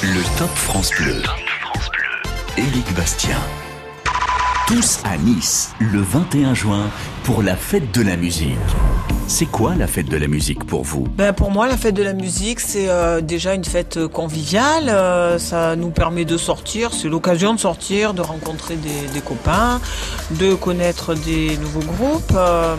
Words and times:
Le 0.00 0.38
Top 0.38 0.50
France 0.50 0.92
Bleu. 0.96 1.20
Éric 2.56 2.94
Bastien. 2.94 3.36
Tous 4.68 5.00
à 5.02 5.16
Nice, 5.16 5.72
le 5.80 6.00
21 6.00 6.54
juin, 6.54 6.88
pour 7.24 7.42
la 7.42 7.56
fête 7.56 7.92
de 7.92 8.02
la 8.02 8.16
musique. 8.16 8.56
C'est 9.26 9.46
quoi 9.46 9.74
la 9.74 9.88
fête 9.88 10.08
de 10.08 10.16
la 10.16 10.28
musique 10.28 10.64
pour 10.64 10.84
vous? 10.84 11.08
Ben 11.16 11.32
Pour 11.32 11.50
moi, 11.50 11.66
la 11.66 11.76
fête 11.76 11.94
de 11.94 12.04
la 12.04 12.12
musique, 12.12 12.60
c'est 12.60 12.88
euh, 12.88 13.20
déjà 13.20 13.54
une 13.54 13.64
fête 13.64 14.06
conviviale. 14.06 14.88
Euh, 14.88 15.40
ça 15.40 15.74
nous 15.74 15.90
permet 15.90 16.24
de 16.24 16.36
sortir, 16.36 16.92
c'est 16.92 17.08
l'occasion 17.08 17.52
de 17.52 17.58
sortir, 17.58 18.14
de 18.14 18.22
rencontrer 18.22 18.76
des, 18.76 19.20
copains, 19.20 19.80
de 20.30 20.54
connaître 20.54 21.14
des 21.14 21.56
nouveaux 21.56 21.80
groupes. 21.80 22.32
Euh, 22.36 22.76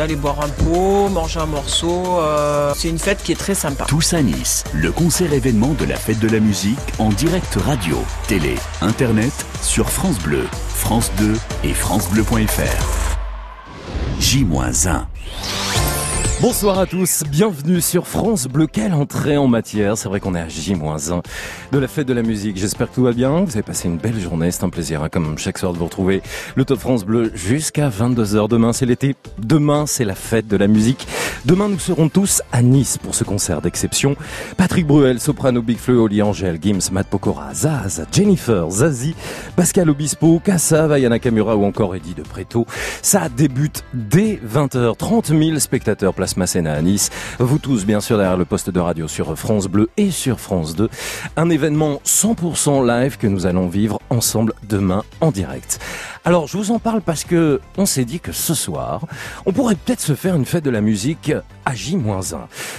d'aller 0.00 0.16
boire 0.16 0.40
un 0.40 0.48
pot, 0.48 1.10
manger 1.10 1.40
un 1.40 1.46
morceau. 1.46 2.20
Euh, 2.20 2.72
c'est 2.74 2.88
une 2.88 2.98
fête 2.98 3.22
qui 3.22 3.32
est 3.32 3.38
très 3.38 3.54
sympa. 3.54 3.84
Tous 3.86 4.14
à 4.14 4.22
Nice, 4.22 4.64
le 4.72 4.90
concert 4.92 5.30
événement 5.34 5.74
de 5.78 5.84
la 5.84 5.96
fête 5.96 6.18
de 6.20 6.28
la 6.28 6.40
musique 6.40 6.78
en 6.98 7.10
direct 7.10 7.58
radio, 7.66 7.98
télé, 8.26 8.54
internet, 8.80 9.34
sur 9.60 9.90
France 9.90 10.18
Bleu, 10.20 10.46
France 10.74 11.12
2 11.18 11.34
et 11.64 11.74
francebleu.fr. 11.74 13.18
J-1 14.20 15.04
Bonsoir 16.40 16.78
à 16.78 16.86
tous, 16.86 17.22
bienvenue 17.30 17.82
sur 17.82 18.06
France 18.06 18.46
Bleu. 18.46 18.66
Quelle 18.66 18.94
entrée 18.94 19.36
en 19.36 19.46
matière, 19.46 19.98
c'est 19.98 20.08
vrai 20.08 20.20
qu'on 20.20 20.34
est 20.34 20.40
à 20.40 20.48
J-1 20.48 21.22
de 21.70 21.78
la 21.78 21.86
fête 21.86 22.08
de 22.08 22.14
la 22.14 22.22
musique. 22.22 22.56
J'espère 22.56 22.88
que 22.88 22.94
tout 22.94 23.02
va 23.02 23.12
bien, 23.12 23.42
vous 23.44 23.52
avez 23.52 23.62
passé 23.62 23.88
une 23.88 23.98
belle 23.98 24.18
journée, 24.18 24.50
c'est 24.50 24.64
un 24.64 24.70
plaisir 24.70 25.02
hein, 25.02 25.10
comme 25.10 25.36
chaque 25.36 25.58
soir 25.58 25.74
de 25.74 25.78
vous 25.78 25.84
retrouver. 25.84 26.22
Le 26.54 26.64
Top 26.64 26.80
France 26.80 27.04
Bleu 27.04 27.30
jusqu'à 27.34 27.90
22h. 27.90 28.48
Demain 28.48 28.72
c'est 28.72 28.86
l'été, 28.86 29.16
demain 29.38 29.84
c'est 29.86 30.06
la 30.06 30.14
fête 30.14 30.48
de 30.48 30.56
la 30.56 30.66
musique. 30.66 31.06
Demain 31.44 31.68
nous 31.68 31.78
serons 31.78 32.08
tous 32.08 32.40
à 32.52 32.62
Nice 32.62 32.96
pour 32.96 33.14
ce 33.14 33.22
concert 33.22 33.60
d'exception. 33.60 34.16
Patrick 34.56 34.86
Bruel, 34.86 35.20
soprano 35.20 35.60
Big 35.60 35.76
Fleu, 35.76 35.98
Oli 35.98 36.22
Angel, 36.22 36.58
Gims, 36.58 36.90
Matt 36.90 37.08
Pokora, 37.08 37.52
Zaz, 37.52 38.06
Jennifer, 38.12 38.70
Zazie, 38.70 39.14
Pascal 39.56 39.90
Obispo, 39.90 40.40
Kassa, 40.42 40.86
Vaiana 40.86 41.18
Kamura 41.18 41.54
ou 41.54 41.66
encore 41.66 41.94
Eddie 41.94 42.14
de 42.14 42.22
Preto. 42.22 42.64
Ça 43.02 43.28
débute 43.28 43.84
dès 43.92 44.40
20h. 44.46 44.96
30 44.96 45.26
000 45.26 45.58
spectateurs 45.58 46.14
place 46.30 46.36
Masséna 46.36 46.74
à 46.74 46.82
Nice. 46.82 47.10
Vous 47.38 47.58
tous, 47.58 47.84
bien 47.84 48.00
sûr, 48.00 48.16
derrière 48.16 48.36
le 48.36 48.44
poste 48.44 48.70
de 48.70 48.80
radio 48.80 49.08
sur 49.08 49.36
France 49.36 49.66
Bleu 49.66 49.88
et 49.96 50.10
sur 50.10 50.38
France 50.38 50.76
2. 50.76 50.88
Un 51.36 51.50
événement 51.50 52.00
100% 52.04 52.86
live 52.86 53.16
que 53.16 53.26
nous 53.26 53.46
allons 53.46 53.68
vivre 53.68 54.00
ensemble 54.10 54.52
demain 54.68 55.02
en 55.20 55.30
direct. 55.30 55.80
Alors, 56.24 56.46
je 56.46 56.56
vous 56.56 56.70
en 56.70 56.78
parle 56.78 57.00
parce 57.00 57.24
que 57.24 57.60
on 57.78 57.86
s'est 57.86 58.04
dit 58.04 58.20
que 58.20 58.32
ce 58.32 58.54
soir, 58.54 59.06
on 59.46 59.52
pourrait 59.52 59.74
peut-être 59.74 60.00
se 60.00 60.14
faire 60.14 60.36
une 60.36 60.44
fête 60.44 60.64
de 60.64 60.70
la 60.70 60.80
musique 60.80 61.32
à 61.64 61.74
J-1. 61.74 62.36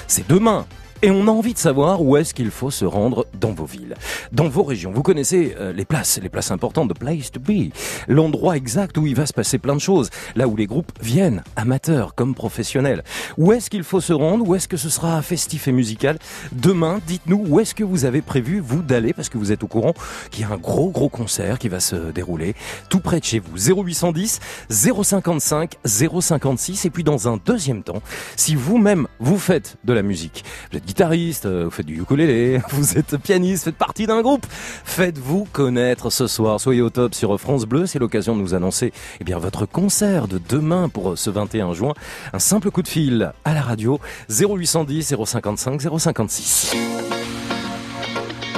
C'est 0.07 0.27
demain, 0.29 0.65
et 1.03 1.09
on 1.09 1.27
a 1.27 1.31
envie 1.31 1.53
de 1.53 1.57
savoir 1.57 2.01
où 2.03 2.15
est-ce 2.15 2.33
qu'il 2.33 2.51
faut 2.51 2.69
se 2.69 2.85
rendre 2.85 3.25
dans 3.39 3.53
vos 3.53 3.65
villes, 3.65 3.95
dans 4.31 4.47
vos 4.47 4.61
régions. 4.61 4.91
Vous 4.91 5.01
connaissez 5.01 5.55
euh, 5.59 5.73
les 5.73 5.85
places, 5.85 6.19
les 6.21 6.29
places 6.29 6.51
importantes, 6.51 6.93
the 6.93 6.97
place 6.97 7.31
to 7.31 7.39
be, 7.39 7.71
l'endroit 8.07 8.55
exact 8.55 8.97
où 8.97 9.07
il 9.07 9.15
va 9.15 9.25
se 9.25 9.33
passer 9.33 9.57
plein 9.57 9.75
de 9.75 9.81
choses, 9.81 10.11
là 10.35 10.47
où 10.47 10.55
les 10.55 10.67
groupes 10.67 10.91
viennent, 11.01 11.43
amateurs 11.55 12.13
comme 12.13 12.35
professionnels. 12.35 13.03
Où 13.37 13.51
est-ce 13.51 13.69
qu'il 13.69 13.83
faut 13.83 14.01
se 14.01 14.13
rendre? 14.13 14.47
Où 14.47 14.53
est-ce 14.53 14.67
que 14.67 14.77
ce 14.77 14.89
sera 14.89 15.21
festif 15.23 15.67
et 15.67 15.71
musical? 15.71 16.19
Demain, 16.51 16.99
dites-nous 17.07 17.45
où 17.47 17.59
est-ce 17.59 17.73
que 17.73 17.83
vous 17.83 18.05
avez 18.05 18.21
prévu, 18.21 18.59
vous, 18.59 18.83
d'aller, 18.83 19.13
parce 19.13 19.29
que 19.29 19.39
vous 19.39 19.51
êtes 19.51 19.63
au 19.63 19.67
courant 19.67 19.93
qu'il 20.29 20.41
y 20.41 20.43
a 20.43 20.51
un 20.51 20.57
gros, 20.57 20.91
gros 20.91 21.09
concert 21.09 21.57
qui 21.57 21.69
va 21.69 21.79
se 21.79 22.11
dérouler 22.11 22.53
tout 22.89 22.99
près 22.99 23.19
de 23.19 23.25
chez 23.25 23.39
vous. 23.39 23.57
0810 23.57 24.39
055 24.69 25.77
056 25.83 26.85
et 26.85 26.89
puis 26.91 27.03
dans 27.03 27.27
un 27.27 27.37
deuxième 27.43 27.81
temps, 27.81 28.01
si 28.35 28.55
vous-même 28.55 29.07
vous 29.19 29.39
faites 29.39 29.77
de 29.83 29.93
la 29.93 30.03
musique, 30.03 30.43
guitariste, 30.91 31.45
euh, 31.45 31.63
vous 31.63 31.71
faites 31.71 31.85
du 31.85 32.01
ukulélé, 32.01 32.59
vous 32.71 32.97
êtes 32.97 33.15
pianiste, 33.15 33.63
faites 33.63 33.77
partie 33.77 34.07
d'un 34.07 34.21
groupe. 34.21 34.45
Faites-vous 34.49 35.47
connaître 35.53 36.09
ce 36.09 36.27
soir. 36.27 36.59
Soyez 36.59 36.81
au 36.81 36.89
top 36.89 37.15
sur 37.15 37.39
France 37.39 37.65
Bleu. 37.65 37.85
C'est 37.85 37.97
l'occasion 37.97 38.35
de 38.35 38.41
nous 38.41 38.53
annoncer 38.53 38.91
eh 39.21 39.23
bien, 39.23 39.37
votre 39.37 39.65
concert 39.65 40.27
de 40.27 40.37
demain 40.49 40.89
pour 40.89 41.17
ce 41.17 41.29
21 41.29 41.71
juin. 41.71 41.93
Un 42.33 42.39
simple 42.39 42.71
coup 42.71 42.81
de 42.81 42.89
fil 42.89 43.31
à 43.45 43.53
la 43.53 43.61
radio 43.61 44.01
0810 44.29 45.15
055 45.23 45.81
056. 45.97 46.75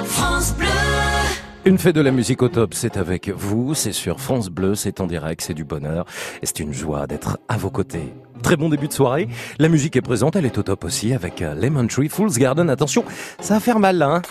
France 0.03 0.55
Bleu. 0.57 0.67
Une 1.65 1.77
fête 1.77 1.95
de 1.95 2.01
la 2.01 2.11
musique 2.11 2.41
au 2.41 2.49
top, 2.49 2.73
c'est 2.73 2.97
avec 2.97 3.29
vous, 3.29 3.75
c'est 3.75 3.93
sur 3.93 4.19
France 4.19 4.49
Bleu, 4.49 4.73
c'est 4.73 5.01
en 5.01 5.07
direct, 5.07 5.41
c'est 5.41 5.53
du 5.53 5.65
bonheur 5.65 6.05
et 6.41 6.47
c'est 6.47 6.61
une 6.61 6.73
joie 6.73 7.05
d'être 7.05 7.37
à 7.47 7.57
vos 7.57 7.69
côtés. 7.69 8.11
Très 8.43 8.57
bon 8.57 8.69
début 8.69 8.87
de 8.87 8.93
soirée. 8.93 9.29
La 9.57 9.69
musique 9.69 9.95
est 9.95 10.01
présente, 10.01 10.35
elle 10.35 10.45
est 10.45 10.57
au 10.57 10.63
top 10.63 10.83
aussi 10.83 11.13
avec 11.13 11.41
euh, 11.41 11.55
Lemon 11.55 11.87
Tree, 11.87 12.09
Fool's 12.09 12.37
Garden. 12.37 12.69
Attention, 12.69 13.05
ça 13.39 13.55
va 13.55 13.59
faire 13.59 13.79
mal 13.79 13.97
là. 13.97 14.15
Hein 14.15 14.21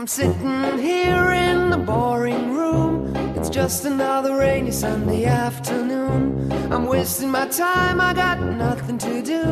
I'm 0.00 0.06
sitting 0.06 0.78
here 0.78 1.32
in 1.32 1.70
the 1.70 1.76
boring 1.76 2.54
room. 2.54 3.12
It's 3.36 3.50
just 3.50 3.84
another 3.84 4.36
rainy 4.38 4.70
Sunday 4.70 5.24
afternoon. 5.24 6.52
I'm 6.70 6.86
wasting 6.86 7.32
my 7.32 7.46
time, 7.48 8.00
I 8.00 8.14
got 8.14 8.40
nothing 8.40 8.96
to 8.98 9.22
do. 9.22 9.42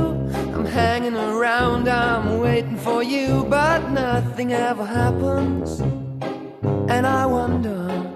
I'm 0.55 0.65
hanging 0.65 1.17
around, 1.17 1.89
I'm 1.89 2.39
waiting 2.39 2.77
for 2.77 3.03
you, 3.03 3.45
but 3.49 3.91
nothing 3.91 4.53
ever 4.53 4.87
happens. 4.87 5.81
And 6.89 7.07
I 7.07 7.27
wonder. 7.27 8.16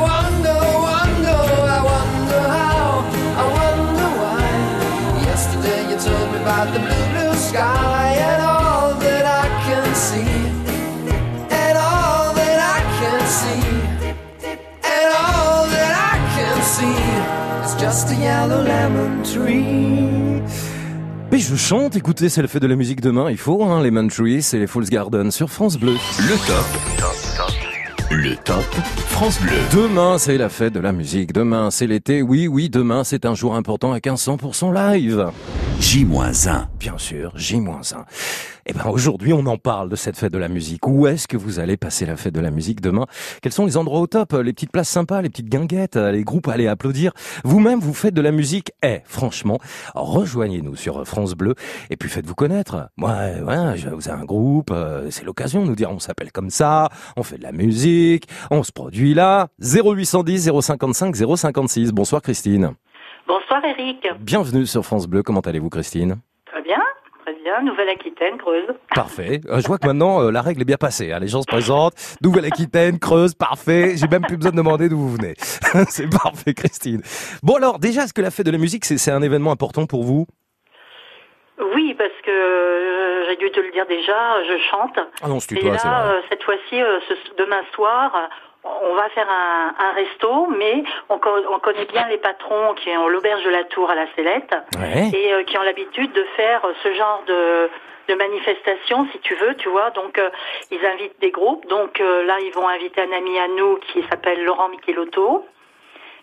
see 18.01 18.13
is 18.13 18.19
just 18.19 18.19
a 18.19 18.23
yellow 18.23 18.63
lemon 18.63 19.23
tree. 19.23 20.41
Mais 21.31 21.39
je 21.39 21.55
chante, 21.55 21.95
écoutez, 21.95 22.29
c'est 22.29 22.41
le 22.41 22.47
fait 22.47 22.59
de 22.59 22.67
la 22.67 22.75
musique 22.75 22.99
demain, 23.01 23.31
il 23.31 23.37
faut, 23.37 23.63
hein, 23.63 23.81
Lemon 23.81 24.07
Tree, 24.07 24.41
c'est 24.41 24.59
les 24.59 24.67
Falls 24.67 24.89
Garden 24.89 25.31
sur 25.31 25.49
France 25.49 25.77
Bleu. 25.77 25.93
Le 26.19 26.35
top. 26.45 26.65
Le 28.11 28.35
top 28.35 28.65
France 29.07 29.39
Bleu. 29.39 29.53
Demain, 29.71 30.17
c'est 30.17 30.37
la 30.37 30.49
fête 30.49 30.73
de 30.73 30.81
la 30.81 30.91
musique, 30.91 31.31
demain, 31.31 31.71
c'est 31.71 31.87
l'été, 31.87 32.21
oui, 32.21 32.47
oui, 32.47 32.69
demain, 32.69 33.05
c'est 33.05 33.25
un 33.25 33.33
jour 33.33 33.55
important 33.55 33.91
avec 33.91 34.07
un 34.07 34.15
100% 34.15 34.73
live. 34.73 35.27
J-1. 35.79 36.65
Bien 36.79 36.97
sûr, 36.97 37.31
J-1. 37.35 38.03
Eh 38.65 38.73
ben, 38.73 38.85
aujourd'hui, 38.91 39.33
on 39.33 39.45
en 39.47 39.57
parle 39.57 39.89
de 39.89 39.95
cette 39.95 40.17
fête 40.17 40.31
de 40.31 40.37
la 40.37 40.47
musique. 40.47 40.85
Où 40.87 41.07
est-ce 41.07 41.27
que 41.27 41.37
vous 41.37 41.59
allez 41.59 41.77
passer 41.77 42.05
la 42.05 42.15
fête 42.15 42.33
de 42.33 42.39
la 42.39 42.51
musique 42.51 42.79
demain? 42.81 43.05
Quels 43.41 43.51
sont 43.51 43.65
les 43.65 43.75
endroits 43.77 43.99
au 43.99 44.07
top? 44.07 44.33
Les 44.33 44.53
petites 44.53 44.71
places 44.71 44.89
sympas, 44.89 45.21
les 45.21 45.29
petites 45.29 45.49
guinguettes, 45.49 45.95
les 45.95 46.23
groupes 46.23 46.47
à 46.47 46.53
aller 46.53 46.67
applaudir? 46.67 47.11
Vous-même, 47.43 47.79
vous 47.79 47.93
faites 47.93 48.13
de 48.13 48.21
la 48.21 48.31
musique? 48.31 48.71
Eh, 48.83 48.99
franchement, 49.05 49.57
rejoignez-nous 49.95 50.75
sur 50.75 51.05
France 51.07 51.33
Bleu 51.33 51.55
et 51.89 51.97
puis 51.97 52.09
faites-vous 52.09 52.35
connaître. 52.35 52.89
Moi, 52.97 53.11
ouais, 53.43 53.77
je- 53.77 53.89
vous 53.89 54.09
avez 54.09 54.21
un 54.21 54.25
groupe, 54.25 54.71
euh, 54.71 55.07
c'est 55.09 55.25
l'occasion 55.25 55.63
de 55.63 55.67
nous 55.67 55.75
dire 55.75 55.89
on 55.91 55.99
s'appelle 55.99 56.31
comme 56.31 56.49
ça, 56.49 56.89
on 57.17 57.23
fait 57.23 57.37
de 57.37 57.43
la 57.43 57.51
musique, 57.51 58.27
on 58.51 58.63
se 58.63 58.71
produit 58.71 59.13
là. 59.13 59.47
0810 59.59 60.51
055 60.61 61.15
056. 61.15 61.91
Bonsoir 61.91 62.21
Christine. 62.21 62.73
Bonsoir 63.27 63.61
Eric. 63.65 64.07
Bienvenue 64.19 64.65
sur 64.65 64.85
France 64.85 65.07
Bleu. 65.07 65.23
Comment 65.23 65.39
allez-vous 65.41 65.69
Christine? 65.69 66.17
Très 66.45 66.61
bien, 66.63 66.77
bien. 67.43 67.61
Nouvelle-Aquitaine, 67.61 68.37
Creuse. 68.37 68.67
Parfait. 68.95 69.41
Euh, 69.49 69.59
Je 69.61 69.67
vois 69.67 69.77
que 69.77 69.87
maintenant, 69.87 70.21
euh, 70.21 70.31
la 70.31 70.41
règle 70.41 70.61
est 70.61 70.65
bien 70.65 70.77
passée. 70.77 71.11
hein. 71.11 71.19
Les 71.19 71.27
gens 71.27 71.41
se 71.41 71.47
présentent. 71.47 71.93
Nouvelle-Aquitaine, 72.21 72.99
Creuse, 72.99 73.33
parfait. 73.33 73.93
J'ai 73.95 74.07
même 74.07 74.21
plus 74.23 74.37
besoin 74.37 74.51
de 74.51 74.57
demander 74.57 74.89
d'où 74.89 74.97
vous 74.97 75.11
venez. 75.15 75.33
c'est 75.89 76.09
parfait, 76.09 76.53
Christine. 76.53 77.01
Bon 77.43 77.55
alors, 77.55 77.79
déjà, 77.79 78.03
est-ce 78.03 78.13
que 78.13 78.21
la 78.21 78.31
fête 78.31 78.45
de 78.45 78.51
la 78.51 78.57
musique, 78.57 78.85
c'est 78.85 79.11
un 79.11 79.21
événement 79.21 79.51
important 79.51 79.85
pour 79.85 80.03
vous? 80.03 80.25
Oui, 81.75 81.93
parce 81.97 82.09
que 82.25 82.31
euh, 82.31 83.25
j'ai 83.29 83.35
dû 83.37 83.51
te 83.51 83.59
le 83.59 83.71
dire 83.71 83.85
déjà, 83.87 84.43
je 84.47 84.57
chante. 84.69 84.97
Ah 85.21 85.27
non, 85.27 85.39
c'est 85.39 85.55
Et 85.55 85.59
toi, 85.59 85.73
là, 85.73 86.13
cette 86.29 86.43
fois-ci, 86.43 86.79
ce, 87.07 87.13
demain 87.37 87.61
soir, 87.75 88.29
on 88.63 88.93
va 88.95 89.09
faire 89.09 89.27
un, 89.29 89.73
un 89.79 89.91
resto, 89.93 90.47
mais 90.57 90.83
on, 91.09 91.17
co- 91.17 91.45
on 91.51 91.59
connaît 91.59 91.85
bien 91.85 92.07
les 92.07 92.17
patrons 92.17 92.73
qui 92.75 92.89
ont 92.97 93.07
l'auberge 93.07 93.43
de 93.43 93.49
la 93.49 93.63
Tour 93.65 93.89
à 93.89 93.95
la 93.95 94.05
Célette 94.15 94.53
Ouais. 94.79 95.09
et 95.13 95.33
euh, 95.33 95.43
qui 95.43 95.57
ont 95.57 95.63
l'habitude 95.63 96.11
de 96.13 96.23
faire 96.35 96.61
ce 96.83 96.93
genre 96.93 97.23
de 97.27 97.69
de 98.07 98.15
manifestation, 98.15 99.07
si 99.11 99.19
tu 99.19 99.35
veux, 99.35 99.55
tu 99.55 99.69
vois. 99.69 99.91
Donc, 99.91 100.17
euh, 100.17 100.29
ils 100.71 100.83
invitent 100.85 101.19
des 101.21 101.29
groupes. 101.31 101.65
Donc 101.67 102.01
euh, 102.01 102.23
là, 102.23 102.39
ils 102.41 102.51
vont 102.51 102.67
inviter 102.67 102.99
un 103.01 103.11
ami 103.11 103.37
à 103.39 103.47
nous 103.47 103.77
qui 103.77 104.03
s'appelle 104.09 104.43
Laurent 104.43 104.67
Michelotto, 104.69 105.45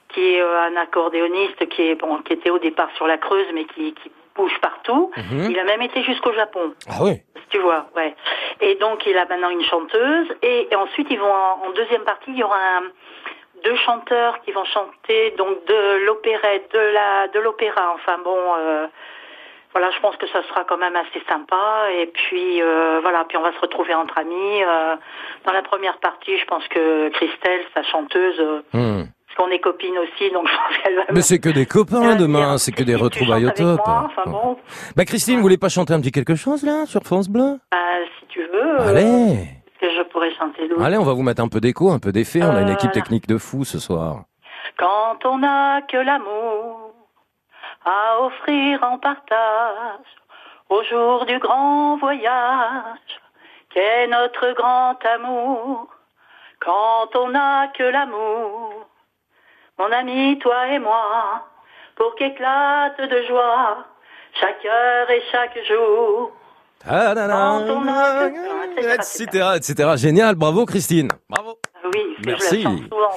qui 0.09 0.35
est 0.35 0.41
euh, 0.43 0.61
un 0.63 0.77
accordéoniste 0.77 1.67
qui 1.69 1.89
est 1.89 1.95
bon, 1.95 2.19
qui 2.19 2.33
était 2.35 2.51
au 2.51 2.59
départ 2.59 2.91
sur 2.97 3.07
la 3.07 3.17
Creuse, 3.17 3.47
mais 3.55 3.65
qui, 3.65 3.95
qui 3.95 4.11
bouge 4.39 4.57
partout. 4.69 5.05
Mhm. 5.17 5.51
Il 5.53 5.59
a 5.59 5.65
même 5.73 5.83
été 5.83 5.99
jusqu'au 6.11 6.33
Japon. 6.33 6.65
Ah 6.89 7.01
oui. 7.03 7.15
Tu 7.51 7.59
vois, 7.67 7.83
ouais. 7.97 8.15
Et 8.67 8.75
donc 8.85 8.97
il 9.11 9.17
a 9.23 9.25
maintenant 9.33 9.51
une 9.59 9.65
chanteuse 9.73 10.29
et, 10.43 10.69
et 10.71 10.77
ensuite 10.85 11.09
ils 11.11 11.21
vont 11.25 11.33
en, 11.33 11.67
en 11.67 11.71
deuxième 11.81 12.05
partie 12.13 12.31
il 12.37 12.39
y 12.39 12.45
aura 12.49 12.57
un, 12.79 12.85
deux 13.65 13.77
chanteurs 13.87 14.35
qui 14.43 14.53
vont 14.53 14.65
chanter 14.77 15.21
donc 15.43 15.55
de 15.73 15.81
l'opérette, 16.07 16.67
de 16.73 16.85
la 16.99 17.29
de 17.35 17.41
l'opéra. 17.41 17.87
Enfin 17.95 18.17
bon, 18.29 18.39
euh, 18.59 18.87
voilà, 19.73 19.91
je 19.95 20.01
pense 20.01 20.17
que 20.17 20.29
ça 20.35 20.43
sera 20.49 20.65
quand 20.65 20.79
même 20.79 20.97
assez 20.97 21.23
sympa 21.29 21.65
et 22.01 22.07
puis 22.07 22.63
euh, 22.63 23.01
voilà, 23.03 23.25
puis 23.29 23.37
on 23.41 23.43
va 23.43 23.53
se 23.53 23.61
retrouver 23.61 23.95
entre 23.95 24.17
amis. 24.19 24.63
euh, 24.63 24.97
dans 25.45 25.53
la 25.53 25.63
première 25.63 25.99
partie, 25.99 26.37
je 26.39 26.45
pense 26.53 26.67
que 26.69 27.09
Christelle, 27.17 27.63
sa 27.75 27.83
chanteuse, 27.83 28.41
euh, 28.41 29.05
Hmm. 29.39 29.43
parce 29.43 29.49
qu'on 29.49 29.51
est 29.51 29.59
copines 29.61 29.99
aussi, 29.99 30.31
donc 30.33 30.49
je 30.49 30.55
pense 30.57 30.77
qu'elle 30.83 30.97
va. 30.97 31.03
Mais 31.13 31.23
c'est 31.23 31.39
que 31.39 31.49
des 31.49 31.67
copains 31.67 32.17
demain, 32.17 32.51
dire, 32.51 32.61
c'est 32.61 32.73
que 32.73 32.83
des 32.83 32.95
retrouvailles 32.97 33.47
au 33.47 33.51
top. 33.51 33.81
moi 33.87 34.07
Enfin 34.07 34.23
bon, 34.31 34.57
Bah 34.97 35.05
Christine, 35.05 35.37
vous 35.37 35.43
voulez 35.43 35.59
pas 35.59 35.69
chanter 35.69 35.95
un 35.95 36.01
petit 36.01 36.13
quelque 36.13 36.35
chose 36.35 36.63
là 36.65 36.87
sur 36.87 37.03
France 37.03 37.29
Bleu? 37.29 37.59
Bah, 37.71 37.79
si 38.21 38.27
tu 38.29 38.41
veux. 38.41 38.81
euh, 38.81 38.89
Allez, 38.89 39.49
que 39.81 39.89
je 39.91 40.03
pourrais 40.11 40.35
chanter 40.35 40.69
d'autres. 40.69 40.83
allez, 40.83 40.99
on 40.99 41.05
va 41.05 41.13
vous 41.13 41.23
mettre 41.23 41.43
un 41.43 41.49
peu 41.49 41.61
d'écho, 41.61 41.91
un 41.91 41.99
peu 42.01 42.11
d'effet. 42.13 42.41
On 42.43 42.51
a 42.55 42.63
une 42.63 42.69
Euh, 42.71 42.73
équipe 42.75 42.93
technique 42.93 43.27
de 43.29 43.39
fou 43.39 43.65
ce 43.65 43.79
soir. 43.79 44.25
Quand 44.77 45.25
on 45.25 45.39
n'a 45.39 45.83
que 45.83 45.97
l'amour 45.97 46.93
à 47.85 48.21
offrir 48.23 48.83
en 48.83 48.99
partage 48.99 50.09
au 50.69 50.83
jour 50.85 51.25
du 51.27 51.39
grand 51.39 51.97
voyage 51.97 52.99
qu'est 53.73 54.07
notre 54.09 54.53
grand 54.55 54.97
amour? 55.15 55.89
Quand 56.61 57.15
on 57.15 57.29
n'a 57.31 57.69
que 57.69 57.85
l'amour, 57.85 58.88
mon 59.79 59.93
ami, 59.93 60.39
toi 60.39 60.69
et 60.69 60.79
moi, 60.79 61.47
pour 61.97 62.15
qu'éclate 62.17 63.01
de 63.01 63.23
joie 63.29 63.85
chaque 64.41 64.65
heure 64.65 65.11
et 65.11 65.23
chaque 65.33 65.59
jour. 65.67 66.33
Ah, 66.87 67.13
là, 67.15 67.27
là, 67.27 67.61
etc., 68.95 69.49
etc. 69.57 69.91
Génial, 69.97 70.35
bravo 70.37 70.65
Christine. 70.65 71.09
Bravo. 71.29 71.59
Oui, 71.93 72.17
Merci. 72.25 72.63
je 72.63 72.65
la 72.69 72.71
chante 72.71 72.83
souvent. 72.89 73.17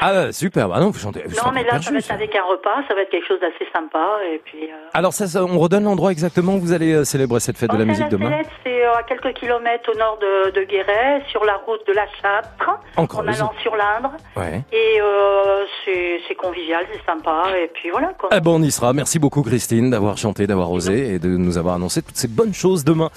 Ah 0.00 0.32
super, 0.32 0.68
bah 0.68 0.80
non, 0.80 0.90
vous 0.90 0.98
chantez. 0.98 1.22
vous 1.26 1.36
Non, 1.36 1.52
mais 1.52 1.62
là, 1.62 1.80
ça 1.80 1.90
va 1.90 1.98
être 1.98 2.10
avec 2.10 2.34
un 2.34 2.44
repas, 2.44 2.82
ça 2.88 2.94
va 2.94 3.02
être 3.02 3.10
quelque 3.10 3.28
chose 3.28 3.40
d'assez 3.40 3.70
sympa. 3.72 4.18
Et 4.32 4.40
puis, 4.44 4.64
euh, 4.64 4.76
Alors 4.94 5.12
ça, 5.12 5.26
ça, 5.26 5.44
on 5.44 5.58
redonne 5.58 5.84
l'endroit 5.84 6.10
exactement 6.10 6.54
où 6.54 6.60
vous 6.60 6.72
allez 6.72 6.92
euh, 6.92 7.04
célébrer 7.04 7.40
cette 7.40 7.58
fête 7.58 7.70
de 7.70 7.76
la 7.76 7.84
musique 7.84 8.08
demain 8.08 8.30
c'est 8.64 8.84
euh, 8.84 8.94
à 8.94 9.02
quelques 9.02 9.32
kilomètres 9.34 9.90
au 9.92 9.98
nord 9.98 10.18
de, 10.20 10.50
de 10.50 10.64
Guéret, 10.64 11.22
sur 11.30 11.44
la 11.44 11.56
route 11.56 11.86
de 11.86 11.92
la 11.92 12.06
Châtre, 12.20 12.80
En 12.96 13.06
allant 13.26 13.52
sur 13.62 13.76
l'Indre. 13.76 14.12
Ouais. 14.36 14.62
Et 14.72 15.00
euh, 15.00 15.64
c'est 15.84 16.20
c'est 16.28 16.34
convivial, 16.34 16.84
c'est 16.92 17.04
sympa. 17.04 17.44
Et 17.62 17.68
puis 17.68 17.90
voilà. 17.90 18.12
Quoi. 18.18 18.30
Eh 18.32 18.40
ben 18.40 18.50
on 18.50 18.62
y 18.62 18.70
sera. 18.70 18.92
Merci 18.92 19.18
beaucoup 19.18 19.42
Christine 19.42 19.90
d'avoir 19.90 20.16
chanté, 20.16 20.46
d'avoir 20.46 20.70
osé 20.70 21.14
et 21.14 21.18
de 21.18 21.28
nous 21.28 21.58
avoir 21.58 21.74
annoncé 21.76 22.02
toutes 22.02 22.16
ces 22.16 22.28
bonnes 22.28 22.54
choses 22.54 22.84
demain. 22.84 23.10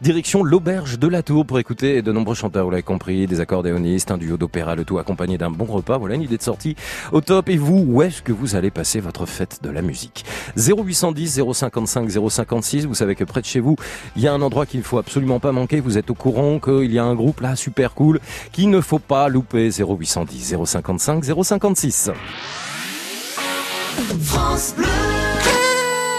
Direction 0.00 0.42
l'auberge 0.42 0.98
de 0.98 1.08
la 1.08 1.22
Tour 1.22 1.46
pour 1.46 1.58
écouter 1.58 2.02
de 2.02 2.12
nombreux 2.12 2.34
chanteurs, 2.34 2.64
vous 2.64 2.70
l'avez 2.70 2.82
compris, 2.82 3.26
des 3.26 3.40
accordéonistes, 3.40 4.10
un 4.10 4.18
duo 4.18 4.36
d'opéra, 4.36 4.74
le 4.74 4.84
tout 4.84 4.98
accompagné 4.98 5.38
d'un 5.38 5.50
bon 5.50 5.64
repas. 5.64 5.98
Voilà 5.98 6.14
une 6.14 6.22
idée 6.24 6.36
de 6.36 6.42
sortie 6.42 6.76
au 7.12 7.20
top. 7.20 7.48
Et 7.48 7.56
vous, 7.56 7.84
où 7.86 8.02
est-ce 8.02 8.22
que 8.22 8.32
vous 8.32 8.56
allez 8.56 8.70
passer 8.70 9.00
votre 9.00 9.26
fête 9.26 9.60
de 9.62 9.70
la 9.70 9.82
musique? 9.82 10.24
0810 10.56 11.42
055 11.52 12.10
056. 12.28 12.86
Vous 12.86 12.94
savez 12.94 13.14
que 13.14 13.24
près 13.24 13.40
de 13.40 13.46
chez 13.46 13.60
vous, 13.60 13.76
il 14.16 14.22
y 14.22 14.28
a 14.28 14.32
un 14.32 14.42
endroit 14.42 14.66
qu'il 14.66 14.80
ne 14.80 14.84
faut 14.84 14.98
absolument 14.98 15.40
pas 15.40 15.52
manquer. 15.52 15.80
Vous 15.80 15.98
êtes 15.98 16.10
au 16.10 16.14
courant 16.14 16.58
qu'il 16.58 16.92
y 16.92 16.98
a 16.98 17.04
un 17.04 17.14
groupe 17.14 17.40
là 17.40 17.56
super 17.56 17.94
cool 17.94 18.20
qu'il 18.52 18.70
ne 18.70 18.80
faut 18.80 18.98
pas 18.98 19.28
louper. 19.28 19.70
0810 19.70 20.56
055 20.64 21.24
056. 21.24 22.10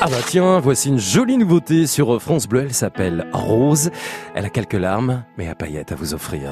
Ah 0.01 0.07
bah 0.09 0.17
tiens, 0.25 0.59
voici 0.59 0.89
une 0.89 0.99
jolie 0.99 1.37
nouveauté 1.37 1.87
sur 1.87 2.21
France 2.21 2.47
Bleu, 2.47 2.61
elle 2.61 2.73
s'appelle 2.73 3.27
Rose. 3.33 3.91
Elle 4.35 4.45
a 4.45 4.49
quelques 4.49 4.73
larmes, 4.73 5.23
mais 5.37 5.47
à 5.47 5.55
paillettes 5.55 5.91
à 5.91 5.95
vous 5.95 6.13
offrir. 6.13 6.51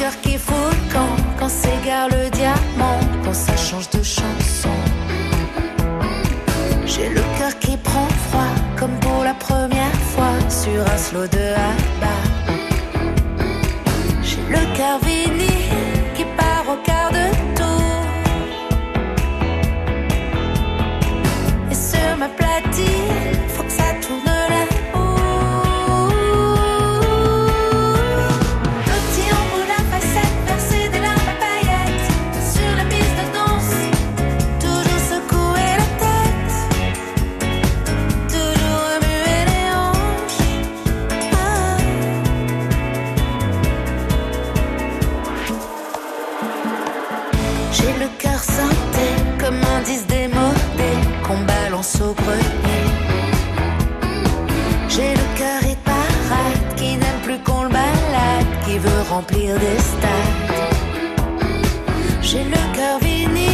Cœur 0.00 0.18
qui 0.22 0.38
fout 0.38 0.56
le 0.72 0.92
camp 0.94 1.14
quand 1.38 1.50
s'égare 1.50 2.08
le 2.08 2.30
diamant, 2.30 3.00
quand 3.22 3.34
ça 3.34 3.54
change 3.56 3.90
de 3.90 4.02
chanson. 4.02 4.76
J'ai 6.86 7.10
le 7.10 7.22
cœur 7.38 7.54
qui 7.58 7.76
prend 7.76 8.08
froid 8.26 8.54
comme 8.78 8.96
pour 9.00 9.22
la 9.24 9.34
première 9.34 9.98
fois 10.12 10.34
sur 10.48 10.80
un 10.94 10.96
slow 10.96 11.26
de. 11.26 11.48
J'ai 14.22 14.44
le 14.56 14.62
cœur 14.76 14.98
vinyle 15.04 15.49
J'ai 62.22 62.44
le 62.44 62.76
cœur 62.76 62.98
vinyle 63.00 63.49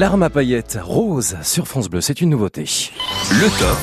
L'arme 0.00 0.22
à 0.22 0.30
paillettes 0.30 0.78
rose 0.82 1.36
sur 1.42 1.68
France 1.68 1.90
Bleu, 1.90 2.00
c'est 2.00 2.22
une 2.22 2.30
nouveauté. 2.30 2.62
Le 3.32 3.50
top. 3.58 3.76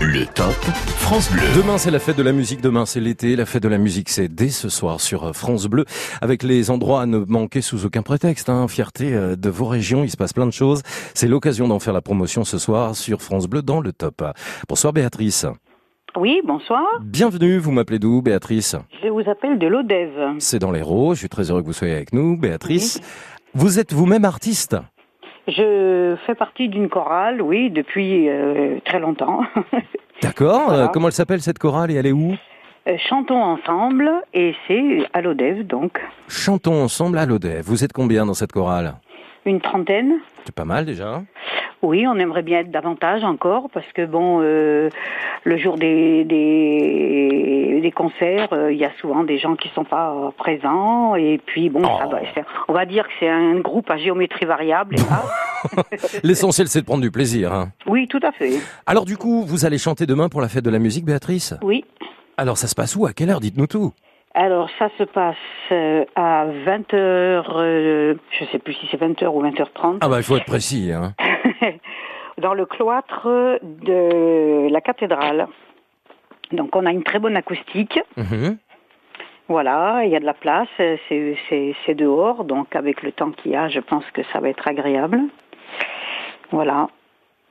Le 0.00 0.24
top 0.24 0.54
France 0.98 1.32
Bleu. 1.32 1.42
Demain, 1.56 1.78
c'est 1.78 1.90
la 1.90 1.98
fête 1.98 2.16
de 2.16 2.22
la 2.22 2.30
musique. 2.30 2.60
Demain, 2.60 2.86
c'est 2.86 3.00
l'été. 3.00 3.34
La 3.34 3.44
fête 3.44 3.64
de 3.64 3.68
la 3.68 3.78
musique, 3.78 4.08
c'est 4.08 4.28
dès 4.28 4.50
ce 4.50 4.68
soir 4.68 5.00
sur 5.00 5.34
France 5.34 5.66
Bleu, 5.66 5.84
avec 6.20 6.44
les 6.44 6.70
endroits 6.70 7.02
à 7.02 7.06
ne 7.06 7.18
manquer 7.18 7.60
sous 7.60 7.86
aucun 7.86 8.02
prétexte. 8.02 8.48
Hein. 8.50 8.68
Fierté 8.68 9.12
euh, 9.14 9.34
de 9.34 9.50
vos 9.50 9.66
régions, 9.66 10.04
il 10.04 10.10
se 10.10 10.16
passe 10.16 10.32
plein 10.32 10.46
de 10.46 10.52
choses. 10.52 10.82
C'est 11.12 11.26
l'occasion 11.26 11.66
d'en 11.66 11.80
faire 11.80 11.92
la 11.92 12.00
promotion 12.00 12.44
ce 12.44 12.58
soir 12.58 12.94
sur 12.94 13.20
France 13.20 13.48
Bleu 13.48 13.62
dans 13.62 13.80
le 13.80 13.92
top. 13.92 14.22
Bonsoir 14.68 14.92
Béatrice. 14.92 15.44
Oui, 16.16 16.40
bonsoir. 16.44 16.84
Bienvenue, 17.00 17.58
vous 17.58 17.70
m'appelez 17.70 17.98
d'où 17.98 18.22
Béatrice? 18.22 18.76
Je 19.02 19.08
vous 19.08 19.28
appelle 19.30 19.58
de 19.58 19.66
l'Odève. 19.66 20.36
C'est 20.38 20.58
dans 20.58 20.70
l'Hérault. 20.70 21.14
Je 21.14 21.20
suis 21.20 21.28
très 21.28 21.50
heureux 21.50 21.62
que 21.62 21.66
vous 21.66 21.72
soyez 21.72 21.94
avec 21.94 22.12
nous. 22.12 22.36
Béatrice, 22.36 23.00
vous 23.54 23.78
êtes 23.78 23.92
vous-même 23.92 24.24
artiste 24.24 24.76
Je 25.46 26.16
fais 26.26 26.34
partie 26.34 26.68
d'une 26.68 26.88
chorale, 26.88 27.40
oui, 27.42 27.70
depuis 27.70 28.28
euh, 28.28 28.78
très 28.84 28.98
longtemps. 29.00 29.40
D'accord. 30.22 30.64
Voilà. 30.68 30.84
Euh, 30.84 30.88
comment 30.88 31.08
elle 31.08 31.12
s'appelle 31.14 31.40
cette 31.40 31.58
chorale 31.58 31.90
et 31.90 31.94
elle 31.94 32.06
est 32.06 32.12
où 32.12 32.34
Euh, 32.88 32.96
Chantons 33.08 33.42
ensemble 33.42 34.10
et 34.34 34.54
c'est 34.66 35.06
à 35.12 35.20
l'Odève, 35.20 35.66
donc 35.66 36.00
Chantons 36.28 36.82
ensemble 36.82 37.18
à 37.18 37.26
l'Odève. 37.26 37.64
Vous 37.64 37.84
êtes 37.84 37.92
combien 37.92 38.26
dans 38.26 38.34
cette 38.34 38.52
chorale 38.52 38.94
une 39.48 39.60
trentaine. 39.60 40.18
C'est 40.44 40.54
pas 40.54 40.64
mal 40.64 40.84
déjà. 40.84 41.22
Oui, 41.82 42.06
on 42.08 42.16
aimerait 42.16 42.42
bien 42.42 42.58
être 42.60 42.70
davantage 42.72 43.22
encore 43.22 43.68
parce 43.72 43.86
que 43.92 44.04
bon, 44.04 44.40
euh, 44.42 44.88
le 45.44 45.56
jour 45.58 45.76
des 45.78 46.24
des, 46.24 47.80
des 47.80 47.90
concerts, 47.92 48.48
euh, 48.52 48.72
il 48.72 48.78
y 48.78 48.84
a 48.84 48.90
souvent 49.00 49.22
des 49.22 49.38
gens 49.38 49.54
qui 49.54 49.68
sont 49.70 49.84
pas 49.84 50.10
euh, 50.12 50.30
présents 50.36 51.14
et 51.14 51.40
puis 51.44 51.68
bon, 51.70 51.82
ça 51.84 52.04
Oh. 52.06 52.10
va, 52.10 52.18
on 52.68 52.72
va 52.72 52.84
dire 52.86 53.06
que 53.06 53.12
c'est 53.20 53.28
un 53.28 53.60
groupe 53.60 53.90
à 53.90 53.96
géométrie 53.96 54.46
variable. 54.46 54.96
L'essentiel, 56.22 56.68
c'est 56.68 56.80
de 56.80 56.86
prendre 56.86 57.02
du 57.02 57.10
plaisir. 57.10 57.52
hein. 57.52 57.68
oui, 57.86 58.06
tout 58.08 58.20
à 58.22 58.32
fait. 58.32 58.54
Alors 58.86 59.04
du 59.04 59.16
coup, 59.16 59.44
vous 59.46 59.64
allez 59.64 59.78
chanter 59.78 60.06
demain 60.06 60.28
pour 60.28 60.40
la 60.40 60.48
fête 60.48 60.64
de 60.64 60.70
la 60.70 60.78
musique, 60.78 61.04
Béatrice? 61.04 61.54
Oui. 61.62 61.84
Alors 62.36 62.56
ça 62.58 62.66
se 62.66 62.74
passe 62.74 62.96
où? 62.96 63.06
À 63.06 63.12
quelle 63.12 63.30
heure? 63.30 63.40
Dites-nous 63.40 63.66
tout. 63.66 63.92
Alors 64.40 64.68
ça 64.78 64.88
se 64.96 65.02
passe 65.02 65.34
euh, 65.72 66.04
à 66.14 66.46
20h, 66.46 66.92
euh, 66.94 68.14
je 68.38 68.44
sais 68.52 68.60
plus 68.60 68.72
si 68.74 68.86
c'est 68.88 68.96
20h 69.00 69.26
ou 69.26 69.42
20h30, 69.42 69.98
Ah 70.00 70.08
bah 70.08 70.18
il 70.18 70.22
faut 70.22 70.36
être 70.36 70.44
précis. 70.44 70.92
Hein. 70.92 71.12
dans 72.38 72.54
le 72.54 72.64
cloître 72.64 73.26
de 73.62 74.68
la 74.70 74.80
cathédrale. 74.80 75.48
Donc 76.52 76.76
on 76.76 76.86
a 76.86 76.92
une 76.92 77.02
très 77.02 77.18
bonne 77.18 77.36
acoustique, 77.36 77.98
Mhm. 78.16 78.58
voilà, 79.48 80.02
il 80.04 80.10
y 80.12 80.14
a 80.16 80.20
de 80.20 80.24
la 80.24 80.34
place, 80.34 80.68
c'est 81.08 81.94
dehors, 81.96 82.44
donc 82.44 82.76
avec 82.76 83.02
le 83.02 83.10
temps 83.10 83.32
qu'il 83.32 83.50
y 83.50 83.56
a, 83.56 83.68
je 83.68 83.80
pense 83.80 84.04
que 84.12 84.22
ça 84.32 84.38
va 84.38 84.50
être 84.50 84.68
agréable. 84.68 85.18
Voilà. 86.52 86.86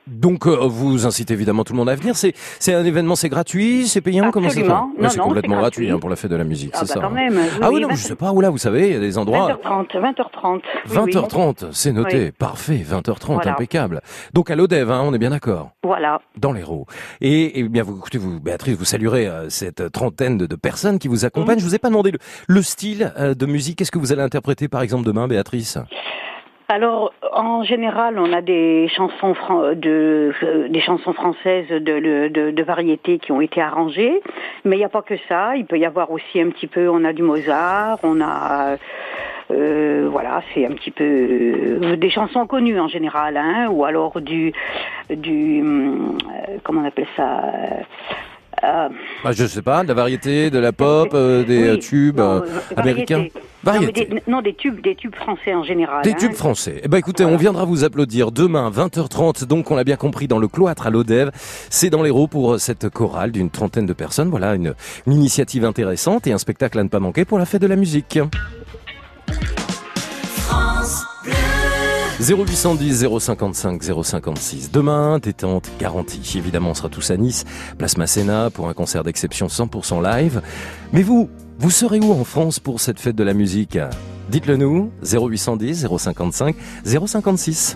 Donc 0.08 0.48
euh, 0.48 0.56
vous 0.68 1.06
incitez 1.06 1.34
évidemment 1.34 1.64
tout 1.64 1.74
le 1.74 1.78
monde 1.78 1.90
à 1.90 1.96
venir. 1.96 2.16
C'est 2.16 2.34
c'est 2.60 2.74
un 2.74 2.84
événement, 2.86 3.16
c'est 3.16 3.30
gratuit, 3.30 3.88
c'est 3.88 4.02
payant 4.02 4.32
Comment 4.32 4.50
ça 4.50 4.56
se 4.56 4.62
fait? 4.62 4.68
Non, 4.68 4.90
C'est 5.10 5.18
non, 5.18 5.24
complètement 5.26 5.56
c'est 5.56 5.62
gratuit, 5.62 5.86
gratuit. 5.86 5.92
hein, 5.96 6.00
pour 6.00 6.10
la 6.10 6.16
fête 6.16 6.32
de 6.32 6.36
la 6.36 6.44
musique, 6.44 6.72
Ah 6.74 6.80
c'est 6.86 6.88
bah 6.88 6.94
ça. 6.96 7.00
quand 7.02 7.08
hein. 7.08 7.30
même. 7.30 7.34
oui, 7.36 7.60
Ah 7.62 7.72
oui, 7.72 7.82
non, 7.82 7.90
20 7.90 7.96
je 7.96 8.04
sais 8.04 8.16
pas 8.16 8.32
où 8.32 8.42
là, 8.42 8.50
vous 8.50 8.58
savez, 8.58 8.88
il 8.88 8.94
y 8.94 8.96
a 8.96 9.00
des 9.00 9.18
endroits. 9.18 9.60
20h30, 9.64 9.88
20h30. 9.96 10.62
oui, 10.90 10.98
oui. 11.06 11.12
20h30, 11.14 11.66
c'est 11.72 11.92
noté, 11.92 12.32
parfait, 12.32 12.84
20h30, 12.90 13.34
Voilà. 13.36 13.52
impeccable. 13.52 14.02
Donc 14.34 14.50
à 14.50 14.56
l'Odève, 14.56 14.90
hein, 14.92 15.02
on 15.04 15.14
est 15.14 15.18
bien 15.20 15.30
d'accord, 15.32 15.72
Voilà. 15.84 16.22
dans 16.38 16.52
l'Hérault. 16.54 16.86
Et, 17.22 17.60
et 17.60 17.64
bien, 17.70 17.84
vous, 17.84 17.98
écoutez, 17.98 18.18
vous, 18.18 18.40
Béatrice, 18.40 18.78
vous 18.78 18.86
saluerez 18.86 19.28
euh, 19.28 19.50
cette 19.50 19.92
trentaine 19.92 20.38
de, 20.38 20.46
de 20.46 20.56
personnes 20.56 21.00
qui 21.00 21.08
vous 21.08 21.26
accompagnent. 21.26 21.56
Mhm. 21.58 21.62
Je 21.62 21.66
vous 21.66 21.76
ai 21.76 21.80
pas 21.80 21.90
demandé 21.90 22.12
le, 22.12 22.20
le 22.48 22.62
style 22.62 23.14
euh, 23.20 23.34
de 23.34 23.46
musique. 23.46 23.78
Qu'est-ce 23.78 23.92
que 23.92 24.00
vous 24.00 24.12
allez 24.14 24.22
interpréter, 24.22 24.68
par 24.68 24.82
exemple, 24.82 25.06
demain, 25.06 25.28
Béatrice? 25.28 25.78
Alors, 26.70 27.14
en 27.32 27.64
général, 27.64 28.20
on 28.20 28.34
a 28.34 28.42
des 28.42 28.90
chansons 28.90 29.34
fran- 29.34 29.64
euh, 29.64 30.68
des 30.68 30.82
chansons 30.82 31.14
françaises 31.14 31.70
de, 31.70 32.62
variété 32.64 33.20
qui 33.20 33.32
ont 33.32 33.40
été 33.40 33.62
arrangées, 33.62 34.22
mais 34.66 34.76
il 34.76 34.80
n'y 34.80 34.86
a 34.86 34.90
pas 34.90 35.02
que 35.02 35.16
ça. 35.30 35.56
Il 35.56 35.66
peut 35.66 35.80
y 35.80 35.86
avoir 35.86 36.12
aussi 36.12 36.42
un 36.42 36.50
petit 36.50 36.68
peu. 36.68 36.90
On 36.90 37.06
a 37.06 37.14
du 37.14 37.22
Mozart, 37.24 38.00
on 38.04 38.20
a 38.20 38.76
euh, 39.50 40.10
voilà, 40.12 40.42
c'est 40.54 40.66
un 40.66 40.72
petit 40.72 40.92
peu 40.92 41.06
euh, 41.06 41.96
des 41.96 42.10
chansons 42.10 42.46
connues 42.46 42.82
en 42.82 42.90
général, 42.90 43.38
hein, 43.38 43.70
ou 43.70 43.86
alors 43.86 44.20
du 44.20 44.52
du 45.10 45.62
hum, 45.62 46.18
comment 46.64 46.82
on 46.82 46.86
appelle 46.86 47.08
ça? 47.16 47.44
Euh, 48.64 48.90
bah, 49.24 49.32
Je 49.32 49.46
sais 49.46 49.62
pas, 49.62 49.84
de 49.84 49.88
la 49.88 49.94
variété, 49.94 50.50
de 50.50 50.60
la 50.60 50.72
pop, 50.72 51.10
euh, 51.14 51.44
des 51.44 51.64
oui, 51.64 51.70
euh, 51.70 51.78
tubes 51.78 52.18
non, 52.18 52.44
euh, 52.44 52.60
américains 52.76 53.28
variété. 53.64 54.08
Non, 54.10 54.16
des, 54.16 54.24
non, 54.32 54.42
des 54.42 54.54
tubes, 54.54 54.82
des 54.82 54.96
tubes 54.96 55.16
français 55.16 55.54
en 55.54 55.64
général. 55.64 56.04
Des 56.04 56.12
hein. 56.12 56.18
tubes 56.20 56.34
français. 56.34 56.82
Eh 56.84 56.88
ben 56.88 56.98
écoutez, 56.98 57.26
on 57.26 57.38
viendra 57.38 57.66
vous 57.66 57.84
applaudir 57.84 58.32
demain 58.32 58.70
20h30. 58.72 59.46
Donc 59.46 59.72
on 59.72 59.76
l'a 59.76 59.84
bien 59.84 59.96
compris 59.96 60.28
dans 60.28 60.40
le 60.40 60.48
cloître 60.48 60.88
à 60.88 60.90
l'Odève. 60.90 61.32
C'est 61.70 61.90
dans 61.90 62.02
l'Hérault 62.04 62.28
pour 62.28 62.60
cette 62.60 62.90
chorale 62.90 63.32
d'une 63.32 63.50
trentaine 63.50 63.86
de 63.86 63.94
personnes. 63.94 64.30
Voilà 64.30 64.56
une, 64.56 64.74
une 65.06 65.14
initiative 65.14 65.66
intéressante 65.66 66.28
et 66.28 66.32
un 66.32 66.38
spectacle 66.38 66.80
à 66.80 66.84
ne 66.84 66.90
pas 66.90 67.00
manquer 67.00 67.26
pour 67.26 67.40
la 67.40 67.46
fête 67.46 67.62
de 67.62 67.68
la 67.68 67.76
musique. 67.76 68.20
0810 72.20 73.06
055 73.20 73.84
056. 74.04 74.72
Demain, 74.72 75.20
détente 75.20 75.70
garantie. 75.80 76.38
Évidemment, 76.38 76.72
on 76.72 76.74
sera 76.74 76.90
tous 76.90 77.12
à 77.12 77.18
Nice, 77.18 77.46
place 77.78 77.98
Masséna, 77.98 78.50
pour 78.50 78.68
un 78.70 78.74
concert 78.74 79.04
d'exception 79.04 79.48
100% 79.48 80.04
live. 80.04 80.42
Mais 80.94 81.04
vous, 81.04 81.30
vous 81.60 81.72
serez 81.72 82.00
où 82.00 82.12
en 82.12 82.24
France 82.24 82.60
pour 82.60 82.82
cette 82.82 83.00
fête 83.00 83.16
de 83.16 83.24
la 83.24 83.34
musique? 83.34 83.78
Dites-le 84.30 84.58
nous, 84.58 84.92
0810 85.04 85.88
055 85.98 86.56
056. 86.86 87.76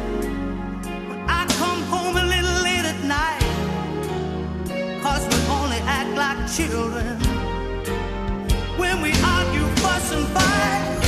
like 6.33 6.49
children 6.49 7.17
when 8.77 9.01
we 9.01 9.11
argue, 9.23 9.67
fuss, 9.81 10.13
and 10.13 10.27
fight. 10.27 11.00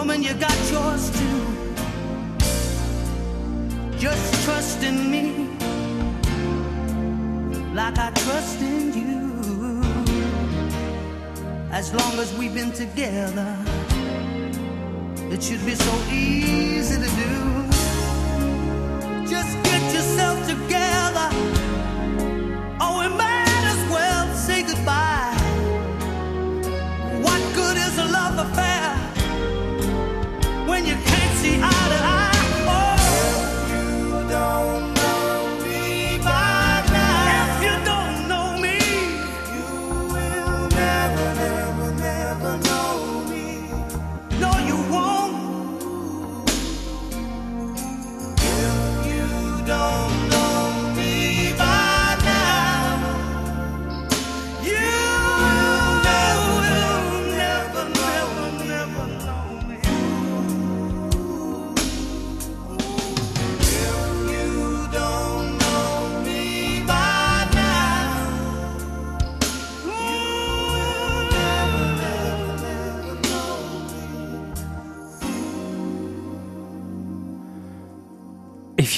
Woman, 0.00 0.22
you 0.22 0.32
got 0.32 0.58
yours 0.72 1.10
too. 1.10 1.40
Just 3.98 4.44
trust 4.46 4.82
in 4.82 5.10
me 5.10 5.46
like 7.74 7.98
I 7.98 8.10
trust 8.24 8.62
in 8.62 8.94
you. 8.94 9.82
As 11.70 11.92
long 11.92 12.18
as 12.18 12.32
we've 12.38 12.54
been 12.54 12.72
together, 12.72 13.54
it 15.34 15.42
should 15.42 15.66
be 15.66 15.74
so 15.74 15.94
easy 16.10 16.96
to 17.04 17.10
do. 17.24 17.34
Just 19.28 19.52
get 19.64 19.82
yourself 19.92 20.38
together. 20.48 21.59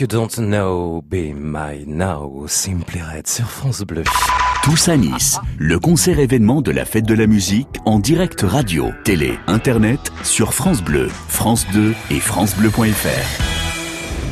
You 0.02 0.08
don't 0.08 0.36
know, 0.38 1.00
be 1.08 1.32
my 1.32 1.84
now, 1.86 2.44
Simply 2.48 3.00
Red 3.00 3.28
sur 3.28 3.48
France 3.48 3.82
Bleu. 3.82 4.02
Tous 4.64 4.88
à 4.88 4.96
Nice, 4.96 5.38
le 5.58 5.78
concert 5.78 6.18
événement 6.18 6.60
de 6.60 6.72
la 6.72 6.84
fête 6.84 7.06
de 7.06 7.14
la 7.14 7.28
musique 7.28 7.68
en 7.84 8.00
direct 8.00 8.40
radio, 8.42 8.90
télé, 9.04 9.38
internet 9.46 10.00
sur 10.24 10.54
France 10.54 10.82
Bleu, 10.82 11.08
France 11.28 11.66
2 11.72 11.94
et 12.10 12.18
francebleu.fr. 12.18 13.51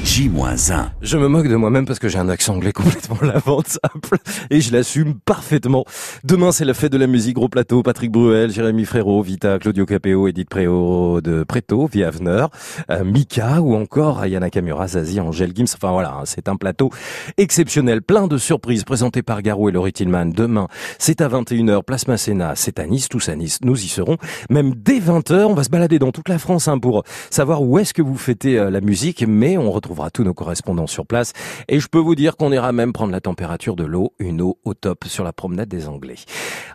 J-1. 0.02 0.88
Je 1.02 1.18
me 1.18 1.28
moque 1.28 1.46
de 1.46 1.56
moi-même 1.56 1.84
parce 1.84 1.98
que 1.98 2.08
j'ai 2.08 2.18
un 2.18 2.28
accent 2.30 2.54
anglais 2.54 2.72
complètement 2.74 3.18
lamentable 3.20 4.18
et 4.48 4.60
je 4.60 4.72
l'assume 4.72 5.14
parfaitement. 5.14 5.84
Demain, 6.24 6.52
c'est 6.52 6.64
la 6.64 6.74
fête 6.74 6.92
de 6.92 6.98
la 6.98 7.06
musique, 7.06 7.34
gros 7.34 7.48
plateau, 7.48 7.82
Patrick 7.82 8.10
Bruel, 8.10 8.50
Jérémy 8.50 8.86
Frérot, 8.86 9.22
Vita, 9.22 9.58
Claudio 9.58 9.84
Capéo, 9.84 10.26
Edith 10.26 10.48
Préau 10.48 11.20
de 11.20 11.44
Préto, 11.44 11.86
via 11.86 12.08
Avener, 12.08 12.46
euh, 12.90 13.04
Mika 13.04 13.60
ou 13.60 13.74
encore 13.74 14.20
Ayana 14.20 14.48
Kamura, 14.48 14.88
Zazie, 14.88 15.20
Angèle 15.20 15.52
Gims. 15.54 15.74
Enfin 15.74 15.92
voilà, 15.92 16.14
hein, 16.14 16.22
c'est 16.24 16.48
un 16.48 16.56
plateau 16.56 16.90
exceptionnel, 17.36 18.00
plein 18.00 18.26
de 18.26 18.38
surprises 18.38 18.84
présentées 18.84 19.22
par 19.22 19.42
Garou 19.42 19.68
et 19.68 19.72
Laurie 19.72 19.92
Tillman. 19.92 20.26
Demain, 20.26 20.68
c'est 20.98 21.20
à 21.20 21.28
21h, 21.28 21.82
place 21.84 22.08
Masséna, 22.08 22.54
c'est 22.56 22.78
à 22.78 22.86
Nice, 22.86 23.08
tous 23.08 23.28
à 23.28 23.36
Nice, 23.36 23.58
nous 23.62 23.78
y 23.84 23.88
serons. 23.88 24.16
Même 24.48 24.74
dès 24.74 24.98
20h, 24.98 25.44
on 25.44 25.54
va 25.54 25.64
se 25.64 25.70
balader 25.70 25.98
dans 25.98 26.10
toute 26.10 26.28
la 26.28 26.38
France 26.38 26.68
hein, 26.68 26.78
pour 26.78 27.04
savoir 27.28 27.62
où 27.62 27.78
est-ce 27.78 27.92
que 27.92 28.02
vous 28.02 28.16
fêtez 28.16 28.58
euh, 28.58 28.70
la 28.70 28.80
musique, 28.80 29.24
mais 29.26 29.58
on 29.58 29.70
retrouvera 29.90 30.10
tous 30.10 30.22
nos 30.22 30.34
correspondants 30.34 30.86
sur 30.86 31.04
place. 31.06 31.32
Et 31.68 31.80
je 31.80 31.88
peux 31.88 31.98
vous 31.98 32.14
dire 32.14 32.36
qu'on 32.36 32.52
ira 32.52 32.72
même 32.72 32.92
prendre 32.92 33.12
la 33.12 33.20
température 33.20 33.74
de 33.74 33.84
l'eau, 33.84 34.12
une 34.20 34.40
eau 34.40 34.58
au 34.64 34.74
top 34.74 35.04
sur 35.04 35.24
la 35.24 35.32
promenade 35.32 35.68
des 35.68 35.88
Anglais. 35.88 36.14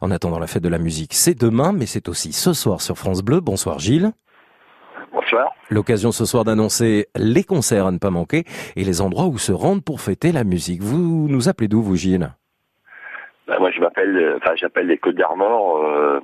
En 0.01 0.11
attendant 0.11 0.37
la 0.39 0.47
fête 0.47 0.63
de 0.63 0.69
la 0.69 0.79
musique, 0.79 1.13
c'est 1.13 1.33
demain, 1.39 1.71
mais 1.71 1.85
c'est 1.85 2.09
aussi 2.09 2.33
ce 2.33 2.51
soir 2.53 2.81
sur 2.81 2.97
France 2.97 3.23
Bleu. 3.23 3.39
Bonsoir 3.39 3.79
Gilles. 3.79 4.11
Bonsoir. 5.13 5.53
L'occasion 5.69 6.11
ce 6.11 6.25
soir 6.25 6.43
d'annoncer 6.43 7.07
les 7.15 7.43
concerts 7.45 7.87
à 7.87 7.91
ne 7.91 7.99
pas 7.99 8.09
manquer 8.09 8.43
et 8.75 8.83
les 8.83 8.99
endroits 9.01 9.27
où 9.27 9.37
se 9.37 9.53
rendre 9.53 9.81
pour 9.81 10.01
fêter 10.01 10.33
la 10.33 10.43
musique. 10.43 10.81
Vous 10.83 11.27
nous 11.29 11.47
appelez 11.47 11.69
d'où 11.69 11.81
vous 11.81 11.95
Gilles? 11.95 12.31
Ben, 13.47 13.59
moi, 13.59 13.71
je 13.71 13.79
m'appelle, 13.79 14.17
euh, 14.17 14.37
enfin, 14.41 14.55
j'appelle 14.55 14.87
les 14.87 14.97
Côtes 14.97 15.15
d'Armor, 15.15 15.77
euh, 15.77 16.19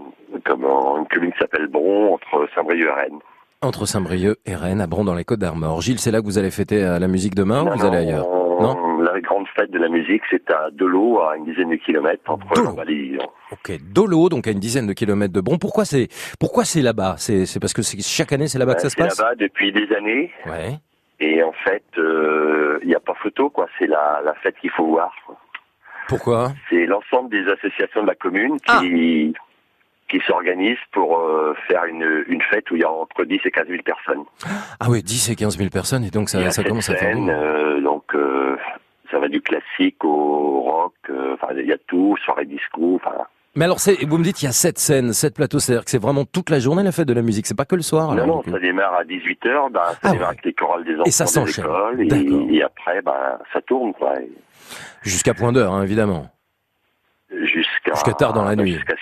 comme 0.46 0.66
en- 0.66 0.98
une 0.98 1.08
commune 1.08 1.32
qui 1.32 1.38
s'appelle 1.40 1.68
Bron, 1.68 2.16
entre 2.16 2.48
Saint-Brieuc 2.56 2.88
et 2.88 2.92
Rennes. 2.92 3.20
Entre 3.64 3.86
Saint-Brieuc 3.86 4.38
et 4.48 4.56
Rennes, 4.56 4.82
à 4.82 4.88
Bron 4.88 5.04
dans 5.06 5.14
les 5.14 5.24
Côtes 5.24 5.40
d'Armor. 5.40 5.82
Gilles, 5.82 6.00
c'est 6.00 6.10
là 6.10 6.20
que 6.20 6.26
vous 6.26 6.40
allez 6.40 6.50
fêter 6.50 6.84
euh, 6.84 6.98
la 6.98 7.08
musique 7.08 7.36
demain 7.36 7.62
ou 7.62 7.66
Non, 7.66 7.76
vous 7.76 7.86
allez 7.86 7.98
ailleurs? 7.98 8.28
on- 8.28 8.60
Non? 8.60 8.98
La 9.02 9.20
grande 9.22 9.46
fête 9.56 9.70
de 9.70 9.78
la 9.78 9.88
musique, 9.88 10.24
c'est 10.32 10.50
à 10.52 10.70
Delot, 10.72 11.20
à 11.22 11.38
une 11.38 11.46
dizaine 11.46 11.70
de 11.70 11.76
kilomètres 11.76 12.24
entre 12.28 12.86
Dijon. 12.88 13.20
Ok, 13.52 13.78
Dolo, 13.94 14.30
donc 14.30 14.48
à 14.48 14.52
une 14.52 14.60
dizaine 14.60 14.88
de 14.88 14.94
kilomètres 14.94 15.34
de 15.34 15.42
Bron. 15.42 15.60
Pourquoi 15.60 15.86
c'est 15.86 16.08
pourquoi 16.40 16.64
c'est 16.66 16.82
là-bas? 16.82 17.16
C'est 17.18 17.46
c'est 17.46 17.60
parce 17.60 17.74
que 17.74 17.82
c'est 17.84 18.02
chaque 18.02 18.34
année 18.34 18.48
c'est 18.48 18.58
là-bas 18.60 18.74
que 18.76 18.82
ça 18.82 18.90
se 18.90 18.96
C'est 18.98 19.04
passe? 19.04 19.20
là-bas 19.20 19.36
depuis 19.36 19.72
des 19.72 19.92
années, 19.96 20.32
Ouais. 20.48 20.80
et 21.20 21.44
en 21.44 21.52
fait, 21.64 21.84
euh, 22.00 22.80
il 22.82 22.88
n'y 22.90 22.96
a 22.96 23.00
pas 23.00 23.14
photo, 23.22 23.50
quoi. 23.52 23.68
C'est 23.78 23.88
la, 23.88 24.22
la 24.26 24.34
fête 24.42 24.56
qu'il 24.60 24.72
faut 24.72 24.88
voir. 24.88 25.12
quoi. 25.28 25.38
Pourquoi? 26.08 26.52
C'est 26.70 26.86
l'ensemble 26.88 27.30
des 27.30 27.48
associations 27.48 28.02
de 28.04 28.08
la 28.08 28.16
commune 28.16 28.58
qui, 28.60 29.34
qui 30.12 30.20
s'organisent 30.28 30.78
pour 30.92 31.18
euh, 31.20 31.56
faire 31.68 31.86
une, 31.86 32.26
une 32.28 32.42
fête 32.42 32.70
où 32.70 32.76
il 32.76 32.82
y 32.82 32.84
a 32.84 32.92
entre 32.92 33.24
10 33.24 33.40
et 33.46 33.52
15 33.52 33.68
000 33.68 33.82
personnes. 33.84 34.24
Ah 34.80 34.88
oui, 34.90 35.02
10 35.02 35.30
et 35.32 35.36
15 35.36 35.58
000 35.58 35.70
personnes 35.70 36.04
et 36.04 36.10
donc 36.12 36.30
ça, 36.30 36.40
a 36.40 36.52
ça 36.52 36.64
commence 36.64 36.90
à 36.90 36.96
faire 36.96 37.14
scène, 37.16 37.30
euh, 37.30 37.80
donc 37.82 38.04
euh, 38.14 38.58
ça 39.10 39.20
va 39.20 39.30
du 39.30 39.42
classique 39.42 40.04
au 40.04 40.62
rock, 40.62 40.94
euh, 41.10 41.36
enfin 41.36 41.54
il 41.58 41.66
y 41.66 41.72
a 41.72 41.78
tout, 41.88 42.18
soirée 42.26 42.46
disco, 42.46 42.96
enfin 42.96 43.16
Mais 43.56 43.64
alors, 43.66 43.78
vous 44.08 44.18
me 44.18 44.24
dites, 44.24 44.42
il 44.42 44.46
y 44.46 44.50
a 44.50 44.52
sept 44.52 44.78
scènes, 44.80 45.14
sept 45.14 45.34
plateaux, 45.34 45.60
c'est-à-dire 45.60 45.86
que 45.86 45.92
c'est 45.92 46.02
vraiment 46.02 46.26
toute 46.26 46.50
la 46.50 46.60
journée 46.60 46.84
la 46.84 46.92
fête 46.92 47.08
de 47.08 47.14
la 47.14 47.22
musique, 47.22 47.48
c'est 47.48 47.58
pas 47.58 47.66
que 47.66 47.76
le 47.76 47.82
soir. 47.82 48.08
non 48.14 48.24
alors, 48.24 48.28
non, 48.46 48.52
ça 48.52 48.60
démarre 48.60 48.94
à 48.96 49.04
18h, 49.06 49.72
bah, 49.72 49.84
ça 49.94 49.98
Ah 50.04 50.12
démarre 50.12 50.20
ouais. 50.20 50.26
avec 50.34 50.46
les 50.46 50.54
chorales 50.54 50.84
des 50.84 50.96
enfants 50.96 51.04
Et 51.06 51.12
ça 51.12 51.26
de 51.26 51.48
l'école, 51.48 52.02
et, 52.02 52.56
et 52.58 52.64
après 52.64 53.02
bah 53.02 53.40
ça 53.54 53.62
tourne 53.62 53.94
quoi, 53.94 54.20
et 54.20 54.30
Jusqu'à 55.04 55.34
point 55.34 55.52
d'heure, 55.52 55.74
hein, 55.74 55.84
évidemment. 55.84 56.30
jusqu'à 57.44 57.94
Jusqu'à 57.94 58.14
tard 58.14 58.34
dans 58.34 58.44
la 58.44 58.56
nuit. 58.56 58.74
Jusqu'à 58.74 58.96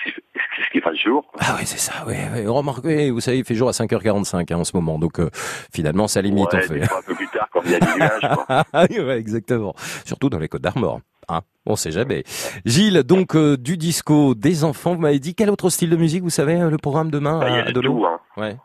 ce 0.70 0.72
qu'il 0.72 0.82
fasse 0.82 0.96
jour. 0.96 1.24
Ah 1.40 1.56
oui, 1.58 1.66
c'est 1.66 1.78
ça, 1.78 1.92
oui. 2.06 2.14
oui. 2.34 2.46
Remarquez, 2.46 3.10
vous 3.10 3.20
savez, 3.20 3.38
il 3.38 3.44
fait 3.44 3.54
jour 3.56 3.68
à 3.68 3.72
5h45 3.72 4.52
hein, 4.52 4.56
en 4.58 4.64
ce 4.64 4.76
moment, 4.76 4.98
donc 4.98 5.18
euh, 5.18 5.28
finalement, 5.74 6.06
ça 6.06 6.22
limite, 6.22 6.52
Ouais, 6.52 6.60
on 6.64 6.72
fait. 6.74 6.82
un 6.84 7.02
peu 7.04 7.14
plus 7.14 7.28
tard 7.28 7.48
quand 7.52 7.60
il 7.64 7.72
y 7.72 7.74
a 7.74 7.80
du 7.80 7.86
nuage. 7.86 8.20
Ah 8.72 8.86
oui, 8.88 9.00
ouais, 9.00 9.18
exactement. 9.18 9.74
Surtout 10.04 10.30
dans 10.30 10.38
les 10.38 10.48
Côtes 10.48 10.62
d'Armor. 10.62 11.00
Hein, 11.28 11.40
on 11.66 11.76
sait 11.76 11.90
jamais. 11.92 12.24
Gilles, 12.64 13.02
donc 13.04 13.34
euh, 13.36 13.56
du 13.56 13.76
disco, 13.76 14.34
des 14.34 14.64
enfants, 14.64 14.94
vous 14.94 15.00
m'avez 15.00 15.18
dit 15.20 15.34
quel 15.34 15.50
autre 15.50 15.70
style 15.70 15.90
de 15.90 15.96
musique, 15.96 16.22
vous 16.22 16.30
savez, 16.30 16.60
euh, 16.60 16.70
le 16.70 16.76
programme 16.76 17.10
demain 17.10 17.38
Bah, 17.40 17.48
il 17.50 17.54
y 17.56 17.58
à, 17.58 17.64
a 17.64 17.68
à 17.68 17.72
de 17.72 17.80
tout. 17.80 18.04
Hein. 18.06 18.18
Ouais. 18.36 18.56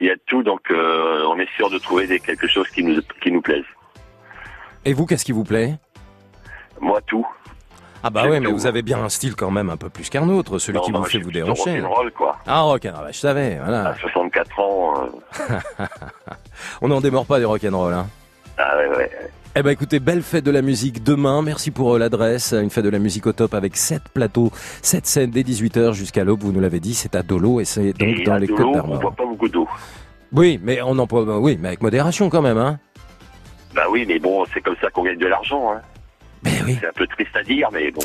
Il 0.00 0.06
y 0.06 0.10
a 0.10 0.14
tout, 0.26 0.42
donc 0.42 0.60
euh, 0.70 1.24
on 1.28 1.38
est 1.38 1.48
sûr 1.56 1.70
de 1.70 1.78
trouver 1.78 2.06
des, 2.06 2.20
quelque 2.20 2.46
chose 2.46 2.68
qui 2.68 2.82
nous, 2.84 3.00
qui 3.22 3.32
nous 3.32 3.40
plaise. 3.40 3.64
Et 4.84 4.92
vous, 4.92 5.06
qu'est-ce 5.06 5.24
qui 5.24 5.32
vous 5.32 5.42
plaît? 5.44 5.78
Moi, 6.80 7.00
tout. 7.06 7.26
Ah 8.06 8.10
bah 8.10 8.28
ouais, 8.28 8.38
mais 8.38 8.50
vous 8.52 8.66
avez 8.66 8.82
bien 8.82 8.98
un 9.02 9.08
style 9.08 9.34
quand 9.34 9.50
même 9.50 9.68
un 9.68 9.76
peu 9.76 9.88
plus 9.88 10.08
qu'un 10.08 10.28
autre, 10.28 10.58
celui 10.58 10.78
Non, 10.78 10.84
qui 10.84 10.92
vous 10.92 11.02
fait 11.04 11.18
vous 11.18 11.32
déhancher. 11.32 11.80
rock'n'roll, 11.80 12.12
quoi. 12.12 12.36
Ah 12.46 12.60
rock, 12.60 12.82
bah, 12.84 13.06
je 13.10 13.18
savais, 13.18 13.56
voilà. 13.60 13.88
À 13.88 13.94
64 13.96 14.60
ans. 14.60 14.94
euh, 15.40 15.84
On 16.82 16.88
n'en 16.88 17.00
démord 17.00 17.26
pas 17.26 17.40
du 17.40 17.46
rock'n'roll, 17.46 17.92
hein. 17.94 18.06
ah 18.58 18.76
ouais, 18.76 18.96
ouais. 18.96 19.10
Eh 19.58 19.62
ben 19.62 19.70
écoutez, 19.70 19.98
belle 20.00 20.22
fête 20.22 20.44
de 20.44 20.50
la 20.52 20.62
musique 20.62 21.02
demain. 21.02 21.40
Merci 21.42 21.70
pour 21.70 21.94
euh, 21.94 21.98
l'adresse. 21.98 22.52
Une 22.52 22.70
fête 22.70 22.84
de 22.84 22.90
la 22.90 22.98
musique 22.98 23.26
au 23.26 23.32
top 23.32 23.54
avec 23.54 23.76
7 23.76 24.02
plateaux, 24.12 24.50
7 24.82 25.04
scènes 25.06 25.30
dès 25.30 25.42
18h 25.42 25.94
jusqu'à 25.94 26.22
l'aube. 26.24 26.42
Vous 26.42 26.52
nous 26.52 26.60
l'avez 26.60 26.78
dit, 26.78 26.94
c'est 26.94 27.16
à 27.16 27.22
Dolo 27.22 27.58
et 27.60 27.64
c'est 27.64 27.92
donc 27.94 28.02
Et 28.08 28.22
dans 28.22 28.34
à 28.34 28.38
les 28.38 28.46
Côtes 28.48 28.60
on 28.66 28.72
d'Armor. 28.72 29.00
boit 29.00 29.12
pas 29.12 29.24
beaucoup 29.24 29.48
d'eau. 29.48 29.66
Oui, 30.32 30.60
mais 30.62 30.80
on 30.82 30.98
emploie, 30.98 31.24
bah 31.24 31.38
oui, 31.38 31.58
mais 31.60 31.68
avec 31.68 31.80
modération 31.82 32.28
quand 32.28 32.42
même, 32.42 32.58
hein. 32.58 32.78
Bah 33.74 33.84
oui, 33.90 34.04
mais 34.06 34.18
bon, 34.18 34.44
c'est 34.52 34.60
comme 34.60 34.76
ça 34.80 34.90
qu'on 34.90 35.04
gagne 35.04 35.18
de 35.18 35.26
l'argent. 35.26 35.72
Hein. 35.72 35.80
Mais 36.46 36.62
oui. 36.66 36.78
C'est 36.80 36.88
un 36.88 36.92
peu 36.94 37.06
triste 37.06 37.34
à 37.36 37.42
dire, 37.42 37.68
mais 37.72 37.90
bon. 37.90 38.02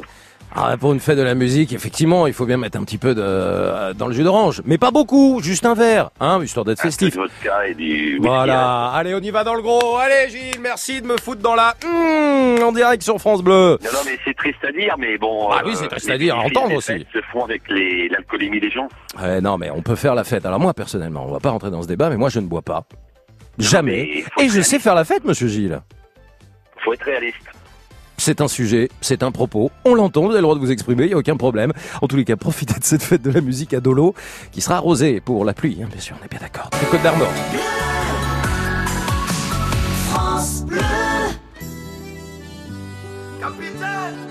Ah, 0.54 0.76
pour 0.78 0.92
une 0.92 1.00
fête 1.00 1.18
de 1.18 1.22
la 1.24 1.34
musique, 1.34 1.72
effectivement, 1.72 2.28
il 2.28 2.34
faut 2.34 2.46
bien 2.46 2.58
mettre 2.58 2.78
un 2.78 2.84
petit 2.84 2.98
peu 2.98 3.16
de 3.16 3.22
euh, 3.24 3.94
dans 3.94 4.08
le 4.08 4.14
jus 4.14 4.24
d'orange, 4.24 4.62
mais 4.66 4.78
pas 4.78 4.92
beaucoup, 4.92 5.40
juste 5.42 5.66
un 5.66 5.76
verre, 5.76 6.10
hein, 6.20 6.42
histoire 6.44 6.66
d'être 6.66 6.82
festif. 6.82 7.16
vodka 7.16 7.68
et 7.70 7.74
du 7.74 8.16
whisky, 8.16 8.16
hein. 8.18 8.20
Voilà, 8.22 8.88
allez, 8.90 9.16
on 9.16 9.20
y 9.20 9.30
va 9.32 9.46
dans 9.46 9.54
le 9.54 9.62
gros. 9.62 9.96
Allez, 9.96 10.30
Gilles, 10.30 10.60
merci 10.60 11.02
de 11.02 11.08
me 11.08 11.16
foutre 11.16 11.42
dans 11.42 11.56
la 11.56 11.74
Mmh, 11.86 12.64
en 12.64 12.74
direct 12.74 13.02
sur 13.02 13.18
France 13.20 13.42
Bleu. 13.42 13.78
Non, 13.82 13.90
non, 13.94 14.00
mais 14.06 14.18
c'est 14.26 14.36
triste 14.36 14.62
à 14.68 14.74
dire, 14.74 14.96
mais 15.00 15.18
bon. 15.18 15.50
Ah 15.52 15.62
oui, 15.66 15.72
c'est 15.76 15.88
triste 15.88 16.10
à 16.10 16.14
les 16.14 16.26
dire, 16.26 16.36
à 16.36 16.40
entendre 16.40 16.68
les 16.72 16.76
aussi. 16.76 16.92
fêtes 16.94 17.08
se 17.14 17.22
font 17.32 17.46
avec 17.46 17.62
les- 17.70 18.10
l'alcoolémie 18.10 18.60
des 18.60 18.72
gens. 18.72 18.90
Ouais, 19.22 19.40
non, 19.40 19.58
mais 19.58 19.70
on 19.72 19.82
peut 19.82 19.96
faire 19.96 20.16
la 20.16 20.26
fête. 20.26 20.46
Alors 20.46 20.60
moi, 20.60 20.74
personnellement, 20.74 21.24
on 21.26 21.32
va 21.32 21.40
pas 21.40 21.52
rentrer 21.52 21.72
dans 21.72 21.82
ce 21.82 21.88
débat, 21.88 22.10
mais 22.10 22.18
moi, 22.18 22.28
je 22.28 22.42
ne 22.42 22.48
bois 22.48 22.62
pas. 22.62 22.84
Jamais. 23.58 24.26
Et 24.38 24.50
je 24.50 24.60
sais 24.62 24.80
faire 24.80 24.96
la 24.96 25.06
fête, 25.06 25.24
monsieur 25.24 25.48
Gilles. 25.48 25.80
Faut 26.84 26.92
être 26.94 27.06
réaliste. 27.06 27.38
C'est 28.24 28.40
un 28.40 28.48
sujet, 28.48 28.90
c'est 29.02 29.24
un 29.24 29.32
propos. 29.32 29.72
On 29.84 29.96
l'entend, 29.96 30.22
vous 30.22 30.28
avez 30.28 30.36
le 30.38 30.44
droit 30.44 30.54
de 30.54 30.60
vous 30.60 30.70
exprimer, 30.70 31.06
il 31.06 31.08
n'y 31.08 31.14
a 31.16 31.18
aucun 31.18 31.38
problème. 31.38 31.74
En 32.04 32.08
tous 32.08 32.18
les 32.18 32.24
cas, 32.24 32.36
profitez 32.36 32.80
de 32.80 32.84
cette 32.84 33.02
fête 33.02 33.24
de 33.24 33.32
la 33.32 33.42
musique 33.42 33.74
à 33.74 33.80
Dolo, 33.80 34.14
qui 34.52 34.62
sera 34.62 34.76
arrosée 34.76 35.20
pour 35.20 35.44
la 35.44 35.56
pluie, 35.56 35.80
hein, 35.82 35.88
bien 35.92 36.00
sûr, 36.00 36.16
on 36.22 36.24
est 36.24 36.30
bien 36.30 36.40
d'accord. 36.40 36.70
Les 36.80 36.88
Côtes 36.88 37.02
d'Armor. 37.02 37.28
Capitaine 43.40 44.31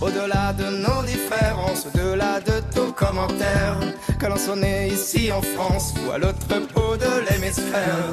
Au-delà 0.00 0.54
de 0.54 0.64
nos 0.64 1.02
différences, 1.02 1.86
au-delà 1.86 2.40
de 2.40 2.62
tout 2.74 2.92
commentaire, 2.92 3.78
que 4.18 4.26
l'on 4.26 4.36
soit 4.36 4.56
ici 4.88 5.30
en 5.30 5.42
France 5.42 5.92
ou 6.00 6.10
à 6.10 6.18
l'autre 6.18 6.46
bout 6.48 6.96
de 6.96 7.28
l'hémisphère. 7.28 8.08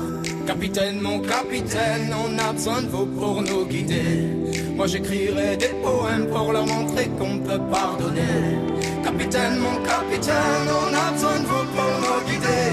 Capitaine, 0.45 0.99
mon 0.99 1.19
capitaine, 1.19 2.13
on 2.13 2.37
a 2.37 2.51
besoin 2.51 2.81
de 2.81 2.87
vous 2.87 3.05
pour 3.05 3.41
nous 3.41 3.65
guider. 3.65 4.35
Moi 4.75 4.87
j'écrirai 4.87 5.55
des 5.55 5.73
poèmes 5.81 6.27
pour 6.27 6.51
leur 6.51 6.65
montrer 6.65 7.07
qu'on 7.17 7.39
peut 7.39 7.61
pardonner. 7.71 8.57
Capitaine, 9.03 9.57
mon 9.59 9.77
capitaine, 9.83 10.67
on 10.67 10.93
a 10.93 11.11
besoin 11.11 11.39
de 11.39 11.45
vous 11.45 11.65
pour 11.75 11.93
nous 12.03 12.21
guider. 12.29 12.67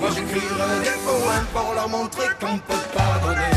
Moi 0.00 0.10
j'écrirai 0.14 0.74
des 0.82 0.98
poèmes 1.04 1.48
pour 1.52 1.74
leur 1.74 1.88
montrer 1.88 2.28
qu'on 2.40 2.56
peut 2.58 2.84
pardonner. 2.94 3.53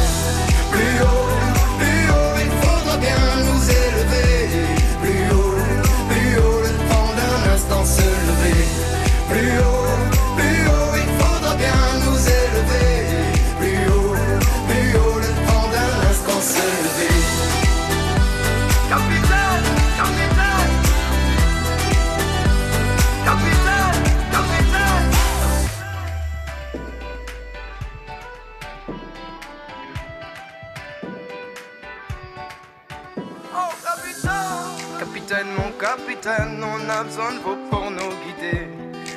Capitaine 35.27 35.53
mon 35.57 35.71
capitaine, 35.71 36.63
on 36.63 36.89
a 36.89 37.03
besoin 37.03 37.33
de 37.33 37.39
vous 37.39 37.57
pour 37.69 37.91
nous 37.91 38.13
guider. 38.23 38.67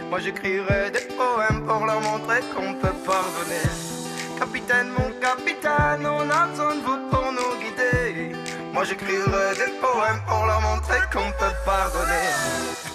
Moi 0.08 0.18
j'écrirai 0.18 0.90
des 0.90 1.06
poèmes 1.14 1.64
pour 1.64 1.86
leur 1.86 2.00
montrer 2.00 2.40
qu'on 2.52 2.74
peut 2.74 2.98
pardonner. 3.06 3.68
Capitaine, 4.36 4.88
mon 4.98 5.10
capitaine, 5.20 6.04
on 6.04 6.28
a 6.28 6.46
besoin 6.48 6.74
de 6.74 6.80
vous 6.80 6.98
pour 7.10 7.30
nous 7.30 7.52
guider. 7.62 8.34
Moi 8.72 8.82
j'écrirai 8.82 9.54
des 9.54 9.72
poèmes 9.80 10.20
pour 10.26 10.46
leur 10.46 10.60
montrer 10.60 10.98
qu'on 11.12 11.30
peut 11.38 11.56
pardonner. 11.64 12.30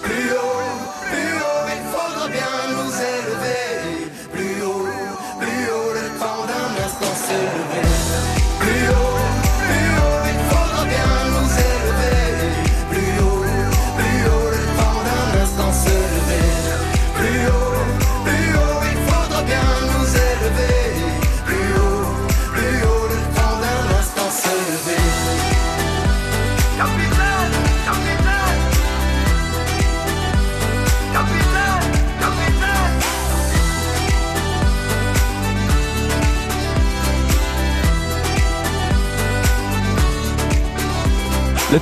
Plus 0.04 0.32
haut, 0.34 0.76
plus 1.10 1.36
haut, 1.40 1.66
il 1.78 1.84
faudra 1.94 2.28
bien 2.28 2.54
nous 2.76 2.94
élever. 3.16 4.12
Plus 4.34 4.62
haut, 4.62 4.90
plus 5.40 5.64
haut, 5.72 5.92
le 6.00 6.20
temps 6.20 6.44
d'un 6.50 6.84
instant 6.84 7.16
se 7.28 7.65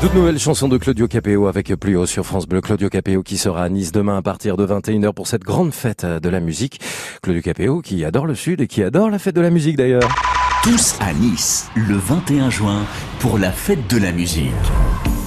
toute 0.03 0.15
nouvelle 0.15 0.37
chanson 0.37 0.67
de 0.67 0.77
Claudio 0.77 1.07
Capéo 1.07 1.47
avec 1.47 1.73
plus 1.75 1.95
haut 1.95 2.05
sur 2.05 2.25
France 2.25 2.45
Bleu. 2.45 2.59
Claudio 2.59 2.89
Capéo 2.89 3.23
qui 3.23 3.37
sera 3.37 3.63
à 3.63 3.69
Nice 3.69 3.93
demain 3.93 4.17
à 4.17 4.21
partir 4.21 4.57
de 4.57 4.65
21h 4.67 5.13
pour 5.13 5.27
cette 5.27 5.43
grande 5.43 5.73
fête 5.73 6.05
de 6.05 6.27
la 6.27 6.41
musique. 6.41 6.81
Claudio 7.21 7.41
Capéo 7.41 7.79
qui 7.81 8.03
adore 8.03 8.25
le 8.25 8.35
Sud 8.35 8.59
et 8.59 8.67
qui 8.67 8.83
adore 8.83 9.09
la 9.09 9.17
fête 9.17 9.33
de 9.33 9.39
la 9.39 9.49
musique 9.49 9.77
d'ailleurs. 9.77 10.09
Tous 10.61 10.95
à 10.99 11.13
Nice, 11.13 11.67
le 11.75 11.95
21 11.95 12.49
juin, 12.49 12.81
pour 13.19 13.37
la 13.37 13.53
fête 13.53 13.89
de 13.89 13.97
la 13.97 14.11
musique. 14.11 14.51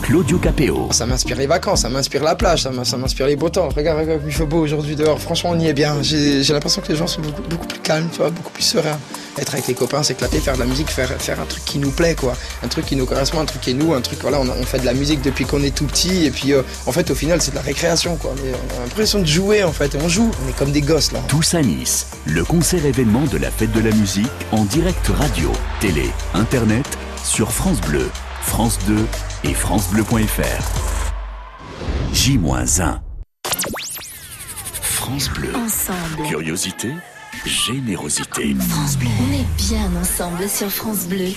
Claudio 0.03 0.37
Capéo. 0.39 0.89
Ça 0.91 1.07
m'inspire 1.07 1.39
les 1.39 1.47
vacances, 1.47 1.81
ça 1.81 1.89
m'inspire 1.89 2.23
la 2.23 2.35
plage, 2.35 2.65
ça 2.65 2.71
m'in- 2.71 2.85
ça 2.85 2.99
m'inspire 2.99 3.27
les 3.29 3.37
beaux 3.37 3.49
temps. 3.49 3.71
Regarde, 3.75 3.99
regarde, 4.01 4.21
il 4.27 4.33
fait 4.33 4.45
beau 4.47 4.59
aujourd'hui 4.61 4.95
dehors. 4.95 5.19
Franchement, 5.19 5.51
on 5.55 5.59
y 5.59 5.69
est 5.69 5.73
bien. 5.75 6.03
J'ai 6.03 6.43
j'ai 6.43 6.53
l'impression 6.53 6.83
que 6.83 6.89
les 6.89 6.97
gens 6.97 7.07
sont 7.07 7.23
beaucoup, 7.23 7.43
beaucoup 7.49 7.67
plus 7.67 7.81
calmes, 7.81 8.09
tu 8.13 8.19
vois, 8.19 8.31
beaucoup 8.31 8.53
plus 8.53 8.63
sereins. 8.63 8.99
Être 9.39 9.55
avec 9.55 9.67
les 9.67 9.75
copains, 9.75 10.03
s'éclater, 10.03 10.41
faire 10.41 10.55
de 10.55 10.61
la 10.61 10.67
musique, 10.67 10.91
faire, 10.91 11.11
faire 11.21 11.41
un 11.41 11.45
truc 11.45 11.65
qui 11.65 11.79
nous 11.79 11.91
plaît, 11.91 12.15
quoi. 12.15 12.35
Un 12.63 12.69
truc 12.69 12.87
qui 12.87 12.97
nous 12.97 13.05
correspond, 13.05 13.41
un 13.41 13.45
truc 13.45 13.61
qui 13.61 13.71
est 13.71 13.75
nous, 13.75 13.93
un 13.93 14.01
truc, 14.01 14.19
voilà, 14.23 14.41
on, 14.41 14.49
on 14.49 14.63
fait 14.63 14.79
de 14.79 14.87
la 14.87 14.95
musique 14.95 15.21
depuis 15.21 15.45
qu'on 15.45 15.63
est 15.63 15.75
tout 15.75 15.85
petit. 15.87 16.25
Et 16.25 16.31
puis, 16.31 16.53
euh, 16.53 16.63
en 16.87 16.93
fait, 16.93 17.11
au 17.11 17.15
final, 17.15 17.43
c'est 17.43 17.51
de 17.51 17.57
la 17.57 17.63
récréation, 17.63 18.17
quoi. 18.17 18.35
Mais 18.43 18.53
on 18.53 18.81
a 18.81 18.85
l'impression 18.85 19.19
de 19.21 19.27
jouer, 19.27 19.63
en 19.63 19.73
fait. 19.73 19.97
On 20.03 20.09
joue, 20.09 20.31
on 20.45 20.49
est 20.49 20.57
comme 20.57 20.73
des 20.73 20.81
gosses, 20.81 21.13
là. 21.13 21.21
Tous 21.29 21.55
à 21.55 21.61
Nice, 21.63 22.07
le 22.25 22.45
concert 22.45 22.85
événement 22.87 23.25
de 23.25 23.37
la 23.37 23.51
fête 23.51 23.73
de 23.73 23.81
la 23.81 23.95
musique 23.95 24.27
en 24.53 24.65
direct 24.65 25.07
radio, 25.09 25.53
télé, 25.81 26.11
internet, 26.35 26.87
sur 27.23 27.53
France 27.53 27.81
Bleu, 27.81 28.09
France 28.43 28.79
2 28.87 28.97
et 29.45 29.53
francebleu.fr. 29.53 30.65
J-1. 32.13 32.99
France 34.81 35.29
Bleu. 35.31 35.51
Ensemble. 35.55 36.29
Curiosité, 36.29 36.89
générosité. 37.47 38.55
France 38.69 38.97
Bleu. 38.99 39.09
On 39.21 39.33
est 39.33 39.47
bien 39.69 39.91
ensemble 40.01 40.49
sur 40.49 40.71
France 40.71 41.07
Bleu. 41.07 41.33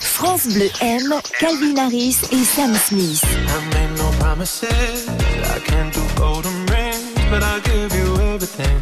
France 0.00 0.48
Bleu 0.48 0.68
aime 0.80 1.14
Calvin 1.38 1.76
Harris 1.76 2.16
et 2.32 2.44
Sam 2.44 2.74
Smith. 2.74 3.22
I 3.24 3.60
made 3.74 3.98
no 3.98 4.10
promises. 4.18 5.06
I 5.08 5.60
can't 5.60 5.92
do 5.92 6.00
golden 6.16 6.66
rings, 6.66 7.14
but 7.30 7.42
I'll 7.42 7.60
give 7.60 7.94
you 7.94 8.14
everything. 8.34 8.80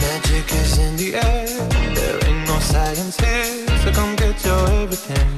Magic 0.00 0.52
is 0.52 0.78
in 0.78 0.96
the 0.96 1.14
air. 1.14 1.46
There 1.94 2.28
ain't 2.28 2.46
no 2.48 2.58
science 2.58 3.16
here, 3.20 3.66
so 3.84 3.92
come 3.92 4.16
get 4.16 4.44
your 4.44 4.68
everything. 4.82 5.28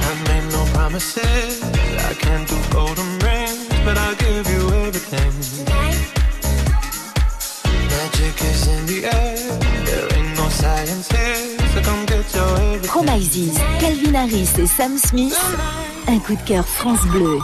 I 0.00 0.14
made 0.28 0.52
no 0.52 0.64
promises. 0.72 1.62
I 1.62 2.14
can't 2.14 2.48
do 2.48 2.56
golden 2.72 3.04
rings, 3.04 3.15
I'll 4.06 4.14
give 4.14 4.48
you 4.48 4.70
everything. 4.86 5.32
Magic 7.90 8.40
is 8.40 8.68
in 8.68 8.86
the 8.86 9.04
air. 9.06 9.36
There 9.84 10.16
ain't 10.16 10.36
no 10.36 10.48
science 10.48 11.10
here, 11.10 11.58
so 11.74 11.80
come 11.82 12.06
get 12.06 12.32
your 12.32 12.56
everything. 12.60 12.88
Promises, 12.88 13.58
Calvin 13.80 14.14
Harris 14.14 14.58
et 14.60 14.66
Sam 14.68 14.96
Smith. 14.96 15.36
Un 16.06 16.20
coup 16.20 16.36
de 16.36 16.42
cœur 16.42 16.64
France 16.64 17.04
Bleu. 17.06 17.40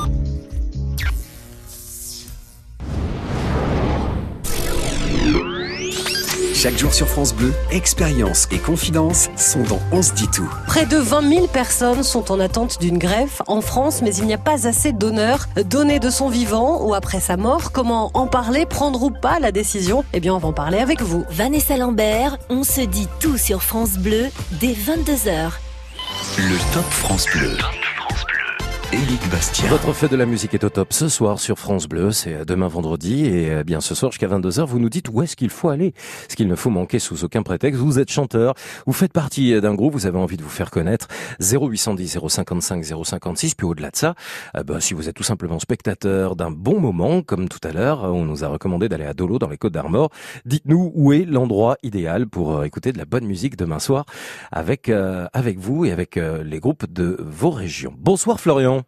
Chaque 6.62 6.78
jour 6.78 6.94
sur 6.94 7.08
France 7.08 7.34
Bleu, 7.34 7.52
expérience 7.72 8.46
et 8.52 8.58
confidence 8.58 9.30
sont 9.36 9.64
dans 9.64 9.80
On 9.90 10.00
se 10.00 10.12
dit 10.12 10.28
tout. 10.28 10.48
Près 10.68 10.86
de 10.86 10.96
20 10.96 11.28
000 11.28 11.46
personnes 11.48 12.04
sont 12.04 12.30
en 12.30 12.38
attente 12.38 12.78
d'une 12.80 12.98
greffe 12.98 13.42
en 13.48 13.60
France, 13.60 14.00
mais 14.00 14.14
il 14.14 14.26
n'y 14.26 14.32
a 14.32 14.38
pas 14.38 14.68
assez 14.68 14.92
d'honneur 14.92 15.48
donné 15.64 15.98
de 15.98 16.08
son 16.08 16.28
vivant 16.28 16.86
ou 16.86 16.94
après 16.94 17.18
sa 17.18 17.36
mort. 17.36 17.72
Comment 17.72 18.12
en 18.14 18.28
parler, 18.28 18.64
prendre 18.64 19.02
ou 19.02 19.10
pas 19.10 19.40
la 19.40 19.50
décision? 19.50 20.04
Eh 20.12 20.20
bien, 20.20 20.34
on 20.34 20.38
va 20.38 20.46
en 20.46 20.52
parler 20.52 20.78
avec 20.78 21.02
vous. 21.02 21.24
Vanessa 21.30 21.76
Lambert, 21.76 22.38
on 22.48 22.62
se 22.62 22.82
dit 22.82 23.08
tout 23.18 23.38
sur 23.38 23.60
France 23.64 23.98
Bleu 23.98 24.28
dès 24.52 24.74
22h. 24.74 25.50
Le 26.38 26.74
Top 26.74 26.88
France 26.90 27.26
Bleu. 27.34 27.56
Éric 28.92 29.30
Bastien. 29.30 29.70
Votre 29.70 29.94
fête 29.94 30.10
de 30.10 30.16
la 30.16 30.26
musique 30.26 30.52
est 30.52 30.64
au 30.64 30.68
top 30.68 30.92
ce 30.92 31.08
soir 31.08 31.40
sur 31.40 31.58
France 31.58 31.88
Bleu, 31.88 32.12
c'est 32.12 32.44
demain 32.44 32.68
vendredi 32.68 33.24
et 33.24 33.50
euh, 33.50 33.64
bien 33.64 33.80
ce 33.80 33.94
soir 33.94 34.12
jusqu'à 34.12 34.28
22h 34.28 34.66
vous 34.66 34.78
nous 34.78 34.90
dites 34.90 35.08
où 35.08 35.22
est-ce 35.22 35.34
qu'il 35.34 35.48
faut 35.48 35.70
aller, 35.70 35.94
ce 36.28 36.36
qu'il 36.36 36.46
ne 36.46 36.54
faut 36.54 36.68
manquer 36.68 36.98
sous 36.98 37.24
aucun 37.24 37.42
prétexte. 37.42 37.80
Vous 37.80 37.98
êtes 37.98 38.10
chanteur, 38.10 38.54
vous 38.86 38.92
faites 38.92 39.12
partie 39.12 39.58
d'un 39.62 39.74
groupe, 39.74 39.94
vous 39.94 40.06
avez 40.06 40.18
envie 40.18 40.36
de 40.36 40.42
vous 40.42 40.50
faire 40.50 40.70
connaître 40.70 41.08
0810 41.40 42.18
055 42.28 42.84
056 42.84 43.54
puis 43.54 43.66
au-delà 43.66 43.90
de 43.90 43.96
ça, 43.96 44.14
euh, 44.56 44.62
bah, 44.62 44.80
si 44.80 44.92
vous 44.92 45.08
êtes 45.08 45.16
tout 45.16 45.22
simplement 45.22 45.58
spectateur 45.58 46.36
d'un 46.36 46.50
bon 46.50 46.78
moment 46.78 47.22
comme 47.22 47.48
tout 47.48 47.66
à 47.66 47.72
l'heure, 47.72 48.04
on 48.04 48.24
nous 48.24 48.44
a 48.44 48.48
recommandé 48.48 48.90
d'aller 48.90 49.06
à 49.06 49.14
Dolo 49.14 49.38
dans 49.38 49.48
les 49.48 49.56
Côtes 49.56 49.72
d'Armor. 49.72 50.10
Dites-nous 50.44 50.92
où 50.94 51.14
est 51.14 51.24
l'endroit 51.24 51.76
idéal 51.82 52.26
pour 52.26 52.58
euh, 52.58 52.64
écouter 52.64 52.92
de 52.92 52.98
la 52.98 53.06
bonne 53.06 53.24
musique 53.24 53.56
demain 53.56 53.78
soir 53.78 54.04
avec 54.50 54.88
euh, 54.88 55.26
avec 55.32 55.58
vous 55.58 55.84
et 55.84 55.92
avec 55.92 56.16
euh, 56.16 56.42
les 56.42 56.60
groupes 56.60 56.90
de 56.92 57.16
vos 57.20 57.50
régions. 57.50 57.94
Bonsoir 57.98 58.40
Florian. 58.40 58.81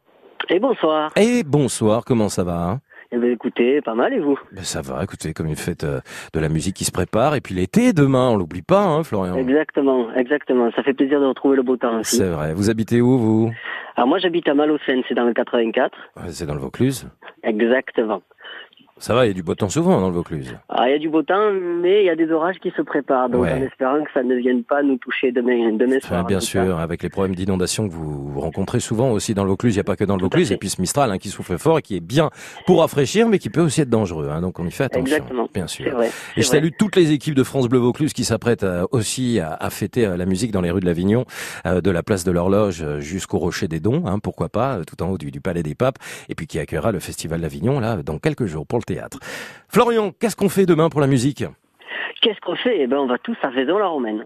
Et 0.50 0.58
bonsoir. 0.60 1.12
Et 1.16 1.42
bonsoir, 1.42 2.04
comment 2.04 2.28
ça 2.28 2.44
va 2.44 2.56
hein? 2.70 2.80
Eh 3.12 3.16
bien, 3.18 3.30
écoutez, 3.30 3.80
pas 3.80 3.94
mal 3.94 4.12
et 4.12 4.18
vous? 4.18 4.38
Ben 4.52 4.64
Ça 4.64 4.80
va, 4.82 5.02
écoutez, 5.04 5.32
comme 5.32 5.46
une 5.46 5.54
fête 5.56 5.84
euh, 5.84 6.00
de 6.32 6.40
la 6.40 6.48
musique 6.48 6.74
qui 6.74 6.84
se 6.84 6.90
prépare. 6.90 7.36
Et 7.36 7.40
puis 7.40 7.54
l'été 7.54 7.92
demain, 7.92 8.30
on 8.30 8.36
l'oublie 8.36 8.62
pas, 8.62 8.82
hein, 8.82 9.04
Florian. 9.04 9.36
Exactement, 9.36 10.12
exactement. 10.14 10.70
Ça 10.74 10.82
fait 10.82 10.94
plaisir 10.94 11.20
de 11.20 11.26
retrouver 11.26 11.56
le 11.56 11.62
beau 11.62 11.76
temps 11.76 12.00
aussi. 12.00 12.16
C'est 12.16 12.28
vrai. 12.28 12.54
Vous 12.54 12.70
habitez 12.70 13.00
où, 13.00 13.16
vous? 13.18 13.52
Alors 13.96 14.08
moi 14.08 14.18
j'habite 14.18 14.48
à 14.48 14.54
Malocène, 14.54 15.02
c'est 15.08 15.14
dans 15.14 15.24
le 15.24 15.32
84. 15.32 15.96
Ouais, 16.16 16.22
C'est 16.28 16.46
dans 16.46 16.54
le 16.54 16.60
Vaucluse. 16.60 17.08
Exactement. 17.44 18.22
Ça 19.04 19.12
va, 19.14 19.26
il 19.26 19.28
y 19.28 19.30
a 19.32 19.34
du 19.34 19.42
beau 19.42 19.54
temps 19.54 19.68
souvent 19.68 20.00
dans 20.00 20.08
le 20.08 20.14
Vaucluse. 20.14 20.56
Alors 20.70 20.86
il 20.86 20.92
y 20.92 20.94
a 20.94 20.98
du 20.98 21.10
beau 21.10 21.22
temps, 21.22 21.50
mais 21.82 22.02
il 22.04 22.06
y 22.06 22.08
a 22.08 22.16
des 22.16 22.30
orages 22.32 22.56
qui 22.58 22.70
se 22.74 22.80
préparent. 22.80 23.28
Donc 23.28 23.42
Ouais. 23.42 23.52
en 23.52 23.62
espérant 23.62 24.02
que 24.02 24.10
ça 24.14 24.22
ne 24.22 24.34
vienne 24.34 24.64
pas 24.64 24.82
nous 24.82 24.96
toucher 24.96 25.30
demain, 25.30 25.72
demain 25.74 25.98
Enfin, 25.98 26.08
soir. 26.08 26.20
en 26.22 26.26
bien 26.26 26.40
sûr, 26.40 26.78
avec 26.78 27.02
les 27.02 27.10
problèmes 27.10 27.34
d'inondation 27.34 27.86
que 27.86 27.92
vous 27.92 28.40
rencontrez 28.40 28.80
souvent 28.80 29.10
aussi 29.10 29.34
dans 29.34 29.42
le 29.44 29.50
Vaucluse. 29.50 29.74
Il 29.74 29.76
n'y 29.76 29.80
a 29.82 29.84
pas 29.84 29.96
que 29.96 30.04
dans 30.04 30.16
le 30.16 30.22
Vaucluse. 30.22 30.50
Et 30.52 30.56
puis 30.56 30.70
ce 30.70 30.80
Mistral 30.80 31.10
hein, 31.10 31.18
qui 31.18 31.28
souffle 31.28 31.58
fort 31.58 31.78
et 31.78 31.82
qui 31.82 31.96
est 31.96 32.00
bien 32.00 32.30
pour 32.64 32.80
rafraîchir, 32.80 33.28
mais 33.28 33.38
qui 33.38 33.50
peut 33.50 33.60
aussi 33.60 33.82
être 33.82 33.90
dangereux. 33.90 34.30
hein. 34.32 34.40
donc 34.40 34.58
on 34.58 34.66
y 34.66 34.70
fait 34.70 34.84
attention. 34.84 35.02
Exactement. 35.16 35.48
Bien 35.52 35.66
sûr. 35.66 35.92
vrai. 35.94 36.06
Et 36.36 36.40
je 36.40 36.48
vrai. 36.48 36.56
salue 36.60 36.68
toutes 36.78 36.96
les 36.96 37.12
équipes 37.12 37.34
de 37.34 37.44
France 37.44 37.68
Bleu 37.68 37.80
Vaucluse 37.80 38.14
qui 38.14 38.24
s'apprêtent 38.24 38.62
euh, 38.64 38.86
aussi 38.90 39.38
à, 39.38 39.52
à 39.52 39.68
fêter 39.68 40.06
euh, 40.06 40.16
la 40.16 40.24
musique 40.24 40.50
dans 40.50 40.62
les 40.62 40.70
rues 40.70 40.80
de 40.80 40.86
l'Avignon, 40.86 41.26
euh, 41.66 41.82
de 41.82 41.90
la 41.90 42.02
place 42.02 42.24
de 42.24 42.30
l'Horloge 42.30 42.82
jusqu'au 43.00 43.36
Rocher 43.36 43.68
des 43.68 43.80
Dons, 43.80 44.04
hein, 44.06 44.18
pourquoi 44.18 44.48
pas, 44.48 44.78
tout 44.86 45.02
en 45.02 45.10
haut 45.10 45.18
du, 45.18 45.30
du 45.30 45.42
Palais 45.42 45.62
des 45.62 45.74
Papes, 45.74 45.98
et 46.30 46.34
puis 46.34 46.46
qui 46.46 46.58
accueillera 46.58 46.90
le 46.90 47.00
Festival 47.00 47.42
d'Avignon 47.42 47.80
là 47.80 47.96
dans 48.02 48.16
quelques 48.18 48.46
jours 48.46 48.66
pour 48.66 48.78
le 48.78 48.84
Florian, 49.68 50.12
qu'est-ce 50.12 50.36
qu'on 50.36 50.48
fait 50.48 50.66
demain 50.66 50.88
pour 50.88 51.00
la 51.00 51.06
musique? 51.06 51.44
Qu'est-ce 52.20 52.40
qu'on 52.40 52.56
fait? 52.56 52.80
Eh 52.80 52.86
ben 52.86 52.98
on 52.98 53.06
va 53.06 53.18
tous 53.18 53.36
à 53.42 53.50
Vaison-la-Romaine. 53.50 54.24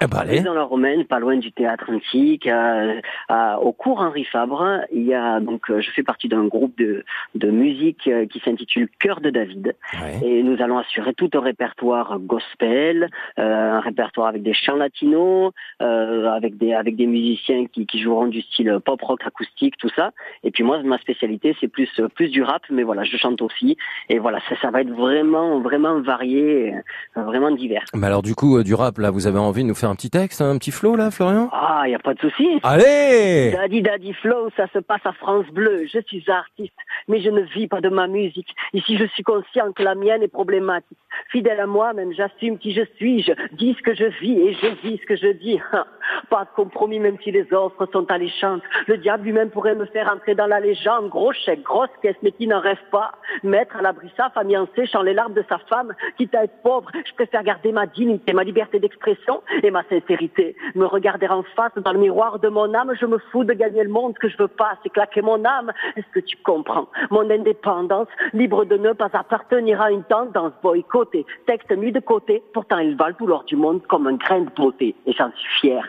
Eh 0.00 0.06
ben 0.06 0.18
allez, 0.18 0.38
Vaison-la-Romaine, 0.38 1.04
pas 1.06 1.18
loin 1.18 1.36
du 1.38 1.52
théâtre 1.52 1.90
antique, 1.90 2.46
euh, 2.46 3.00
à- 3.28 3.58
au 3.60 3.72
cours 3.72 4.00
Henri 4.00 4.24
Fabre, 4.24 4.80
il 4.92 5.04
y 5.04 5.14
a 5.14 5.40
donc 5.40 5.70
euh, 5.70 5.80
je 5.80 5.90
fais 5.92 6.02
partie 6.02 6.28
d'un 6.28 6.44
groupe 6.44 6.76
de, 6.78 7.04
de 7.34 7.50
musique 7.50 8.06
euh, 8.08 8.26
qui 8.26 8.40
s'intitule 8.40 8.88
Cœur 8.98 9.20
de 9.20 9.30
David. 9.30 9.74
Ouais. 9.94 10.26
Et 10.28 10.42
nous 10.42 10.60
allons 10.62 10.78
assurer 10.78 11.14
tout 11.14 11.30
un 11.34 11.40
répertoire 11.40 12.18
gospel, 12.18 13.08
euh, 13.38 13.72
un 13.72 13.80
répertoire 13.80 14.28
avec 14.28 14.42
des 14.42 14.52
chants 14.54 14.76
latinos, 14.76 15.52
euh, 15.82 16.28
avec 16.30 16.58
des 16.58 16.74
avec 16.74 16.96
des 16.96 17.06
musiciens 17.06 17.66
qui, 17.66 17.86
qui 17.86 17.98
joueront 18.00 18.26
du 18.26 18.42
style 18.42 18.78
pop 18.84 19.00
rock 19.02 19.20
acoustique, 19.24 19.76
tout 19.78 19.90
ça. 19.96 20.10
Et 20.44 20.50
puis 20.50 20.62
moi, 20.62 20.82
ma 20.82 20.98
spécialité, 20.98 21.56
c'est 21.60 21.68
plus 21.68 21.88
plus 22.14 22.28
du 22.28 22.42
rap, 22.42 22.62
mais 22.70 22.82
voilà, 22.82 23.04
je 23.04 23.16
chante 23.16 23.40
aussi. 23.40 23.76
Et 24.10 24.18
voilà, 24.18 24.40
ça, 24.48 24.56
ça 24.60 24.70
va 24.70 24.82
être 24.82 24.90
vraiment 24.90 25.60
vraiment 25.60 26.00
varié, 26.00 26.74
vraiment 27.14 27.50
divers. 27.50 27.84
Mais 27.94 28.06
alors 28.06 28.22
du 28.22 28.34
coup, 28.34 28.62
du 28.62 28.74
rap, 28.74 28.98
là, 28.98 29.10
vous 29.10 29.26
avez 29.26 29.38
envie 29.38 29.62
de 29.62 29.68
nous 29.68 29.74
faire 29.74 29.85
un 29.86 29.94
petit 29.94 30.10
texte, 30.10 30.40
un 30.40 30.58
petit 30.58 30.70
flow 30.70 30.96
là, 30.96 31.10
Florian? 31.10 31.48
Ah, 31.52 31.82
il 31.86 31.92
y 31.92 31.94
a 31.94 31.98
pas 31.98 32.14
de 32.14 32.20
souci. 32.20 32.60
Allez 32.62 33.50
Daddy 33.52 33.82
Daddy 33.82 34.12
Flow, 34.14 34.50
ça 34.56 34.66
se 34.72 34.78
passe 34.78 35.04
à 35.04 35.12
France 35.12 35.46
Bleu. 35.52 35.86
Je 35.92 36.00
suis 36.06 36.24
artiste, 36.30 36.76
mais 37.08 37.20
je 37.20 37.30
ne 37.30 37.42
vis 37.42 37.68
pas 37.68 37.80
de 37.80 37.88
ma 37.88 38.06
musique. 38.06 38.54
Ici, 38.72 38.96
je 38.96 39.04
suis 39.06 39.22
conscient 39.22 39.72
que 39.72 39.82
la 39.82 39.94
mienne 39.94 40.22
est 40.22 40.28
problématique. 40.28 40.98
Fidèle 41.30 41.60
à 41.60 41.66
moi-même, 41.66 42.12
j'assume 42.12 42.58
qui 42.58 42.72
je 42.72 42.82
suis. 42.96 43.22
Je 43.22 43.32
dis 43.52 43.74
ce 43.78 43.82
que 43.82 43.94
je 43.94 44.04
vis 44.20 44.38
et 44.40 44.54
je 44.54 44.66
vis 44.86 44.98
ce 44.98 45.06
que 45.06 45.16
je 45.16 45.32
dis. 45.32 45.58
Pas 46.30 46.44
de 46.44 46.50
compromis, 46.54 46.98
même 46.98 47.16
si 47.22 47.30
les 47.30 47.52
offres 47.52 47.88
sont 47.92 48.10
alléchantes. 48.10 48.62
Le 48.86 48.98
diable 48.98 49.24
lui-même 49.24 49.50
pourrait 49.50 49.74
me 49.74 49.86
faire 49.86 50.12
entrer 50.12 50.34
dans 50.34 50.46
la 50.46 50.60
légende. 50.60 51.08
Gros 51.08 51.32
chèque, 51.32 51.62
grosse 51.62 51.90
caisse, 52.02 52.16
mais 52.22 52.32
qui 52.32 52.46
n'en 52.46 52.60
rêve 52.60 52.78
pas. 52.90 53.12
Mettre 53.42 53.76
à 53.76 53.82
l'abri 53.82 54.10
sa 54.16 54.30
famille 54.30 54.56
en 54.56 54.68
séchant 54.74 55.02
les 55.02 55.14
larmes 55.14 55.34
de 55.34 55.44
sa 55.48 55.58
femme. 55.58 55.92
Quitte 56.16 56.34
à 56.34 56.44
être 56.44 56.62
pauvre, 56.62 56.90
je 56.94 57.12
préfère 57.14 57.42
garder 57.42 57.72
ma 57.72 57.86
dignité, 57.86 58.32
ma 58.32 58.44
liberté 58.44 58.78
d'expression 58.78 59.42
et 59.62 59.70
ma 59.70 59.75
sincérité. 59.84 60.56
Me 60.74 60.86
regarder 60.86 61.28
en 61.28 61.42
face 61.54 61.72
dans 61.76 61.92
le 61.92 61.98
miroir 61.98 62.38
de 62.38 62.48
mon 62.48 62.72
âme, 62.74 62.92
je 62.98 63.06
me 63.06 63.18
fous 63.30 63.44
de 63.44 63.52
gagner 63.52 63.84
le 63.84 63.90
monde. 63.90 64.14
Que 64.18 64.28
je 64.28 64.36
veux 64.38 64.48
pas, 64.48 64.78
c'est 64.82 64.90
claquer 64.90 65.22
mon 65.22 65.44
âme. 65.44 65.72
Est-ce 65.96 66.06
que 66.12 66.20
tu 66.20 66.36
comprends? 66.38 66.88
Mon 67.10 67.28
indépendance, 67.30 68.08
libre 68.32 68.64
de 68.64 68.76
ne 68.76 68.92
pas 68.92 69.10
appartenir 69.12 69.80
à 69.80 69.90
une 69.90 70.04
tendance 70.04 70.52
boycottée. 70.62 71.26
Texte 71.46 71.70
mis 71.76 71.92
de 71.92 72.00
côté, 72.00 72.42
pourtant 72.52 72.78
ils 72.78 72.96
valent 72.96 73.16
tout 73.18 73.26
l'or 73.26 73.44
du 73.44 73.56
monde 73.56 73.82
comme 73.88 74.06
un 74.06 74.14
grain 74.14 74.40
de 74.40 74.50
beauté. 74.50 74.94
Et 75.06 75.12
j'en 75.12 75.30
suis 75.32 75.60
fier. 75.60 75.84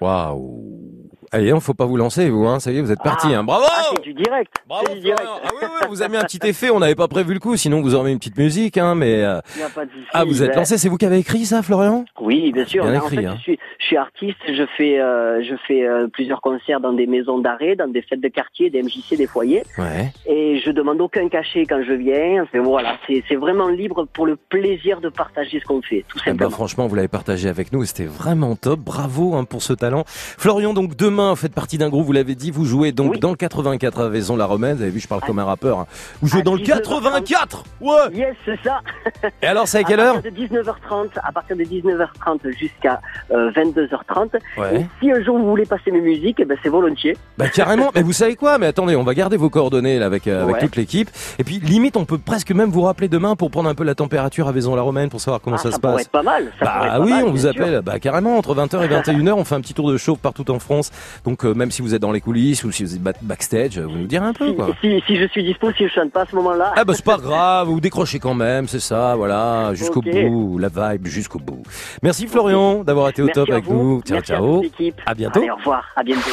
Waouh 0.00 1.05
Allez, 1.36 1.50
il 1.54 1.60
faut 1.60 1.74
pas 1.74 1.84
vous 1.84 1.96
lancer, 1.96 2.30
vous, 2.30 2.46
hein. 2.46 2.60
Ça 2.60 2.72
y 2.72 2.78
est, 2.78 2.80
vous 2.80 2.90
êtes 2.90 3.02
parti, 3.02 3.28
Ah, 3.30 3.38
hein. 3.40 3.44
Bravo 3.44 3.64
ah, 3.68 3.82
c'est 3.94 4.02
du 4.02 4.14
direct. 4.14 4.52
Bravo, 4.66 4.86
c'est 4.88 4.94
du 4.94 5.00
direct. 5.00 5.20
Florian. 5.22 5.40
Ah 5.44 5.48
oui, 5.60 5.68
oui, 5.82 5.86
vous 5.90 6.02
avez 6.02 6.10
mis 6.12 6.16
un 6.16 6.24
petit 6.24 6.40
effet. 6.44 6.70
On 6.70 6.78
n'avait 6.80 6.94
pas 6.94 7.08
prévu 7.08 7.34
le 7.34 7.40
coup, 7.40 7.56
sinon 7.56 7.82
vous 7.82 7.94
aurez 7.94 8.06
mis 8.06 8.12
une 8.12 8.18
petite 8.18 8.38
musique, 8.38 8.78
hein. 8.78 8.94
Mais 8.94 9.22
euh, 9.22 9.40
Y 9.58 9.62
a 9.62 9.68
pas 9.68 9.84
de 9.84 9.90
ah, 10.12 10.24
vous 10.24 10.42
êtes 10.42 10.50
Ben, 10.50 10.56
lancé. 10.56 10.78
C'est 10.78 10.88
vous 10.88 10.96
qui 10.96 11.04
avez 11.06 11.18
écrit 11.18 11.44
ça, 11.44 11.62
Florian? 11.62 12.04
Oui, 12.20 12.52
bien 12.52 12.64
sûr. 12.64 12.84
Bien 12.84 13.00
en 13.00 13.04
écrit, 13.04 13.16
fait, 13.16 13.26
hein. 13.26 13.34
je 13.38 13.42
suis, 13.42 13.52
je 13.52 13.76
Je 13.80 13.84
suis 13.86 13.96
artiste, 13.96 14.38
je 14.48 14.62
fais, 14.76 14.98
euh, 15.00 15.42
je 15.42 15.54
fais 15.66 15.86
euh, 15.86 16.06
plusieurs 16.12 16.40
concerts 16.40 16.80
dans 16.80 16.92
des 16.92 17.06
maisons 17.06 17.38
d'arrêt, 17.38 17.76
dans 17.76 17.88
des 17.88 18.02
fêtes 18.02 18.20
de 18.20 18.28
quartier, 18.28 18.70
des 18.70 18.82
MJC, 18.82 19.16
des 19.16 19.26
foyers. 19.26 19.62
Ouais. 19.78 20.12
Et 20.26 20.60
je 20.64 20.70
demande 20.70 21.00
aucun 21.00 21.28
cachet 21.28 21.66
quand 21.66 21.82
je 21.86 21.92
viens. 21.92 22.42
Enfin, 22.44 22.60
voilà, 22.62 22.96
c'est 23.06 23.22
c'est 23.28 23.36
vraiment 23.36 23.68
libre 23.68 24.06
pour 24.12 24.26
le 24.26 24.36
plaisir 24.36 25.00
de 25.00 25.08
partager 25.08 25.60
ce 25.60 25.64
qu'on 25.66 25.82
fait, 25.82 26.04
tout 26.08 26.18
Eh 26.22 26.30
ben, 26.30 26.32
simplement. 26.32 26.50
franchement, 26.50 26.86
vous 26.86 26.94
l'avez 26.94 27.08
partagé 27.08 27.48
avec 27.48 27.72
nous 27.72 27.84
c'était 27.86 28.04
vraiment 28.04 28.56
top. 28.56 28.80
Bravo 28.80 29.34
hein, 29.34 29.44
pour 29.44 29.62
ce 29.62 29.72
talent. 29.72 30.04
Florian, 30.06 30.74
donc 30.74 30.96
demain, 30.96 31.25
vous 31.30 31.36
faites 31.36 31.54
partie 31.54 31.78
d'un 31.78 31.88
groupe, 31.88 32.04
vous 32.06 32.12
l'avez 32.12 32.34
dit, 32.34 32.50
vous 32.50 32.64
jouez 32.64 32.92
donc 32.92 33.18
dans 33.18 33.30
le 33.30 33.36
84 33.36 34.00
à 34.00 34.08
Vaison-la-Romaine. 34.08 34.76
Vous 34.76 34.82
avez 34.82 34.90
vu, 34.90 35.00
je 35.00 35.08
parle 35.08 35.20
comme 35.22 35.38
un 35.38 35.44
rappeur. 35.44 35.78
hein. 35.80 35.86
Vous 36.22 36.28
jouez 36.28 36.42
dans 36.42 36.54
le 36.54 36.60
19h30. 36.60 36.64
84 36.64 37.64
Ouais 37.80 37.92
Yes, 38.14 38.34
c'est 38.44 38.58
ça. 38.64 38.80
Et 39.42 39.46
alors, 39.46 39.68
c'est 39.68 39.78
à 39.78 39.84
quelle 39.84 40.00
heure 40.00 40.22
de 40.22 40.30
19h30, 40.30 41.08
à 41.22 41.32
partir 41.32 41.56
de 41.56 41.62
19h30 41.64 42.56
jusqu'à 42.56 43.00
euh, 43.30 43.50
22h30. 43.52 44.28
Ouais. 44.58 44.80
Et 44.80 44.86
si 45.00 45.10
un 45.12 45.22
jour 45.22 45.38
vous 45.38 45.46
voulez 45.48 45.66
passer 45.66 45.90
mes 45.90 46.00
musiques, 46.00 46.36
eh 46.40 46.44
ben 46.44 46.56
c'est 46.62 46.68
volontiers. 46.68 47.16
Bah 47.38 47.48
carrément, 47.48 47.90
mais 47.94 48.02
vous 48.02 48.12
savez 48.12 48.36
quoi? 48.36 48.58
Mais 48.58 48.66
attendez, 48.66 48.96
on 48.96 49.02
va 49.04 49.14
garder 49.14 49.36
vos 49.36 49.50
coordonnées 49.50 49.98
là, 49.98 50.06
avec, 50.06 50.26
euh, 50.26 50.44
avec 50.44 50.58
toute 50.58 50.76
l'équipe. 50.76 51.10
Et 51.38 51.44
puis 51.44 51.58
limite, 51.58 51.96
on 51.96 52.04
peut 52.04 52.18
presque 52.18 52.50
même 52.52 52.70
vous 52.70 52.82
rappeler 52.82 53.08
demain 53.08 53.36
pour 53.36 53.50
prendre 53.50 53.68
un 53.68 53.74
peu 53.74 53.84
la 53.84 53.94
température 53.94 54.48
à 54.48 54.52
Vaison-la-Romaine 54.52 55.08
pour 55.08 55.20
savoir 55.20 55.40
comment 55.40 55.56
Ah, 55.56 55.62
ça, 55.62 55.70
ça 55.70 55.76
se 55.76 55.80
pourrait 55.80 55.94
passe. 55.94 56.02
être 56.02 56.10
pas 56.10 56.22
mal, 56.22 56.44
ça 56.58 56.66
pourrait 56.66 56.78
bah 56.78 56.86
être 56.86 56.92
pas 56.98 57.04
oui, 57.04 57.10
mal, 57.10 57.24
on 57.24 57.30
vous 57.30 57.46
appelle 57.46 57.80
bah, 57.84 57.98
carrément 57.98 58.36
entre 58.38 58.54
20h 58.54 58.82
et 58.84 58.88
21h. 58.88 59.32
On 59.32 59.44
fait 59.44 59.54
un 59.54 59.60
petit 59.60 59.74
tour 59.74 59.90
de 59.90 59.96
chauffe 59.96 60.18
partout 60.18 60.50
en 60.50 60.58
France. 60.58 60.90
Donc 61.24 61.44
euh, 61.44 61.54
même 61.54 61.70
si 61.70 61.82
vous 61.82 61.94
êtes 61.94 62.02
dans 62.02 62.12
les 62.12 62.20
coulisses 62.20 62.64
ou 62.64 62.72
si 62.72 62.84
vous 62.84 62.94
êtes 62.94 63.02
ba- 63.02 63.12
backstage, 63.22 63.78
vous 63.78 63.96
nous 63.98 64.06
direz 64.06 64.26
un 64.26 64.32
peu 64.32 64.52
quoi. 64.52 64.68
Si, 64.80 65.02
si 65.06 65.16
je 65.16 65.26
suis 65.28 65.42
dispo, 65.44 65.70
si 65.72 65.84
je 65.88 65.92
chante 65.92 66.10
pas 66.12 66.22
à 66.22 66.26
ce 66.26 66.36
moment-là. 66.36 66.72
Ah 66.76 66.84
bah 66.84 66.92
c'est 66.94 67.04
pas 67.04 67.18
grave, 67.18 67.68
vous 67.68 67.80
décrochez 67.80 68.18
quand 68.18 68.34
même, 68.34 68.68
c'est 68.68 68.80
ça, 68.80 69.14
voilà, 69.16 69.72
jusqu'au 69.74 70.02
bout, 70.02 70.58
la 70.58 70.68
vibe 70.68 71.06
jusqu'au 71.06 71.38
bout. 71.38 71.62
Merci 72.02 72.26
Florian 72.26 72.84
d'avoir 72.84 73.08
été 73.08 73.22
au 73.22 73.26
Merci 73.26 73.40
top 73.40 73.50
à 73.50 73.52
avec 73.54 73.64
vous. 73.64 73.74
nous. 73.74 74.00
Ciao 74.02 74.16
Merci 74.16 74.32
à 74.32 74.36
ciao. 74.36 74.62
l'équipe. 74.62 75.00
À 75.06 75.14
bientôt. 75.14 75.40
Allez, 75.40 75.50
au 75.50 75.56
revoir, 75.56 75.84
à 75.96 76.02
bientôt. 76.02 76.30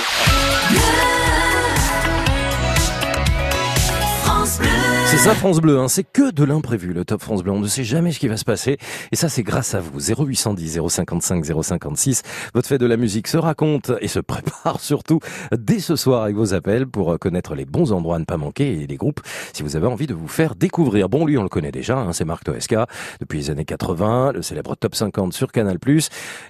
C'est 5.14 5.30
ça 5.30 5.36
France 5.36 5.62
Bleu, 5.62 5.78
hein. 5.78 5.88
c'est 5.90 6.04
que 6.04 6.32
de 6.32 6.44
l'imprévu 6.44 6.92
le 6.92 7.06
Top 7.06 7.22
France 7.22 7.44
Bleu, 7.44 7.52
on 7.52 7.60
ne 7.60 7.68
sait 7.68 7.84
jamais 7.84 8.12
ce 8.12 8.18
qui 8.18 8.28
va 8.28 8.36
se 8.36 8.44
passer 8.44 8.80
et 9.12 9.16
ça 9.16 9.30
c'est 9.30 9.44
grâce 9.44 9.76
à 9.76 9.80
vous. 9.80 10.00
0810 10.00 10.80
055 10.90 11.46
056, 11.46 12.24
votre 12.56 12.68
fait 12.68 12.80
de 12.80 12.88
la 12.88 12.98
musique 12.98 13.28
se 13.28 13.38
raconte 13.38 13.92
et 14.02 14.08
se 14.08 14.20
prépare 14.20 14.80
surtout 14.80 15.20
dès 15.56 15.78
ce 15.78 15.96
soir 15.96 16.24
avec 16.24 16.36
vos 16.36 16.56
appels 16.56 16.88
pour 16.88 17.20
connaître 17.20 17.54
les 17.54 17.66
bons 17.66 17.92
endroits 17.92 18.16
à 18.16 18.20
ne 18.20 18.26
pas 18.26 18.38
manquer 18.38 18.74
et 18.74 18.88
les 18.88 18.98
groupes 18.98 19.22
si 19.54 19.62
vous 19.62 19.76
avez 19.76 19.86
envie 19.86 20.08
de 20.08 20.16
vous 20.16 20.28
faire 20.28 20.56
découvrir. 20.56 21.10
Bon 21.10 21.28
lui 21.28 21.38
on 21.38 21.44
le 21.44 21.50
connaît 21.50 21.72
déjà, 21.72 22.00
hein, 22.00 22.12
c'est 22.12 22.26
Marc 22.26 22.46
Toesca 22.46 22.88
depuis 23.20 23.38
les 23.38 23.50
années 23.52 23.66
80, 23.66 24.32
le 24.32 24.42
célèbre 24.42 24.76
Top 24.76 24.96
50 24.96 25.32
sur 25.32 25.52
Canal+, 25.52 25.78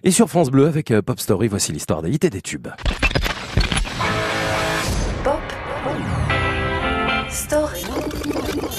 et 0.06 0.12
sur 0.12 0.30
France 0.30 0.52
Bleu 0.52 0.68
avec 0.68 0.90
euh, 0.92 1.02
Pop 1.02 1.20
Story, 1.20 1.50
voici 1.50 1.74
l'histoire 1.74 2.02
des 2.02 2.14
et 2.14 2.30
des 2.30 2.42
tubes. 2.42 2.70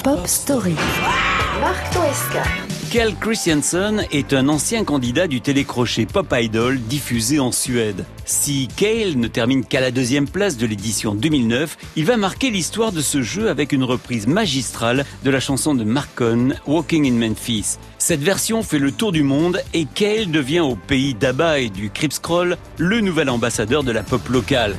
Pop 0.04 0.26
Story. 0.26 0.74
Marc 1.62 1.94
Toesca. 1.94 2.42
Kel 2.90 3.14
Christiansen 3.16 4.04
est 4.12 4.34
un 4.34 4.50
ancien 4.50 4.84
candidat 4.84 5.28
du 5.28 5.40
télécrochet 5.40 6.04
Pop 6.04 6.26
Idol 6.38 6.78
diffusé 6.78 7.40
en 7.40 7.50
Suède. 7.52 8.04
Si 8.26 8.68
Cale 8.76 9.16
ne 9.16 9.28
termine 9.28 9.64
qu'à 9.64 9.80
la 9.80 9.90
deuxième 9.90 10.28
place 10.28 10.58
de 10.58 10.66
l'édition 10.66 11.14
2009, 11.14 11.78
il 11.96 12.04
va 12.04 12.18
marquer 12.18 12.50
l'histoire 12.50 12.92
de 12.92 13.00
ce 13.00 13.22
jeu 13.22 13.48
avec 13.48 13.72
une 13.72 13.82
reprise 13.82 14.26
magistrale 14.26 15.06
de 15.24 15.30
la 15.30 15.40
chanson 15.40 15.74
de 15.74 15.84
Marcon, 15.84 16.50
Walking 16.66 17.08
in 17.10 17.14
Memphis. 17.26 17.78
Cette 17.96 18.22
version 18.22 18.62
fait 18.62 18.78
le 18.78 18.92
tour 18.92 19.10
du 19.10 19.22
monde 19.22 19.62
et 19.72 19.86
Cale 19.86 20.30
devient 20.30 20.60
au 20.60 20.76
pays 20.76 21.14
d'Abba 21.14 21.60
et 21.60 21.70
du 21.70 21.88
Cripscroll 21.88 22.58
le 22.76 23.00
nouvel 23.00 23.30
ambassadeur 23.30 23.82
de 23.82 23.92
la 23.92 24.02
pop 24.02 24.28
locale. 24.28 24.76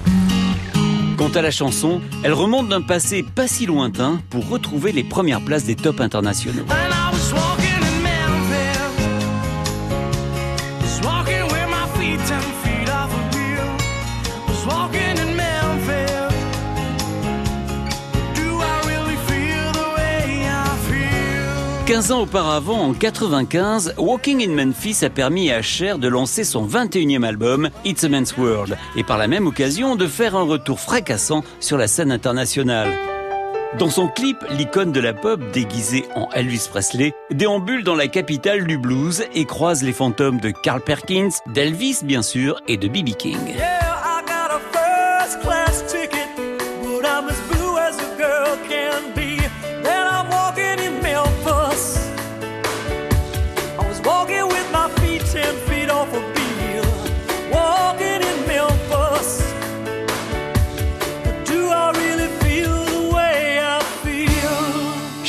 Quant 1.17 1.29
à 1.29 1.41
la 1.41 1.51
chanson, 1.51 2.01
elle 2.23 2.33
remonte 2.33 2.67
d'un 2.67 2.81
passé 2.81 3.23
pas 3.23 3.47
si 3.47 3.65
lointain 3.65 4.19
pour 4.29 4.49
retrouver 4.49 4.91
les 4.91 5.03
premières 5.03 5.43
places 5.43 5.63
des 5.63 5.75
tops 5.75 6.01
internationaux. 6.01 6.65
15 21.85 22.11
ans 22.13 22.21
auparavant, 22.21 22.79
en 22.79 22.93
95, 22.93 23.93
Walking 23.99 24.43
in 24.43 24.53
Memphis 24.53 25.05
a 25.05 25.11
permis 25.11 25.51
à 25.51 25.61
Cher 25.61 25.99
de 25.99 26.07
lancer 26.07 26.43
son 26.43 26.65
21e 26.67 27.23
album, 27.23 27.69
It's 27.85 28.03
a 28.03 28.09
Man's 28.09 28.35
World, 28.37 28.75
et 28.95 29.03
par 29.03 29.19
la 29.19 29.27
même 29.27 29.45
occasion 29.45 29.95
de 29.95 30.07
faire 30.07 30.35
un 30.35 30.41
retour 30.41 30.79
fracassant 30.79 31.43
sur 31.59 31.77
la 31.77 31.87
scène 31.87 32.11
internationale. 32.11 32.91
Dans 33.77 33.91
son 33.91 34.07
clip, 34.07 34.37
l'icône 34.49 34.93
de 34.93 34.99
la 34.99 35.13
pop, 35.13 35.39
déguisée 35.53 36.05
en 36.15 36.27
Elvis 36.31 36.67
Presley, 36.71 37.13
déambule 37.29 37.83
dans 37.83 37.95
la 37.95 38.07
capitale 38.07 38.65
du 38.65 38.79
blues 38.79 39.23
et 39.35 39.45
croise 39.45 39.83
les 39.83 39.93
fantômes 39.93 40.39
de 40.39 40.49
Carl 40.49 40.81
Perkins, 40.81 41.29
d'Elvis 41.53 41.99
bien 42.03 42.23
sûr 42.23 42.59
et 42.67 42.77
de 42.77 42.87
B.B. 42.87 43.15
King. 43.15 43.37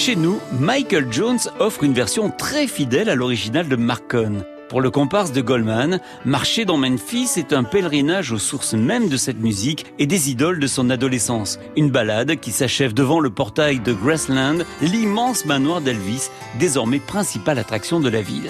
Chez 0.07 0.15
nous, 0.15 0.39
Michael 0.61 1.13
Jones 1.13 1.41
offre 1.59 1.83
une 1.83 1.93
version 1.93 2.31
très 2.31 2.69
fidèle 2.69 3.09
à 3.09 3.17
l'original 3.17 3.67
de 3.67 3.75
Marcon. 3.75 4.45
Pour 4.69 4.81
le 4.81 4.93
comparse 4.93 5.33
de 5.33 5.41
Goldman, 5.41 5.99
marcher 6.25 6.65
dans 6.65 6.77
Memphis 6.77 7.31
est 7.37 7.53
un 7.53 7.65
pèlerinage 7.65 8.31
aux 8.31 8.39
sources 8.39 8.75
mêmes 8.75 9.09
de 9.09 9.17
cette 9.17 9.41
musique 9.41 9.85
et 9.99 10.07
des 10.07 10.31
idoles 10.31 10.61
de 10.61 10.69
son 10.69 10.91
adolescence. 10.91 11.59
Une 11.75 11.91
balade 11.91 12.37
qui 12.37 12.53
s'achève 12.53 12.95
devant 12.95 13.19
le 13.19 13.31
portail 13.31 13.81
de 13.81 13.93
Graceland, 13.93 14.59
l'immense 14.81 15.45
manoir 15.45 15.81
d'Elvis, 15.81 16.29
désormais 16.61 17.01
principale 17.01 17.59
attraction 17.59 17.99
de 17.99 18.09
la 18.09 18.23
ville. 18.23 18.49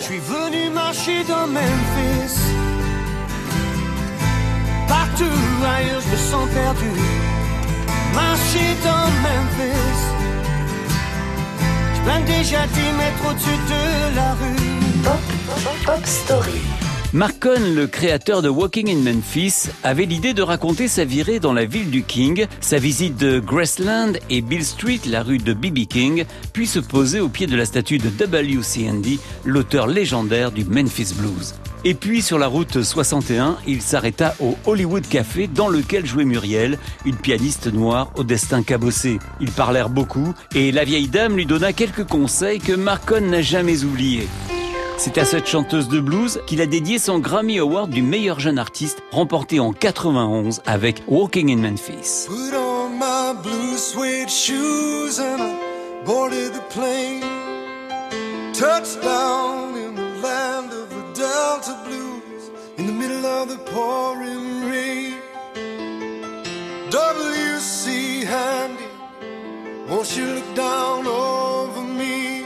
Je 12.07 12.09
plains 12.09 12.21
déjà 12.21 12.61
mettre 12.61 13.29
au-dessus 13.29 13.49
de 13.51 14.15
la 14.15 14.35
rue. 14.35 15.03
Pop, 15.03 15.19
Pop 15.85 16.07
Story. 16.07 16.61
Marcon, 17.13 17.75
le 17.75 17.89
créateur 17.89 18.43
de 18.43 18.49
Walking 18.49 18.89
in 18.91 19.03
Memphis, 19.03 19.71
avait 19.83 20.05
l'idée 20.05 20.33
de 20.33 20.43
raconter 20.43 20.87
sa 20.87 21.05
virée 21.05 21.41
dans 21.41 21.53
la 21.53 21.65
ville 21.65 21.91
du 21.91 22.05
King, 22.05 22.47
sa 22.61 22.79
visite 22.79 23.17
de 23.17 23.41
Graceland 23.41 24.13
et 24.31 24.41
Bill 24.41 24.65
Street, 24.65 25.01
la 25.07 25.25
rue 25.25 25.39
de 25.39 25.53
B.B. 25.53 25.89
King, 25.89 26.27
puis 26.53 26.69
se 26.69 26.79
poser 26.79 27.19
au 27.19 27.29
pied 27.29 27.49
de 27.49 27.57
la 27.57 27.65
statue 27.65 27.99
de 27.99 28.09
W.C. 28.09 28.89
Handy, 28.89 29.19
l'auteur 29.45 29.89
légendaire 29.89 30.53
du 30.53 30.65
Memphis 30.65 31.13
Blues. 31.17 31.55
Et 31.85 31.95
puis 31.95 32.23
sur 32.23 32.39
la 32.39 32.47
route 32.47 32.83
61, 32.83 33.59
il 33.67 33.83
s'arrêta 33.83 34.35
au 34.41 34.57
Hollywood 34.67 35.07
Café 35.07 35.47
dans 35.47 35.69
lequel 35.69 36.07
jouait 36.07 36.25
Muriel, 36.25 36.79
une 37.05 37.17
pianiste 37.17 37.73
noire 37.73 38.11
au 38.17 38.25
destin 38.25 38.63
cabossé. 38.63 39.19
Ils 39.41 39.53
parlèrent 39.53 39.91
beaucoup 39.91 40.35
et 40.55 40.73
la 40.73 40.85
vieille 40.85 41.09
dame 41.09 41.37
lui 41.37 41.47
donna 41.47 41.73
quelques 41.73 42.05
conseils 42.05 42.59
que 42.59 42.73
Marcon 42.73 43.21
n'a 43.21 43.43
jamais 43.43 43.85
oubliés. 43.85 44.29
C'est 44.99 45.19
à 45.19 45.27
cette 45.27 45.47
chanteuse 45.47 45.89
de 45.89 46.01
blues 46.01 46.41
qu'il 46.47 46.63
a 46.63 46.67
dédié 46.67 46.99
son 46.99 47.19
Grammy 47.19 47.59
Award 47.59 47.91
du 47.91 48.01
meilleur 48.01 48.41
jeune 48.41 48.59
artiste 48.59 49.03
remporté 49.11 49.61
en 49.61 49.73
91 49.73 50.63
avec 50.65 51.03
Walking 51.07 51.53
in 51.53 51.59
Memphis. 51.59 52.29
Delta 61.17 61.81
Blues 61.87 62.51
in 62.77 62.87
the 62.87 62.93
middle 62.93 63.25
of 63.25 63.49
the 63.49 63.57
pouring 63.73 64.69
rain. 64.71 65.15
W.C. 66.91 68.23
Handy, 68.27 68.85
won't 69.89 70.15
you 70.15 70.27
look 70.27 70.55
down 70.55 71.07
over 71.07 71.81
me? 71.81 72.43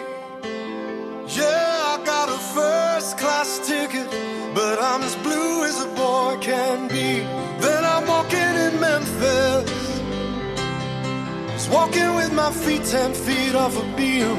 Yeah, 1.35 1.95
I 1.95 2.01
got 2.05 2.29
a 2.29 2.39
first 2.55 3.19
class 3.19 3.59
ticket, 3.67 4.09
but 4.55 4.81
I'm 4.81 5.03
as 5.03 5.17
blue 5.17 5.65
as 5.65 5.83
a 5.83 5.89
boy 5.89 6.39
can 6.41 6.87
be. 6.87 7.27
Then 7.65 7.85
I'm 7.85 8.07
walking 8.07 8.55
in 8.67 8.79
Memphis, 8.79 9.69
just 11.55 11.71
walking 11.73 12.15
with 12.15 12.33
my 12.33 12.53
feet 12.53 12.85
ten 12.85 13.15
feet 13.15 13.57
off 13.57 13.77
a 13.77 13.97
beam. 13.97 14.37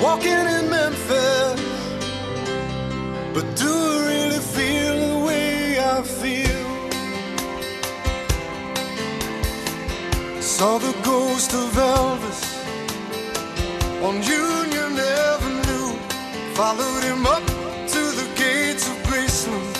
Walking 0.00 0.46
in 0.56 0.70
Memphis, 0.70 1.83
but 3.34 3.56
do 3.56 3.66
I 3.66 4.06
really 4.12 4.38
feel 4.38 4.96
the 5.08 5.26
way 5.26 5.80
I 5.80 6.02
feel? 6.02 6.66
Saw 10.40 10.78
the 10.78 10.94
ghost 11.02 11.52
of 11.52 11.68
Elvis 11.74 12.42
on 14.06 14.22
Union 14.22 14.92
Avenue. 15.32 15.98
Followed 16.54 17.02
him 17.02 17.26
up 17.26 17.44
to 17.94 18.02
the 18.20 18.28
gates 18.36 18.86
of 18.86 18.96
Graceland. 19.08 19.76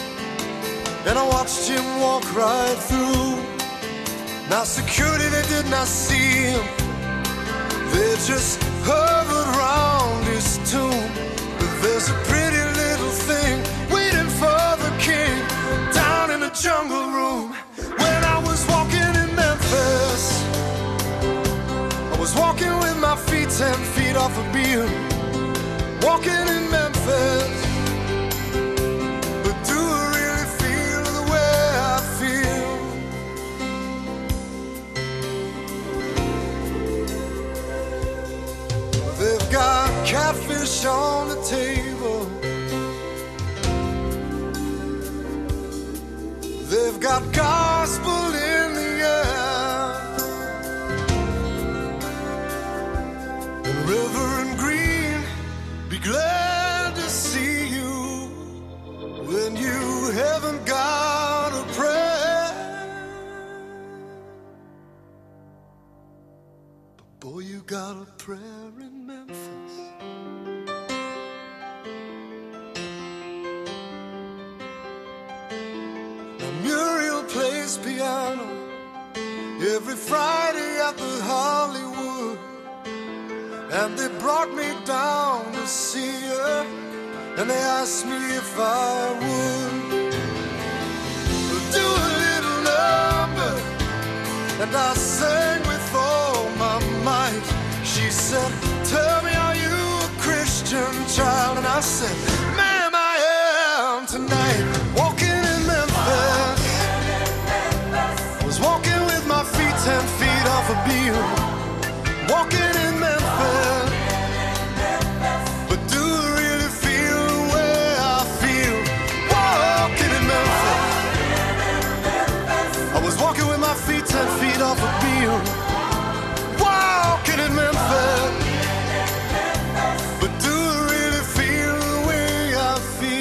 And 1.06 1.16
I 1.16 1.24
watched 1.28 1.68
him 1.68 1.86
walk 2.00 2.24
right 2.34 2.78
through. 2.88 3.36
Now, 4.50 4.64
security, 4.64 5.28
they 5.28 5.46
did 5.46 5.70
not 5.70 5.86
see 5.86 6.50
him. 6.50 6.66
They 7.92 8.16
just 8.26 8.60
hovered 8.82 9.48
around 9.54 10.24
his 10.24 10.58
tomb. 10.68 11.33
Ten 23.58 23.78
feet 23.94 24.16
off 24.16 24.36
a 24.36 24.42
beam. 24.52 24.88
Walking 26.02 26.46
in 26.56 26.70
Memphis. 26.70 27.54
But 29.44 29.56
do 29.70 29.78
I 29.78 30.02
really 30.16 30.48
feel 30.60 31.02
the 31.18 31.24
way 31.32 31.54
I 31.92 31.98
feel? 32.18 32.72
They've 39.20 39.48
got 39.52 39.88
catfish 40.04 40.84
on 40.84 41.28
the 41.28 41.40
table. 41.56 42.20
They've 46.70 46.98
got 47.00 47.22
gospel 47.32 48.23
Got 67.66 67.96
a 67.96 68.04
prayer 68.18 68.72
in 68.78 69.06
Memphis. 69.06 69.74
Now 76.40 76.50
Muriel 76.62 77.22
plays 77.22 77.78
piano 77.78 78.46
every 79.62 79.94
Friday 79.96 80.78
at 80.78 80.94
the 80.98 81.22
Hollywood. 81.22 82.38
And 83.72 83.98
they 83.98 84.08
brought 84.18 84.52
me 84.52 84.68
down 84.84 85.50
to 85.54 85.66
see 85.66 86.20
her, 86.20 86.66
and 87.38 87.48
they 87.48 87.62
asked 87.80 88.04
me 88.04 88.36
if 88.36 88.58
I 88.58 89.10
would 89.24 90.12
do 91.72 91.86
a 92.08 92.10
little 92.24 92.60
number. 92.74 93.52
And 94.62 94.76
I 94.76 94.92
sang 94.92 95.63
said, 98.34 98.52
Tell 98.84 99.22
me, 99.22 99.32
are 99.46 99.56
you 99.64 99.76
a 100.06 100.10
Christian 100.26 100.92
child? 101.16 101.58
And 101.58 101.66
I 101.66 101.80
said, 101.80 102.16
Ma'am, 102.58 102.92
I 102.94 103.14
am 103.78 104.06
tonight. 104.06 104.62
Walking 105.00 105.40
in 105.52 105.60
Memphis. 105.70 106.60
Was 108.44 108.58
walking 108.60 109.02
with 109.10 109.24
my 109.34 109.42
feet 109.54 109.76
ten 109.86 110.04
feet 110.18 110.44
off 110.54 110.66
a 110.74 110.78
beam. 110.88 111.16
Walking 112.34 112.73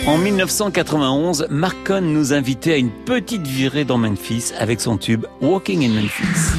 En 0.05 0.17
1991, 0.17 1.47
Mark 1.49 1.77
Cohn 1.85 2.03
nous 2.03 2.33
invitait 2.33 2.73
à 2.73 2.77
une 2.77 2.89
petite 2.89 3.47
virée 3.47 3.85
dans 3.85 3.97
Memphis 3.97 4.51
avec 4.59 4.81
son 4.81 4.97
tube 4.97 5.25
Walking 5.41 5.85
in 5.85 5.93
Memphis. 5.93 6.57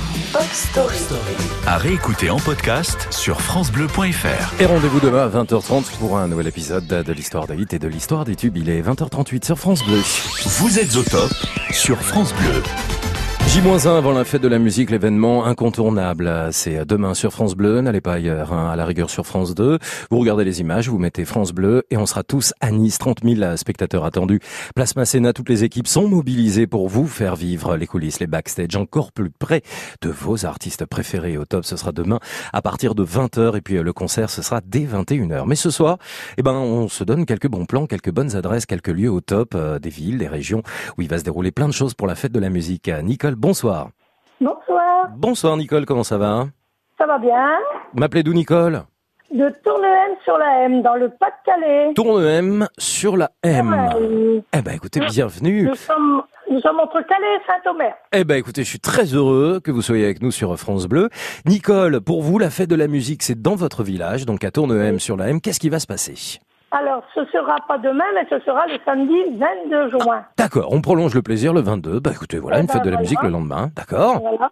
À 1.66 1.76
réécouter 1.76 2.30
en 2.30 2.38
podcast 2.38 3.06
sur 3.10 3.42
FranceBleu.fr. 3.42 4.60
Et 4.62 4.64
rendez-vous 4.64 4.98
demain 4.98 5.24
à 5.24 5.28
20h30 5.28 5.98
pour 5.98 6.16
un 6.16 6.26
nouvel 6.26 6.46
épisode 6.46 6.86
de 6.86 7.12
l'histoire 7.12 7.46
des 7.46 7.56
hits 7.56 7.66
et 7.72 7.78
de 7.78 7.88
l'histoire 7.88 8.24
des 8.24 8.34
tubes. 8.34 8.56
Il 8.56 8.70
est 8.70 8.80
20h38 8.80 9.44
sur 9.44 9.58
France 9.58 9.84
Bleu. 9.84 10.00
Vous 10.60 10.78
êtes 10.78 10.96
au 10.96 11.02
top 11.02 11.30
sur 11.70 11.98
France 11.98 12.32
Bleu. 12.32 12.62
J-1 13.46 13.88
avant 13.88 14.12
la 14.12 14.24
fête 14.24 14.42
de 14.42 14.48
la 14.48 14.58
musique, 14.58 14.90
l'événement 14.90 15.44
incontournable. 15.44 16.48
C'est 16.50 16.84
demain 16.84 17.14
sur 17.14 17.32
France 17.32 17.54
Bleu, 17.54 17.80
n'allez 17.82 18.00
pas 18.00 18.14
ailleurs, 18.14 18.52
hein, 18.52 18.70
à 18.70 18.74
la 18.74 18.84
rigueur 18.84 19.10
sur 19.10 19.26
France 19.26 19.54
2. 19.54 19.78
Vous 20.10 20.18
regardez 20.18 20.44
les 20.44 20.60
images, 20.60 20.88
vous 20.88 20.98
mettez 20.98 21.24
France 21.24 21.52
Bleu 21.52 21.84
et 21.90 21.96
on 21.96 22.06
sera 22.06 22.24
tous 22.24 22.52
à 22.60 22.70
Nice. 22.72 22.98
30 22.98 23.20
000 23.22 23.56
spectateurs 23.56 24.04
attendus. 24.04 24.40
Place 24.74 24.96
Masséna, 24.96 25.32
toutes 25.32 25.48
les 25.48 25.62
équipes 25.62 25.86
sont 25.86 26.08
mobilisées 26.08 26.66
pour 26.66 26.88
vous 26.88 27.06
faire 27.06 27.36
vivre 27.36 27.76
les 27.76 27.86
coulisses, 27.86 28.18
les 28.18 28.26
backstage 28.26 28.74
encore 28.76 29.12
plus 29.12 29.30
près 29.30 29.62
de 30.00 30.08
vos 30.08 30.46
artistes 30.46 30.86
préférés. 30.86 31.36
Au 31.36 31.44
top, 31.44 31.64
ce 31.64 31.76
sera 31.76 31.92
demain 31.92 32.18
à 32.52 32.62
partir 32.62 32.94
de 32.94 33.04
20h 33.04 33.56
et 33.56 33.60
puis 33.60 33.76
euh, 33.76 33.82
le 33.82 33.92
concert, 33.92 34.30
ce 34.30 34.42
sera 34.42 34.62
dès 34.64 34.84
21h. 34.84 35.44
Mais 35.46 35.56
ce 35.56 35.70
soir, 35.70 35.98
eh 36.38 36.42
ben, 36.42 36.54
on 36.54 36.88
se 36.88 37.04
donne 37.04 37.24
quelques 37.24 37.48
bons 37.48 37.66
plans, 37.66 37.86
quelques 37.86 38.10
bonnes 38.10 38.34
adresses, 38.34 38.66
quelques 38.66 38.88
lieux 38.88 39.10
au 39.10 39.20
top 39.20 39.54
euh, 39.54 39.78
des 39.78 39.90
villes, 39.90 40.18
des 40.18 40.28
régions 40.28 40.62
où 40.98 41.02
il 41.02 41.08
va 41.08 41.18
se 41.18 41.24
dérouler 41.24 41.52
plein 41.52 41.68
de 41.68 41.74
choses 41.74 41.94
pour 41.94 42.06
la 42.06 42.14
fête 42.14 42.32
de 42.32 42.40
la 42.40 42.50
musique. 42.50 42.88
Euh, 42.88 43.02
Nicole, 43.34 43.40
bonsoir. 43.40 43.88
Bonsoir, 44.40 45.08
Bonsoir 45.16 45.56
Nicole, 45.56 45.84
comment 45.86 46.04
ça 46.04 46.18
va 46.18 46.46
ça 46.96 47.06
va 47.06 47.18
bien 47.18 47.58
M'appelez 47.94 48.22
d'où 48.22 48.32
Nicole? 48.32 48.82
De 49.32 49.48
Tourne-M 49.64 50.16
sur 50.22 50.38
la 50.38 50.62
M, 50.62 50.82
dans 50.82 50.94
le 50.94 51.08
Pas-de-Calais. 51.08 51.92
Tourne 51.94 52.24
M 52.24 52.68
sur 52.78 53.16
la 53.16 53.32
M. 53.42 53.74
Eh 54.52 54.62
ben 54.62 54.72
écoutez, 54.74 55.00
bienvenue. 55.00 55.64
Nous 55.64 55.74
sommes, 55.74 56.22
nous 56.48 56.60
sommes 56.60 56.78
entre 56.78 57.00
Calais 57.02 57.36
et 57.36 57.40
Saint-Omer. 57.46 57.94
Eh 58.12 58.22
ben 58.22 58.36
écoutez, 58.36 58.62
je 58.62 58.68
suis 58.68 58.78
très 58.78 59.06
heureux 59.06 59.58
que 59.58 59.72
vous 59.72 59.82
soyez 59.82 60.04
avec 60.04 60.22
nous 60.22 60.30
sur 60.30 60.56
France 60.56 60.86
Bleu. 60.86 61.08
Nicole, 61.46 62.00
pour 62.00 62.22
vous, 62.22 62.38
la 62.38 62.50
fête 62.50 62.70
de 62.70 62.76
la 62.76 62.86
musique, 62.86 63.24
c'est 63.24 63.40
dans 63.42 63.56
votre 63.56 63.82
village, 63.82 64.24
donc 64.26 64.44
à 64.44 64.52
Tourne 64.52 64.78
M 64.80 65.00
sur 65.00 65.16
la 65.16 65.28
M. 65.28 65.40
Qu'est-ce 65.40 65.58
qui 65.60 65.68
va 65.70 65.80
se 65.80 65.86
passer? 65.88 66.38
Alors, 66.76 67.02
ce 67.14 67.24
sera 67.26 67.56
pas 67.68 67.78
demain, 67.78 68.04
mais 68.14 68.26
ce 68.28 68.38
sera 68.40 68.66
le 68.66 68.78
samedi 68.84 69.16
22 69.68 69.90
juin. 69.90 70.24
D'accord, 70.36 70.68
on 70.72 70.80
prolonge 70.80 71.14
le 71.14 71.22
plaisir 71.22 71.52
le 71.52 71.60
22. 71.60 72.00
Bah 72.00 72.10
écoutez, 72.12 72.38
voilà, 72.38 72.56
Eh 72.58 72.60
une 72.62 72.66
ben, 72.66 72.72
fête 72.72 72.82
de 72.82 72.90
la 72.90 72.96
voilà. 72.96 73.02
musique 73.02 73.22
le 73.22 73.28
lendemain. 73.28 73.68
D'accord 73.76 74.20
Voilà. 74.20 74.50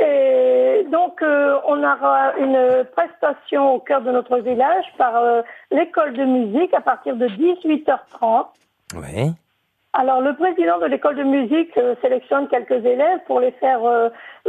Et 0.00 0.86
donc, 0.90 1.20
euh, 1.22 1.58
on 1.66 1.78
aura 1.78 2.36
une 2.38 2.84
prestation 2.96 3.74
au 3.74 3.80
cœur 3.80 4.00
de 4.00 4.10
notre 4.12 4.38
village 4.38 4.84
par 4.96 5.16
euh, 5.16 5.42
l'école 5.70 6.12
de 6.14 6.24
musique 6.24 6.72
à 6.72 6.80
partir 6.80 7.16
de 7.16 7.26
18h30. 7.28 8.46
Oui. 8.94 9.32
Alors, 9.92 10.20
le 10.20 10.34
président 10.36 10.78
de 10.78 10.86
l'école 10.86 11.16
de 11.16 11.24
musique 11.24 11.76
euh, 11.76 11.94
sélectionne 12.00 12.46
quelques 12.48 12.84
élèves 12.84 13.18
pour 13.26 13.40
les 13.40 13.50
faire 13.52 13.80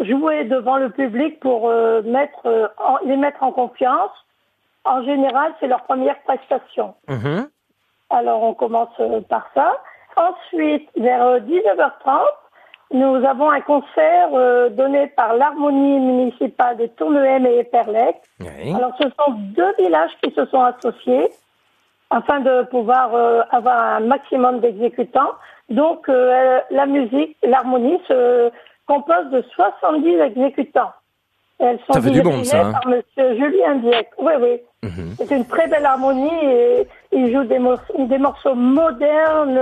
jouer 0.03 0.45
devant 0.45 0.77
le 0.77 0.89
public 0.91 1.39
pour 1.39 1.69
mettre, 2.05 2.71
en- 2.77 3.05
les 3.05 3.17
mettre 3.17 3.41
en 3.43 3.51
confiance. 3.51 4.11
En 4.89 5.03
général, 5.03 5.53
c'est 5.59 5.67
leur 5.67 5.83
première 5.83 6.19
prestation. 6.23 6.95
Mhm. 7.07 7.47
Alors, 8.09 8.41
on 8.41 8.55
commence 8.55 8.89
euh, 8.99 9.21
par 9.21 9.47
ça. 9.53 9.77
Ensuite, 10.17 10.89
vers 10.97 11.23
euh, 11.23 11.39
19h30, 11.39 12.25
nous 12.91 13.23
avons 13.23 13.51
un 13.51 13.61
concert 13.61 14.29
euh, 14.33 14.69
donné 14.69 15.07
par 15.07 15.35
l'harmonie 15.35 15.99
municipale 15.99 16.77
de 16.77 16.87
Tournehem 16.87 17.45
et 17.45 17.59
Éperlec. 17.59 18.15
Oui. 18.39 18.73
Alors, 18.75 18.93
ce 18.99 19.07
sont 19.09 19.33
deux 19.55 19.73
villages 19.77 20.11
qui 20.23 20.33
se 20.33 20.43
sont 20.47 20.61
associés 20.61 21.29
afin 22.09 22.39
de 22.39 22.63
pouvoir 22.63 23.13
euh, 23.13 23.41
avoir 23.51 23.77
un 23.77 23.99
maximum 23.99 24.59
d'exécutants. 24.59 25.33
Donc, 25.69 26.09
euh, 26.09 26.61
la 26.71 26.87
musique, 26.87 27.37
l'harmonie 27.43 28.01
se 28.07 28.51
compose 28.87 29.29
de 29.31 29.43
70 29.55 30.15
exécutants. 30.21 30.91
Elles 31.59 31.77
sont 31.87 31.93
Ça 31.93 32.01
fait 32.01 32.11
du 32.11 32.21
bon, 32.21 32.43
ça, 32.43 32.61
hein. 32.67 32.71
par 32.71 32.87
Monsieur 32.87 33.35
Julien 33.35 33.75
Dieck. 33.83 34.07
Oui, 34.17 34.31
oui. 34.41 34.61
Mhm. 34.81 35.15
C'est 35.17 35.35
une 35.35 35.45
très 35.45 35.67
belle 35.67 35.85
harmonie 35.85 36.31
et 36.45 36.87
ils 37.11 37.33
jouent 37.33 37.43
des, 37.43 37.59
morceaux, 37.59 37.93
des 37.97 38.17
morceaux 38.17 38.55
modernes, 38.55 39.59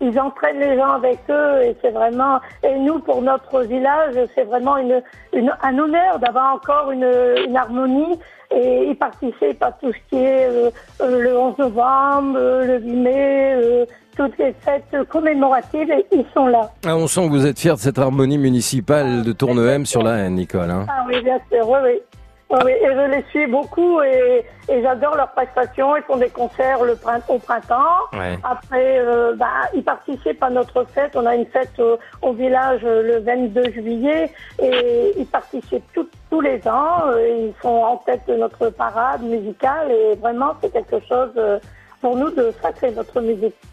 ils 0.00 0.18
entraînent 0.18 0.58
les 0.58 0.76
gens 0.76 0.94
avec 0.94 1.18
eux 1.30 1.62
et 1.62 1.76
c'est 1.80 1.90
vraiment, 1.92 2.40
et 2.64 2.74
nous 2.76 2.98
pour 2.98 3.22
notre 3.22 3.60
village, 3.62 4.14
c'est 4.34 4.42
vraiment 4.42 4.76
une, 4.76 5.00
une- 5.32 5.54
un 5.62 5.78
honneur 5.78 6.18
d'avoir 6.18 6.56
encore 6.56 6.90
une, 6.90 7.08
une 7.46 7.56
harmonie 7.56 8.18
et 8.50 8.86
ils 8.88 8.96
participent 8.96 9.62
à 9.62 9.70
tout 9.72 9.92
ce 9.92 9.98
qui 10.10 10.16
est 10.24 10.48
euh, 10.48 10.70
euh, 11.00 11.20
le 11.22 11.38
11 11.38 11.58
novembre, 11.58 12.36
euh, 12.36 12.64
le 12.64 12.78
8 12.80 12.92
mai, 12.96 13.52
euh, 13.54 13.86
toutes 14.16 14.36
les 14.38 14.52
fêtes 14.60 14.96
commémoratives, 15.08 15.90
et 15.90 16.06
ils 16.12 16.24
sont 16.34 16.46
là. 16.46 16.70
Ah, 16.86 16.96
on 16.96 17.06
sent 17.06 17.26
que 17.26 17.30
vous 17.32 17.46
êtes 17.46 17.58
fier 17.58 17.74
de 17.74 17.80
cette 17.80 17.98
harmonie 17.98 18.38
municipale 18.38 19.22
de 19.22 19.32
Tournehem 19.32 19.84
sur 19.86 20.02
la 20.02 20.16
haine, 20.18 20.34
Nicole. 20.34 20.70
hein. 20.70 20.86
Ah 20.88 21.04
oui, 21.08 21.20
bien 21.22 21.38
sûr, 21.50 21.68
oui, 21.68 21.78
oui. 21.84 22.00
Oui, 22.48 22.58
oui, 22.64 22.70
et 22.70 22.86
je 22.86 23.10
les 23.10 23.24
suis 23.30 23.46
beaucoup 23.48 24.00
et, 24.02 24.44
et 24.68 24.80
j'adore 24.80 25.16
leurs 25.16 25.32
prestations. 25.32 25.96
Ils 25.96 26.04
font 26.04 26.16
des 26.16 26.28
concerts 26.28 26.84
le 26.84 26.94
print- 26.94 27.24
au 27.28 27.38
printemps. 27.40 27.82
Ouais. 28.12 28.38
Après, 28.44 28.98
euh, 29.00 29.34
bah, 29.34 29.48
ils 29.74 29.82
participent 29.82 30.40
à 30.44 30.50
notre 30.50 30.84
fête. 30.94 31.16
On 31.16 31.26
a 31.26 31.34
une 31.34 31.46
fête 31.46 31.72
au 32.22 32.32
village 32.34 32.82
euh, 32.84 33.02
le 33.02 33.18
22 33.18 33.72
juillet 33.72 34.30
et 34.62 35.12
ils 35.18 35.26
participent 35.26 35.92
tout- 35.92 36.08
tous 36.30 36.40
les 36.40 36.60
ans. 36.68 37.08
Euh, 37.08 37.48
Ils 37.48 37.54
sont 37.60 37.68
en 37.68 37.96
tête 37.96 38.20
de 38.28 38.36
notre 38.36 38.68
parade 38.70 39.22
musicale 39.22 39.90
et 39.90 40.14
vraiment, 40.14 40.52
c'est 40.62 40.72
quelque 40.72 41.00
chose 41.08 41.32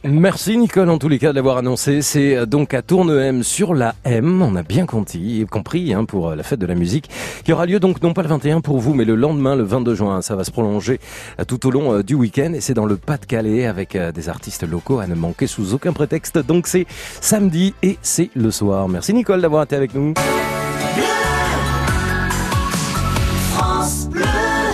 Merci 0.03 0.57
Nicole 0.57 0.89
en 0.89 0.97
tous 0.97 1.09
les 1.09 1.19
cas 1.19 1.32
de 1.32 1.36
l'avoir 1.36 1.57
annoncé. 1.57 2.01
C'est 2.01 2.36
euh, 2.36 2.45
donc 2.45 2.74
à 2.74 2.82
Tournehem 2.82 3.43
sur 3.43 3.74
la 3.74 3.95
M. 4.05 4.41
On 4.41 4.55
a 4.55 4.63
bien 4.63 4.86
compris, 4.86 5.45
compris 5.49 5.93
hein, 5.93 6.05
pour 6.05 6.30
euh, 6.30 6.36
la 6.36 6.43
fête 6.43 6.59
de 6.59 6.65
la 6.65 6.76
musique 6.76 7.09
qui 7.43 7.53
aura 7.53 7.65
lieu 7.65 7.80
donc 7.80 8.01
non 8.01 8.13
pas 8.13 8.24
le 8.24 8.30
21 8.30 8.61
pour 8.61 8.80
vous 8.80 8.93
mais 8.93 9.05
le 9.05 9.15
lendemain 9.15 9.55
le 9.55 9.63
22 9.63 9.95
juin. 9.95 10.21
Ça 10.21 10.36
va 10.36 10.43
se 10.43 10.51
prolonger 10.51 10.99
euh, 11.39 11.43
tout 11.43 11.67
au 11.67 11.71
long 11.71 12.01
du 12.01 12.15
week-end 12.15 12.53
et 12.53 12.61
c'est 12.61 12.74
dans 12.74 12.86
le 12.86 12.97
Pas-de-Calais 12.97 13.65
avec 13.65 13.97
des 13.97 14.30
artistes 14.30 14.67
locaux 14.67 14.99
à 14.99 15.07
ne 15.07 15.15
manquer 15.15 15.47
sous 15.47 15.74
aucun 15.74 15.93
prétexte. 15.93 16.38
Donc 16.38 16.67
c'est 16.67 16.86
samedi 17.21 17.74
et 17.84 17.97
c'est 18.01 18.30
le 18.36 18.51
soir. 18.51 18.88
Merci 18.88 19.13
Nicole 19.13 19.41
d'avoir 19.41 19.63
été 19.63 19.76
avec 19.76 19.93
nous. 19.93 20.13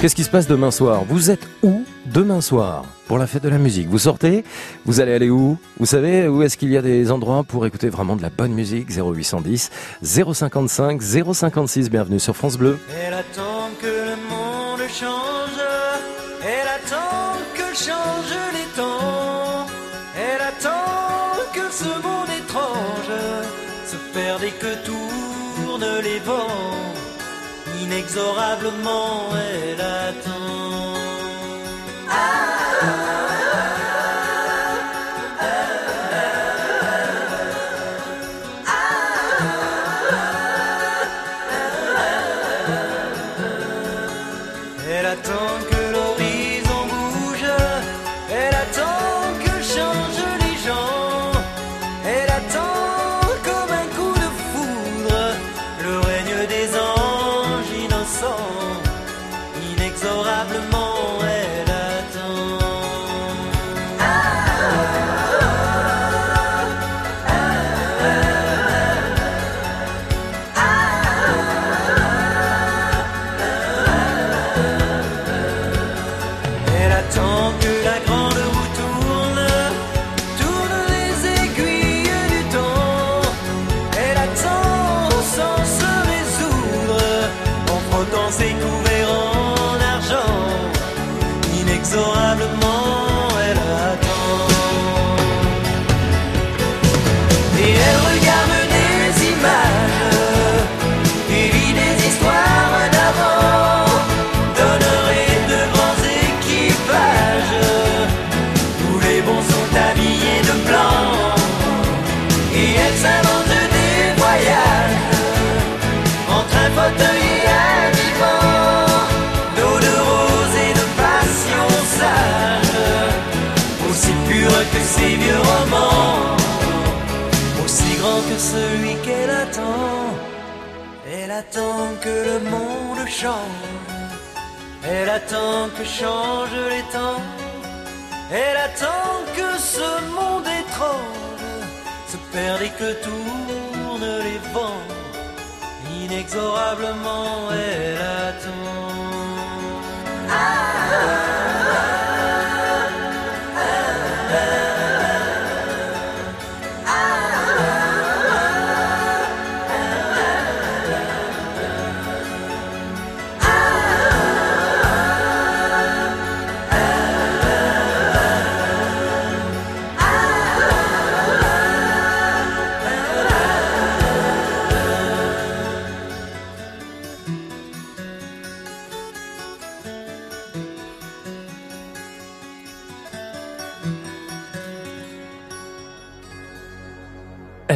Qu'est-ce 0.02 0.16
qui 0.16 0.24
se 0.24 0.30
passe 0.30 0.48
demain 0.48 0.72
soir 0.72 1.04
Vous 1.10 1.30
êtes 1.30 1.46
où 1.62 1.84
demain 2.06 2.40
soir 2.40 2.86
pour 3.06 3.18
la 3.18 3.28
fête 3.28 3.44
de 3.44 3.50
la 3.50 3.58
musique 3.58 3.90
Vous 3.90 4.00
sortez 4.00 4.46
Vous 4.86 5.02
allez 5.02 5.14
aller 5.14 5.30
où 5.30 5.58
Vous 5.78 5.86
savez 5.86 6.26
où 6.30 6.42
est-ce 6.42 6.56
qu'il 6.56 6.70
y 6.70 6.78
a 6.78 6.82
des 6.82 7.12
endroits 7.12 7.44
pour 7.44 7.66
écouter 7.66 7.90
vraiment 7.90 8.16
de 8.16 8.22
la 8.22 8.30
bonne 8.30 8.54
musique 8.54 8.88
0810 8.90 9.70
055 10.02 11.02
056. 11.02 11.90
Bienvenue 11.90 12.20
sur 12.20 12.34
France 12.34 12.58
Bleu. 12.58 12.80
Inexorablement, 28.20 29.30
elle 29.38 29.80
attend. 29.80 30.39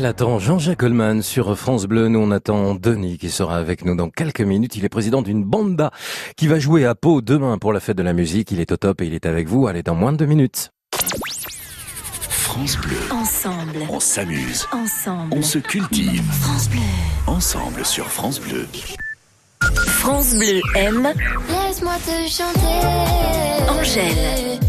Elle 0.03 0.09
attend 0.09 0.37
Jean-Jacques 0.37 0.81
Goldman 0.81 1.21
sur 1.21 1.57
France 1.57 1.85
Bleu. 1.85 2.09
Nous, 2.09 2.19
on 2.19 2.31
attend 2.31 2.75
Denis 2.75 3.17
qui 3.17 3.29
sera 3.29 3.55
avec 3.55 3.85
nous 3.85 3.95
dans 3.95 4.09
quelques 4.09 4.41
minutes. 4.41 4.75
Il 4.75 4.83
est 4.83 4.89
président 4.89 5.21
d'une 5.21 5.45
banda 5.45 5.91
qui 6.35 6.49
va 6.49 6.59
jouer 6.59 6.85
à 6.85 6.93
Pau 6.93 7.21
demain 7.21 7.57
pour 7.57 7.71
la 7.71 7.79
fête 7.79 7.95
de 7.95 8.03
la 8.03 8.11
musique. 8.11 8.51
Il 8.51 8.59
est 8.59 8.73
au 8.73 8.75
top 8.75 8.99
et 8.99 9.05
il 9.05 9.13
est 9.13 9.25
avec 9.25 9.47
vous. 9.47 9.65
Allez, 9.65 9.81
dans 9.81 9.95
moins 9.95 10.11
de 10.11 10.17
deux 10.17 10.25
minutes. 10.25 10.71
France 12.27 12.77
Bleu. 12.79 12.97
Ensemble. 13.11 13.77
On 13.89 14.01
s'amuse. 14.01 14.67
Ensemble. 14.73 15.35
On 15.37 15.41
se 15.41 15.59
cultive. 15.59 16.21
France 16.41 16.69
Bleu. 16.69 16.81
Ensemble 17.27 17.85
sur 17.85 18.07
France 18.07 18.41
Bleu. 18.41 18.67
France 19.87 20.35
Bleu 20.35 20.59
aime 20.75 21.13
Laisse-moi 21.47 21.95
te 22.05 22.29
chanter. 22.29 23.69
Angèle. 23.69 24.59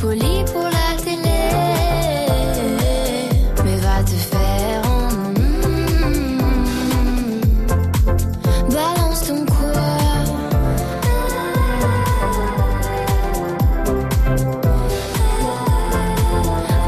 Poli 0.00 0.44
pour 0.52 0.62
la 0.64 0.96
télé. 1.02 1.40
Mais 3.64 3.76
va 3.76 4.02
te 4.04 4.10
faire. 4.30 4.82
mm, 5.36 6.38
Balance 8.72 9.22
ton 9.26 9.44
quoi. 9.46 9.82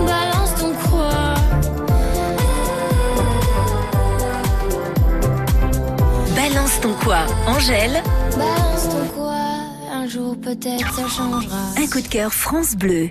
Balance 0.07 0.55
ton 0.61 0.73
quoi. 0.89 1.11
Balance 6.37 6.81
ton 6.81 6.93
quoi, 7.05 7.19
Angèle 7.47 8.03
peut-être 10.55 10.95
ça 10.95 11.09
changera. 11.09 11.59
Un 11.77 11.87
coup 11.87 12.01
de 12.01 12.09
cœur 12.09 12.33
France 12.33 12.75
Bleu. 12.75 13.11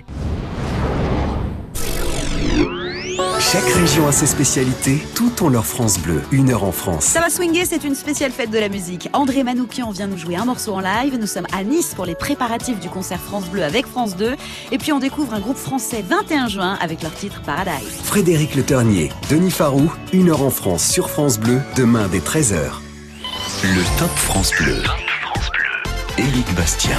Chaque 3.38 3.64
région 3.64 4.06
a 4.06 4.12
ses 4.12 4.26
spécialités, 4.26 4.98
tout 5.14 5.32
ont 5.42 5.48
leur 5.48 5.64
France 5.64 5.98
Bleu. 5.98 6.22
Une 6.30 6.50
heure 6.50 6.64
en 6.64 6.72
France. 6.72 7.04
Ça 7.04 7.20
va 7.20 7.30
swinguer, 7.30 7.64
c'est 7.64 7.84
une 7.84 7.94
spéciale 7.94 8.30
fête 8.30 8.50
de 8.50 8.58
la 8.58 8.68
musique. 8.68 9.08
André 9.14 9.42
Manoukian 9.42 9.90
vient 9.90 10.06
nous 10.06 10.18
jouer 10.18 10.36
un 10.36 10.44
morceau 10.44 10.74
en 10.74 10.80
live. 10.80 11.16
Nous 11.18 11.26
sommes 11.26 11.46
à 11.52 11.64
Nice 11.64 11.94
pour 11.94 12.04
les 12.04 12.14
préparatifs 12.14 12.78
du 12.78 12.90
concert 12.90 13.20
France 13.20 13.46
Bleu 13.46 13.64
avec 13.64 13.86
France 13.86 14.16
2. 14.16 14.36
Et 14.70 14.78
puis 14.78 14.92
on 14.92 14.98
découvre 14.98 15.32
un 15.32 15.40
groupe 15.40 15.56
français 15.56 16.04
21 16.06 16.48
juin 16.48 16.78
avec 16.80 17.02
leur 17.02 17.14
titre 17.14 17.40
Paradise. 17.42 17.88
Frédéric 18.04 18.54
Le 18.54 18.62
Ternier, 18.62 19.10
Denis 19.30 19.50
Farou, 19.50 19.90
une 20.12 20.28
heure 20.28 20.42
en 20.42 20.50
France 20.50 20.86
sur 20.86 21.08
France 21.08 21.38
Bleu, 21.38 21.60
demain 21.76 22.06
dès 22.12 22.20
13h. 22.20 22.60
Le 23.64 23.98
Top 23.98 24.10
France 24.10 24.52
Bleu. 24.60 24.82
Éric 26.18 26.54
Bastien. 26.54 26.98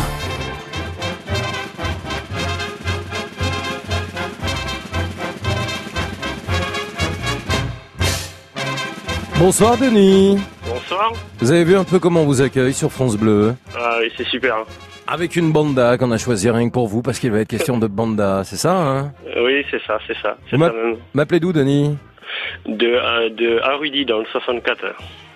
Bonsoir 9.41 9.75
Denis. 9.75 10.37
Bonsoir. 10.67 11.13
Vous 11.39 11.51
avez 11.51 11.63
vu 11.63 11.75
un 11.75 11.83
peu 11.83 11.97
comment 11.97 12.21
on 12.21 12.25
vous 12.25 12.41
accueille 12.43 12.73
sur 12.75 12.91
France 12.91 13.17
Bleu 13.17 13.55
Ah 13.75 13.97
oui, 13.99 14.11
c'est 14.15 14.27
super. 14.27 14.55
hein. 14.55 14.63
Avec 15.07 15.35
une 15.35 15.51
banda 15.51 15.97
qu'on 15.97 16.11
a 16.11 16.19
choisi 16.19 16.47
rien 16.51 16.67
que 16.69 16.73
pour 16.73 16.87
vous 16.87 17.01
parce 17.01 17.17
qu'il 17.17 17.31
va 17.31 17.39
être 17.39 17.47
question 17.47 17.79
de 17.79 17.87
banda, 17.87 18.43
c'est 18.43 18.55
ça 18.55 18.71
hein 18.77 19.13
Euh, 19.35 19.43
Oui, 19.43 19.65
c'est 19.71 19.81
ça, 19.87 19.97
c'est 20.05 20.15
ça. 20.21 20.37
C'est 20.47 20.57
Vous 20.57 20.69
m'appelez 21.15 21.39
d'où 21.39 21.51
Denis 21.53 21.97
De, 22.67 22.85
euh, 22.85 23.29
de 23.31 23.59
Arudi 23.63 24.05
dans 24.05 24.19
le 24.19 24.25
64. 24.31 24.77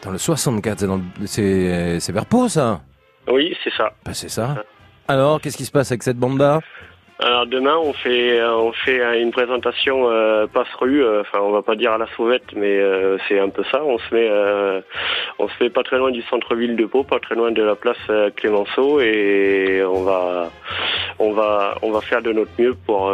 Dans 0.04 0.12
le 0.12 0.20
64, 0.20 0.80
c'est 0.82 0.86
dans 0.88 0.98
le- 0.98 1.26
c'est 1.26 2.00
c'est 2.00 2.12
vers 2.14 2.28
Pau 2.28 2.48
ça 2.48 2.82
Oui, 3.28 3.58
c'est 3.64 3.74
ça. 3.76 3.90
Bah, 4.06 4.12
c'est 4.14 4.30
ça. 4.30 4.64
Alors, 5.08 5.42
qu'est-ce 5.42 5.58
qui 5.58 5.66
se 5.66 5.72
passe 5.72 5.92
avec 5.92 6.04
cette 6.04 6.18
banda? 6.18 6.62
Alors 7.20 7.48
demain, 7.48 7.78
on 7.78 7.94
fait 7.94 8.40
euh, 8.42 8.54
on 8.58 8.74
fait 8.74 9.00
euh, 9.00 9.22
une 9.22 9.32
présentation 9.32 10.10
euh, 10.10 10.48
passe 10.48 10.68
rue. 10.82 11.02
euh, 11.04 11.22
Enfin, 11.22 11.40
on 11.42 11.52
va 11.52 11.62
pas 11.62 11.76
dire 11.76 11.94
à 11.94 11.98
la 11.98 12.08
sauvette, 12.18 12.44
mais 12.56 12.78
euh, 12.78 13.18
c'est 13.28 13.40
un 13.40 13.48
peu 13.50 13.64
ça. 13.72 13.82
On 13.84 13.98
se 13.98 14.14
met 14.14 14.30
on 15.40 15.48
se 15.48 15.54
met 15.64 15.70
pas 15.70 15.84
très 15.84 15.98
loin 15.98 16.12
du 16.12 16.22
centre-ville 16.24 16.76
de 16.76 16.86
Pau, 16.86 17.04
pas 17.04 17.20
très 17.20 17.36
loin 17.36 17.52
de 17.52 17.64
la 17.64 17.76
place 17.76 17.98
Clémenceau, 18.36 19.00
et 19.00 19.82
on 19.88 20.04
va 20.04 20.52
on 21.20 21.32
va 21.32 21.78
on 21.82 21.92
va 21.92 22.02
faire 22.02 22.22
de 22.22 22.34
notre 22.34 22.52
mieux 22.60 22.76
pour 22.86 23.12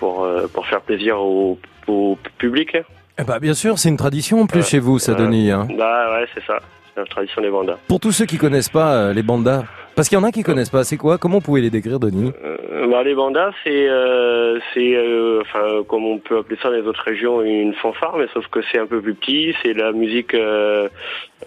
pour 0.00 0.26
pour 0.52 0.66
faire 0.66 0.80
plaisir 0.80 1.20
au, 1.20 1.56
au 1.86 2.18
public. 2.38 2.76
Eh 3.16 3.22
bah, 3.22 3.38
bien 3.38 3.54
sûr, 3.54 3.78
c'est 3.78 3.88
une 3.88 3.96
tradition 3.96 4.40
en 4.40 4.46
plus 4.48 4.68
chez 4.68 4.80
vous, 4.80 4.98
ça. 4.98 5.14
Denis. 5.14 5.52
Hein. 5.52 5.68
Bah 5.78 6.10
ouais, 6.18 6.26
c'est 6.34 6.42
ça. 6.44 6.58
C'est 6.92 7.00
la 7.00 7.06
tradition 7.06 7.40
des 7.40 7.50
bandas. 7.50 7.76
Pour 7.86 8.00
tous 8.00 8.10
ceux 8.10 8.24
qui 8.26 8.36
connaissent 8.38 8.68
pas 8.68 9.12
les 9.12 9.22
bandas, 9.22 9.62
parce 9.94 10.08
qu'il 10.08 10.18
y 10.18 10.20
en 10.20 10.24
a 10.24 10.32
qui 10.32 10.42
connaissent 10.42 10.70
pas, 10.70 10.84
c'est 10.84 10.96
quoi? 10.96 11.18
Comment 11.18 11.36
vous 11.36 11.44
pouvez 11.44 11.60
les 11.60 11.70
décrire, 11.70 12.00
Denis? 12.00 12.32
Euh, 12.44 12.86
bah, 12.88 13.02
les 13.02 13.14
bandas, 13.14 13.52
c'est, 13.64 13.88
euh, 13.88 14.58
c'est, 14.72 14.94
euh, 14.94 15.40
enfin, 15.42 15.82
comme 15.88 16.04
on 16.04 16.18
peut 16.18 16.38
appeler 16.38 16.56
ça 16.62 16.68
dans 16.70 16.76
les 16.76 16.82
autres 16.82 17.02
régions, 17.02 17.42
une 17.42 17.74
fanfare, 17.74 18.16
mais 18.18 18.26
sauf 18.32 18.46
que 18.48 18.60
c'est 18.70 18.78
un 18.78 18.86
peu 18.86 19.00
plus 19.00 19.14
petit. 19.14 19.54
C'est 19.62 19.72
la 19.72 19.92
musique 19.92 20.34
euh, 20.34 20.88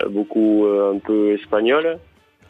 beaucoup 0.09 0.65
euh, 0.65 0.93
un 0.95 0.99
peu 0.99 1.33
espagnole, 1.33 1.99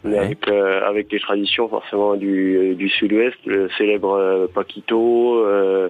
mais 0.04 0.18
avec 0.18 0.48
euh, 0.48 0.80
avec 0.86 1.10
les 1.12 1.20
traditions 1.20 1.68
forcément 1.68 2.14
du 2.16 2.74
du 2.74 2.88
Sud-Ouest, 2.88 3.36
le 3.46 3.68
célèbre 3.78 4.12
euh, 4.12 4.46
Paquito, 4.52 5.44
euh, 5.44 5.88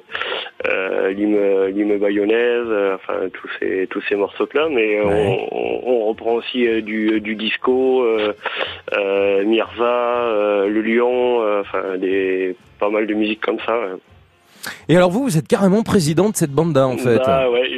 euh, 0.66 1.10
l'hymne 1.10 1.98
bayonnaise, 1.98 2.66
euh, 2.68 2.94
enfin 2.94 3.28
tous 3.32 3.48
ces 3.60 3.86
tous 3.88 4.00
ces 4.08 4.14
morceaux-là. 4.16 4.68
Mais 4.70 4.98
euh, 4.98 5.04
on, 5.04 5.80
on- 5.84 6.04
reprend 6.08 6.34
aussi 6.34 6.66
du 6.82 7.20
du 7.20 7.34
disco, 7.34 8.02
euh, 8.02 8.32
euh, 8.96 9.44
Mirza, 9.44 9.84
euh, 9.84 10.66
le 10.68 10.80
Lion, 10.80 11.42
euh, 11.42 11.60
enfin 11.60 11.98
des 11.98 12.56
pas 12.80 12.88
mal 12.88 13.06
de 13.06 13.14
musique 13.14 13.40
comme 13.40 13.58
ça. 13.66 13.78
Et 14.88 14.96
alors 14.96 15.10
vous, 15.10 15.22
vous 15.24 15.38
êtes 15.38 15.48
carrément 15.48 15.82
président 15.82 16.30
de 16.30 16.36
cette 16.36 16.50
banda 16.52 16.86
en 16.86 16.96
fait. 16.96 17.18
Bah 17.18 17.50
ouais, 17.50 17.68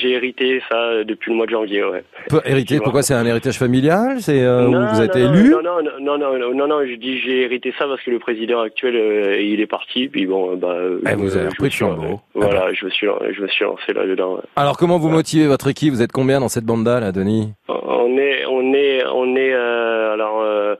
j'ai 0.00 0.10
hérité 0.12 0.60
ça 0.70 0.76
euh, 0.76 1.04
depuis 1.04 1.30
le 1.30 1.36
mois 1.36 1.46
de 1.46 1.50
janvier, 1.52 1.84
ouais. 1.84 2.04
Hérité, 2.44 2.78
pourquoi 2.80 3.02
c'est 3.02 3.14
un 3.14 3.24
héritage 3.26 3.58
familial? 3.58 4.16
C'est 4.20 4.42
euh, 4.42 4.64
vous 4.66 4.70
non, 4.72 5.04
élu? 5.14 5.50
non, 5.50 5.62
non, 6.00 6.18
non, 6.18 6.54
non, 6.54 6.66
non, 6.66 6.86
je 6.86 6.94
dis 6.96 7.18
j'ai 7.20 7.42
hérité 7.42 7.72
ça 7.78 7.86
parce 7.86 8.02
que 8.02 8.10
le 8.10 8.18
président 8.18 8.60
actuel 8.60 8.96
euh, 8.96 9.40
il 9.40 9.60
est 9.60 9.66
parti, 9.66 10.08
puis 10.08 10.26
bon, 10.26 10.56
bah. 10.56 10.68
euh, 10.72 11.00
Eh, 11.10 11.14
vous 11.14 11.28
je- 11.28 11.38
avez 11.38 11.48
repris 11.48 11.70
suis- 11.70 11.78
flambeau. 11.78 12.20
Voilà, 12.34 12.72
je 12.72 12.84
me 12.84 12.90
suis, 12.90 13.06
je 13.34 13.42
me 13.42 13.48
suis 13.48 13.64
lancé 13.64 13.92
là-dedans. 13.92 14.34
ouais. 14.36 14.42
Alors 14.56 14.76
comment 14.76 14.98
vous 14.98 15.08
motivez 15.10 15.46
votre 15.46 15.68
équipe? 15.68 15.92
Vous 15.92 16.02
êtes 16.02 16.12
combien 16.12 16.40
dans 16.40 16.48
cette 16.48 16.64
banda 16.64 16.98
là, 17.00 17.12
Denis? 17.12 17.52
On 17.68 18.16
est, 18.18 18.44
on 18.46 18.74
est, 18.74 19.02
on 19.12 19.36
est, 19.36 19.52
euh, 19.54 20.12
alors, 20.14 20.40
euh, 20.42 20.74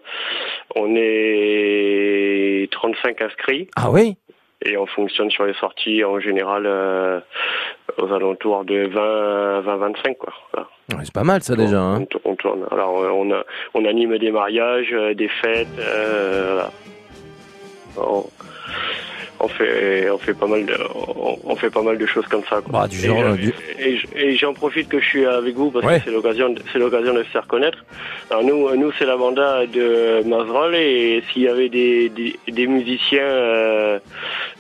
on 0.77 0.95
est 0.97 2.69
35 2.73 3.23
inscrits. 3.23 3.69
Ah 3.77 3.91
oui? 3.91 4.17
Et 4.65 4.77
on 4.77 4.87
fonctionne 4.87 5.31
sur 5.31 5.45
les 5.45 5.55
sorties 5.55 6.05
en 6.05 6.21
général 6.21 6.65
euh, 6.67 7.21
aux 7.99 8.13
alentours 8.13 8.65
de 8.65 8.87
20, 8.87 9.61
20, 9.63 9.77
25 9.77 10.19
quoi. 10.19 10.33
Voilà. 10.53 10.69
Ouais, 10.93 11.05
C'est 11.05 11.15
pas 11.15 11.25
mal 11.25 11.43
ça 11.43 11.57
déjà. 11.57 11.81
Hein. 11.81 12.05
On, 12.25 12.31
on 12.33 12.37
tourne. 12.37 12.65
Alors 12.71 13.01
euh, 13.01 13.11
on, 13.11 13.31
a, 13.33 13.43
on 13.75 13.85
anime 13.85 14.19
des 14.19 14.31
mariages, 14.31 14.93
euh, 14.93 15.15
des 15.15 15.29
fêtes. 15.29 15.67
euh, 15.79 16.53
voilà. 16.55 16.71
On, 18.09 18.25
on 19.45 19.49
fait, 19.49 20.09
on 20.09 20.19
fait 20.19 20.35
pas 20.35 20.47
mal 20.47 20.65
de, 20.65 20.75
on, 20.95 21.37
on 21.45 21.57
fait 21.57 21.69
pas 21.71 21.83
mal 21.83 21.99
de 21.99 22.07
choses 22.07 22.27
comme 22.27 22.43
ça. 22.49 22.61
Quoi. 22.63 22.73
Bah, 22.73 22.87
du 22.89 22.97
genre, 22.97 23.19
et, 23.19 23.23
euh, 23.23 23.37
je- 23.37 23.43
du- 23.43 23.55
et 23.79 23.97
je- 23.99 24.07
et 24.17 24.37
j'en 24.37 24.55
profite 24.55 24.89
que 24.89 25.01
je 25.01 25.05
suis 25.07 25.27
avec 25.27 25.55
vous 25.57 25.71
parce 25.71 25.85
Ouais. 25.85 25.99
que 25.99 26.05
c'est 26.07 26.11
l'occasion, 26.13 26.49
de- 26.51 26.63
c'est 26.73 26.79
l'occasion 26.79 27.13
de 27.13 27.23
se 27.25 27.29
faire 27.29 27.47
connaître. 27.49 27.79
Alors 28.31 28.45
nous, 28.45 28.75
nous 28.77 28.93
c'est 28.99 29.05
la 29.05 29.17
banda 29.17 29.67
de 29.67 30.23
Mazrol 30.27 30.75
et 30.77 31.23
s'il 31.33 31.43
y 31.43 31.49
avait 31.49 31.69
des, 31.69 32.09
des, 32.09 32.37
des 32.49 32.67
musiciens 32.67 33.21
euh, 33.23 33.99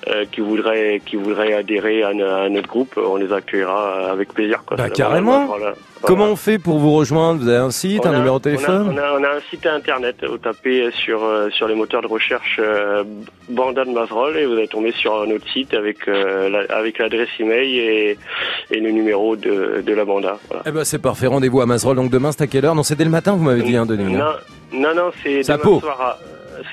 euh, 0.09 0.25
qui 0.33 0.41
voudraient, 0.41 1.01
qui 1.07 1.17
voudraient 1.17 1.55
adhérer 1.55 2.03
à, 2.03 2.13
no- 2.13 2.27
à 2.27 2.49
notre 2.49 2.69
groupe, 2.69 2.99
on 2.99 3.17
les 3.17 3.33
accueillera 3.33 4.11
avec 4.11 4.33
plaisir. 4.35 4.65
Quoi. 4.67 4.77
Bah, 4.77 4.91
carrément. 4.91 5.55
Hein. 5.55 5.75
Comment 6.05 6.27
on 6.33 6.35
fait 6.37 6.59
pour 6.59 6.79
vous 6.81 6.91
rejoindre? 6.97 7.41
Vous 7.41 7.49
avez 7.49 7.59
un 7.59 7.71
site, 7.71 8.03
On 8.05 8.09
un 8.09 8.15
a- 8.15 8.19
numéro 8.19 8.39
de 8.39 8.43
téléphone 8.43 8.89
on 8.93 8.99
a, 8.99 9.13
on, 9.13 9.15
a, 9.15 9.21
on 9.21 9.23
a 9.25 9.37
un 9.37 9.41
site 9.51 9.65
internet. 9.67 10.17
Vous 10.29 10.37
tapez 10.39 10.91
sur, 10.91 11.23
euh, 11.23 11.49
sur 11.51 11.69
les 11.69 11.77
moteurs 11.77 12.03
de 12.03 12.09
recherche 12.09 12.61
Banda 13.49 13.85
de 13.85 13.91
Mazrol 13.91 14.37
et 14.37 14.45
vous 14.47 14.59
tomber 14.73 14.93
sur 14.93 15.25
notre 15.27 15.47
site 15.53 15.73
avec, 15.75 16.09
euh, 16.09 16.49
la- 16.49 16.75
avec 16.77 16.99
l'adresse 16.99 17.29
email 17.39 17.79
et, 17.79 18.19
et 18.71 18.81
le 18.81 18.91
numéro 18.91 19.37
de, 19.37 19.83
de 19.87 19.93
la 19.95 20.05
banda. 20.05 20.39
Voilà. 20.49 20.63
Eh 20.67 20.71
ben 20.73 20.85
c'est 20.85 20.99
parfait, 21.01 21.29
rendez-vous 21.29 21.61
à 21.61 21.67
Mazerolles. 21.67 21.97
Donc 21.97 22.11
demain 22.11 22.33
c'est 22.33 22.43
à 22.43 22.47
quelle 22.49 22.65
heure? 22.65 22.75
Non, 22.75 22.83
c'est 22.83 22.97
dès 22.97 23.05
le 23.05 23.11
matin, 23.11 23.33
vous 23.33 23.45
m'avez 23.45 23.63
dit, 23.63 23.77
hein, 23.77 23.87
Denis. 23.87 24.17
hein. 24.17 24.35
Non, 24.73 24.81
non, 24.81 24.95
non, 24.95 25.11
c'est 25.23 25.43
demain, 25.47 25.81
soir 25.81 26.01
à, 26.01 26.19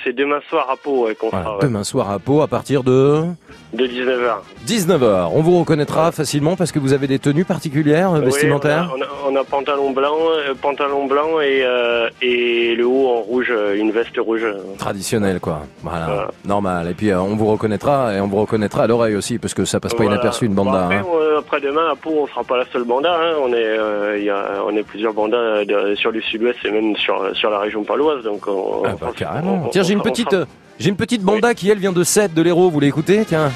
c'est 0.03 0.13
demain 0.15 0.39
soir 0.49 0.69
à 0.69 0.77
Pau 0.77 1.05
ouais, 1.05 1.15
qu'on 1.15 1.29
sera. 1.29 1.57
ouais. 1.57 1.63
Demain 1.63 1.83
soir 1.83 2.09
à 2.09 2.19
Pau 2.19 2.41
à 2.41 2.47
partir 2.47 2.83
de 2.83 3.23
De 3.71 3.85
19h. 3.85 4.37
19h. 4.67 5.29
On 5.33 5.41
vous 5.41 5.59
reconnaîtra 5.59 6.11
facilement 6.11 6.55
parce 6.55 6.71
que 6.71 6.79
vous 6.79 6.91
avez 6.91 7.05
des 7.05 7.19
tenues 7.19 7.45
particulières 7.45 8.11
euh, 8.13 8.19
vestimentaires 8.19 8.91
on, 8.95 8.99
a, 9.01 9.05
on, 9.29 9.35
a, 9.35 9.39
on 9.39 9.41
a 9.41 9.43
pantalon 9.43 9.91
blanc, 9.91 10.15
euh, 10.31 10.55
pantalon 10.59 11.05
blanc 11.05 11.39
et, 11.39 11.61
euh, 11.63 12.09
et 12.21 12.73
le 12.75 12.87
haut 12.87 13.09
en 13.09 13.21
rouge, 13.21 13.53
une 13.75 13.91
veste 13.91 14.17
rouge. 14.17 14.43
Traditionnelles 14.79 15.39
quoi. 15.39 15.61
Voilà, 15.83 16.29
normal. 16.45 16.87
Et 16.89 16.93
puis 16.95 17.11
euh, 17.11 17.21
on 17.21 17.35
vous 17.35 17.45
reconnaîtra 17.45 18.13
et 18.15 18.19
on 18.21 18.27
vous 18.27 18.37
reconnaîtra 18.41 18.83
à 18.83 18.87
l'oreille 18.87 19.15
aussi 19.15 19.37
parce 19.37 19.53
que 19.53 19.65
ça 19.65 19.79
passe 19.79 19.93
pas 19.93 20.01
Voilà. 20.03 20.13
inaperçu 20.13 20.45
une 20.45 20.55
Bon, 20.55 20.65
banda. 20.65 20.85
après, 20.85 20.95
hein. 20.97 21.05
on- 21.07 21.37
après 21.37 21.61
demain 21.61 21.89
à 21.91 21.95
Pau, 21.95 22.11
on 22.23 22.27
sera 22.27 22.43
pas 22.43 22.57
la 22.57 22.65
seule 22.73 22.85
banda. 22.85 23.13
Hein. 23.21 23.35
On 23.43 23.53
est, 23.53 24.23
y 24.23 24.29
a, 24.31 24.63
on 24.65 24.75
est 24.75 24.83
plusieurs 24.83 25.13
bandas 25.13 25.63
de- 25.65 25.93
sur 25.95 26.09
le 26.11 26.21
sud-ouest 26.21 26.57
et 26.65 26.71
même 26.71 26.95
sur 26.95 27.35
sur 27.35 27.51
la 27.51 27.59
région 27.59 27.83
paloise. 27.83 28.23
Donc 28.23 28.47
on, 28.47 28.81
Ah 28.85 28.95
bah, 28.99 29.11
carrément. 29.15 29.69
Tiens, 29.71 29.83
j'ai 29.83 29.93
une 29.93 30.01
petite, 30.01 30.35
j'ai 30.79 30.89
une 30.89 30.95
petite 30.95 31.21
banda 31.21 31.53
qui 31.53 31.69
elle 31.69 31.77
vient 31.77 31.91
de 31.91 32.03
Sète 32.03 32.33
de 32.33 32.41
l'Hérault. 32.41 32.65
Vous 32.65 32.71
voulez 32.71 32.87
écouter 32.87 33.25
Tiens. 33.27 33.51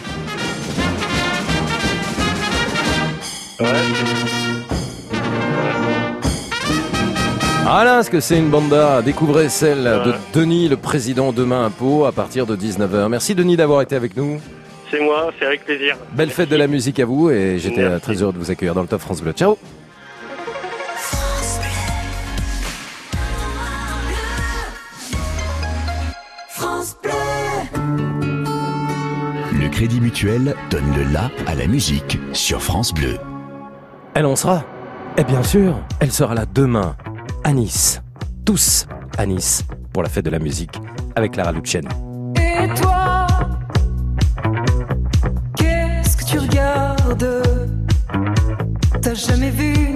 Voilà 7.64 8.04
ce 8.04 8.10
que 8.10 8.20
c'est 8.20 8.38
une 8.38 8.50
banda. 8.50 9.02
Découvrez 9.02 9.50
celle 9.50 9.84
de 9.84 10.14
Denis, 10.34 10.68
le 10.68 10.78
président 10.78 11.32
demain 11.32 11.66
à 11.66 11.70
Pau, 11.70 12.06
à 12.06 12.12
partir 12.12 12.46
de 12.46 12.56
19h. 12.56 13.08
Merci 13.08 13.36
Denis 13.36 13.58
d'avoir 13.58 13.82
été 13.82 13.96
avec 13.96 14.16
nous. 14.18 14.40
C'est 14.92 15.00
moi, 15.00 15.32
c'est 15.40 15.46
avec 15.46 15.66
plaisir. 15.66 15.98
Belle 16.12 16.30
fête 16.30 16.50
de 16.50 16.56
la 16.56 16.68
musique 16.68 17.00
à 17.00 17.06
vous 17.06 17.32
et 17.32 17.58
j'étais 17.58 18.00
très 18.00 18.22
heureux 18.22 18.34
de 18.34 18.38
vous 18.38 18.52
accueillir 18.52 18.76
dans 18.76 18.82
le 18.82 18.88
Top 18.88 19.02
France 19.02 19.22
Bleu. 19.22 19.32
Ciao 19.32 19.58
Crédit 29.84 30.00
Mutuel 30.00 30.56
donne 30.70 30.96
le 30.96 31.04
la 31.12 31.30
à 31.46 31.56
la 31.56 31.68
musique 31.68 32.18
sur 32.32 32.62
France 32.62 32.94
Bleu. 32.94 33.18
Elle 34.14 34.26
en 34.26 34.38
sera. 34.38 34.64
Et 35.18 35.26
bien 35.26 35.44
sûr, 35.44 35.78
elle 36.00 36.14
sera 36.14 36.34
là 36.36 36.46
demain 36.46 36.96
à 37.44 37.52
Nice. 37.52 38.02
Tous 38.46 38.88
à 39.18 39.26
Nice 39.26 39.66
pour 39.92 40.02
la 40.02 40.08
fête 40.08 40.24
de 40.24 40.30
la 40.30 40.40
musique 40.40 40.80
avec 41.18 41.34
Clara 41.34 41.52
Luciani. 41.52 41.90
Et 42.38 42.70
toi, 42.80 43.28
qu'est-ce 45.58 46.16
que 46.16 46.24
tu 46.32 46.40
regardes? 46.40 47.44
T'as 49.02 49.16
jamais 49.16 49.50
vu 49.50 49.93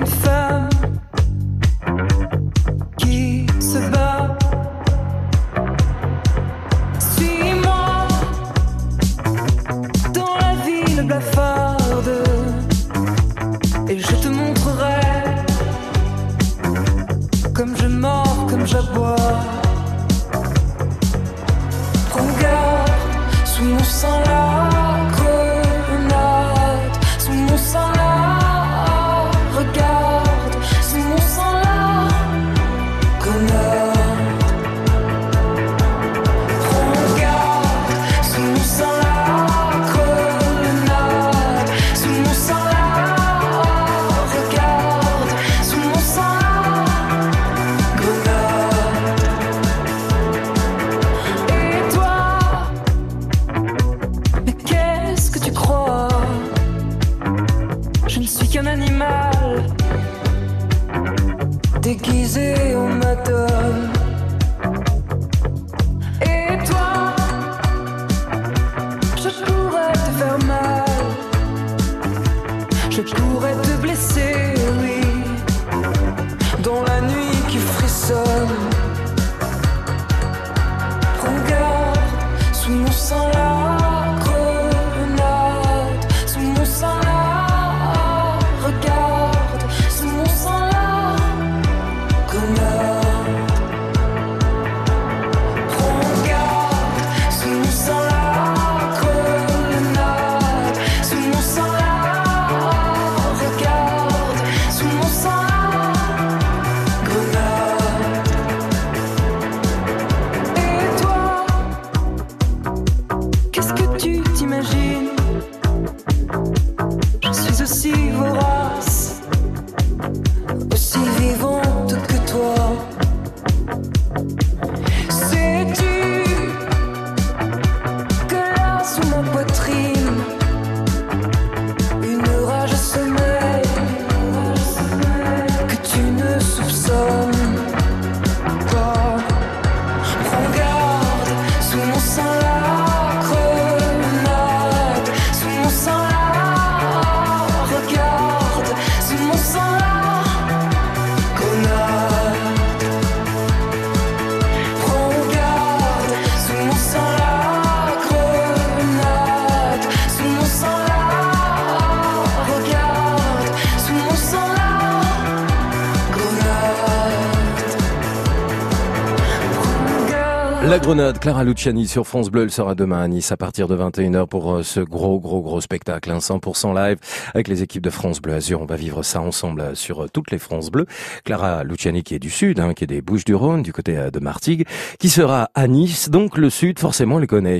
La 170.67 170.79
Grenade, 170.79 171.19
Clara 171.19 171.45
Luciani 171.45 171.87
sur 171.87 172.05
France 172.05 172.29
Bleu, 172.29 172.43
elle 172.43 172.51
sera 172.51 172.75
demain 172.75 173.01
à 173.01 173.07
Nice 173.07 173.31
à 173.31 173.37
partir 173.37 173.69
de 173.69 173.77
21h 173.77 174.27
pour 174.27 174.53
euh, 174.53 174.63
ce 174.63 174.81
gros 174.81 175.17
gros 175.17 175.41
gros 175.41 175.61
spectacle, 175.61 176.11
un 176.11 176.17
100% 176.17 176.75
live 176.75 176.97
avec 177.33 177.47
les 177.47 177.63
équipes 177.63 177.83
de 177.83 177.89
France 177.89 178.21
Bleu 178.21 178.33
Azur. 178.33 178.61
On 178.61 178.65
va 178.65 178.75
vivre 178.75 179.01
ça 179.01 179.21
ensemble 179.21 179.61
euh, 179.61 179.75
sur 179.75 180.03
euh, 180.03 180.07
toutes 180.11 180.29
les 180.29 180.37
France 180.37 180.69
Bleues. 180.69 180.85
Clara 181.23 181.63
Luciani 181.63 182.03
qui 182.03 182.15
est 182.15 182.19
du 182.19 182.29
sud, 182.29 182.59
hein, 182.59 182.73
qui 182.73 182.83
est 182.83 182.87
des 182.87 183.01
Bouches 183.01 183.23
du 183.23 183.71
côté 183.71 183.97
de 184.11 184.19
Martigues, 184.19 184.65
qui 184.99 185.07
sera 185.07 185.49
à 185.55 185.67
Nice, 185.67 186.09
donc 186.09 186.37
le 186.37 186.49
sud 186.49 186.79
forcément 186.79 187.17
les 187.17 187.27
connaît. 187.27 187.59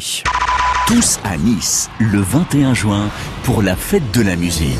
Tous 0.88 1.20
à 1.24 1.38
Nice, 1.38 1.89
le 1.99 2.20
21 2.20 2.74
juin, 2.74 3.10
pour 3.43 3.62
la 3.62 3.78
fête 3.78 4.12
de 4.14 4.22
la 4.22 4.36
musique. 4.36 4.76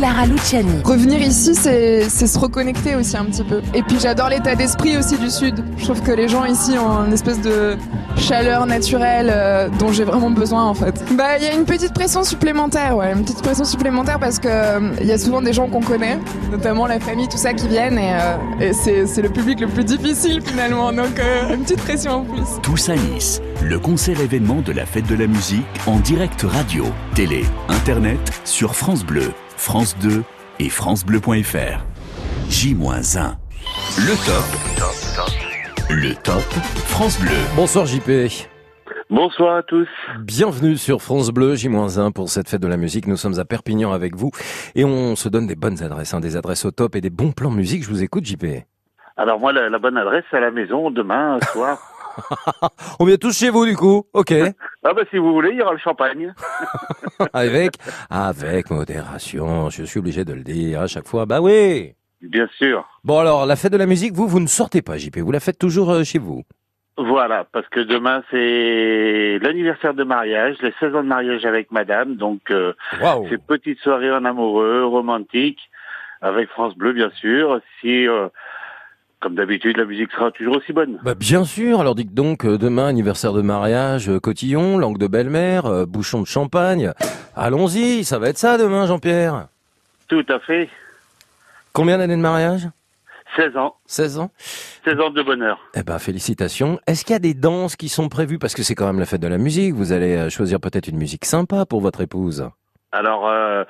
Clara 0.00 0.24
Luciani. 0.24 0.80
Revenir 0.82 1.20
ici, 1.20 1.54
c'est 1.54 2.08
se 2.08 2.38
reconnecter 2.38 2.96
aussi 2.96 3.18
un 3.18 3.26
petit 3.26 3.44
peu. 3.44 3.60
Et 3.74 3.82
puis 3.82 4.00
j'adore 4.00 4.30
l'état 4.30 4.54
d'esprit 4.54 4.96
aussi 4.96 5.18
du 5.18 5.28
Sud. 5.28 5.62
Je 5.76 5.84
trouve 5.84 6.00
que 6.00 6.10
les 6.10 6.26
gens 6.26 6.46
ici 6.46 6.78
ont 6.78 7.04
une 7.04 7.12
espèce 7.12 7.38
de 7.42 7.76
chaleur 8.16 8.64
naturelle 8.64 9.30
euh, 9.30 9.68
dont 9.78 9.92
j'ai 9.92 10.04
vraiment 10.04 10.30
besoin 10.30 10.64
en 10.64 10.72
fait. 10.72 11.04
Bah 11.18 11.36
il 11.36 11.44
y 11.44 11.48
a 11.48 11.52
une 11.52 11.66
petite 11.66 11.92
pression 11.92 12.24
supplémentaire, 12.24 12.96
ouais, 12.96 13.12
une 13.12 13.24
petite 13.24 13.42
pression 13.42 13.64
supplémentaire 13.64 14.18
parce 14.18 14.38
que 14.38 14.48
euh, 14.48 14.90
il 15.02 15.06
y 15.06 15.12
a 15.12 15.18
souvent 15.18 15.42
des 15.42 15.52
gens 15.52 15.66
qu'on 15.68 15.82
connaît, 15.82 16.18
notamment 16.50 16.86
la 16.86 16.98
famille, 16.98 17.28
tout 17.28 17.36
ça 17.36 17.52
qui 17.52 17.68
viennent 17.68 17.98
et, 17.98 18.14
euh, 18.14 18.68
et 18.70 18.72
c'est 18.72 19.04
c'est 19.06 19.20
le 19.20 19.28
public 19.28 19.60
le 19.60 19.66
plus 19.66 19.84
difficile 19.84 20.40
finalement. 20.40 20.94
Donc 20.94 21.18
euh, 21.18 21.54
une 21.54 21.60
petite 21.60 21.82
pression 21.82 22.12
en 22.12 22.22
plus. 22.22 22.46
Tous 22.62 22.88
à 22.88 22.96
Nice, 22.96 23.42
le 23.62 23.78
concert 23.78 24.18
événement 24.18 24.62
de 24.62 24.72
la 24.72 24.86
fête 24.86 25.06
de 25.06 25.14
la 25.14 25.26
musique 25.26 25.66
en 25.86 25.98
direct 25.98 26.46
radio, 26.48 26.86
télé, 27.14 27.44
internet, 27.68 28.18
sur 28.44 28.74
France 28.74 29.04
Bleu, 29.04 29.32
France 29.60 29.94
2 29.98 30.22
et 30.58 30.70
francebleu.fr. 30.70 31.84
J-1. 32.48 33.36
Le 33.98 34.14
top. 34.24 34.46
Le 35.90 36.14
top 36.14 36.40
France 36.86 37.20
Bleu. 37.20 37.36
Bonsoir 37.54 37.84
JP. 37.84 38.10
Bonsoir 39.10 39.56
à 39.56 39.62
tous. 39.62 39.86
Bienvenue 40.20 40.78
sur 40.78 41.02
France 41.02 41.28
Bleu, 41.28 41.56
J-1 41.56 42.10
pour 42.12 42.30
cette 42.30 42.48
fête 42.48 42.62
de 42.62 42.68
la 42.68 42.78
musique. 42.78 43.06
Nous 43.06 43.18
sommes 43.18 43.38
à 43.38 43.44
Perpignan 43.44 43.92
avec 43.92 44.16
vous 44.16 44.30
et 44.74 44.86
on 44.86 45.14
se 45.14 45.28
donne 45.28 45.46
des 45.46 45.56
bonnes 45.56 45.82
adresses, 45.82 46.14
hein, 46.14 46.20
des 46.20 46.38
adresses 46.38 46.64
au 46.64 46.70
top 46.70 46.96
et 46.96 47.02
des 47.02 47.10
bons 47.10 47.32
plans 47.32 47.50
musique. 47.50 47.84
Je 47.84 47.90
vous 47.90 48.02
écoute 48.02 48.24
JP. 48.24 48.46
Alors 49.18 49.38
moi, 49.38 49.52
la, 49.52 49.68
la 49.68 49.78
bonne 49.78 49.98
adresse, 49.98 50.24
c'est 50.30 50.38
à 50.38 50.40
la 50.40 50.50
maison, 50.50 50.90
demain 50.90 51.38
soir. 51.52 51.78
On 53.00 53.04
vient 53.04 53.16
tous 53.16 53.36
chez 53.36 53.50
vous 53.50 53.64
du 53.66 53.76
coup, 53.76 54.04
ok 54.12 54.32
ah 54.84 54.92
bah 54.94 55.02
si 55.10 55.18
vous 55.18 55.32
voulez, 55.32 55.50
il 55.50 55.58
y 55.58 55.62
aura 55.62 55.72
le 55.72 55.78
champagne. 55.78 56.32
Avec, 57.34 57.72
avec 58.08 58.70
modération, 58.70 59.68
je 59.68 59.84
suis 59.84 59.98
obligé 59.98 60.24
de 60.24 60.32
le 60.32 60.42
dire 60.42 60.80
à 60.80 60.86
chaque 60.86 61.06
fois. 61.06 61.26
Bah 61.26 61.40
oui 61.40 61.92
Bien 62.22 62.48
sûr. 62.56 62.86
Bon 63.04 63.18
alors, 63.18 63.44
la 63.46 63.56
fête 63.56 63.72
de 63.72 63.76
la 63.78 63.86
musique, 63.86 64.12
vous, 64.14 64.26
vous 64.26 64.40
ne 64.40 64.46
sortez 64.46 64.80
pas 64.82 64.96
JP, 64.96 65.18
vous 65.18 65.32
la 65.32 65.40
faites 65.40 65.58
toujours 65.58 65.90
euh, 65.90 66.02
chez 66.04 66.18
vous 66.18 66.42
Voilà, 66.96 67.44
parce 67.52 67.68
que 67.68 67.80
demain 67.80 68.22
c'est 68.30 69.38
l'anniversaire 69.42 69.94
de 69.94 70.04
mariage, 70.04 70.56
les 70.62 70.72
16 70.80 70.94
ans 70.94 71.02
de 71.02 71.08
mariage 71.08 71.44
avec 71.44 71.70
madame, 71.72 72.16
donc 72.16 72.50
euh, 72.50 72.72
Waouh. 73.02 73.26
c'est 73.28 73.42
petite 73.44 73.78
soirée 73.80 74.10
en 74.10 74.24
amoureux, 74.24 74.84
romantique, 74.84 75.58
avec 76.22 76.48
France 76.50 76.74
Bleu 76.76 76.92
bien 76.92 77.10
sûr. 77.10 77.60
Si, 77.80 78.06
euh, 78.06 78.28
comme 79.20 79.34
d'habitude, 79.34 79.76
la 79.76 79.84
musique 79.84 80.10
sera 80.12 80.30
toujours 80.30 80.56
aussi 80.56 80.72
bonne. 80.72 80.98
Bah 81.04 81.14
bien 81.14 81.44
sûr, 81.44 81.80
alors 81.80 81.94
dites 81.94 82.14
donc, 82.14 82.44
euh, 82.44 82.56
demain 82.56 82.88
anniversaire 82.88 83.32
de 83.32 83.42
mariage, 83.42 84.08
euh, 84.08 84.18
cotillon, 84.18 84.78
langue 84.78 84.98
de 84.98 85.06
belle-mère, 85.06 85.66
euh, 85.66 85.86
bouchon 85.86 86.22
de 86.22 86.26
champagne. 86.26 86.92
Allons-y, 87.36 88.04
ça 88.04 88.18
va 88.18 88.30
être 88.30 88.38
ça 88.38 88.56
demain 88.56 88.86
Jean-Pierre. 88.86 89.48
Tout 90.08 90.24
à 90.28 90.40
fait. 90.40 90.68
Combien 91.72 91.98
d'années 91.98 92.16
de 92.16 92.22
mariage? 92.22 92.68
16 93.36 93.56
ans. 93.56 93.76
16 93.86 94.18
ans 94.18 94.30
16 94.84 95.00
ans 95.00 95.10
de 95.10 95.22
bonheur. 95.22 95.60
Eh 95.74 95.84
ben 95.84 95.98
félicitations. 96.00 96.80
Est-ce 96.88 97.04
qu'il 97.04 97.12
y 97.12 97.16
a 97.16 97.20
des 97.20 97.34
danses 97.34 97.76
qui 97.76 97.88
sont 97.88 98.08
prévues? 98.08 98.38
Parce 98.38 98.54
que 98.54 98.64
c'est 98.64 98.74
quand 98.74 98.86
même 98.86 98.98
la 98.98 99.06
fête 99.06 99.20
de 99.20 99.28
la 99.28 99.38
musique, 99.38 99.74
vous 99.74 99.92
allez 99.92 100.30
choisir 100.30 100.58
peut-être 100.58 100.88
une 100.88 100.96
musique 100.96 101.24
sympa 101.24 101.64
pour 101.64 101.80
votre 101.80 102.00
épouse. 102.00 102.50
Alors, 102.92 103.28
euh, 103.28 103.64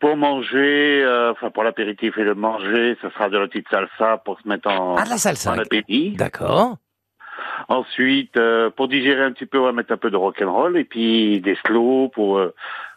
pour 0.00 0.16
manger, 0.16 1.02
euh, 1.04 1.30
enfin 1.32 1.50
pour 1.50 1.62
l'apéritif 1.62 2.18
et 2.18 2.24
le 2.24 2.34
manger, 2.34 2.96
ce 3.02 3.08
sera 3.10 3.28
de 3.28 3.38
la 3.38 3.46
petite 3.46 3.68
salsa 3.70 4.18
pour 4.24 4.40
se 4.40 4.48
mettre 4.48 4.68
en, 4.68 4.96
Ah, 4.96 5.04
de 5.04 5.10
la 5.10 5.18
salsa. 5.18 5.52
en 5.52 5.58
appétit. 5.58 6.12
D'accord. 6.16 6.76
Ensuite, 7.68 8.36
euh, 8.36 8.70
pour 8.70 8.88
digérer 8.88 9.22
un 9.22 9.32
petit 9.32 9.46
peu, 9.46 9.58
on 9.60 9.64
va 9.64 9.72
mettre 9.72 9.92
un 9.92 9.96
peu 9.96 10.10
de 10.10 10.16
rock'n'roll 10.16 10.76
et 10.76 10.84
puis 10.84 11.40
des 11.40 11.56
slow 11.66 12.08
pour 12.08 12.40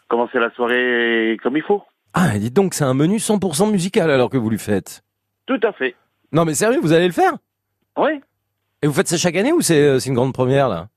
commencer 0.08 0.38
la 0.38 0.50
soirée 0.50 1.36
comme 1.42 1.56
il 1.56 1.62
faut. 1.62 1.82
Ah, 2.14 2.36
dites 2.38 2.54
donc, 2.54 2.74
c'est 2.74 2.84
un 2.84 2.94
menu 2.94 3.18
100% 3.18 3.70
musical 3.70 4.10
alors 4.10 4.30
que 4.30 4.36
vous 4.36 4.50
lui 4.50 4.58
faites. 4.58 5.02
Tout 5.46 5.60
à 5.62 5.72
fait. 5.72 5.94
Non 6.32 6.44
mais 6.44 6.54
sérieux, 6.54 6.80
vous 6.82 6.92
allez 6.92 7.06
le 7.06 7.12
faire? 7.12 7.32
Oui. 7.96 8.20
Et 8.82 8.86
vous 8.86 8.92
faites 8.92 9.08
ça 9.08 9.16
chaque 9.16 9.36
année 9.36 9.52
ou 9.52 9.60
c'est 9.60 9.98
une 10.06 10.14
grande 10.14 10.34
première 10.34 10.68
là? 10.68 10.88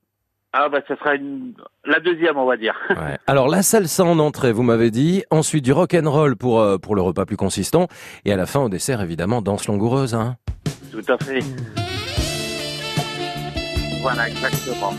Ah 0.53 0.67
bah 0.67 0.79
ça 0.85 0.97
sera 0.97 1.15
une... 1.15 1.53
la 1.85 1.99
deuxième, 2.01 2.37
on 2.37 2.45
va 2.45 2.57
dire. 2.57 2.75
Ouais. 2.89 3.17
Alors 3.25 3.47
la 3.47 3.63
salsa 3.63 4.03
en 4.03 4.19
entrée, 4.19 4.51
vous 4.51 4.63
m'avez 4.63 4.91
dit. 4.91 5.23
Ensuite 5.31 5.63
du 5.63 5.71
rock 5.71 5.93
and 5.93 6.09
roll 6.11 6.35
pour 6.35 6.59
euh, 6.59 6.77
pour 6.77 6.93
le 6.95 7.01
repas 7.01 7.25
plus 7.25 7.37
consistant. 7.37 7.87
Et 8.25 8.33
à 8.33 8.35
la 8.35 8.45
fin 8.45 8.59
au 8.59 8.69
dessert 8.69 9.01
évidemment 9.01 9.41
danse 9.41 9.67
langoureuse. 9.67 10.13
Hein. 10.13 10.35
Tout 10.91 11.03
à 11.07 11.17
fait. 11.23 11.39
Voilà, 14.01 14.27
exactement. 14.27 14.93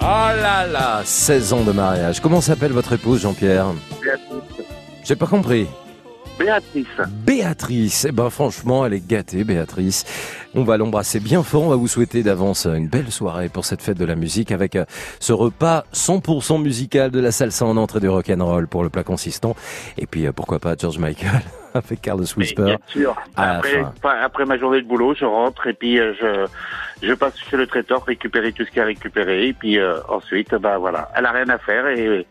Oh 0.00 0.04
là 0.04 0.66
là 0.66 1.02
16 1.04 1.52
ans 1.52 1.64
de 1.64 1.72
mariage. 1.72 2.20
Comment 2.20 2.40
s'appelle 2.40 2.72
votre 2.72 2.92
épouse 2.92 3.22
Jean-Pierre? 3.22 3.66
Béatrice. 4.02 4.66
J'ai 5.04 5.16
pas 5.16 5.26
compris. 5.26 5.66
Béatrice. 6.42 6.86
Béatrice, 7.24 8.06
eh 8.08 8.12
ben 8.12 8.28
franchement, 8.28 8.84
elle 8.84 8.94
est 8.94 9.06
gâtée, 9.06 9.44
Béatrice. 9.44 10.04
On 10.54 10.64
va 10.64 10.76
l'embrasser 10.76 11.20
bien 11.20 11.42
fort. 11.42 11.62
On 11.62 11.68
va 11.68 11.76
vous 11.76 11.88
souhaiter 11.88 12.22
d'avance 12.22 12.66
une 12.66 12.88
belle 12.88 13.12
soirée 13.12 13.48
pour 13.48 13.64
cette 13.64 13.80
fête 13.80 13.96
de 13.96 14.04
la 14.04 14.16
musique 14.16 14.50
avec 14.50 14.74
euh, 14.74 14.84
ce 15.20 15.32
repas 15.32 15.84
100% 15.94 16.60
musical 16.60 17.10
de 17.10 17.20
la 17.20 17.30
salsa 17.30 17.64
en 17.64 17.76
entrée 17.76 18.00
du 18.00 18.08
rock'n'roll 18.08 18.66
pour 18.66 18.82
le 18.82 18.88
plat 18.88 19.04
consistant. 19.04 19.54
Et 19.96 20.06
puis 20.06 20.26
euh, 20.26 20.32
pourquoi 20.32 20.58
pas 20.58 20.74
George 20.76 20.98
Michael 20.98 21.42
avec 21.74 22.02
Carlos 22.02 22.24
Whisper. 22.36 22.64
Bien 22.64 22.78
sûr. 22.86 23.16
Après, 23.36 23.84
après 24.04 24.44
ma 24.44 24.58
journée 24.58 24.82
de 24.82 24.86
boulot, 24.86 25.14
je 25.14 25.24
rentre 25.24 25.66
et 25.66 25.72
puis 25.74 25.98
euh, 25.98 26.12
je, 26.20 27.06
je 27.06 27.14
passe 27.14 27.34
chez 27.38 27.56
le 27.56 27.66
traiteur 27.66 28.04
récupérer 28.04 28.52
tout 28.52 28.64
ce 28.64 28.68
qu'il 28.68 28.78
y 28.78 28.80
a 28.80 28.84
à 28.84 28.86
récupérer. 28.86 29.48
Et 29.48 29.52
puis 29.52 29.78
euh, 29.78 30.00
ensuite, 30.08 30.54
bah 30.56 30.78
voilà, 30.78 31.10
elle 31.16 31.26
a 31.26 31.32
rien 31.32 31.48
à 31.48 31.58
faire 31.58 31.86
et 31.86 32.26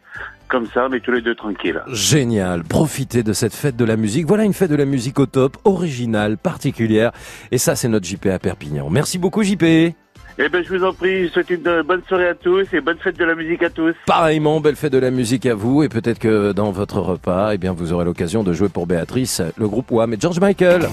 comme 0.51 0.67
ça, 0.67 0.87
on 0.89 0.93
est 0.93 0.99
tous 0.99 1.13
les 1.13 1.21
deux 1.21 1.33
tranquilles. 1.33 1.81
Génial, 1.87 2.63
profitez 2.63 3.23
de 3.23 3.31
cette 3.31 3.55
fête 3.55 3.77
de 3.77 3.85
la 3.85 3.95
musique. 3.95 4.27
Voilà 4.27 4.43
une 4.43 4.53
fête 4.53 4.69
de 4.69 4.75
la 4.75 4.85
musique 4.85 5.17
au 5.17 5.25
top, 5.25 5.57
originale, 5.63 6.37
particulière. 6.37 7.11
Et 7.51 7.57
ça, 7.57 7.75
c'est 7.75 7.87
notre 7.87 8.05
JP 8.05 8.27
à 8.27 8.37
Perpignan. 8.37 8.89
Merci 8.89 9.17
beaucoup 9.17 9.43
JP. 9.43 9.63
Eh 9.63 10.49
ben, 10.49 10.63
je 10.63 10.75
vous 10.75 10.83
en 10.83 10.93
prie, 10.93 11.27
je 11.27 11.31
souhaite 11.31 11.49
une 11.49 11.81
bonne 11.83 12.01
soirée 12.07 12.27
à 12.27 12.35
tous 12.35 12.65
et 12.73 12.81
bonne 12.81 12.97
fête 12.97 13.17
de 13.17 13.25
la 13.25 13.35
musique 13.35 13.63
à 13.63 13.69
tous. 13.69 13.93
Pareillement, 14.05 14.59
belle 14.59 14.75
fête 14.75 14.91
de 14.91 14.97
la 14.97 15.11
musique 15.11 15.45
à 15.45 15.55
vous. 15.55 15.83
Et 15.83 15.89
peut-être 15.89 16.19
que 16.19 16.51
dans 16.51 16.71
votre 16.71 16.99
repas, 16.99 17.53
eh 17.53 17.57
bien, 17.57 17.71
vous 17.71 17.93
aurez 17.93 18.05
l'occasion 18.05 18.43
de 18.43 18.51
jouer 18.51 18.69
pour 18.69 18.87
Béatrice, 18.87 19.41
le 19.57 19.67
groupe 19.67 19.91
Wham 19.91 20.13
et 20.13 20.17
George 20.19 20.39
Michael. 20.39 20.89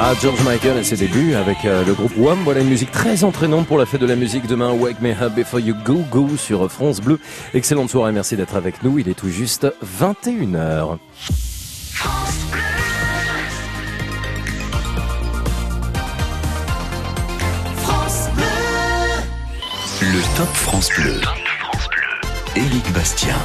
Voilà, 0.00 0.18
George 0.18 0.42
Michael 0.44 0.78
à 0.78 0.82
ses 0.82 0.96
débuts 0.96 1.34
avec 1.34 1.62
euh, 1.66 1.84
le 1.84 1.92
groupe 1.92 2.16
Wham. 2.16 2.38
Voilà 2.42 2.60
une 2.60 2.70
musique 2.70 2.90
très 2.90 3.22
entraînante 3.22 3.66
pour 3.66 3.76
la 3.76 3.84
fête 3.84 4.00
de 4.00 4.06
la 4.06 4.16
musique 4.16 4.46
demain. 4.46 4.72
Wake 4.72 5.02
Me 5.02 5.10
Up 5.10 5.34
Before 5.34 5.60
You 5.60 5.74
Go 5.84 6.02
Go 6.10 6.38
sur 6.38 6.72
France 6.72 7.02
Bleu. 7.02 7.20
Excellente 7.52 7.90
soirée, 7.90 8.10
merci 8.10 8.34
d'être 8.34 8.56
avec 8.56 8.82
nous. 8.82 8.98
Il 8.98 9.10
est 9.10 9.14
tout 9.14 9.28
juste 9.28 9.66
21h. 9.84 10.96
Le 20.00 20.36
Top 20.38 20.48
France 20.54 20.88
Bleu. 20.96 21.20
Éric 22.56 22.90
Bastien. 22.94 23.36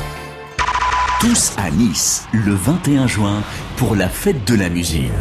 Tous 1.19 1.51
à 1.57 1.69
Nice, 1.71 2.25
le 2.31 2.53
21 2.53 3.07
juin, 3.07 3.43
pour 3.75 3.97
la 3.97 4.07
fête 4.07 4.45
de 4.47 4.55
la 4.55 4.69
musique. 4.69 5.11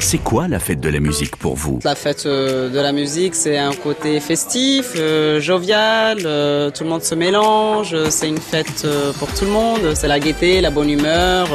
C'est 0.00 0.18
quoi 0.18 0.48
la 0.48 0.60
fête 0.60 0.80
de 0.80 0.88
la 0.88 1.00
musique 1.00 1.36
pour 1.36 1.56
vous? 1.56 1.80
La 1.84 1.94
fête 1.94 2.24
euh, 2.26 2.70
de 2.70 2.78
la 2.78 2.92
musique, 2.92 3.34
c'est 3.34 3.58
un 3.58 3.72
côté 3.72 4.20
festif, 4.20 4.92
euh, 4.96 5.40
jovial, 5.40 6.18
euh, 6.24 6.70
tout 6.70 6.84
le 6.84 6.90
monde 6.90 7.02
se 7.02 7.14
mélange, 7.14 7.96
c'est 8.08 8.28
une 8.28 8.38
fête 8.38 8.86
pour 9.18 9.28
tout 9.34 9.44
le 9.44 9.50
monde, 9.50 9.94
c'est 9.94 10.08
la 10.08 10.20
gaieté, 10.20 10.60
la 10.60 10.70
bonne 10.70 10.90
humeur. 10.90 11.48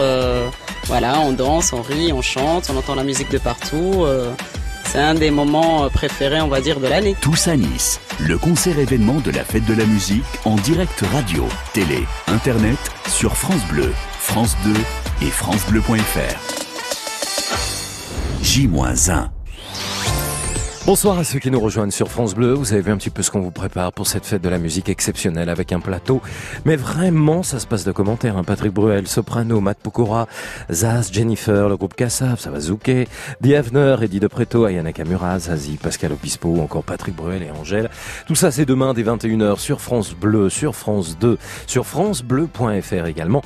voilà, 0.86 1.20
on 1.22 1.32
danse, 1.32 1.74
on 1.74 1.82
rit, 1.82 2.12
on 2.12 2.22
chante, 2.22 2.70
on 2.74 2.78
entend 2.78 2.96
la 2.96 3.04
musique 3.04 3.32
de 3.32 3.38
partout. 3.38 4.06
c'est 4.84 5.00
un 5.00 5.16
des 5.16 5.32
moments 5.32 5.89
préférés, 5.89 6.41
on 6.41 6.50
va 6.50 6.62
dire, 6.62 6.80
de 6.80 6.88
l'année. 6.88 7.16
Tous 7.22 7.48
à 7.48 7.56
Nice, 7.56 8.00
le 8.20 8.38
concert 8.38 8.78
événement 8.78 9.20
de 9.22 9.32
la 9.32 9.44
fête 9.44 9.66
de 9.66 9.74
la 9.74 9.86
musique 9.86 10.24
en 10.46 10.56
direct 10.56 11.04
radio, 11.14 11.46
télé, 11.74 12.04
internet, 12.28 12.78
sur 13.08 13.38
France 13.38 13.66
Bleu, 13.70 13.91
France 14.20 14.56
2 14.66 14.74
et 15.26 15.30
francebleu.fr. 15.30 16.62
J-1. 18.44 19.32
Bonsoir 20.86 21.17
à 21.17 21.23
ceux 21.23 21.39
qui 21.39 21.49
nous 21.49 21.61
rejoignent 21.61 21.91
sur 21.91 22.11
France 22.11 22.36
Bleu. 22.36 22.51
Vous 22.51 22.73
avez 22.73 22.81
vu 22.81 22.91
un 22.91 22.97
petit 22.97 23.09
peu 23.09 23.23
ce 23.23 23.31
qu'on 23.31 23.39
vous 23.39 23.51
prépare 23.51 23.93
pour 23.93 24.05
cette 24.05 24.25
fête 24.25 24.41
de 24.41 24.49
la 24.49 24.57
musique 24.57 24.89
exceptionnelle 24.89 25.47
avec 25.47 25.71
un 25.71 25.79
plateau. 25.79 26.21
Mais 26.65 26.75
vraiment, 26.75 27.41
ça 27.41 27.59
se 27.59 27.65
passe 27.65 27.86
de 27.86 27.93
commentaires. 27.93 28.36
Hein. 28.36 28.43
Patrick 28.43 28.73
Bruel, 28.73 29.07
Soprano, 29.07 29.61
Matt 29.61 29.77
Pokora, 29.77 30.27
Zaz, 30.69 31.09
Jennifer, 31.09 31.69
le 31.69 31.77
groupe 31.77 31.93
Kassav, 31.93 32.38
ça 32.38 32.51
va 32.51 32.59
zouker, 32.59 33.07
The 33.41 33.53
Avener, 33.53 33.95
Eddie 34.01 34.19
De 34.19 34.27
Preto, 34.27 34.65
Ayana 34.65 34.91
Kamura, 34.91 35.39
Zazie, 35.39 35.77
Pascal 35.77 36.11
Obispo, 36.11 36.59
encore 36.59 36.84
Patrick 36.84 37.15
Bruel 37.15 37.43
et 37.43 37.51
Angèle. 37.51 37.89
Tout 38.27 38.36
ça, 38.36 38.51
c'est 38.51 38.65
demain 38.65 38.93
dès 38.93 39.03
21h 39.03 39.59
sur 39.59 39.79
France 39.79 40.13
Bleu, 40.13 40.49
sur 40.49 40.75
France 40.75 41.17
2, 41.17 41.38
sur 41.65 41.86
francebleu.fr 41.86 43.05
également. 43.05 43.41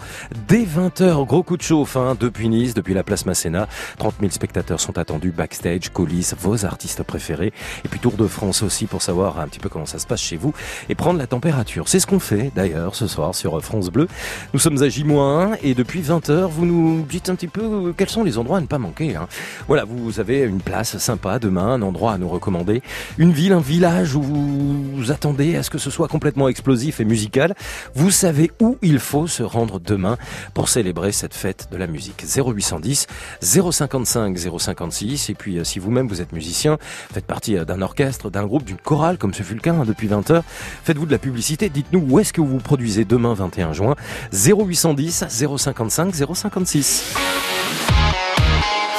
Dès 0.48 0.64
20h, 0.64 1.24
gros 1.28 1.44
coup 1.44 1.58
de 1.58 1.62
chauffe 1.62 1.98
hein, 1.98 2.18
depuis 2.20 2.50
Nice, 2.50 2.74
depuis 2.74 2.96
la 2.96 3.04
place 3.04 3.28
Masséna. 3.28 3.68
30 4.00 4.16
000 4.22 4.32
spectateurs 4.32 4.80
sont 4.80 4.98
attendus 4.98 5.30
backstage, 5.30 5.90
coulisses, 5.90 6.34
vos 6.40 6.66
artistes 6.66 7.04
préférés. 7.04 7.27
Et 7.30 7.88
puis 7.90 8.00
Tour 8.00 8.14
de 8.14 8.28
France 8.28 8.64
aussi 8.64 8.86
pour 8.86 9.02
savoir 9.02 9.40
un 9.40 9.48
petit 9.48 9.60
peu 9.60 9.70
comment 9.70 9.86
ça 9.86 10.00
se 10.00 10.08
passe 10.08 10.22
chez 10.22 10.38
vous 10.38 10.54
et 10.90 10.96
prendre 10.96 11.20
la 11.20 11.28
température. 11.28 11.88
C'est 11.88 12.00
ce 12.00 12.08
qu'on 12.08 12.20
fait 12.20 12.52
d'ailleurs 12.56 12.96
ce 12.96 13.08
soir 13.08 13.36
sur 13.36 13.62
France 13.64 13.90
Bleu. 13.90 14.08
Nous 14.54 14.60
sommes 14.60 14.82
à 14.82 14.90
J-1 14.90 15.58
et 15.64 15.74
depuis 15.74 16.02
20h, 16.02 16.48
vous 16.48 16.66
nous 16.66 17.06
dites 17.08 17.30
un 17.30 17.36
petit 17.36 17.48
peu 17.48 17.94
quels 17.98 18.10
sont 18.10 18.24
les 18.24 18.38
endroits 18.38 18.58
à 18.58 18.62
ne 18.62 18.66
pas 18.66 18.78
manquer. 18.78 19.16
hein. 19.16 19.28
Voilà, 19.68 19.84
vous 19.84 20.20
avez 20.20 20.40
une 20.42 20.62
place 20.62 20.98
sympa 20.98 21.40
demain, 21.40 21.74
un 21.74 21.82
endroit 21.82 22.14
à 22.14 22.18
nous 22.18 22.30
recommander, 22.30 22.82
une 23.18 23.32
ville, 23.32 23.54
un 23.54 23.60
village 23.60 24.16
où 24.16 24.22
vous 24.22 25.12
attendez 25.12 25.56
à 25.56 25.64
ce 25.64 25.70
que 25.70 25.78
ce 25.78 25.90
soit 25.90 26.08
complètement 26.08 26.48
explosif 26.48 27.00
et 27.00 27.06
musical. 27.06 27.56
Vous 27.96 28.12
savez 28.12 28.52
où 28.62 28.78
il 28.82 29.00
faut 29.00 29.28
se 29.28 29.44
rendre 29.44 29.80
demain 29.80 30.18
pour 30.54 30.70
célébrer 30.70 31.12
cette 31.12 31.34
fête 31.34 31.68
de 31.72 31.78
la 31.78 31.88
musique. 31.88 32.24
0810 32.26 33.08
055 33.42 34.38
056 34.60 35.30
et 35.30 35.34
puis 35.34 35.58
euh, 35.58 35.64
si 35.64 35.80
vous-même 35.80 36.08
vous 36.08 36.22
êtes 36.22 36.34
musicien, 36.34 36.78
faites 37.18 37.26
partie 37.26 37.58
euh, 37.58 37.66
d'un 37.66 37.82
orchestre, 37.82 38.30
d'un 38.30 38.46
groupe, 38.46 38.64
d'une 38.64 38.78
chorale 38.78 39.18
comme 39.18 39.34
ce 39.34 39.42
fut 39.42 39.56
le 39.56 39.60
cas 39.60 39.74
hein, 39.74 39.86
depuis 39.88 40.08
20 40.08 40.30
heures, 40.30 40.44
faites-vous 40.84 41.08
de 41.08 41.12
la 41.12 41.18
publicité, 41.18 41.70
dites-nous 41.70 42.06
où 42.08 42.20
est-ce 42.20 42.32
que 42.32 42.42
vous 42.42 42.48
vous 42.48 42.58
produisez 42.60 43.06
demain 43.06 43.34
21 43.34 43.74
juin 43.74 43.96
0810 44.32 45.26
055 45.28 46.14
056. 46.14 47.16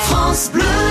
France 0.03 0.51
Bleu. 0.53 0.88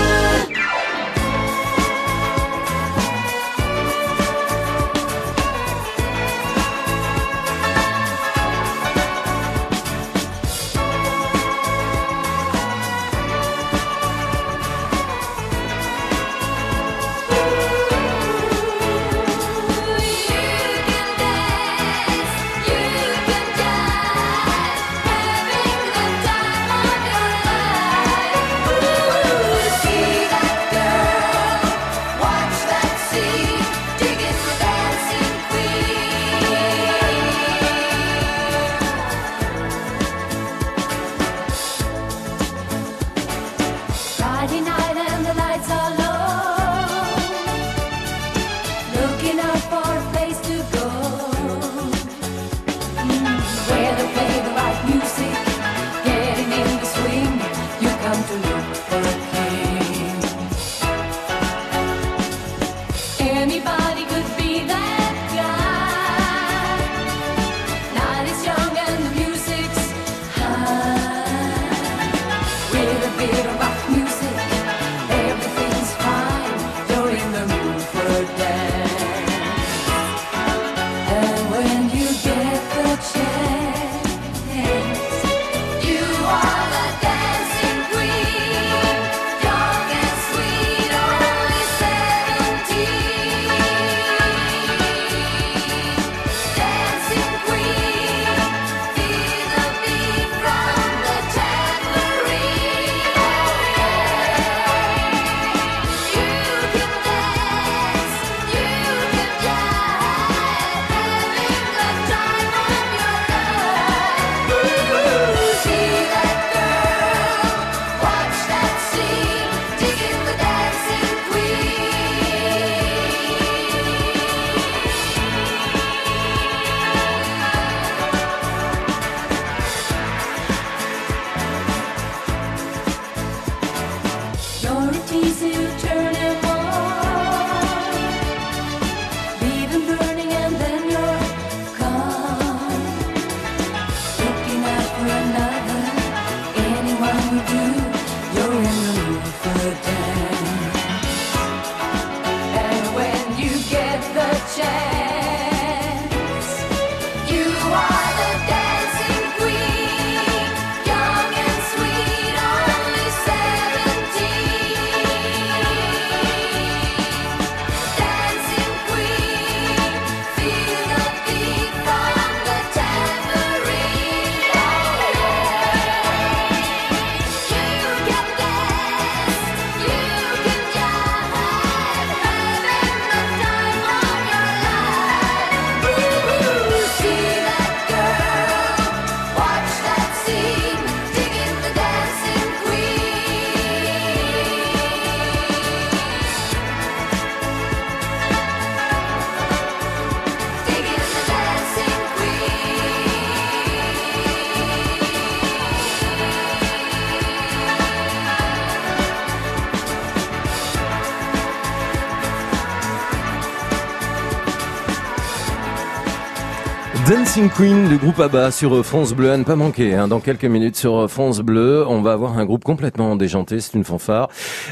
Queen 217.46 217.88
du 217.88 217.98
groupe 217.98 218.18
ABBA 218.18 218.50
sur 218.50 218.84
France 218.84 219.12
Bleu, 219.12 219.30
à 219.30 219.36
ne 219.36 219.44
pas 219.44 219.54
manquer. 219.54 219.94
Hein. 219.94 220.08
Dans 220.08 220.18
quelques 220.18 220.44
minutes 220.44 220.74
sur 220.74 221.08
France 221.08 221.38
Bleu, 221.38 221.84
on 221.86 222.02
va 222.02 222.12
avoir 222.12 222.36
un 222.36 222.44
groupe 222.44 222.64
complètement 222.64 223.14
déjanté, 223.14 223.60
c'est 223.60 223.74
une 223.74 223.84
fanfare, 223.84 224.28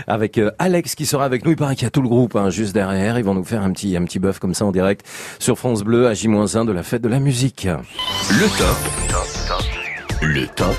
avec 0.09 0.37
euh, 0.39 0.51
Alex 0.59 0.97
qui 0.97 1.07
sera 1.07 1.25
avec 1.25 1.45
nous. 1.45 1.53
Il 1.53 1.57
paraît 1.57 1.77
qu'il 1.77 1.85
y 1.85 1.87
a 1.87 1.91
tout 1.91 2.03
le 2.03 2.09
groupe 2.09 2.35
hein, 2.35 2.51
juste 2.51 2.75
derrière. 2.75 3.19
Ils 3.19 3.25
vont 3.25 3.35
nous 3.35 3.45
faire 3.45 3.63
un 3.63 3.71
petit, 3.71 3.97
un 3.97 4.03
petit 4.03 4.19
bœuf 4.19 4.41
comme 4.41 4.53
ça 4.53 4.65
en 4.65 4.73
direct 4.73 5.07
sur 5.39 5.57
France 5.57 5.85
Bleu 5.85 6.09
à 6.09 6.15
J-1 6.15 6.67
de 6.67 6.73
la 6.73 6.83
fête 6.83 7.03
de 7.03 7.09
la 7.09 7.21
musique. 7.21 7.69
Le 8.31 8.59
top. 8.59 8.77
Le 10.23 10.47
top 10.49 10.77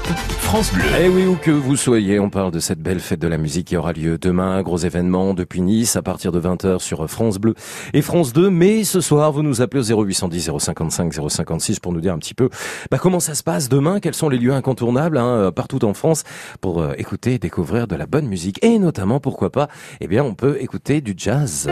France 0.48 0.72
Bleu. 0.72 0.86
Eh 0.98 1.10
oui, 1.10 1.26
où 1.26 1.36
que 1.36 1.52
vous 1.52 1.76
soyez, 1.76 2.22
on 2.22 2.30
parle 2.30 2.52
de 2.52 2.60
cette 2.60 2.80
belle 2.80 3.02
fête 3.02 3.20
de 3.20 3.28
la 3.28 3.38
musique 3.38 3.68
qui 3.68 3.76
aura 3.76 3.92
lieu 3.92 4.18
demain. 4.18 4.62
Gros 4.64 4.78
événement 4.78 5.34
depuis 5.34 5.60
Nice 5.60 5.98
à 5.98 6.02
partir 6.02 6.32
de 6.32 6.40
20h 6.40 6.80
sur 6.80 7.06
France 7.10 7.38
Bleu 7.38 7.54
et 7.94 8.02
France 8.02 8.32
2. 8.32 8.50
Mais 8.50 8.86
ce 8.86 9.02
soir, 9.02 9.34
vous 9.34 9.44
nous 9.44 9.62
appelez 9.62 9.92
au 9.92 10.06
0810 10.06 10.52
055 10.58 11.14
056 11.30 11.82
pour 11.82 11.92
nous 11.92 12.00
dire 12.00 12.14
un 12.14 12.18
petit 12.18 12.34
peu 12.34 12.48
bah, 12.90 12.98
comment 12.98 13.20
ça 13.20 13.36
se 13.36 13.44
passe 13.44 13.68
demain, 13.68 14.00
quels 14.00 14.14
sont 14.14 14.30
les 14.30 14.38
lieux 14.38 14.54
incontournables 14.54 15.18
hein, 15.18 15.52
partout 15.54 15.84
en 15.84 15.94
France 15.94 16.24
pour 16.62 16.82
euh, 16.82 16.94
écouter 16.98 17.34
et 17.34 17.40
découvrir 17.40 17.86
de 17.86 17.98
la 17.98 18.06
bonne 18.06 18.28
musique. 18.28 18.64
Et 18.64 18.80
notamment, 18.80 19.20
pourquoi 19.20 19.52
pas, 19.52 19.68
eh 20.00 20.08
bien, 20.08 20.24
on 20.24 20.34
peut 20.34 20.56
écouter 20.62 21.02
du 21.02 21.14
jazz. 21.18 21.70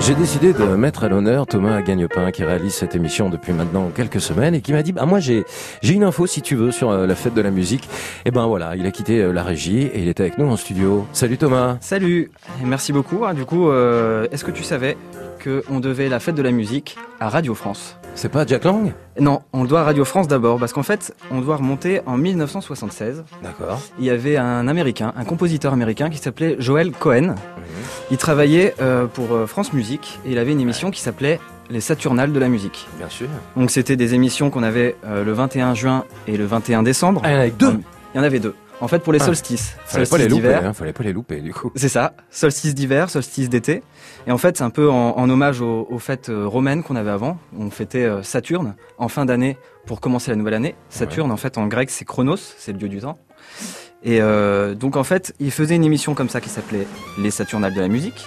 J'ai 0.00 0.14
décidé 0.14 0.52
de 0.54 0.64
mettre 0.64 1.04
à 1.04 1.08
l'honneur 1.08 1.46
Thomas 1.46 1.82
Gagnepin 1.82 2.30
qui 2.30 2.42
réalise 2.42 2.72
cette 2.72 2.96
émission 2.96 3.28
depuis 3.28 3.52
maintenant 3.52 3.90
quelques 3.94 4.20
semaines 4.20 4.54
et 4.54 4.60
qui 4.62 4.72
m'a 4.72 4.82
dit 4.82 4.92
bah 4.92 5.04
moi 5.04 5.20
j'ai 5.20 5.44
j'ai 5.82 5.92
une 5.92 6.04
info 6.04 6.26
si 6.26 6.40
tu 6.40 6.56
veux 6.56 6.70
sur 6.72 6.90
euh, 6.90 7.06
la 7.06 7.14
fête 7.14 7.34
de 7.34 7.40
la 7.42 7.50
musique. 7.50 7.88
Et 8.24 8.30
ben 8.30 8.46
voilà, 8.46 8.76
il 8.76 8.86
a 8.86 8.90
quitté 8.90 9.20
euh, 9.20 9.32
la 9.32 9.42
régie 9.42 9.82
et 9.82 10.00
il 10.00 10.08
est 10.08 10.18
avec 10.18 10.38
nous 10.38 10.46
en 10.46 10.56
studio. 10.56 11.06
Salut 11.12 11.36
Thomas. 11.36 11.76
Salut, 11.80 12.30
merci 12.64 12.92
beaucoup. 12.92 13.24
Ah, 13.26 13.34
Du 13.34 13.44
coup, 13.44 13.68
euh, 13.68 14.26
est-ce 14.32 14.44
que 14.44 14.50
tu 14.50 14.64
savais 14.64 14.96
qu'on 15.44 15.80
devait 15.80 16.08
la 16.08 16.18
fête 16.18 16.34
de 16.34 16.42
la 16.42 16.50
musique 16.50 16.96
à 17.20 17.28
Radio 17.28 17.54
France? 17.54 17.99
C'est 18.14 18.28
pas 18.28 18.46
Jack 18.46 18.64
Lang? 18.64 18.92
Non, 19.18 19.42
on 19.52 19.62
le 19.62 19.68
doit 19.68 19.80
à 19.80 19.84
Radio 19.84 20.04
France 20.04 20.28
d'abord 20.28 20.58
parce 20.58 20.72
qu'en 20.72 20.82
fait, 20.82 21.14
on 21.30 21.40
doit 21.40 21.56
remonter 21.56 22.00
en 22.06 22.16
1976. 22.16 23.24
D'accord. 23.42 23.80
Il 23.98 24.04
y 24.04 24.10
avait 24.10 24.36
un 24.36 24.68
américain, 24.68 25.12
un 25.16 25.24
compositeur 25.24 25.72
américain 25.72 26.10
qui 26.10 26.18
s'appelait 26.18 26.56
Joel 26.58 26.92
Cohen. 26.92 27.34
Il 28.10 28.16
travaillait 28.16 28.74
euh, 28.80 29.06
pour 29.06 29.32
euh, 29.32 29.46
France 29.46 29.72
Musique 29.72 30.18
et 30.26 30.32
il 30.32 30.38
avait 30.38 30.52
une 30.52 30.60
émission 30.60 30.90
qui 30.90 31.00
s'appelait 31.00 31.40
Les 31.70 31.80
Saturnales 31.80 32.32
de 32.32 32.38
la 32.38 32.48
musique. 32.48 32.86
Bien 32.98 33.08
sûr. 33.08 33.28
Donc 33.56 33.70
c'était 33.70 33.96
des 33.96 34.14
émissions 34.14 34.50
qu'on 34.50 34.62
avait 34.62 34.96
euh, 35.06 35.24
le 35.24 35.32
21 35.32 35.74
juin 35.74 36.04
et 36.26 36.36
le 36.36 36.44
21 36.44 36.82
décembre. 36.82 37.22
Ah, 37.24 37.30
il 37.30 37.32
y 37.32 37.36
en 37.36 37.40
avait 37.40 37.50
deux 37.50 37.80
Il 38.14 38.16
y 38.18 38.20
en 38.20 38.24
avait 38.24 38.40
deux. 38.40 38.54
En 38.82 38.88
fait, 38.88 39.00
pour 39.00 39.12
les 39.12 39.20
Ah. 39.20 39.26
solstices. 39.26 39.74
Fallait 39.84 40.06
pas 40.06 40.16
les 40.18 40.28
louper, 40.28 40.54
hein, 40.54 40.72
fallait 40.72 40.92
pas 40.94 41.04
les 41.04 41.12
louper 41.12 41.40
du 41.42 41.52
coup. 41.52 41.70
C'est 41.76 41.88
ça, 41.90 42.14
solstice 42.30 42.74
d'hiver, 42.74 43.10
solstice 43.10 43.48
d'été. 43.50 43.82
Et 44.26 44.32
en 44.32 44.38
fait, 44.38 44.56
c'est 44.56 44.64
un 44.64 44.70
peu 44.70 44.88
en, 44.90 45.16
en 45.18 45.28
hommage 45.30 45.60
aux, 45.60 45.86
aux 45.90 45.98
fêtes 45.98 46.30
euh, 46.30 46.46
romaines 46.46 46.82
qu'on 46.82 46.96
avait 46.96 47.10
avant. 47.10 47.38
On 47.58 47.70
fêtait 47.70 48.04
euh, 48.04 48.22
Saturne 48.22 48.74
en 48.96 49.08
fin 49.08 49.24
d'année 49.26 49.58
pour 49.86 50.00
commencer 50.00 50.30
la 50.30 50.36
nouvelle 50.36 50.54
année. 50.54 50.74
Saturne, 50.88 51.30
en 51.30 51.36
fait, 51.36 51.58
en 51.58 51.66
grec, 51.66 51.90
c'est 51.90 52.04
Chronos, 52.06 52.36
c'est 52.36 52.72
le 52.72 52.78
dieu 52.78 52.88
du 52.88 53.00
temps. 53.00 53.18
Et 54.02 54.22
euh, 54.22 54.74
donc, 54.74 54.96
en 54.96 55.04
fait, 55.04 55.34
il 55.40 55.50
faisait 55.50 55.76
une 55.76 55.84
émission 55.84 56.14
comme 56.14 56.30
ça 56.30 56.40
qui 56.40 56.48
s'appelait 56.48 56.86
Les 57.18 57.30
Saturnales 57.30 57.74
de 57.74 57.80
la 57.82 57.88
musique. 57.88 58.26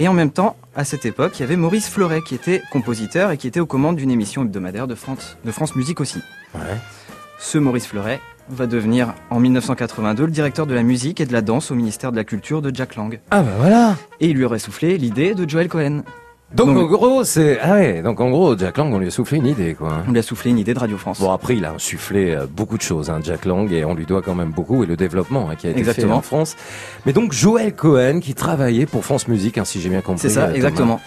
Et 0.00 0.08
en 0.08 0.12
même 0.12 0.30
temps, 0.32 0.56
à 0.74 0.84
cette 0.84 1.06
époque, 1.06 1.38
il 1.38 1.42
y 1.42 1.44
avait 1.44 1.56
Maurice 1.56 1.88
Fleuret 1.88 2.20
qui 2.22 2.34
était 2.34 2.60
compositeur 2.72 3.30
et 3.30 3.36
qui 3.38 3.46
était 3.46 3.60
aux 3.60 3.66
commandes 3.66 3.96
d'une 3.96 4.10
émission 4.10 4.42
hebdomadaire 4.42 4.86
de 4.88 4.94
France, 4.96 5.38
de 5.44 5.50
France 5.52 5.74
Musique 5.76 6.00
aussi. 6.00 6.20
Ce 7.38 7.56
Maurice 7.56 7.86
Fleuret 7.86 8.20
va 8.50 8.66
devenir 8.66 9.14
en 9.30 9.40
1982 9.40 10.26
le 10.26 10.30
directeur 10.30 10.66
de 10.66 10.74
la 10.74 10.82
musique 10.82 11.20
et 11.20 11.26
de 11.26 11.32
la 11.32 11.42
danse 11.42 11.70
au 11.70 11.74
ministère 11.74 12.12
de 12.12 12.16
la 12.16 12.24
Culture 12.24 12.62
de 12.62 12.74
Jack 12.74 12.96
Lang. 12.96 13.18
Ah 13.30 13.42
bah 13.42 13.50
voilà 13.58 13.96
Et 14.20 14.28
il 14.28 14.36
lui 14.36 14.44
aurait 14.44 14.58
soufflé 14.58 14.98
l'idée 14.98 15.34
de 15.34 15.48
Joel 15.48 15.68
Cohen. 15.68 16.02
Donc, 16.54 16.68
en 16.68 16.84
gros, 16.84 17.24
c'est 17.24 17.58
ah 17.60 17.72
ouais, 17.72 18.02
donc 18.02 18.20
en 18.20 18.30
gros, 18.30 18.56
Jack 18.56 18.78
Lang, 18.78 18.94
on 18.94 18.98
lui 18.98 19.08
a 19.08 19.10
soufflé 19.10 19.38
une 19.38 19.46
idée 19.46 19.74
quoi. 19.74 20.04
On 20.06 20.12
lui 20.12 20.20
a 20.20 20.22
soufflé 20.22 20.52
une 20.52 20.58
idée 20.58 20.74
de 20.74 20.78
Radio 20.78 20.96
France. 20.96 21.20
Bon 21.20 21.32
après, 21.32 21.56
il 21.56 21.64
a 21.64 21.72
insufflé 21.72 22.30
euh, 22.36 22.46
beaucoup 22.48 22.76
de 22.76 22.82
choses, 22.82 23.10
hein, 23.10 23.18
Jack 23.22 23.46
Lang, 23.46 23.70
et 23.72 23.84
on 23.84 23.94
lui 23.94 24.06
doit 24.06 24.22
quand 24.22 24.36
même 24.36 24.52
beaucoup 24.52 24.84
et 24.84 24.86
le 24.86 24.96
développement 24.96 25.50
hein, 25.50 25.56
qui 25.56 25.66
a 25.66 25.70
été 25.70 25.82
fait 25.82 25.90
Exactement. 25.90 26.16
en 26.16 26.22
France. 26.22 26.56
Mais 27.04 27.12
donc 27.12 27.32
Joël 27.32 27.74
Cohen 27.74 28.20
qui 28.20 28.34
travaillait 28.34 28.86
pour 28.86 29.04
France 29.04 29.26
Musique, 29.26 29.58
hein, 29.58 29.64
si 29.64 29.80
j'ai 29.80 29.88
bien 29.88 30.02
compris. 30.02 30.20
C'est 30.20 30.28
ça, 30.34 30.44
euh, 30.46 30.70
Thomas. 30.70 31.00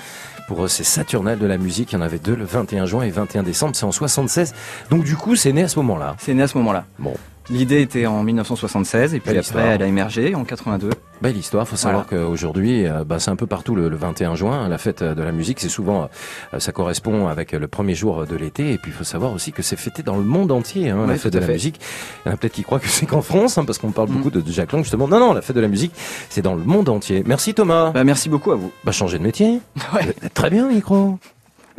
Pour 0.49 0.63
euh, 0.63 0.67
ces 0.67 0.83
Saturnales 0.83 1.37
de 1.37 1.45
la 1.45 1.59
musique, 1.59 1.91
il 1.91 1.95
y 1.95 1.97
en 1.99 2.01
avait 2.01 2.17
deux 2.17 2.35
le 2.35 2.43
21 2.43 2.87
juin 2.87 3.03
et 3.03 3.11
21 3.11 3.43
décembre, 3.43 3.75
c'est 3.75 3.85
en 3.85 3.91
76. 3.91 4.55
Donc 4.89 5.03
du 5.03 5.15
coup, 5.15 5.35
c'est 5.35 5.53
né 5.53 5.61
à 5.61 5.67
ce 5.67 5.77
moment-là. 5.77 6.15
C'est 6.17 6.33
né 6.33 6.41
à 6.41 6.47
ce 6.47 6.57
moment-là. 6.57 6.87
Bon. 6.97 7.13
L'idée 7.51 7.81
était 7.81 8.05
en 8.05 8.21
1976 8.23 9.15
et 9.15 9.19
puis 9.19 9.29
Belle 9.29 9.37
après 9.39 9.47
histoire. 9.47 9.65
elle 9.65 9.81
a 9.81 9.87
émergé 9.87 10.35
en 10.35 10.43
82. 10.43 10.91
Belle 11.21 11.35
histoire, 11.35 11.67
faut 11.67 11.75
savoir 11.75 12.05
qu'aujourd'hui, 12.05 12.85
euh, 12.87 13.03
bah, 13.03 13.19
c'est 13.19 13.31
un 13.31 13.35
peu 13.35 13.47
partout 13.47 13.75
le, 13.75 13.89
le 13.89 13.95
21 13.97 14.35
juin, 14.35 14.61
hein, 14.61 14.69
la 14.69 14.77
fête 14.77 15.03
de 15.03 15.21
la 15.21 15.31
musique, 15.33 15.59
c'est 15.59 15.67
souvent, 15.67 16.07
euh, 16.53 16.59
ça 16.59 16.71
correspond 16.71 17.27
avec 17.27 17.51
le 17.51 17.67
premier 17.67 17.95
jour 17.95 18.25
de 18.25 18.35
l'été, 18.37 18.71
et 18.71 18.77
puis 18.77 18.91
il 18.91 18.93
faut 18.93 19.03
savoir 19.03 19.33
aussi 19.33 19.51
que 19.51 19.61
c'est 19.61 19.75
fêté 19.77 20.01
dans 20.03 20.15
le 20.15 20.23
monde 20.23 20.51
entier, 20.51 20.91
hein, 20.91 20.99
la 21.01 21.13
Ouais, 21.13 21.17
fête 21.17 21.33
de 21.33 21.39
la 21.39 21.47
fait. 21.47 21.53
musique. 21.53 21.81
Il 22.25 22.29
y 22.29 22.31
en 22.31 22.35
a 22.35 22.37
peut-être 22.37 22.53
qui 22.53 22.63
croient 22.63 22.79
que 22.79 22.87
c'est 22.87 23.05
qu'en 23.07 23.21
France, 23.21 23.57
hein, 23.57 23.65
parce 23.65 23.79
qu'on 23.79 23.91
parle 23.91 24.09
Mm. 24.09 24.13
beaucoup 24.13 24.29
de, 24.31 24.39
de 24.41 24.51
Jacques 24.51 24.71
Lang, 24.71 24.83
justement. 24.83 25.07
Non, 25.09 25.19
non, 25.19 25.33
la 25.33 25.41
fête 25.41 25.55
de 25.55 25.61
la 25.61 25.67
musique, 25.67 25.91
c'est 26.29 26.41
dans 26.43 26.55
le 26.55 26.63
monde 26.63 26.87
entier. 26.87 27.23
Merci 27.25 27.53
Thomas. 27.53 27.89
Bah, 27.91 28.03
merci 28.05 28.29
beaucoup 28.29 28.51
à 28.51 28.55
vous. 28.55 28.71
Bah, 28.85 28.91
changer 28.93 29.17
de 29.17 29.23
métier. 29.23 29.59
Êtes 30.23 30.33
Très 30.33 30.49
bien, 30.49 30.69
micro. 30.69 31.17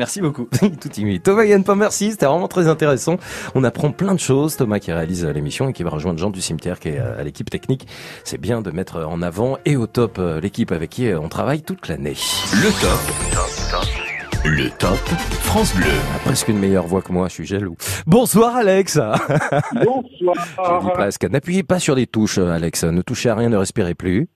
Merci 0.01 0.23
beaucoup. 0.23 0.49
Tout 0.81 0.89
timide. 0.89 1.23
Thomas 1.23 1.45
Yann, 1.45 1.63
pas 1.63 1.75
merci, 1.75 2.13
c'était 2.13 2.25
vraiment 2.25 2.49
très 2.49 2.69
intéressant. 2.69 3.19
On 3.55 3.65
apprend 3.65 3.93
plein 3.93 4.15
de 4.15 4.19
choses. 4.19 4.57
Thomas 4.57 4.79
qui 4.79 4.91
réalise 4.93 5.27
euh, 5.27 5.33
l'émission 5.35 5.69
et 5.69 5.75
qui 5.75 5.83
va 5.83 5.91
rejoindre 5.91 6.19
Jean 6.19 6.31
du 6.31 6.41
cimetière 6.41 6.81
qui 6.81 6.89
est 6.89 6.99
euh, 6.99 7.21
à 7.21 7.23
l'équipe 7.23 7.51
technique. 7.51 7.87
C'est 8.25 8.41
bien 8.41 8.63
de 8.63 8.71
mettre 8.71 9.05
en 9.05 9.21
avant 9.21 9.59
et 9.67 9.77
au 9.77 9.87
top 9.87 10.19
euh, 10.19 10.41
l'équipe 10.41 10.73
avec 10.73 10.89
qui 10.89 11.13
on 11.13 11.29
travaille 11.29 11.61
toute 11.61 11.87
l'année. 11.89 12.15
Le 12.55 12.71
top. 12.81 14.47
Le 14.47 14.71
top 14.71 14.97
France 15.43 15.77
Bleu. 15.77 15.85
Ah, 16.15 16.19
presque 16.25 16.49
une 16.49 16.59
meilleure 16.59 16.87
voix 16.87 17.03
que 17.03 17.13
moi, 17.13 17.29
je 17.29 17.35
suis 17.35 17.47
jaloux. 17.47 17.77
Bonsoir 18.07 18.57
Alex. 18.57 18.95
Je 18.99 19.79
le 19.81 19.85
dis 19.85 20.25
Bonsoir. 20.25 20.93
presque. 20.95 21.25
N'appuyez 21.25 21.63
pas 21.63 21.79
sur 21.79 21.95
les 21.95 22.07
touches, 22.07 22.39
Alex. 22.39 22.85
Ne 22.85 23.03
touchez 23.03 23.29
à 23.29 23.35
rien, 23.35 23.51
ne 23.51 23.59
respirez 23.59 23.95
plus. 23.95 24.29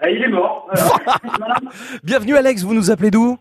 Ah, 0.00 0.08
il 0.08 0.22
est 0.22 0.28
mort. 0.28 0.66
Bienvenue 2.02 2.36
Alex, 2.36 2.62
vous 2.62 2.72
nous 2.72 2.90
appelez 2.90 3.10
d'où? 3.10 3.36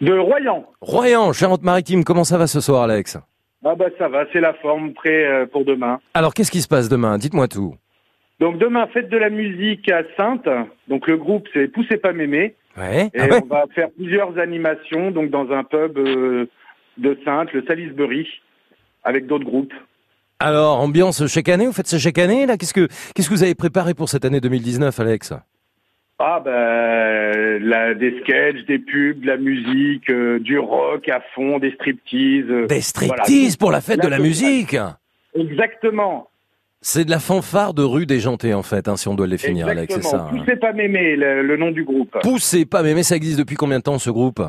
De 0.00 0.12
Royan. 0.18 0.66
Royan, 0.80 1.32
Charente-Maritime. 1.32 2.04
Comment 2.04 2.24
ça 2.24 2.38
va 2.38 2.46
ce 2.46 2.60
soir 2.60 2.82
Alex? 2.82 3.18
Ah 3.64 3.74
bah 3.74 3.86
ça 3.98 4.08
va, 4.08 4.24
c'est 4.32 4.40
la 4.40 4.54
forme, 4.54 4.92
prêt 4.92 5.24
euh, 5.26 5.46
pour 5.46 5.64
demain. 5.64 5.98
Alors 6.14 6.34
qu'est-ce 6.34 6.52
qui 6.52 6.60
se 6.62 6.68
passe 6.68 6.88
demain? 6.88 7.18
Dites-moi 7.18 7.48
tout. 7.48 7.74
Donc 8.38 8.58
demain, 8.58 8.86
fête 8.88 9.08
de 9.08 9.16
la 9.16 9.30
musique 9.30 9.90
à 9.90 10.02
Sainte. 10.16 10.48
Donc 10.88 11.08
le 11.08 11.16
groupe, 11.16 11.48
c'est 11.52 11.66
Poussez 11.68 11.96
pas 11.96 12.12
mémé. 12.12 12.54
Ouais. 12.76 13.06
Et 13.14 13.20
Ah 13.20 13.26
ouais 13.26 13.40
on 13.42 13.46
va 13.46 13.64
faire 13.74 13.88
plusieurs 13.90 14.38
animations 14.38 15.10
donc 15.10 15.30
dans 15.30 15.50
un 15.50 15.64
pub 15.64 15.98
euh, 15.98 16.46
de 16.98 17.18
Sainte, 17.24 17.52
le 17.54 17.64
Salisbury, 17.66 18.28
avec 19.02 19.26
d'autres 19.26 19.44
groupes. 19.46 19.72
Alors, 20.38 20.78
ambiance 20.80 21.26
chaque 21.26 21.48
année, 21.48 21.66
vous 21.66 21.72
faites 21.72 21.86
ça 21.86 21.98
chaque 21.98 22.18
année 22.18 22.44
là? 22.46 22.58
Qu'est-ce 22.58 22.74
que 22.74 22.88
qu'est-ce 23.14 23.28
que 23.30 23.34
vous 23.34 23.42
avez 23.42 23.54
préparé 23.54 23.94
pour 23.94 24.08
cette 24.10 24.24
année 24.26 24.40
2019, 24.40 25.00
Alex? 25.00 25.32
Ah 26.18 26.40
ben 26.42 27.62
la, 27.62 27.94
des 27.94 28.18
sketchs, 28.22 28.64
des 28.66 28.78
pubs, 28.78 29.20
de 29.20 29.26
la 29.26 29.36
musique, 29.36 30.08
euh, 30.08 30.38
du 30.38 30.58
rock 30.58 31.08
à 31.10 31.20
fond, 31.34 31.58
des 31.58 31.72
striptease. 31.72 32.44
euh, 32.50 32.66
Des 32.66 32.66
voilà. 32.66 32.80
striptease 32.80 33.56
pour 33.56 33.70
la 33.70 33.80
fête 33.82 34.00
de 34.02 34.08
la 34.08 34.18
musique 34.18 34.76
Exactement. 35.34 36.28
C'est 36.80 37.04
de 37.04 37.10
la 37.10 37.18
fanfare 37.18 37.74
de 37.74 37.82
rue 37.82 38.06
déjantée 38.06 38.54
en 38.54 38.62
fait, 38.62 38.88
hein, 38.88 38.96
si 38.96 39.08
on 39.08 39.14
doit 39.14 39.26
le 39.26 39.32
définir, 39.32 39.66
Alex, 39.68 39.94
c'est 39.94 40.02
ça. 40.02 40.08
Exactement. 40.16 40.40
hein. 40.40 40.44
Poussez 40.44 40.56
pas 40.56 40.72
mémé, 40.72 41.16
le, 41.16 41.42
le 41.42 41.56
nom 41.56 41.70
du 41.70 41.84
groupe. 41.84 42.16
Poussez 42.22 42.64
pas, 42.64 42.82
mais 42.82 43.02
ça 43.02 43.16
existe 43.16 43.38
depuis 43.38 43.56
combien 43.56 43.78
de 43.78 43.82
temps 43.84 43.98
ce 43.98 44.10
groupe? 44.10 44.40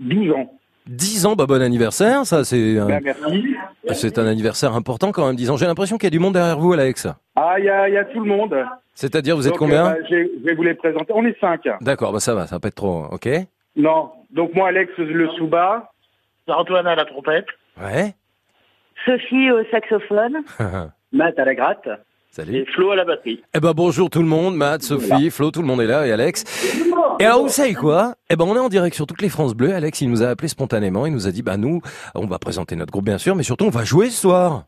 12 0.00 0.30
ans. 0.32 0.50
10 0.86 1.24
ans, 1.24 1.34
bah 1.34 1.46
bon 1.46 1.62
anniversaire, 1.62 2.26
ça 2.26 2.44
c'est 2.44 2.78
un, 2.78 2.86
Ben, 2.86 3.00
merci. 3.02 3.54
c'est 3.94 4.18
un 4.18 4.26
anniversaire 4.26 4.74
important 4.74 5.12
quand 5.12 5.26
même, 5.26 5.36
10 5.36 5.50
ans. 5.50 5.56
J'ai 5.56 5.64
l'impression 5.66 5.96
qu'il 5.96 6.06
y 6.06 6.08
a 6.08 6.10
du 6.10 6.18
monde 6.18 6.34
derrière 6.34 6.58
vous, 6.58 6.74
Alex. 6.74 7.08
Ah, 7.36 7.54
il 7.58 7.64
y 7.64 7.70
a, 7.70 7.88
il 7.88 7.94
y 7.94 7.96
a 7.96 8.04
tout 8.04 8.20
le 8.20 8.26
monde. 8.28 8.54
C'est-à-dire, 8.94 9.36
vous 9.36 9.46
êtes 9.46 9.52
Donc, 9.52 9.58
combien 9.58 9.86
euh, 9.86 9.90
bah, 9.94 10.06
je 10.08 10.14
vais- 10.14 10.30
je 10.40 10.44
vais 10.44 10.54
vous 10.54 10.62
les 10.62 10.74
présenter. 10.74 11.12
On 11.14 11.24
est 11.24 11.38
cinq. 11.40 11.62
D'accord, 11.80 12.12
bah 12.12 12.20
ça 12.20 12.34
va, 12.34 12.46
ça 12.46 12.56
va 12.56 12.60
pas 12.60 12.68
être 12.68 12.74
trop, 12.76 13.06
ok 13.10 13.28
Non. 13.76 14.10
Donc 14.30 14.54
moi, 14.54 14.68
Alex, 14.68 14.92
le 14.98 15.28
souba. 15.30 15.90
Antoine 16.46 16.86
à 16.86 16.94
la 16.94 17.04
trompette. 17.04 17.46
Ouais. 17.82 18.14
Sophie 19.04 19.50
au 19.50 19.64
saxophone. 19.70 20.42
Matt 21.12 21.38
à 21.38 21.44
la 21.44 21.54
gratte. 21.54 21.88
Salut. 22.30 22.56
Et 22.56 22.64
Flo 22.66 22.90
à 22.90 22.96
la 22.96 23.04
batterie. 23.04 23.40
Eh 23.54 23.60
ben 23.60 23.72
bonjour 23.72 24.10
tout 24.10 24.18
le 24.20 24.26
monde, 24.26 24.56
Matt, 24.56 24.82
Sophie, 24.82 25.30
Flo, 25.30 25.52
tout 25.52 25.60
le 25.60 25.68
monde 25.68 25.80
est 25.80 25.86
là 25.86 26.04
et 26.04 26.10
Alex. 26.12 26.44
Et 27.20 27.24
alors 27.24 27.42
vous 27.42 27.48
savez 27.48 27.74
quoi? 27.74 28.14
Eh 28.28 28.34
ben 28.34 28.44
on 28.44 28.56
est 28.56 28.60
en 28.60 28.68
direct 28.68 28.96
sur 28.96 29.06
toutes 29.06 29.22
les 29.22 29.28
France 29.28 29.54
Bleues. 29.54 29.72
Alex, 29.72 30.00
il 30.00 30.10
nous 30.10 30.24
a 30.24 30.26
appelé 30.30 30.48
spontanément, 30.48 31.06
il 31.06 31.12
nous 31.12 31.28
a 31.28 31.30
dit 31.30 31.42
bah 31.42 31.56
nous, 31.56 31.80
on 32.16 32.26
va 32.26 32.40
présenter 32.40 32.74
notre 32.74 32.90
groupe 32.90 33.04
bien 33.04 33.18
sûr, 33.18 33.36
mais 33.36 33.44
surtout 33.44 33.66
on 33.66 33.70
va 33.70 33.84
jouer 33.84 34.10
ce 34.10 34.20
soir. 34.22 34.64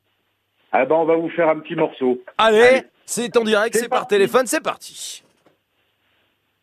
Ah 0.70 0.84
ben, 0.84 0.94
on 0.94 1.04
va 1.06 1.16
vous 1.16 1.28
faire 1.30 1.48
un 1.48 1.58
petit 1.58 1.74
morceau. 1.74 2.20
Allez, 2.38 2.82
c'est 3.06 3.36
en 3.36 3.44
direct, 3.44 3.76
c'est 3.76 3.88
par 3.88 4.06
téléphone, 4.08 4.46
c'est 4.46 4.60
parti. 4.60 5.22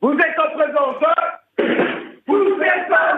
Vous 0.01 0.11
êtes 0.11 0.39
en 0.39 0.51
présence, 0.57 0.97
hein 1.07 1.33
vous 2.27 2.61
êtes 2.61 2.89
pas 2.89 3.17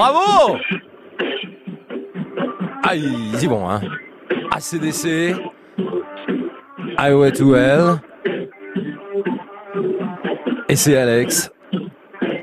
Bravo 0.00 0.56
Ah, 2.82 2.96
ils 2.96 3.42
y 3.42 3.46
vont, 3.46 3.68
hein. 3.68 3.82
ACDC. 4.50 5.34
Highway 6.96 7.32
to 7.32 7.54
Hell. 7.54 7.96
Et 10.70 10.76
c'est 10.76 10.96
Alex. 10.96 11.50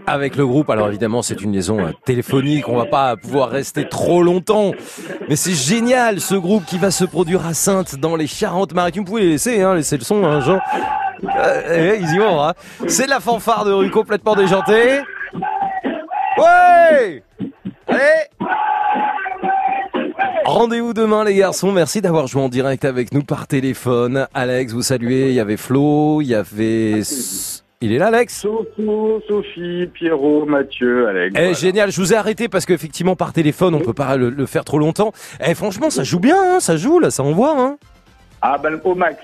Avec 0.05 0.35
le 0.35 0.45
groupe, 0.45 0.69
alors 0.69 0.89
évidemment 0.89 1.23
c'est 1.23 1.41
une 1.41 1.51
liaison 1.51 1.79
euh, 1.79 1.93
téléphonique, 2.05 2.69
on 2.69 2.77
va 2.77 2.85
pas 2.85 3.15
pouvoir 3.17 3.49
rester 3.49 3.89
trop 3.89 4.21
longtemps, 4.21 4.71
mais 5.27 5.35
c'est 5.35 5.53
génial 5.53 6.21
ce 6.21 6.35
groupe 6.35 6.63
qui 6.65 6.77
va 6.77 6.91
se 6.91 7.05
produire 7.05 7.45
à 7.45 7.55
Sainte 7.55 7.95
dans 7.95 8.15
les 8.15 8.27
Charentes-Maritimes. 8.27 9.03
Vous 9.03 9.09
pouvez 9.09 9.23
les 9.23 9.29
laisser, 9.31 9.63
hein, 9.63 9.73
laisser 9.73 9.97
le 9.97 10.03
son, 10.03 10.23
hein, 10.23 10.41
Jean. 10.41 10.59
Euh, 11.23 11.95
eh, 11.95 11.99
ils 11.99 12.13
y 12.13 12.19
vont, 12.19 12.39
hein. 12.39 12.53
C'est 12.85 13.07
la 13.07 13.19
fanfare 13.19 13.65
de 13.65 13.71
rue 13.71 13.89
complètement 13.89 14.35
déjantée. 14.35 15.01
Ouais 16.38 17.23
Allez 17.97 18.27
Rendez-vous 20.45 20.93
demain 20.93 21.23
les 21.23 21.35
garçons, 21.35 21.71
merci 21.71 21.99
d'avoir 21.99 22.27
joué 22.27 22.41
en 22.41 22.49
direct 22.49 22.85
avec 22.85 23.11
nous 23.11 23.23
par 23.23 23.47
téléphone. 23.47 24.27
Alex, 24.33 24.71
vous 24.73 24.81
saluez, 24.81 25.29
il 25.29 25.33
y 25.33 25.39
avait 25.39 25.57
Flo, 25.57 26.21
il 26.21 26.27
y 26.27 26.35
avait... 26.35 27.01
Il 27.81 27.91
est 27.91 27.97
là 27.97 28.07
Alex 28.07 28.41
Sophie, 28.41 28.87
Sophie, 29.27 29.87
Pierrot, 29.93 30.45
Mathieu, 30.45 31.07
Alex. 31.09 31.35
Eh, 31.37 31.53
Génial, 31.53 31.91
je 31.91 31.99
vous 31.99 32.13
ai 32.13 32.15
arrêté 32.15 32.47
parce 32.47 32.65
qu'effectivement 32.65 33.15
par 33.15 33.33
téléphone 33.33 33.75
on 33.75 33.79
peut 33.81 33.93
pas 33.93 34.15
le, 34.15 34.29
le 34.29 34.45
faire 34.45 34.63
trop 34.63 34.79
longtemps. 34.79 35.11
Eh, 35.45 35.53
franchement 35.53 35.89
ça 35.89 36.03
joue 36.03 36.19
bien, 36.19 36.37
hein, 36.55 36.59
ça 36.59 36.77
joue 36.77 36.99
là, 36.99 37.11
ça 37.11 37.23
envoie. 37.23 37.55
Hein. 37.59 37.77
Ah 38.41 38.57
ben 38.57 38.79
au 38.83 38.95
max. 38.95 39.17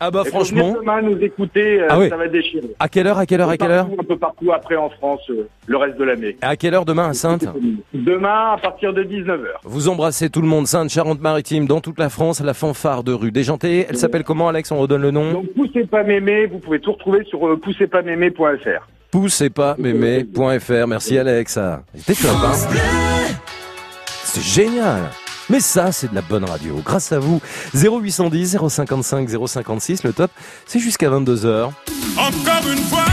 Ah 0.00 0.10
bah 0.10 0.22
Et 0.24 0.28
franchement. 0.28 0.76
demain 0.80 1.02
nous 1.02 1.16
écouter, 1.18 1.80
euh, 1.80 1.86
Ah 1.90 1.98
oui. 1.98 2.08
ça 2.08 2.16
va 2.16 2.28
déchirer. 2.28 2.68
À 2.78 2.88
quelle 2.88 3.06
heure, 3.06 3.18
à 3.18 3.26
quelle 3.26 3.40
heure, 3.40 3.48
à 3.50 3.56
quelle 3.56 3.70
heure 3.72 3.88
Un 3.98 4.04
peu 4.04 4.16
partout 4.16 4.52
après 4.52 4.76
en 4.76 4.90
France, 4.90 5.20
euh, 5.30 5.48
le 5.66 5.76
reste 5.76 5.98
de 5.98 6.04
l'année. 6.04 6.36
À 6.40 6.56
quelle 6.56 6.74
heure 6.74 6.84
demain 6.84 7.08
à 7.08 7.14
Sainte 7.14 7.46
Demain 7.92 8.52
à 8.54 8.58
partir 8.62 8.92
de 8.92 9.02
19h. 9.02 9.46
Vous 9.64 9.88
embrassez 9.88 10.30
tout 10.30 10.40
le 10.40 10.46
monde, 10.48 10.66
Sainte, 10.66 10.90
Charente-Maritime, 10.90 11.66
dans 11.66 11.80
toute 11.80 11.98
la 11.98 12.08
France, 12.10 12.40
la 12.40 12.54
fanfare 12.54 13.02
de 13.02 13.12
rue 13.12 13.32
Déjanté. 13.32 13.86
Elle 13.88 13.96
s'appelle 13.96 14.24
comment 14.24 14.48
Alex? 14.48 14.70
On 14.70 14.78
redonne 14.78 15.02
le 15.02 15.10
nom 15.10 15.32
Donc 15.32 15.52
poussez 15.54 15.84
pas 15.84 16.04
mémé, 16.04 16.46
vous 16.46 16.58
pouvez 16.58 16.78
tout 16.80 16.92
retrouver 16.92 17.24
sur 17.24 17.46
euh, 17.48 17.56
poussezpasmémé.fr. 17.56 18.86
Poussez 19.10 19.50
pas 19.50 19.74
mémé.fr. 19.78 20.86
Merci 20.86 21.18
Alex. 21.18 21.58
C'était 21.94 22.14
top, 22.22 22.36
hein 22.44 22.52
C'est 24.24 24.42
génial. 24.42 25.02
Mais 25.50 25.60
ça, 25.60 25.92
c'est 25.92 26.10
de 26.10 26.14
la 26.14 26.22
bonne 26.22 26.44
radio. 26.44 26.80
Grâce 26.84 27.12
à 27.12 27.18
vous. 27.18 27.40
0810 27.74 28.58
055 28.68 29.28
056, 29.46 30.04
le 30.04 30.12
top, 30.12 30.30
c'est 30.66 30.78
jusqu'à 30.78 31.08
22h. 31.08 31.70
Encore 32.16 32.70
une 32.70 32.84
fois, 32.84 33.04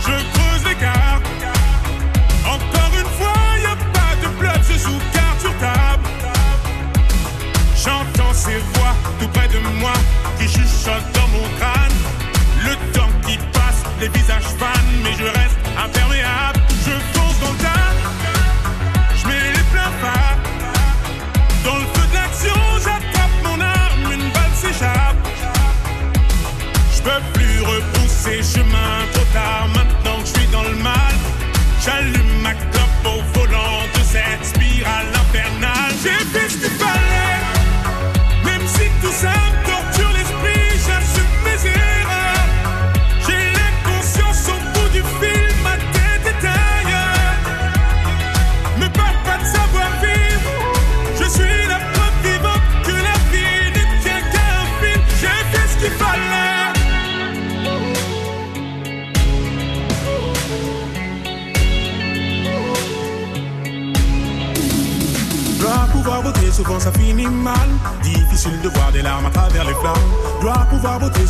je 0.00 0.06
creuse 0.06 0.64
l'écart. 0.68 1.20
Encore 2.46 2.92
une 2.98 3.10
fois, 3.18 3.34
y 3.62 3.66
a 3.66 3.76
pas 3.92 4.14
de 4.22 4.38
bluff, 4.38 4.72
je 4.72 4.78
joue 4.78 4.98
carte 5.12 5.40
sur 5.40 5.52
table. 5.58 6.04
J'entends 7.76 8.32
ces 8.32 8.58
voix 8.74 8.94
tout 9.20 9.28
près 9.28 9.48
de 9.48 9.58
moi 9.78 9.92
qui 10.38 10.48
chuchotent 10.48 11.12
dans 11.14 11.28
mon 11.28 11.46
crâne. 11.58 11.92
Le 12.64 12.92
temps 12.92 13.10
qui 13.26 13.36
passe, 13.52 13.82
les 14.00 14.08
visages 14.08 14.44
fanent, 14.58 14.75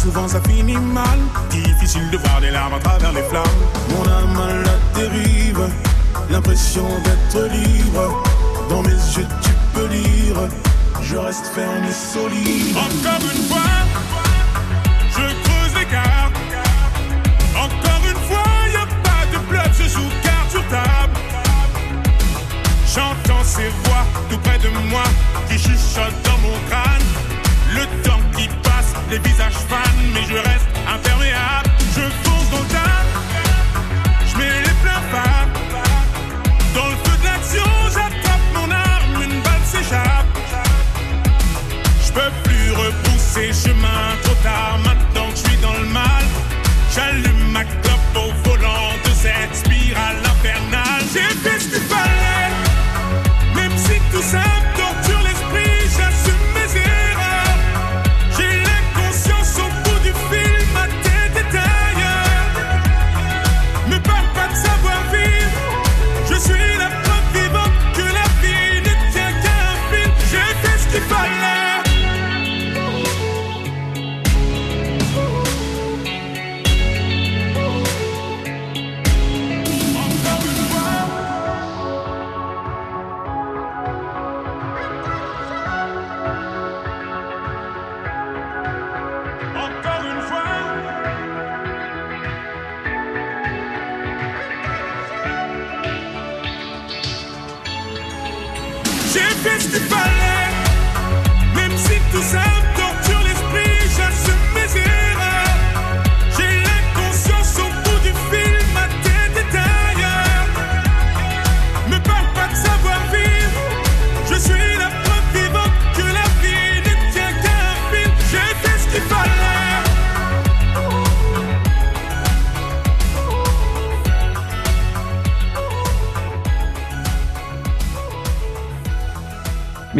souvent 0.06 0.28
ça 0.28 0.40
finit 0.42 0.76
mal. 0.76 1.18
Difficile 1.50 2.08
de 2.10 2.18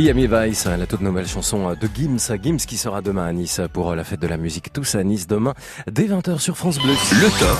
Miami 0.06 0.28
Vice, 0.28 0.66
la 0.66 0.86
toute 0.86 1.00
nouvelle 1.00 1.26
chanson 1.26 1.72
de 1.72 1.88
Gims. 1.92 2.32
Gims 2.40 2.58
qui 2.58 2.76
sera 2.76 3.02
demain 3.02 3.26
à 3.26 3.32
Nice 3.32 3.60
pour 3.72 3.92
la 3.96 4.04
fête 4.04 4.20
de 4.20 4.28
la 4.28 4.36
musique. 4.36 4.72
Tous 4.72 4.94
à 4.94 5.02
Nice 5.02 5.26
demain 5.26 5.52
dès 5.90 6.04
20h 6.04 6.38
sur 6.38 6.56
France 6.56 6.78
Bleu. 6.78 6.92
Le 6.92 7.28
top. 7.40 7.58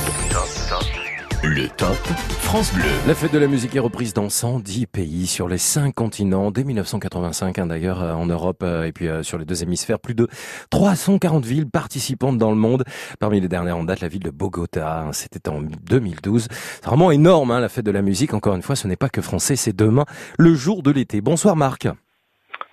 Le 1.42 1.66
top 1.66 1.96
France 2.38 2.72
Bleu. 2.72 2.84
La 3.08 3.16
fête 3.16 3.32
de 3.32 3.38
la 3.38 3.48
musique 3.48 3.74
est 3.74 3.80
reprise 3.80 4.14
dans 4.14 4.28
110 4.28 4.86
pays 4.86 5.26
sur 5.26 5.48
les 5.48 5.58
5 5.58 5.92
continents 5.92 6.52
dès 6.52 6.62
1985 6.62 7.58
hein, 7.58 7.66
d'ailleurs 7.66 8.00
euh, 8.00 8.12
en 8.12 8.26
Europe 8.26 8.62
euh, 8.62 8.84
et 8.84 8.92
puis 8.92 9.08
euh, 9.08 9.24
sur 9.24 9.38
les 9.38 9.44
deux 9.44 9.64
hémisphères. 9.64 9.98
Plus 9.98 10.14
de 10.14 10.28
340 10.70 11.44
villes 11.44 11.68
participantes 11.68 12.38
dans 12.38 12.50
le 12.50 12.56
monde. 12.56 12.84
Parmi 13.18 13.40
les 13.40 13.48
dernières 13.48 13.76
en 13.76 13.82
date, 13.82 14.02
la 14.02 14.08
ville 14.08 14.22
de 14.22 14.30
Bogota. 14.30 15.00
hein, 15.00 15.12
C'était 15.12 15.48
en 15.48 15.62
2012. 15.62 16.46
C'est 16.48 16.84
vraiment 16.86 17.10
énorme 17.10 17.50
hein, 17.50 17.58
la 17.58 17.68
fête 17.68 17.86
de 17.86 17.90
la 17.90 18.02
musique. 18.02 18.34
Encore 18.34 18.54
une 18.54 18.62
fois, 18.62 18.76
ce 18.76 18.86
n'est 18.86 18.94
pas 18.94 19.08
que 19.08 19.20
français, 19.20 19.56
c'est 19.56 19.74
demain, 19.74 20.04
le 20.38 20.54
jour 20.54 20.84
de 20.84 20.92
l'été. 20.92 21.20
Bonsoir 21.20 21.56
Marc. 21.56 21.88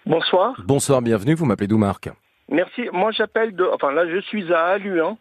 Bonsoir. 0.05 0.55
Bonsoir, 0.65 1.01
bienvenue. 1.01 1.33
Vous 1.33 1.45
m'appelez 1.45 1.67
d'où 1.67 1.77
Marc 1.77 2.09
Merci. 2.49 2.89
Moi, 2.91 3.11
j'appelle 3.11 3.55
de. 3.55 3.63
Enfin, 3.63 3.91
là, 3.91 4.07
je 4.09 4.19
suis 4.19 4.53
à 4.53 4.65
Aluin, 4.65 5.17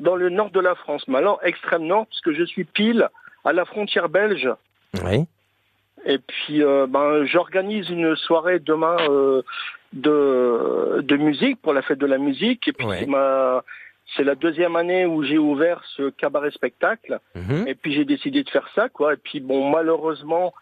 dans 0.00 0.16
le 0.16 0.28
nord 0.28 0.50
de 0.50 0.60
la 0.60 0.74
France. 0.74 1.06
Mais 1.06 1.18
alors, 1.18 1.38
extrême 1.44 1.84
nord, 1.84 2.06
puisque 2.06 2.32
je 2.32 2.44
suis 2.44 2.64
pile 2.64 3.08
à 3.44 3.52
la 3.52 3.64
frontière 3.64 4.08
belge. 4.08 4.48
Oui. 5.04 5.26
Et 6.04 6.18
puis, 6.18 6.62
euh, 6.62 6.86
ben, 6.88 7.24
j'organise 7.24 7.88
une 7.90 8.16
soirée 8.16 8.58
demain 8.58 8.96
euh, 9.08 9.42
de, 9.92 11.00
de 11.02 11.16
musique 11.16 11.62
pour 11.62 11.72
la 11.72 11.82
fête 11.82 11.98
de 11.98 12.06
la 12.06 12.18
musique. 12.18 12.66
Et 12.66 12.72
puis, 12.72 12.86
c'est 14.16 14.24
la 14.24 14.34
deuxième 14.34 14.76
année 14.76 15.06
où 15.06 15.22
j'ai 15.22 15.38
ouvert 15.38 15.80
ce 15.96 16.10
cabaret 16.10 16.50
spectacle. 16.50 17.20
Mhm. 17.36 17.68
Et 17.68 17.74
puis, 17.74 17.94
j'ai 17.94 18.04
décidé 18.04 18.42
de 18.42 18.50
faire 18.50 18.68
ça, 18.74 18.88
quoi. 18.88 19.14
Et 19.14 19.16
puis, 19.16 19.40
bon, 19.40 19.70
malheureusement, 19.70 20.52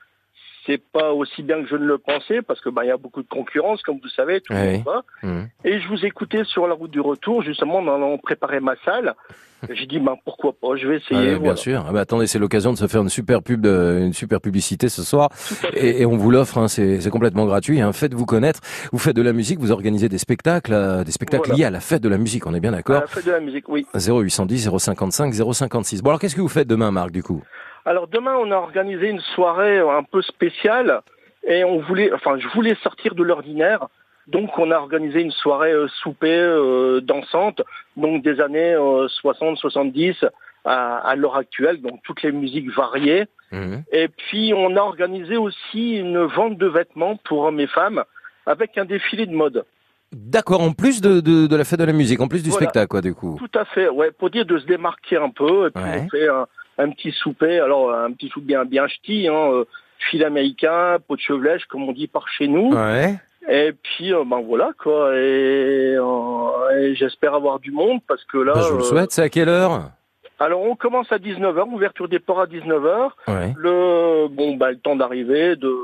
c'est 0.66 0.80
pas 0.92 1.12
aussi 1.12 1.42
bien 1.42 1.62
que 1.62 1.68
je 1.68 1.76
ne 1.76 1.84
le 1.84 1.98
pensais 1.98 2.40
parce 2.42 2.60
que 2.60 2.68
ben, 2.70 2.82
il 2.84 2.88
y 2.88 2.90
a 2.92 2.96
beaucoup 2.96 3.22
de 3.22 3.28
concurrence, 3.28 3.82
comme 3.82 3.98
vous 4.02 4.08
savez, 4.08 4.40
tout 4.40 4.52
le 4.52 4.58
Oui. 4.60 4.72
monde 4.74 4.84
va. 4.84 5.02
Mhm. 5.22 5.48
Et 5.64 5.80
je 5.80 5.88
vous 5.88 6.04
écoutais 6.04 6.44
sur 6.44 6.66
la 6.66 6.74
route 6.74 6.90
du 6.90 7.00
retour, 7.00 7.42
justement, 7.42 7.78
en 7.78 7.88
allant 7.88 8.16
préparer 8.18 8.60
ma 8.60 8.74
salle. 8.84 9.14
J'ai 9.70 9.86
dit, 9.86 10.00
ben, 10.00 10.16
pourquoi 10.24 10.52
pas, 10.52 10.74
je 10.76 10.88
vais 10.88 10.96
essayer. 10.96 11.20
Ouais, 11.20 11.28
bien 11.30 11.38
voilà. 11.38 11.56
sûr. 11.56 11.84
Ah 11.88 11.92
bah, 11.92 12.00
attendez, 12.00 12.26
c'est 12.26 12.40
l'occasion 12.40 12.72
de 12.72 12.78
se 12.78 12.86
faire 12.88 13.00
une 13.00 13.08
super 13.08 13.42
pub, 13.42 13.60
de- 13.60 14.00
une 14.02 14.12
super 14.12 14.40
publicité 14.40 14.88
ce 14.88 15.02
soir, 15.04 15.30
et, 15.74 16.02
et 16.02 16.06
on 16.06 16.16
vous 16.16 16.30
l'offre. 16.32 16.58
hein, 16.58 16.66
c'est 16.68 16.98
complètement 17.10 17.46
gratuit. 17.46 17.80
Hein, 17.80 17.92
Faites-vous 17.92 18.26
connaître. 18.26 18.58
Vous 18.92 18.98
faites 18.98 19.14
de 19.14 19.22
la 19.22 19.32
musique, 19.32 19.60
vous 19.60 19.70
organisez 19.70 20.08
des 20.08 20.18
spectacles, 20.18 20.72
euh, 20.72 21.04
des 21.04 21.12
spectacles 21.12 21.46
Voilà. 21.46 21.58
liés 21.58 21.64
à 21.66 21.70
la 21.70 21.80
fête 21.80 22.02
de 22.02 22.08
la 22.08 22.18
musique. 22.18 22.44
On 22.46 22.54
est 22.54 22.60
bien 22.60 22.72
À 22.72 22.76
d'accord 22.76 23.00
la 23.02 23.06
fête 23.06 23.24
de 23.26 23.30
la 23.30 23.38
musique, 23.40 23.68
oui. 23.68 23.86
0810 23.94 24.68
055 24.78 25.32
056. 25.32 26.02
Bon 26.02 26.10
alors 26.10 26.18
qu'est-ce 26.20 26.34
que 26.34 26.40
vous 26.40 26.48
faites 26.48 26.66
demain, 26.68 26.90
Marc, 26.90 27.12
du 27.12 27.22
coup? 27.22 27.42
Alors 27.84 28.06
demain, 28.08 28.36
on 28.38 28.50
a 28.52 28.56
organisé 28.56 29.08
une 29.08 29.20
soirée 29.34 29.78
un 29.80 30.02
peu 30.04 30.22
spéciale 30.22 31.00
et 31.46 31.64
on 31.64 31.78
voulait, 31.80 32.12
enfin, 32.12 32.38
je 32.38 32.46
voulais 32.48 32.76
sortir 32.82 33.14
de 33.14 33.22
l'ordinaire. 33.22 33.86
Donc, 34.28 34.56
on 34.56 34.70
a 34.70 34.76
organisé 34.76 35.20
une 35.20 35.32
soirée 35.32 35.72
euh, 35.72 35.88
souper 35.88 36.32
euh, 36.32 37.00
dansante, 37.00 37.60
donc 37.96 38.22
des 38.22 38.40
années 38.40 38.76
60-70 38.76 40.28
à, 40.64 40.98
à 40.98 41.16
l'heure 41.16 41.36
actuelle, 41.36 41.80
donc 41.80 42.00
toutes 42.04 42.22
les 42.22 42.30
musiques 42.30 42.70
variées. 42.70 43.24
Mhm. 43.50 43.82
Et 43.92 44.06
puis, 44.08 44.52
on 44.56 44.76
a 44.76 44.80
organisé 44.80 45.36
aussi 45.36 45.96
une 45.96 46.20
vente 46.22 46.56
de 46.56 46.66
vêtements 46.68 47.16
pour 47.24 47.40
hommes 47.40 47.58
et 47.60 47.66
femmes 47.66 48.04
avec 48.46 48.78
un 48.78 48.84
défilé 48.84 49.26
de 49.26 49.34
mode. 49.34 49.64
D'accord, 50.12 50.60
en 50.60 50.72
plus 50.72 51.00
de, 51.00 51.20
de, 51.20 51.46
de 51.46 51.56
la 51.56 51.64
fête 51.64 51.80
de 51.80 51.84
la 51.84 51.92
musique, 51.92 52.20
en 52.20 52.28
plus 52.28 52.42
du 52.42 52.50
Voilà. 52.50 52.66
spectacle, 52.66 52.88
quoi, 52.88 53.00
du 53.00 53.14
coup. 53.14 53.36
Tout 53.38 53.58
à 53.58 53.64
fait, 53.64 53.88
ouais, 53.88 54.10
pour 54.12 54.30
dire 54.30 54.44
de 54.44 54.58
se 54.58 54.66
démarquer 54.66 55.16
un 55.16 55.30
peu. 55.30 55.66
Et 55.66 55.70
puis 55.70 55.82
Ouais. 55.82 56.02
on 56.04 56.08
fait 56.10 56.28
un, 56.28 56.46
un 56.78 56.90
petit 56.90 57.12
souper, 57.12 57.60
alors 57.60 57.92
un 57.92 58.12
petit 58.12 58.28
souper 58.28 58.46
bien 58.46 58.64
bien 58.64 58.86
ch'ti, 58.88 59.28
hein, 59.28 59.52
euh, 59.52 59.64
fil 60.10 60.24
américain, 60.24 60.98
pot 61.06 61.16
de 61.16 61.20
chevelèche, 61.20 61.64
comme 61.66 61.88
on 61.88 61.92
dit 61.92 62.08
par 62.08 62.28
chez 62.28 62.48
nous. 62.48 62.72
Ouais. 62.72 63.14
Et 63.48 63.72
puis 63.72 64.12
euh, 64.12 64.24
ben 64.24 64.40
voilà 64.40 64.70
quoi. 64.78 65.14
Et, 65.16 65.96
euh, 65.96 66.78
et 66.78 66.94
j'espère 66.94 67.34
avoir 67.34 67.58
du 67.58 67.72
monde 67.72 68.00
parce 68.06 68.24
que 68.24 68.38
là. 68.38 68.52
Bah, 68.54 68.60
je 68.64 68.72
vous 68.72 68.78
le 68.78 68.84
euh, 68.84 68.86
souhaite. 68.86 69.12
C'est 69.12 69.22
à 69.22 69.28
quelle 69.28 69.48
heure? 69.48 69.90
Alors 70.38 70.62
on 70.62 70.74
commence 70.76 71.10
à 71.12 71.18
19h, 71.18 71.68
ouverture 71.72 72.08
des 72.08 72.18
ports 72.18 72.40
à 72.40 72.46
19h. 72.46 73.10
Ouais. 73.28 73.54
Le 73.56 74.28
bon 74.28 74.56
bah 74.56 74.70
le 74.70 74.78
temps 74.78 74.96
d'arriver, 74.96 75.56
de, 75.56 75.76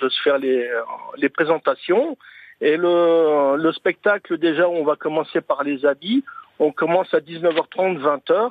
de 0.00 0.08
se 0.08 0.22
faire 0.22 0.38
les, 0.38 0.68
les 1.16 1.28
présentations. 1.28 2.16
Et 2.62 2.76
le, 2.76 3.56
le 3.56 3.72
spectacle 3.72 4.38
déjà 4.38 4.68
on 4.68 4.84
va 4.84 4.96
commencer 4.96 5.40
par 5.40 5.64
les 5.64 5.84
habits. 5.84 6.24
On 6.58 6.72
commence 6.72 7.12
à 7.12 7.18
19h30, 7.18 7.98
20h. 7.98 8.50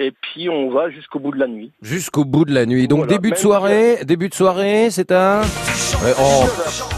Et 0.00 0.12
puis 0.12 0.48
on 0.48 0.70
va 0.70 0.90
jusqu'au 0.90 1.18
bout 1.18 1.32
de 1.32 1.40
la 1.40 1.48
nuit. 1.48 1.72
Jusqu'au 1.82 2.24
bout 2.24 2.44
de 2.44 2.54
la 2.54 2.66
nuit. 2.66 2.86
Donc 2.86 2.98
Voilà, 3.00 3.12
début 3.12 3.32
de 3.32 3.36
soirée, 3.36 3.98
début 4.04 4.28
de 4.28 4.34
soirée, 4.34 4.90
c'est 4.92 5.10
un. 5.10 5.40
Ouais, 5.40 6.14
oh. 6.20 6.44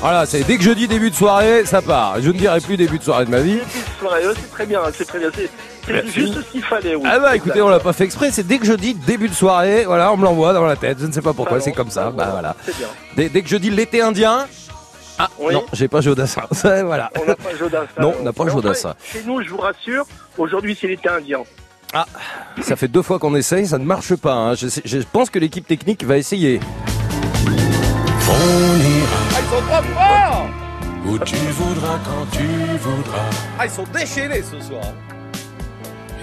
Voilà, 0.01 0.27
c'est 0.27 0.44
dès 0.44 0.59
que 0.59 0.62
je 0.62 0.70
dis 0.72 0.86
début 0.86 1.09
de 1.09 1.14
soirée, 1.14 1.64
ça 1.64 1.81
part. 1.81 2.20
Je 2.20 2.28
ne 2.28 2.35
dirai 2.36 2.60
plus 2.60 2.77
début 2.77 2.98
de 2.98 3.02
soirée 3.02 3.24
de 3.24 3.31
ma 3.31 3.40
vie. 3.40 3.59
Soirée, 3.98 4.22
c'est 4.36 4.51
très 4.51 4.66
bien, 4.66 4.81
c'est 4.93 5.06
très 5.06 5.18
bien. 5.18 5.31
C'est 5.35 6.10
juste 6.12 6.35
ce 6.35 6.52
qu'il 6.52 6.62
fallait. 6.62 6.94
Oui. 6.94 7.05
Ah 7.06 7.18
bah 7.18 7.35
écoutez, 7.35 7.62
on 7.62 7.70
l'a 7.70 7.81
pas 7.81 7.94
fait 7.94 8.05
exprès, 8.05 8.31
c'est 8.31 8.47
dès 8.47 8.59
que 8.59 8.66
je 8.66 8.74
dis 8.74 8.93
début 8.93 9.28
de 9.31 9.35
soirée, 9.35 9.85
voilà, 9.86 10.12
on 10.12 10.18
me 10.18 10.24
l'envoie 10.24 10.52
dans 10.52 10.66
la 10.66 10.77
tête, 10.77 10.98
je 11.01 11.06
ne 11.06 11.12
sais 11.12 11.22
pas 11.22 11.32
pourquoi, 11.32 11.56
Bah 11.56 11.64
c'est 11.64 11.72
comme 11.72 11.90
ça, 11.90 12.10
bah 12.10 12.28
voilà. 12.32 12.55
C'est 12.66 12.77
bien. 12.77 12.89
Dès, 13.16 13.28
dès 13.31 13.40
que 13.40 13.48
je 13.48 13.56
dis 13.56 13.70
l'été 13.70 14.02
indien, 14.02 14.47
ah 15.18 15.31
Oui. 15.39 15.55
non, 15.55 15.64
j'ai 15.72 15.89
pas 15.89 16.02
Jodassin, 16.02 16.43
Ça, 16.52 16.85
voilà. 16.85 17.10
On 17.20 17.24
n'a 17.24 17.35
pas 17.35 17.56
Jodassin. 17.59 18.01
Non, 18.01 18.14
on 18.20 18.22
n'a 18.24 18.32
pas 18.35 18.47
Jodassin. 18.47 18.94
Chez 19.02 19.22
nous, 19.24 19.43
je 19.43 19.48
vous 19.48 19.56
rassure, 19.56 20.05
aujourd'hui 20.36 20.77
c'est 20.78 20.86
l'été 20.86 21.09
indien. 21.09 21.40
Ah, 21.93 22.07
ça 22.62 22.77
fait 22.77 22.89
deux 22.89 23.03
fois 23.03 23.19
qu'on 23.19 23.35
essaye, 23.35 23.67
ça 23.67 23.79
ne 23.79 23.85
marche 23.85 24.15
pas. 24.17 24.35
hein. 24.35 24.55
Je, 24.55 24.99
pense 25.12 25.29
que 25.31 25.39
l'équipe 25.39 25.67
technique 25.67 26.05
va 26.05 26.17
essayer. 26.19 26.61
On 27.45 28.77
ira 28.79 29.19
Ah, 29.35 29.39
ils 29.41 29.49
sont 29.49 29.62
trop 29.67 29.83
forts 29.95 30.47
où 31.07 31.19
tu 31.19 31.35
voudras 31.37 31.99
quand 32.05 32.27
tu 32.39 32.45
voudras 32.79 33.31
Ah, 33.59 33.67
ils 33.67 33.71
sont 33.71 33.85
déchaînés 33.93 34.43
ce 34.43 34.61
soir. 34.65 34.85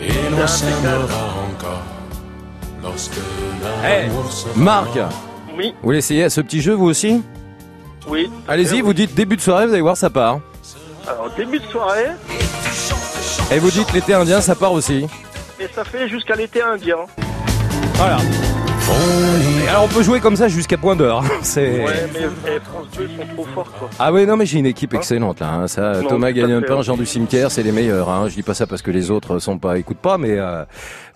et 0.01 0.07
l'on 0.31 0.47
s'aimera 0.47 1.33
encore 1.51 1.83
lorsque 2.81 3.17
l'amour 3.83 4.31
sera 4.31 4.51
Marc, 4.55 4.99
Oui, 5.57 5.71
vous 5.81 5.83
voulez 5.83 5.97
essayer 5.97 6.23
à 6.23 6.29
ce 6.29 6.39
petit 6.41 6.61
jeu 6.61 6.73
vous 6.75 6.85
aussi? 6.85 7.21
Oui. 8.07 8.29
Allez-y, 8.47 8.79
vous 8.79 8.93
dites 8.93 9.13
début 9.15 9.35
de 9.35 9.41
soirée, 9.41 9.65
vous 9.67 9.73
allez 9.73 9.81
voir, 9.81 9.97
ça 9.97 10.09
part. 10.09 10.39
Alors, 11.05 11.29
début 11.35 11.59
de 11.59 11.65
soirée, 11.65 12.11
Et 13.51 13.59
vous 13.59 13.71
dites 13.71 13.91
l'été 13.91 14.13
indien, 14.13 14.39
ça 14.39 14.55
part 14.55 14.71
aussi. 14.71 15.07
Et 15.59 15.67
ça 15.73 15.83
fait 15.83 16.07
jusqu'à 16.07 16.35
l'été 16.35 16.61
indien. 16.61 16.97
Voilà. 17.95 18.17
Et 19.65 19.67
alors 19.67 19.83
on 19.83 19.87
peut 19.89 20.01
jouer 20.01 20.21
comme 20.21 20.37
ça 20.37 20.47
jusqu'à 20.47 20.77
point 20.77 20.95
d'heure. 20.95 21.21
C'est. 21.41 21.83
Ouais, 21.83 22.07
mais 22.13 22.19
eh, 22.55 22.59
France 22.61 22.85
2 22.97 23.07
sont 23.07 23.33
trop 23.33 23.45
forts, 23.53 23.71
quoi. 23.77 23.89
Ah 23.99 24.13
oui, 24.13 24.25
non 24.25 24.37
mais 24.37 24.45
j'ai 24.45 24.59
une 24.59 24.65
équipe 24.65 24.93
excellente 24.93 25.41
là. 25.41 25.49
hein. 25.49 25.67
Ça, 25.67 26.01
Non, 26.01 26.07
Thomas 26.07 26.31
gagne 26.31 26.53
un 26.53 26.61
pain, 26.61 26.77
oui. 26.77 26.83
Jean 26.83 26.95
du 26.95 27.05
cimetière, 27.05 27.51
c'est 27.51 27.63
les 27.63 27.73
meilleurs. 27.73 28.09
Hein. 28.09 28.27
Je 28.29 28.35
dis 28.35 28.43
pas 28.43 28.53
ça 28.53 28.65
parce 28.65 28.81
que 28.81 28.91
les 28.91 29.11
autres 29.11 29.39
sont 29.39 29.57
pas, 29.57 29.77
écoutent 29.77 29.97
pas, 29.97 30.17
mais 30.17 30.37
euh, 30.37 30.63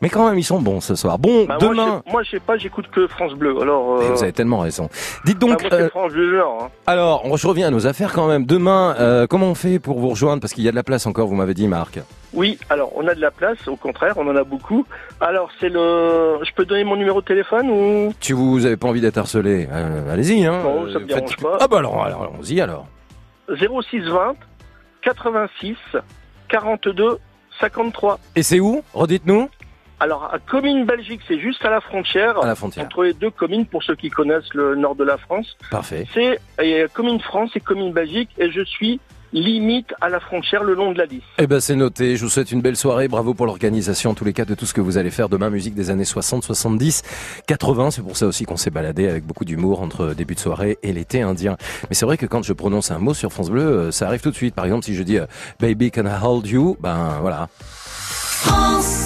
mais 0.01 0.09
quand 0.09 0.27
même 0.29 0.37
ils 0.39 0.43
sont 0.43 0.59
bons 0.61 0.81
ce 0.81 0.95
soir. 0.95 1.17
Bon, 1.19 1.45
Bah, 1.45 1.57
moi, 1.61 1.69
demain. 1.69 2.03
je- 2.05 2.11
Moi, 2.11 2.23
je 2.23 2.31
sais 2.31 2.39
pas, 2.39 2.57
j'écoute 2.57 2.87
que 2.91 3.07
France 3.07 3.33
Bleu. 3.33 3.55
Alors, 3.61 3.97
euh, 3.99 4.13
vous 4.13 4.23
avez 4.23 4.33
tellement 4.33 4.59
raison. 4.59 4.89
Dites 5.25 5.39
bah, 5.39 5.47
donc. 5.47 5.61
moi, 5.63 5.73
euh, 5.73 5.89
France 5.89 6.11
Bleu, 6.11 6.37
genre. 6.37 6.63
hein. 6.63 6.69
alors, 6.87 7.21
on- 7.25 7.37
je 7.37 7.47
reviens 7.47 7.67
à 7.67 7.71
nos 7.71 7.87
affaires 7.87 8.11
quand 8.13 8.27
même. 8.27 8.45
Demain, 8.45 8.95
euh, 8.99 9.27
comment 9.27 9.47
on 9.47 9.55
fait 9.55 9.79
pour 9.79 9.99
vous 9.99 10.09
rejoindre? 10.09 10.41
Parce 10.41 10.53
qu'il 10.53 10.63
y 10.63 10.67
a 10.67 10.71
de 10.71 10.75
la 10.75 10.83
place 10.83 11.05
encore, 11.07 11.27
vous 11.27 11.35
m'avez 11.35 11.53
dit, 11.53 11.67
Marc. 11.67 11.99
Oui, 12.33 12.57
alors, 12.69 12.91
on 12.95 13.07
a 13.07 13.13
de 13.15 13.19
la 13.21 13.31
place, 13.31 13.67
au 13.67 13.75
contraire, 13.75 14.13
on 14.17 14.25
en 14.27 14.35
a 14.35 14.43
beaucoup. 14.43 14.85
Alors, 15.19 15.49
c'est 15.59 15.67
le. 15.69 16.37
Je 16.43 16.51
peux 16.55 16.65
donner 16.65 16.83
mon 16.85 16.95
numéro 16.95 17.19
de 17.21 17.25
téléphone 17.25 17.69
ou? 17.69 18.13
Si 18.21 18.31
vous 18.33 18.65
avez 18.65 18.77
pas 18.77 18.87
envie 18.87 19.01
d'être 19.01 19.17
harcelé, 19.17 19.67
allez-y. 20.09 20.45
Hein. 20.45 20.61
Non, 20.63 20.91
ça 20.91 20.99
me 20.99 21.05
dérange 21.05 21.29
faites- 21.31 21.41
pas. 21.41 21.57
Ah 21.59 21.67
bah 21.67 21.79
alors, 21.79 22.03
alors 22.03 22.23
allons-y 22.23 22.61
alors. 22.61 22.85
0620 23.49 24.35
86 25.03 25.75
42 26.49 27.17
53. 27.59 28.19
Et 28.35 28.43
c'est 28.43 28.59
où? 28.59 28.81
Redites-nous. 28.93 29.49
Alors, 30.01 30.33
à 30.33 30.39
Comines 30.39 30.85
Belgique, 30.85 31.21
c'est 31.27 31.39
juste 31.39 31.63
à 31.63 31.69
la 31.69 31.79
frontière. 31.79 32.43
À 32.43 32.47
la 32.47 32.55
frontière. 32.55 32.85
Entre 32.85 33.03
les 33.03 33.13
deux 33.13 33.29
communes, 33.29 33.67
pour 33.67 33.83
ceux 33.83 33.95
qui 33.95 34.09
connaissent 34.09 34.51
le 34.55 34.75
nord 34.75 34.95
de 34.95 35.03
la 35.03 35.19
France. 35.19 35.55
Parfait. 35.69 36.07
C'est 36.11 36.39
euh, 36.59 36.87
Commune 36.91 37.19
France 37.19 37.51
et 37.53 37.59
Commune 37.59 37.93
Belgique, 37.93 38.29
et 38.39 38.49
je 38.49 38.63
suis 38.63 38.99
limite 39.31 39.93
à 40.01 40.09
la 40.09 40.19
frontière 40.19 40.63
le 40.63 40.73
long 40.73 40.91
de 40.91 40.97
la 40.97 41.05
liste. 41.05 41.27
Eh 41.37 41.45
ben 41.45 41.59
c'est 41.59 41.75
noté. 41.75 42.17
Je 42.17 42.23
vous 42.23 42.31
souhaite 42.31 42.51
une 42.51 42.61
belle 42.61 42.75
soirée. 42.75 43.07
Bravo 43.07 43.35
pour 43.35 43.45
l'organisation, 43.45 44.09
en 44.09 44.13
tous 44.15 44.25
les 44.25 44.33
cas, 44.33 44.43
de 44.43 44.55
tout 44.55 44.65
ce 44.65 44.73
que 44.73 44.81
vous 44.81 44.97
allez 44.97 45.11
faire 45.11 45.29
demain. 45.29 45.51
Musique 45.51 45.75
des 45.75 45.91
années 45.91 46.03
60, 46.03 46.43
70, 46.43 47.03
80. 47.45 47.91
C'est 47.91 48.01
pour 48.01 48.17
ça 48.17 48.25
aussi 48.25 48.45
qu'on 48.45 48.57
s'est 48.57 48.71
baladé 48.71 49.07
avec 49.07 49.23
beaucoup 49.23 49.45
d'humour 49.45 49.83
entre 49.83 50.15
début 50.15 50.33
de 50.33 50.39
soirée 50.39 50.79
et 50.81 50.93
l'été 50.93 51.21
indien. 51.21 51.57
Mais 51.89 51.95
c'est 51.95 52.07
vrai 52.07 52.17
que 52.17 52.25
quand 52.25 52.41
je 52.41 52.53
prononce 52.53 52.89
un 52.89 52.97
mot 52.97 53.13
sur 53.13 53.31
France 53.31 53.51
Bleu, 53.51 53.61
euh, 53.61 53.91
ça 53.91 54.07
arrive 54.07 54.21
tout 54.21 54.31
de 54.31 54.35
suite. 54.35 54.55
Par 54.55 54.65
exemple, 54.65 54.83
si 54.83 54.95
je 54.95 55.03
dis 55.03 55.19
euh, 55.19 55.27
Baby 55.59 55.91
can 55.91 56.07
I 56.07 56.17
hold 56.21 56.47
you, 56.47 56.75
ben 56.79 57.19
voilà. 57.21 57.47
France 57.53 59.00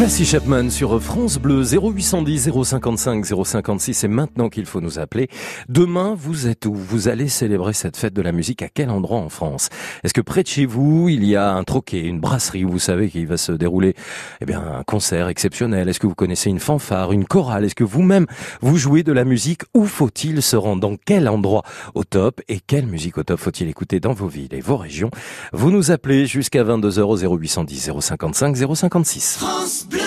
Tracy 0.00 0.24
Chapman 0.24 0.70
sur 0.70 0.98
France 1.02 1.36
Bleu 1.36 1.62
0810 1.62 2.48
055 2.64 3.26
056 3.44 3.92
c'est 3.92 4.08
maintenant 4.08 4.48
qu'il 4.48 4.64
faut 4.64 4.80
nous 4.80 4.98
appeler. 4.98 5.28
Demain, 5.68 6.14
vous 6.18 6.48
êtes 6.48 6.64
où? 6.64 6.72
Vous 6.72 7.08
allez 7.08 7.28
célébrer 7.28 7.74
cette 7.74 7.98
fête 7.98 8.14
de 8.14 8.22
la 8.22 8.32
musique 8.32 8.62
à 8.62 8.68
quel 8.72 8.88
endroit 8.88 9.18
en 9.18 9.28
France? 9.28 9.68
Est-ce 10.02 10.14
que 10.14 10.22
près 10.22 10.42
de 10.42 10.48
chez 10.48 10.64
vous, 10.64 11.10
il 11.10 11.26
y 11.26 11.36
a 11.36 11.52
un 11.52 11.64
troquet, 11.64 12.00
une 12.00 12.18
brasserie 12.18 12.64
où 12.64 12.70
vous 12.70 12.78
savez 12.78 13.10
qu'il 13.10 13.26
va 13.26 13.36
se 13.36 13.52
dérouler 13.52 13.94
eh 14.40 14.46
bien 14.46 14.62
un 14.62 14.82
concert 14.84 15.28
exceptionnel? 15.28 15.86
Est-ce 15.90 16.00
que 16.00 16.06
vous 16.06 16.14
connaissez 16.14 16.48
une 16.48 16.60
fanfare, 16.60 17.12
une 17.12 17.26
chorale? 17.26 17.66
Est-ce 17.66 17.74
que 17.74 17.84
vous-même 17.84 18.24
vous 18.62 18.78
jouez 18.78 19.02
de 19.02 19.12
la 19.12 19.26
musique? 19.26 19.64
Où 19.74 19.84
faut-il 19.84 20.40
se 20.40 20.56
rendre? 20.56 20.80
Dans 20.80 20.96
quel 20.96 21.28
endroit? 21.28 21.62
Au 21.94 22.04
top. 22.04 22.40
Et 22.48 22.60
quelle 22.60 22.86
musique 22.86 23.18
au 23.18 23.22
top 23.22 23.38
faut-il 23.38 23.68
écouter 23.68 24.00
dans 24.00 24.14
vos 24.14 24.28
villes 24.28 24.54
et 24.54 24.62
vos 24.62 24.78
régions? 24.78 25.10
Vous 25.52 25.70
nous 25.70 25.90
appelez 25.90 26.24
jusqu'à 26.24 26.64
22h 26.64 27.02
au 27.02 27.36
0810 27.36 27.90
055 28.00 28.56
056. 28.56 29.36
France 29.36 29.86
Bleu. 29.90 29.99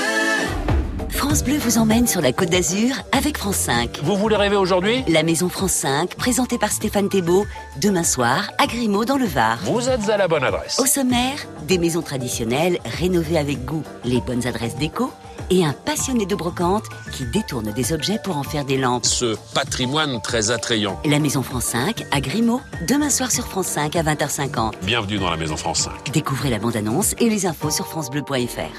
France 1.33 1.45
Bleu 1.45 1.57
vous 1.57 1.79
emmène 1.79 2.05
sur 2.05 2.21
la 2.21 2.31
Côte 2.31 2.51
d'Azur 2.51 2.95
avec 3.11 3.39
France 3.39 3.55
5. 3.55 4.01
Vous 4.03 4.15
voulez 4.15 4.35
rêver 4.35 4.55
aujourd'hui? 4.55 5.03
La 5.07 5.23
Maison 5.23 5.49
France 5.49 5.71
5, 5.71 6.13
présentée 6.13 6.59
par 6.59 6.71
Stéphane 6.71 7.09
Thébault, 7.09 7.47
demain 7.81 8.03
soir 8.03 8.51
à 8.59 8.67
Grimaud 8.67 9.03
dans 9.03 9.17
le 9.17 9.25
Var. 9.25 9.57
Vous 9.63 9.89
êtes 9.89 10.07
à 10.09 10.17
la 10.17 10.27
bonne 10.27 10.43
adresse. 10.43 10.77
Au 10.77 10.85
sommaire, 10.85 11.39
des 11.67 11.79
maisons 11.79 12.03
traditionnelles 12.03 12.77
rénovées 12.85 13.39
avec 13.39 13.65
goût, 13.65 13.81
les 14.05 14.21
bonnes 14.21 14.45
adresses 14.45 14.75
déco 14.75 15.11
et 15.49 15.65
un 15.65 15.73
passionné 15.73 16.27
de 16.27 16.35
brocante 16.35 16.85
qui 17.11 17.25
détourne 17.25 17.73
des 17.73 17.93
objets 17.93 18.19
pour 18.23 18.37
en 18.37 18.43
faire 18.43 18.63
des 18.63 18.77
lampes. 18.77 19.07
Ce 19.07 19.35
patrimoine 19.55 20.21
très 20.21 20.51
attrayant. 20.51 21.01
La 21.03 21.17
Maison 21.17 21.41
France 21.41 21.65
5 21.65 22.05
à 22.11 22.21
Grimaud, 22.21 22.61
demain 22.87 23.09
soir 23.09 23.31
sur 23.31 23.47
France 23.47 23.69
5 23.69 23.95
à 23.95 24.03
20h50. 24.03 24.73
Bienvenue 24.83 25.17
dans 25.17 25.31
la 25.31 25.37
Maison 25.37 25.57
France 25.57 25.79
5. 25.79 26.11
Découvrez 26.13 26.51
la 26.51 26.59
bande-annonce 26.59 27.15
et 27.17 27.27
les 27.27 27.47
infos 27.47 27.71
sur 27.71 27.87
francebleu.fr. 27.87 28.69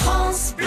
France 0.00 0.54
Bleu. 0.56 0.66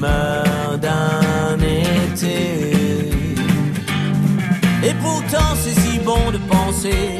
l'humeur 0.00 0.78
d'un 0.78 1.58
été. 1.58 3.10
Et 4.82 4.94
pourtant, 5.02 5.54
c'est 5.56 5.78
si 5.78 5.98
bon 5.98 6.30
de 6.32 6.38
penser 6.38 7.19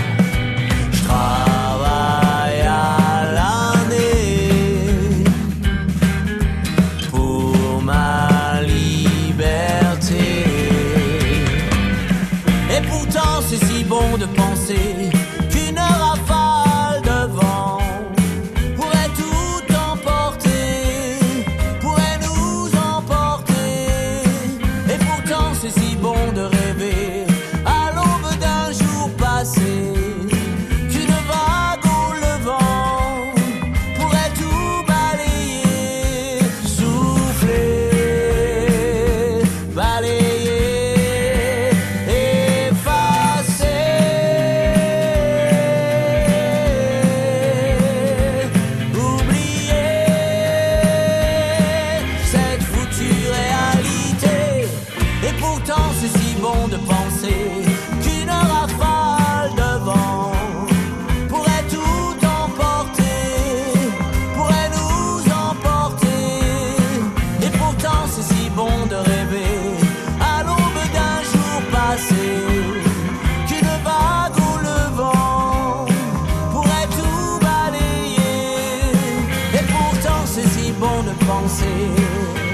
Bon 81.41 82.50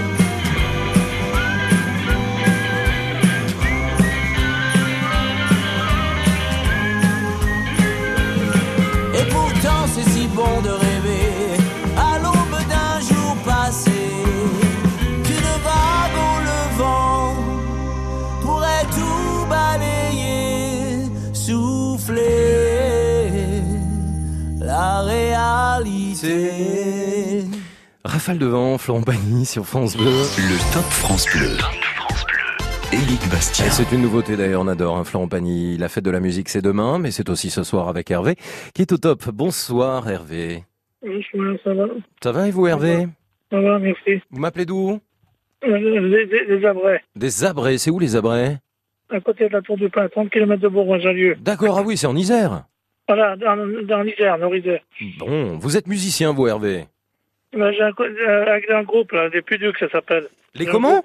Rafale 28.27 28.39
de 28.39 28.45
vent, 28.47 28.77
Florent 28.77 29.03
Pagny 29.03 29.45
sur 29.45 29.65
France 29.65 29.95
Bleu. 29.95 30.03
Le 30.05 30.73
Top 30.73 30.83
France 30.83 31.25
Bleu. 31.33 31.55
Éric 32.91 33.21
Bastien. 33.31 33.69
C'est 33.69 33.89
une 33.95 34.01
nouveauté 34.01 34.35
d'ailleurs, 34.35 34.63
on 34.63 34.67
adore 34.67 34.97
hein, 34.97 35.05
Florent 35.05 35.29
Pagny. 35.29 35.77
La 35.77 35.87
fête 35.87 36.03
de 36.03 36.11
la 36.11 36.19
musique 36.19 36.49
c'est 36.49 36.61
demain, 36.61 36.99
mais 36.99 37.11
c'est 37.11 37.29
aussi 37.29 37.49
ce 37.49 37.63
soir 37.63 37.87
avec 37.87 38.11
Hervé 38.11 38.35
qui 38.73 38.81
est 38.81 38.91
au 38.91 38.97
top. 38.97 39.29
Bonsoir 39.29 40.09
Hervé. 40.09 40.65
Bonsoir, 41.01 41.55
ça 41.63 41.73
va 41.73 41.85
Ça 42.21 42.31
va 42.33 42.47
et 42.49 42.51
vous 42.51 42.67
Hervé 42.67 43.07
Ça 43.49 43.61
va, 43.61 43.79
merci. 43.79 44.21
Vous 44.29 44.41
m'appelez 44.41 44.65
d'où? 44.65 44.99
Euh, 45.63 45.77
les 45.77 46.65
Abrais, 46.65 47.01
Des 47.15 47.45
Abrets, 47.45 47.77
c'est 47.77 47.91
où 47.91 47.99
les 47.99 48.17
Abrets? 48.17 48.57
À 49.09 49.21
côté 49.21 49.47
de 49.47 49.53
la 49.53 49.61
Tour 49.61 49.77
du 49.77 49.89
Pin, 49.89 50.05
30 50.09 50.29
km 50.31 50.61
de 50.61 50.67
Bourgoin-Jallieu. 50.67 51.37
D'accord, 51.39 51.77
ah 51.79 51.83
oui, 51.85 51.95
c'est 51.95 52.07
en 52.07 52.15
Isère. 52.17 52.65
Voilà, 53.07 53.37
dans, 53.37 53.55
dans 53.85 54.01
l'Isère, 54.01 54.37
Nord-Isère. 54.37 54.81
Bon, 55.17 55.57
vous 55.59 55.77
êtes 55.77 55.87
musicien 55.87 56.33
vous 56.33 56.47
Hervé? 56.47 56.87
Ben, 57.57 57.71
J'ai 57.73 57.83
un, 57.83 58.77
un 58.77 58.83
groupe, 58.83 59.11
là, 59.11 59.29
des 59.29 59.41
Puducs, 59.41 59.77
ça 59.79 59.89
s'appelle. 59.89 60.27
Les 60.55 60.65
comment 60.65 61.01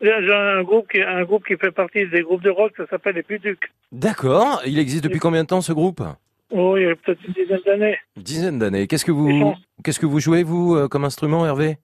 J'ai 0.00 0.12
un 0.12 0.62
groupe, 0.62 0.90
qui, 0.90 1.02
un 1.02 1.22
groupe 1.24 1.46
qui 1.46 1.56
fait 1.56 1.70
partie 1.70 2.06
des 2.06 2.22
groupes 2.22 2.42
de 2.42 2.50
rock, 2.50 2.72
ça 2.76 2.86
s'appelle 2.86 3.16
les 3.16 3.22
Puducs. 3.22 3.70
D'accord, 3.92 4.62
il 4.64 4.78
existe 4.78 5.04
depuis 5.04 5.18
combien 5.20 5.42
de 5.42 5.48
temps 5.48 5.60
ce 5.60 5.72
groupe? 5.72 6.02
Oh, 6.50 6.76
il 6.76 6.82
y 6.84 6.86
a 6.90 6.96
peut-être 6.96 7.20
une 7.26 7.32
dizaine 7.32 7.60
d'années. 7.64 7.98
Dizaine 8.16 8.58
d'années. 8.58 8.86
Qu'est-ce 8.88 9.04
que 9.04 9.12
vous 9.12 9.54
qu'est-ce 9.84 10.00
que 10.00 10.06
vous 10.06 10.18
jouez 10.18 10.42
vous 10.42 10.74
euh, 10.74 10.88
comme 10.88 11.04
instrument 11.04 11.46
Hervé? 11.46 11.78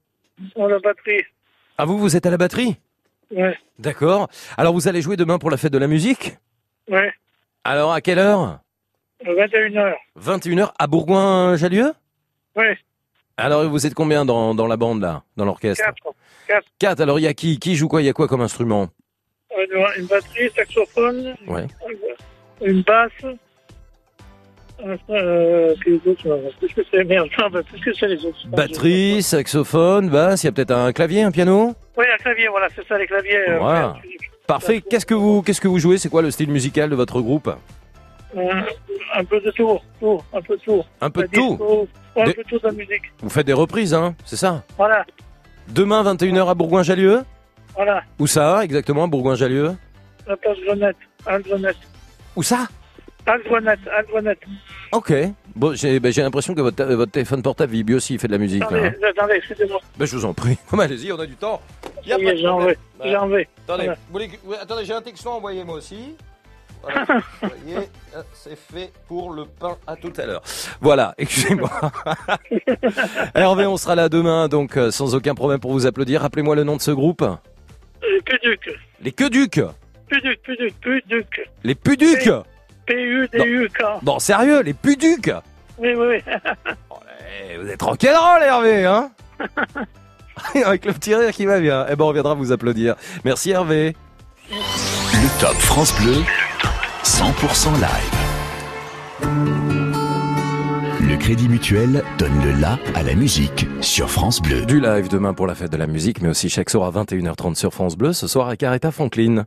La 0.57 0.79
batterie. 0.79 1.23
Ah 1.77 1.85
vous 1.85 1.97
vous 1.97 2.17
êtes 2.17 2.25
à 2.25 2.29
la 2.31 2.37
batterie? 2.37 2.75
Ouais, 3.31 3.57
D'accord. 3.79 4.27
Alors 4.57 4.73
vous 4.73 4.87
allez 4.89 5.01
jouer 5.01 5.15
demain 5.15 5.37
pour 5.37 5.51
la 5.51 5.57
fête 5.57 5.71
de 5.71 5.77
la 5.77 5.87
musique? 5.87 6.35
Ouais. 6.89 7.13
Alors 7.63 7.93
à 7.93 8.01
quelle 8.01 8.19
heure? 8.19 8.59
21h. 9.25 9.93
21h 10.19 10.71
à 10.77 10.87
Bourgoin-Jallieu? 10.87 11.93
Ouais, 12.55 12.77
Alors 13.37 13.63
vous 13.69 13.85
êtes 13.85 13.93
combien 13.93 14.25
dans, 14.25 14.55
dans 14.55 14.67
la 14.67 14.77
bande 14.77 15.01
là, 15.01 15.23
dans 15.37 15.45
l'orchestre 15.45 15.83
4. 15.85 15.95
4. 16.47 16.65
Quatre. 16.79 17.01
Alors 17.01 17.19
il 17.19 17.23
y 17.23 17.27
a 17.27 17.33
qui 17.33 17.59
Qui 17.59 17.75
joue 17.75 17.87
quoi? 17.87 18.01
Il 18.01 18.05
y 18.05 18.09
a 18.09 18.13
quoi 18.13 18.27
comme 18.27 18.41
instrument? 18.41 18.87
Une 19.97 20.05
batterie, 20.05 20.49
saxophone, 20.55 21.35
Ouais. 21.47 21.65
une 22.61 22.81
basse. 22.83 23.11
Euh, 25.09 25.73
puis 25.79 25.99
les 26.05 26.11
autres, 26.11 26.27
euh, 26.27 26.49
qu'est-ce 26.59 26.75
que 26.75 26.81
c'est 26.91 27.03
Merde, 27.03 27.27
je 27.31 27.37
me 27.37 27.43
rappelle 27.43 27.63
plus 27.63 27.79
ce 27.79 27.85
que 27.85 27.93
c'est 27.95 28.07
les 28.07 28.23
autres. 28.25 28.37
Batterie, 28.49 29.23
saxophone, 29.23 30.09
basse. 30.09 30.43
Il 30.43 30.47
y 30.47 30.49
a 30.49 30.51
peut-être 30.51 30.71
un 30.71 30.93
clavier, 30.93 31.23
un 31.23 31.31
piano? 31.31 31.73
Oui, 31.97 32.05
un 32.13 32.17
clavier, 32.17 32.47
voilà, 32.49 32.67
c'est 32.75 32.87
ça, 32.87 32.97
les 32.99 33.07
claviers. 33.07 33.49
euh, 33.49 33.57
Voilà. 33.57 33.95
Parfait. 34.45 34.81
Qu'est-ce 34.87 35.05
que 35.07 35.15
vous 35.15 35.41
qu'est-ce 35.41 35.59
que 35.59 35.67
vous 35.67 35.79
jouez? 35.79 35.97
C'est 35.97 36.09
quoi 36.09 36.21
le 36.21 36.29
style 36.31 36.51
musical 36.51 36.89
de 36.91 36.95
votre 36.95 37.19
groupe? 37.21 37.49
Euh, 38.37 38.61
un 39.15 39.23
peu 39.25 39.39
de 39.41 39.49
tout, 39.51 39.79
tout, 39.99 40.21
un 40.31 40.41
peu 40.41 40.55
de 40.57 40.61
tout. 40.61 40.83
Un 41.01 41.09
peu 41.09 41.23
de 41.23 41.27
tout. 41.27 41.87
Ouais, 42.17 42.25
Des- 42.25 42.57
de 42.57 42.59
la 42.63 42.71
musique. 42.71 43.03
Vous 43.21 43.29
faites 43.29 43.45
des 43.47 43.53
reprises, 43.53 43.93
hein 43.93 44.15
C'est 44.25 44.35
ça 44.35 44.63
Voilà, 44.77 45.05
Demain 45.69 46.03
21h 46.03 46.47
à 46.49 46.53
Bourgoin-Jallieu 46.53 47.23
voilà. 47.75 48.01
Où 48.17 48.25
ça 48.25 48.63
exactement 48.63 49.03
à 49.03 49.07
Bourgoin-Jallieu 49.07 49.75
La 50.27 50.35
place 50.37 50.57
Grenette, 50.65 50.95
Antoinette. 51.29 51.77
Où 52.35 52.41
ça 52.43 52.67
Antoinette. 53.27 53.79
Ok. 54.93 55.13
Bon, 55.55 55.75
j'ai 55.75 55.99
ben, 55.99 56.11
j'ai 56.13 56.21
l'impression 56.21 56.55
que 56.55 56.61
votre, 56.61 56.83
votre 56.83 57.11
téléphone 57.11 57.41
portable 57.41 57.71
vibre 57.73 57.95
aussi, 57.95 58.13
il 58.13 58.19
fait 58.19 58.27
de 58.27 58.31
la 58.31 58.37
musique. 58.37 58.63
Là, 58.71 58.85
hein. 58.85 58.91
attendez, 59.09 59.33
excusez-moi. 59.35 59.79
Ben, 59.97 60.05
je 60.05 60.15
vous 60.15 60.25
en 60.25 60.33
prie. 60.33 60.57
Allez-y, 60.79 61.11
on 61.11 61.19
a 61.19 61.25
du 61.25 61.35
temps. 61.35 61.61
J'ai 62.05 62.13
enlevé, 62.13 62.35
problème. 62.43 62.75
j'ai 63.03 63.15
enlevé. 63.17 63.47
Attendez, 63.65 63.83
Voilà. 63.83 63.93
vous 64.07 64.13
voulez 64.13 64.29
que- 64.29 64.45
ouais, 64.47 64.57
attendez, 64.61 64.85
j'ai 64.85 64.93
un 64.93 65.01
texto 65.01 65.29
à 65.29 65.33
envoyer 65.33 65.63
moi 65.63 65.75
aussi. 65.75 66.15
Voilà. 66.81 67.05
Vous 67.41 67.49
voyez, 67.49 67.89
euh, 68.15 68.21
c'est 68.33 68.57
fait 68.57 68.91
pour 69.07 69.31
le 69.33 69.45
pain 69.45 69.77
à 69.85 69.95
tout 69.95 70.13
à 70.17 70.25
l'heure. 70.25 70.41
Voilà, 70.81 71.13
excusez-moi. 71.17 71.69
Hervé, 73.35 73.65
on 73.65 73.77
sera 73.77 73.95
là 73.95 74.09
demain, 74.09 74.47
donc 74.47 74.77
euh, 74.77 74.91
sans 74.91 75.15
aucun 75.15 75.35
problème 75.35 75.59
pour 75.59 75.71
vous 75.71 75.85
applaudir. 75.85 76.21
Rappelez-moi 76.21 76.55
le 76.55 76.63
nom 76.63 76.77
de 76.77 76.81
ce 76.81 76.91
groupe. 76.91 77.21
Euh, 77.23 77.35
Puduc, 78.25 78.69
Les 79.01 79.11
Queducs. 79.11 79.61
Puduc, 80.07 80.41
Puduc, 80.41 80.73
Puduc. 80.79 81.49
Les 81.63 81.75
Puducs. 81.75 82.31
P-U-D-U-K. 82.85 83.83
Bon, 84.01 84.19
sérieux, 84.19 84.61
les 84.61 84.73
Puducs. 84.73 85.31
Oui, 85.77 85.93
oui, 85.95 86.07
oui. 86.25 86.33
Eh, 87.49 87.57
vous 87.57 87.67
êtes 87.67 87.81
rock'n'roll, 87.81 88.41
Hervé, 88.41 88.85
hein 88.85 89.11
Avec 90.65 90.85
le 90.85 90.93
petit 90.93 91.13
rire 91.13 91.31
qui 91.31 91.45
va 91.45 91.59
bien. 91.59 91.85
Eh 91.89 91.95
ben, 91.95 92.05
on 92.05 92.11
viendra 92.11 92.33
vous 92.33 92.51
applaudir. 92.51 92.95
Merci, 93.25 93.51
Hervé. 93.51 93.95
Le 94.49 95.41
Top 95.41 95.55
France 95.55 95.93
Bleu, 96.01 96.23
100% 97.17 97.73
live. 97.79 98.13
Le 101.01 101.17
Crédit 101.17 101.49
Mutuel 101.49 102.03
donne 102.19 102.43
le 102.45 102.51
la 102.61 102.77
à 102.93 103.01
la 103.01 103.15
musique 103.15 103.65
sur 103.81 104.11
France 104.11 104.39
Bleu. 104.39 104.67
Du 104.67 104.79
live 104.79 105.09
demain 105.09 105.33
pour 105.33 105.47
la 105.47 105.55
fête 105.55 105.71
de 105.71 105.77
la 105.77 105.87
musique, 105.87 106.21
mais 106.21 106.29
aussi 106.29 106.47
chaque 106.47 106.69
soir 106.69 106.95
à 106.95 107.03
21h30 107.03 107.55
sur 107.55 107.73
France 107.73 107.97
Bleu, 107.97 108.13
ce 108.13 108.27
soir 108.27 108.49
avec 108.49 108.61
Aretha 108.61 108.91
Franklin. 108.91 109.45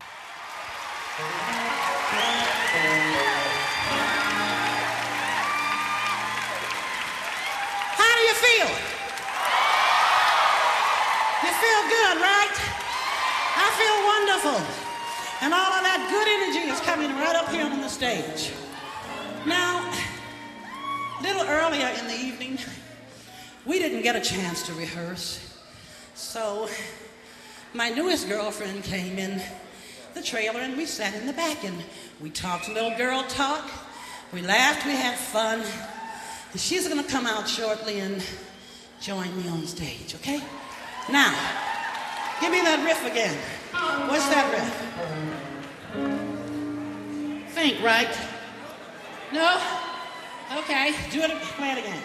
And 15.42 15.54
all 15.54 15.72
of 15.72 15.82
that 15.82 16.06
good 16.10 16.28
energy 16.28 16.70
is 16.70 16.80
coming 16.80 17.08
right 17.16 17.34
up 17.34 17.48
here 17.48 17.64
on 17.64 17.80
the 17.80 17.88
stage. 17.88 18.52
Now, 19.46 19.90
a 21.18 21.22
little 21.22 21.44
earlier 21.44 21.88
in 21.98 22.06
the 22.06 22.14
evening, 22.14 22.58
we 23.64 23.78
didn't 23.78 24.02
get 24.02 24.16
a 24.16 24.20
chance 24.20 24.62
to 24.66 24.74
rehearse. 24.74 25.58
So 26.14 26.68
my 27.72 27.88
newest 27.88 28.28
girlfriend 28.28 28.84
came 28.84 29.18
in 29.18 29.40
the 30.12 30.22
trailer 30.22 30.60
and 30.60 30.76
we 30.76 30.84
sat 30.84 31.14
in 31.14 31.26
the 31.26 31.32
back 31.32 31.64
and 31.64 31.84
we 32.20 32.28
talked 32.28 32.68
little 32.68 32.94
girl 32.98 33.22
talk. 33.22 33.66
We 34.34 34.42
laughed, 34.42 34.84
we 34.84 34.92
had 34.92 35.16
fun. 35.16 35.62
And 36.52 36.60
she's 36.60 36.86
gonna 36.86 37.02
come 37.02 37.26
out 37.26 37.48
shortly 37.48 38.00
and 38.00 38.22
join 39.00 39.34
me 39.42 39.48
on 39.48 39.66
stage, 39.66 40.14
okay? 40.16 40.42
Now, 41.10 41.32
give 42.42 42.50
me 42.50 42.60
that 42.60 42.84
riff 42.84 43.10
again. 43.10 43.38
What's 43.72 44.28
that 44.28 44.50
riff? 44.52 44.70
Think, 47.54 47.82
right? 47.82 48.10
No? 49.32 49.60
Okay, 50.58 50.94
do 51.10 51.20
it, 51.22 51.30
play 51.54 51.70
it 51.70 51.78
again. 51.78 52.02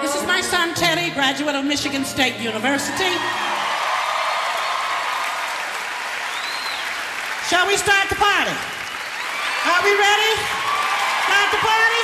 This 0.00 0.14
is 0.16 0.26
my 0.26 0.40
son 0.40 0.74
Teddy, 0.74 1.10
graduate 1.14 1.54
of 1.54 1.64
Michigan 1.64 2.04
State 2.04 2.38
University. 2.40 3.12
Shall 7.48 7.66
we 7.66 7.76
start 7.76 8.08
the 8.08 8.16
party? 8.16 8.56
Are 9.68 9.82
we 9.84 9.92
ready? 9.92 10.34
Start 11.28 11.50
the 11.52 11.60
party? 11.60 12.02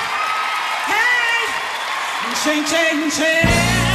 Hey! 0.93 1.49
Ching, 2.45 2.65
ching, 2.65 3.11
ching. 3.11 3.88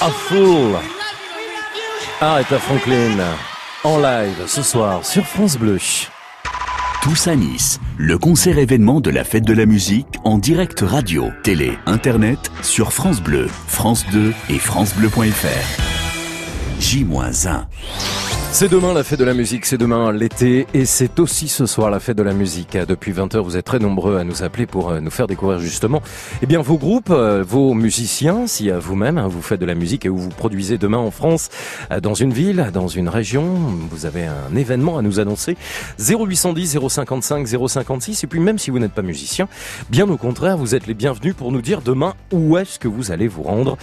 Of 0.00 0.14
Fool. 0.14 0.78
Aretha 2.20 2.58
Franklin 2.60 3.18
en 3.82 3.98
live 3.98 4.44
ce 4.46 4.62
soir 4.62 5.04
sur 5.04 5.26
France 5.26 5.58
Bleu. 5.58 5.78
Tous 7.02 7.26
à 7.26 7.34
Nice, 7.34 7.80
le 7.96 8.16
concert 8.16 8.58
événement 8.58 9.00
de 9.00 9.10
la 9.10 9.24
fête 9.24 9.44
de 9.44 9.52
la 9.52 9.66
musique 9.66 10.06
en 10.24 10.38
direct 10.38 10.84
radio, 10.86 11.30
télé, 11.42 11.78
internet 11.86 12.38
sur 12.62 12.92
France 12.92 13.20
Bleu, 13.20 13.48
France 13.66 14.06
2 14.12 14.32
et 14.50 14.58
francebleu.fr. 14.60 15.80
J-1. 16.78 17.64
C'est 18.50 18.68
demain 18.68 18.94
la 18.94 19.04
fête 19.04 19.20
de 19.20 19.24
la 19.24 19.34
musique, 19.34 19.66
c'est 19.66 19.76
demain 19.76 20.10
l'été 20.10 20.66
et 20.74 20.84
c'est 20.84 21.20
aussi 21.20 21.46
ce 21.48 21.66
soir 21.66 21.90
la 21.90 22.00
fête 22.00 22.16
de 22.16 22.22
la 22.24 22.32
musique. 22.32 22.76
Depuis 22.76 23.12
20h, 23.12 23.38
vous 23.38 23.56
êtes 23.56 23.64
très 23.66 23.78
nombreux 23.78 24.16
à 24.16 24.24
nous 24.24 24.42
appeler 24.42 24.66
pour 24.66 24.88
euh, 24.88 25.00
nous 25.00 25.10
faire 25.10 25.28
découvrir 25.28 25.60
justement 25.60 26.02
eh 26.42 26.46
bien 26.46 26.60
vos 26.60 26.76
groupes, 26.76 27.10
euh, 27.10 27.44
vos 27.46 27.74
musiciens, 27.74 28.48
si 28.48 28.70
vous-même 28.70 29.18
hein, 29.18 29.28
vous 29.28 29.42
faites 29.42 29.60
de 29.60 29.66
la 29.66 29.76
musique 29.76 30.06
et 30.06 30.08
où 30.08 30.16
vous 30.16 30.30
produisez 30.30 30.76
demain 30.76 30.98
en 30.98 31.12
France, 31.12 31.50
euh, 31.92 32.00
dans 32.00 32.14
une 32.14 32.32
ville, 32.32 32.70
dans 32.72 32.88
une 32.88 33.08
région, 33.08 33.44
vous 33.90 34.06
avez 34.06 34.24
un 34.24 34.56
événement 34.56 34.98
à 34.98 35.02
nous 35.02 35.20
annoncer. 35.20 35.56
0810 36.00 36.78
055 36.88 37.46
056 37.46 38.24
et 38.24 38.26
puis 38.26 38.40
même 38.40 38.58
si 38.58 38.70
vous 38.70 38.80
n'êtes 38.80 38.92
pas 38.92 39.02
musicien, 39.02 39.46
bien 39.90 40.08
au 40.08 40.16
contraire, 40.16 40.56
vous 40.56 40.74
êtes 40.74 40.86
les 40.86 40.94
bienvenus 40.94 41.34
pour 41.36 41.52
nous 41.52 41.62
dire 41.62 41.82
demain 41.82 42.14
où 42.32 42.56
est-ce 42.56 42.78
que 42.80 42.88
vous 42.88 43.12
allez 43.12 43.28
vous 43.28 43.42
rendre 43.42 43.76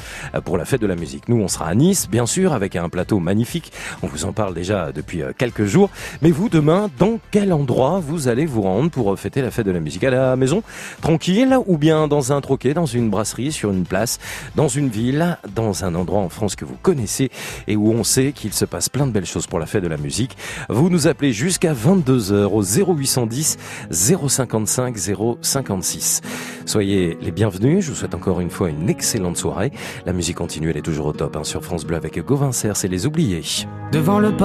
pour 0.43 0.57
la 0.57 0.65
fête 0.65 0.81
de 0.81 0.87
la 0.87 0.95
musique. 0.95 1.29
Nous, 1.29 1.39
on 1.39 1.47
sera 1.47 1.67
à 1.67 1.75
Nice, 1.75 2.09
bien 2.09 2.25
sûr, 2.25 2.51
avec 2.51 2.75
un 2.75 2.89
plateau 2.89 3.19
magnifique. 3.19 3.71
On 4.01 4.07
vous 4.07 4.25
en 4.25 4.33
parle 4.33 4.54
déjà 4.55 4.91
depuis 4.91 5.21
euh, 5.21 5.31
quelques 5.37 5.65
jours. 5.65 5.91
Mais 6.23 6.31
vous, 6.31 6.49
demain, 6.49 6.89
dans 6.97 7.19
quel 7.29 7.53
endroit 7.53 7.99
vous 7.99 8.27
allez 8.27 8.47
vous 8.47 8.63
rendre 8.63 8.89
pour 8.89 9.13
euh, 9.13 9.15
fêter 9.15 9.43
la 9.43 9.51
fête 9.51 9.67
de 9.67 9.71
la 9.71 9.79
musique? 9.79 10.03
À 10.03 10.09
la 10.09 10.35
maison, 10.35 10.63
tranquille, 11.01 11.55
ou 11.67 11.77
bien 11.77 12.07
dans 12.07 12.33
un 12.33 12.41
troquet, 12.41 12.73
dans 12.73 12.87
une 12.87 13.11
brasserie, 13.11 13.51
sur 13.51 13.69
une 13.69 13.85
place, 13.85 14.19
dans 14.55 14.67
une 14.67 14.89
ville, 14.89 15.37
dans 15.53 15.85
un 15.85 15.93
endroit 15.93 16.21
en 16.21 16.29
France 16.29 16.55
que 16.55 16.65
vous 16.65 16.77
connaissez 16.81 17.29
et 17.67 17.75
où 17.75 17.91
on 17.91 18.03
sait 18.03 18.31
qu'il 18.31 18.53
se 18.53 18.65
passe 18.65 18.89
plein 18.89 19.05
de 19.05 19.11
belles 19.11 19.25
choses 19.25 19.45
pour 19.45 19.59
la 19.59 19.67
fête 19.67 19.83
de 19.83 19.87
la 19.87 19.97
musique? 19.97 20.35
Vous 20.69 20.89
nous 20.89 21.07
appelez 21.07 21.33
jusqu'à 21.33 21.73
22h 21.73 22.45
au 22.45 22.63
0810 22.63 23.57
055 23.91 24.97
056. 25.41 26.21
Soyez 26.65 27.17
les 27.21 27.31
bienvenus. 27.31 27.85
Je 27.85 27.91
vous 27.91 27.95
souhaite 27.95 28.15
encore 28.15 28.39
une 28.39 28.49
fois 28.49 28.69
une 28.69 28.89
excellente 28.89 29.37
soirée. 29.37 29.71
La 30.05 30.13
musique 30.13 30.37
continue, 30.37 30.69
elle 30.69 30.77
est 30.77 30.81
toujours 30.81 31.07
au 31.07 31.13
top 31.13 31.35
hein, 31.35 31.43
sur 31.43 31.63
France 31.63 31.85
Bleu 31.85 31.97
avec 31.97 32.19
Gauvin 32.19 32.51
Serre, 32.51 32.77
c'est 32.77 32.87
les 32.87 33.05
oubliés. 33.05 33.43
Devant 33.91 34.19
le 34.19 34.31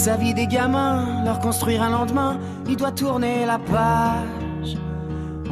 Sa 0.00 0.16
vie 0.16 0.32
des 0.32 0.46
gamins, 0.46 1.22
leur 1.26 1.40
construire 1.40 1.82
un 1.82 1.90
lendemain, 1.90 2.38
il 2.66 2.74
doit 2.74 2.90
tourner 2.90 3.44
la 3.44 3.58
page. 3.58 4.78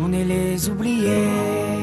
On 0.01 0.11
est 0.11 0.25
les 0.25 0.70
oubliés. 0.70 1.78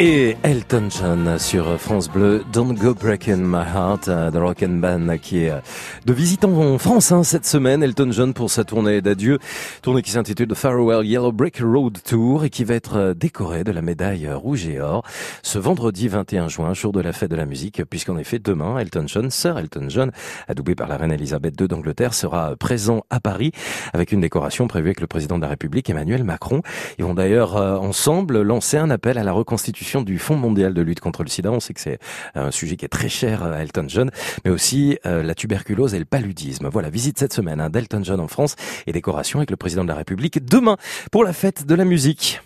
Et 0.00 0.36
Elton 0.42 0.88
John 0.90 1.38
sur 1.38 1.78
France 1.78 2.08
Bleu, 2.08 2.42
Don't 2.52 2.74
Go 2.74 2.94
Breaking 2.94 3.36
My 3.36 3.62
Heart, 3.62 4.08
euh, 4.08 4.30
The 4.32 4.36
Rock 4.36 4.64
and 4.64 4.80
Band 4.80 5.18
qui 5.18 5.44
est 5.44 5.50
euh, 5.50 5.60
de 6.10 6.46
en 6.46 6.78
France 6.78 7.12
hein, 7.12 7.22
cette 7.22 7.46
semaine. 7.46 7.84
Elton 7.84 8.10
John 8.10 8.34
pour 8.34 8.50
sa 8.50 8.64
tournée 8.64 9.00
d'adieu, 9.00 9.38
tournée 9.80 10.02
qui 10.02 10.10
s'intitule 10.10 10.48
The 10.48 10.54
Farewell 10.54 11.06
Yellow 11.06 11.30
Brick 11.30 11.60
Road 11.62 11.98
Tour 12.04 12.44
et 12.44 12.50
qui 12.50 12.64
va 12.64 12.74
être 12.74 12.96
euh, 12.96 13.14
décorée 13.14 13.62
de 13.62 13.70
la 13.70 13.80
médaille 13.80 14.28
rouge 14.32 14.66
et 14.66 14.80
or 14.80 15.04
ce 15.42 15.60
vendredi 15.60 16.08
21 16.08 16.48
juin, 16.48 16.74
jour 16.74 16.92
de 16.92 17.00
la 17.00 17.12
fête 17.12 17.30
de 17.30 17.36
la 17.36 17.46
musique, 17.46 17.84
puisqu'en 17.84 18.18
effet 18.18 18.40
demain, 18.40 18.76
Elton 18.78 19.04
John, 19.06 19.30
Sir 19.30 19.56
Elton 19.56 19.86
John, 19.88 20.10
adoubé 20.48 20.74
par 20.74 20.88
la 20.88 20.96
reine 20.96 21.12
Elisabeth 21.12 21.60
II 21.60 21.68
d'Angleterre, 21.68 22.12
sera 22.12 22.56
présent 22.56 23.04
à 23.10 23.20
Paris 23.20 23.52
avec 23.92 24.10
une 24.10 24.20
décoration 24.20 24.66
prévue 24.66 24.88
avec 24.88 25.00
le 25.00 25.06
président 25.06 25.36
de 25.36 25.42
la 25.42 25.48
République 25.48 25.88
Emmanuel 25.90 26.24
Macron. 26.24 26.62
Ils 26.98 27.04
vont 27.04 27.14
d'ailleurs 27.14 27.54
ensemble 27.56 28.42
lancer 28.42 28.78
un 28.78 28.90
appel 28.90 29.16
à 29.16 29.22
la 29.22 29.32
reconstitution 29.32 30.02
du 30.02 30.18
Fonds 30.18 30.36
mondial 30.36 30.74
de 30.74 30.82
lutte 30.82 31.00
contre 31.00 31.22
le 31.22 31.28
sida. 31.28 31.52
On 31.52 31.60
sait 31.60 31.74
que 31.74 31.80
c'est 31.80 31.98
un 32.34 32.50
sujet 32.50 32.76
qui 32.76 32.84
est 32.84 32.88
très 32.88 33.08
cher 33.08 33.44
à 33.44 33.62
Elton 33.62 33.84
John, 33.86 34.10
mais 34.44 34.50
aussi 34.50 34.98
euh, 35.06 35.22
la 35.22 35.34
tuberculose 35.34 35.94
le 36.00 36.04
paludisme. 36.04 36.68
Voilà, 36.68 36.90
visite 36.90 37.18
cette 37.18 37.32
semaine 37.32 37.60
hein, 37.60 37.70
d'Elton 37.70 38.02
John 38.02 38.18
en 38.18 38.28
France 38.28 38.56
et 38.86 38.92
décoration 38.92 39.38
avec 39.38 39.50
le 39.50 39.56
président 39.56 39.84
de 39.84 39.88
la 39.88 39.94
République 39.94 40.44
demain 40.44 40.76
pour 41.12 41.22
la 41.22 41.32
fête 41.32 41.66
de 41.66 41.74
la 41.74 41.84
musique. 41.84 42.40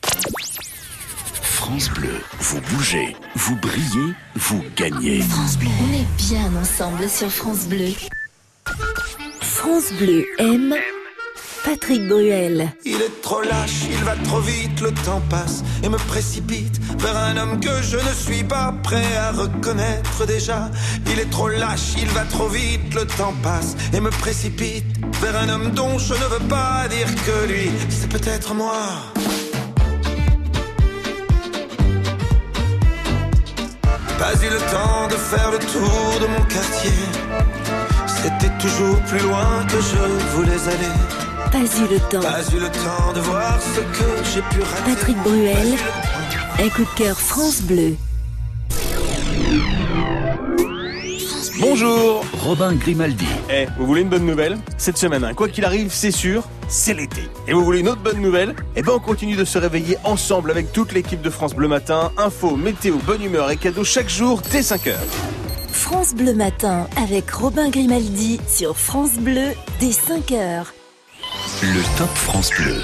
France 1.43 1.89
Bleu, 1.91 2.21
vous 2.41 2.61
bougez, 2.73 3.17
vous 3.37 3.57
brillez, 3.57 4.13
vous 4.35 4.63
gagnez. 4.77 5.21
France 5.21 5.57
Bleu. 5.57 5.69
On 5.81 5.95
est 5.95 6.17
bien 6.29 6.61
ensemble 6.61 7.09
sur 7.09 7.31
France 7.31 7.67
Bleu. 7.67 7.93
France 9.41 9.93
Bleu 9.99 10.27
aime 10.39 10.75
Patrick 11.65 12.07
Bruel. 12.07 12.71
Il 12.85 13.01
est 13.01 13.23
trop 13.23 13.41
lâche, 13.41 13.87
il 13.91 14.05
va 14.05 14.15
trop 14.17 14.41
vite, 14.41 14.83
le 14.83 14.93
temps 14.93 15.23
passe 15.31 15.65
et 15.83 15.89
me 15.89 15.97
précipite 15.97 16.79
vers 16.99 17.17
un 17.17 17.39
homme 17.39 17.59
que 17.59 17.83
je 17.83 17.97
ne 17.97 18.15
suis 18.15 18.45
pas 18.45 18.75
prêt 18.83 19.17
à 19.17 19.33
reconnaître 19.33 20.27
déjà. 20.27 20.71
Il 21.11 21.19
est 21.19 21.31
trop 21.31 21.49
lâche, 21.49 21.95
il 21.97 22.09
va 22.09 22.25
trop 22.25 22.49
vite, 22.49 22.95
le 22.95 23.07
temps 23.07 23.33
passe 23.43 23.77
et 23.95 24.01
me 24.01 24.11
précipite 24.11 24.85
vers 25.23 25.37
un 25.37 25.49
homme 25.49 25.71
dont 25.71 25.99
je 25.99 26.13
ne 26.13 26.27
veux 26.33 26.47
pas 26.51 26.87
dire 26.91 27.09
que 27.25 27.51
lui, 27.51 27.71
c'est 27.89 28.11
peut-être 28.11 28.53
moi. 28.53 28.83
Pas 34.19 34.35
eu 34.35 34.51
le 34.51 34.59
temps 34.71 35.09
de 35.09 35.17
faire 35.17 35.51
le 35.51 35.59
tour 35.59 36.21
de 36.21 36.27
mon 36.27 36.45
quartier. 36.45 36.93
C'était 38.07 38.53
toujours 38.59 39.01
plus 39.09 39.21
loin 39.21 39.65
que 39.67 39.81
je 39.81 40.37
voulais 40.37 40.69
aller. 40.69 41.34
Pas 41.53 41.59
eu 41.59 41.89
le 41.91 41.99
temps. 42.11 42.21
Pas 42.21 42.43
eu 42.53 42.59
le 42.61 42.69
temps 42.69 43.13
de 43.15 43.21
voir 43.21 43.59
ce 43.61 43.81
que 43.81 44.25
j'ai 44.33 44.43
pu 44.43 44.63
rater. 44.63 44.95
Patrick 44.95 45.17
Bruel, 45.19 45.75
un 46.59 46.69
coup 46.69 46.83
de 46.83 46.99
cœur 46.99 47.19
France 47.19 47.63
Bleu. 47.63 47.97
Bonjour 51.61 52.25
Robin 52.43 52.75
Grimaldi. 52.75 53.27
Eh, 53.51 53.67
vous 53.79 53.87
voulez 53.87 54.03
une 54.03 54.09
bonne 54.09 54.27
nouvelle? 54.27 54.59
Cette 54.77 54.99
semaine, 54.99 55.25
hein, 55.25 55.35
quoi 55.35 55.49
qu'il 55.49 55.65
arrive, 55.65 55.93
c'est 55.93 56.11
sûr, 56.11 56.45
c'est 56.69 56.95
l'été. 56.95 57.23
Et 57.47 57.53
vous 57.53 57.65
voulez 57.65 57.81
une 57.81 57.89
autre 57.89 58.03
bonne 58.03 58.21
nouvelle? 58.21 58.55
Eh 58.77 58.83
ben 58.83 58.93
on 58.97 59.01
continue 59.01 59.37
de 59.37 59.45
se 59.45 59.59
réveiller 59.59 59.97
ensemble 60.05 60.51
avec 60.51 60.73
toute 60.73 60.93
l'équipe 60.93 61.23
de 61.23 61.31
France 61.31 61.55
Bleu 61.55 61.69
Matin. 61.69 62.11
Info, 62.19 62.57
météo, 62.57 62.97
bonne 63.07 63.23
humeur 63.23 63.51
et 63.51 63.57
cadeaux 63.57 63.85
chaque 63.85 64.09
jour 64.11 64.43
dès 64.51 64.61
5h. 64.61 64.95
France 65.71 66.15
Bleu 66.15 66.35
Matin 66.35 66.87
avec 66.97 67.31
Robin 67.31 67.71
Grimaldi 67.71 68.41
sur 68.49 68.77
France 68.77 69.15
Bleu 69.19 69.53
dès 69.81 69.91
5h. 69.91 70.67
Le 71.63 71.99
Top 71.99 72.09
France 72.09 72.51
Bleu. 72.59 72.83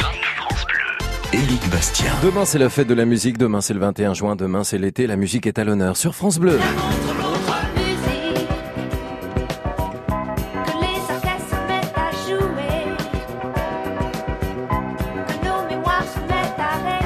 Éric 1.32 1.68
Bastien. 1.70 2.12
Demain 2.22 2.44
c'est 2.44 2.58
la 2.58 2.68
fête 2.68 2.86
de 2.86 2.94
la 2.94 3.04
musique, 3.04 3.36
demain 3.36 3.60
c'est 3.60 3.74
le 3.74 3.80
21 3.80 4.14
juin, 4.14 4.36
demain 4.36 4.64
c'est 4.64 4.78
l'été, 4.78 5.06
la 5.06 5.16
musique 5.16 5.46
est 5.46 5.58
à 5.58 5.64
l'honneur 5.64 5.96
sur 5.96 6.14
France 6.14 6.38
Bleu. 6.38 6.58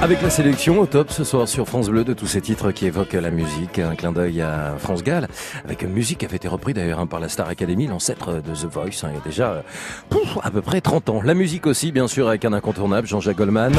Avec 0.04 0.20
la 0.20 0.28
sélection 0.28 0.80
au 0.80 0.84
top 0.84 1.10
ce 1.10 1.24
soir 1.24 1.48
sur 1.48 1.66
France 1.66 1.88
Bleu 1.88 2.04
de 2.04 2.12
tous 2.12 2.26
ces 2.26 2.42
titres 2.42 2.72
qui 2.72 2.84
évoquent 2.84 3.14
la 3.14 3.30
musique, 3.30 3.78
un 3.78 3.94
clin 3.94 4.12
d'œil 4.12 4.42
à 4.42 4.74
France 4.78 5.02
Gall, 5.02 5.28
avec 5.64 5.80
une 5.80 5.92
musique 5.92 6.18
qui 6.18 6.26
avait 6.26 6.36
été 6.36 6.46
reprise 6.46 6.74
d'ailleurs 6.74 7.00
hein, 7.00 7.06
par 7.06 7.20
la 7.20 7.30
Star 7.30 7.48
Academy, 7.48 7.86
l'ancêtre 7.86 8.34
de 8.34 8.52
The 8.52 8.66
Voice, 8.70 9.02
hein, 9.02 9.08
il 9.08 9.14
y 9.14 9.16
a 9.16 9.24
déjà 9.24 9.64
à 10.42 10.50
peu 10.50 10.60
près 10.60 10.82
30 10.82 11.08
ans. 11.08 11.22
La 11.22 11.32
musique 11.32 11.66
aussi, 11.66 11.90
bien 11.90 12.06
sûr, 12.06 12.28
avec 12.28 12.44
un 12.44 12.52
incontournable, 12.52 13.06
Jean-Jacques 13.06 13.38
Goldman. 13.38 13.72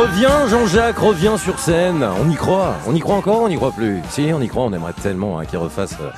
Reviens 0.00 0.48
Jean-Jacques, 0.48 0.96
reviens 0.96 1.36
sur 1.36 1.58
scène. 1.58 2.02
On 2.02 2.30
y 2.30 2.34
croit, 2.34 2.74
on 2.86 2.94
y 2.94 3.00
croit 3.00 3.16
encore, 3.16 3.42
on 3.42 3.50
n'y 3.50 3.56
croit 3.56 3.70
plus. 3.70 3.98
Si, 4.08 4.30
on 4.32 4.40
y 4.40 4.48
croit, 4.48 4.62
on 4.62 4.72
aimerait 4.72 4.94
tellement 4.94 5.38
hein, 5.38 5.44
qu'il 5.44 5.58
refasse 5.58 5.92
euh, 6.00 6.08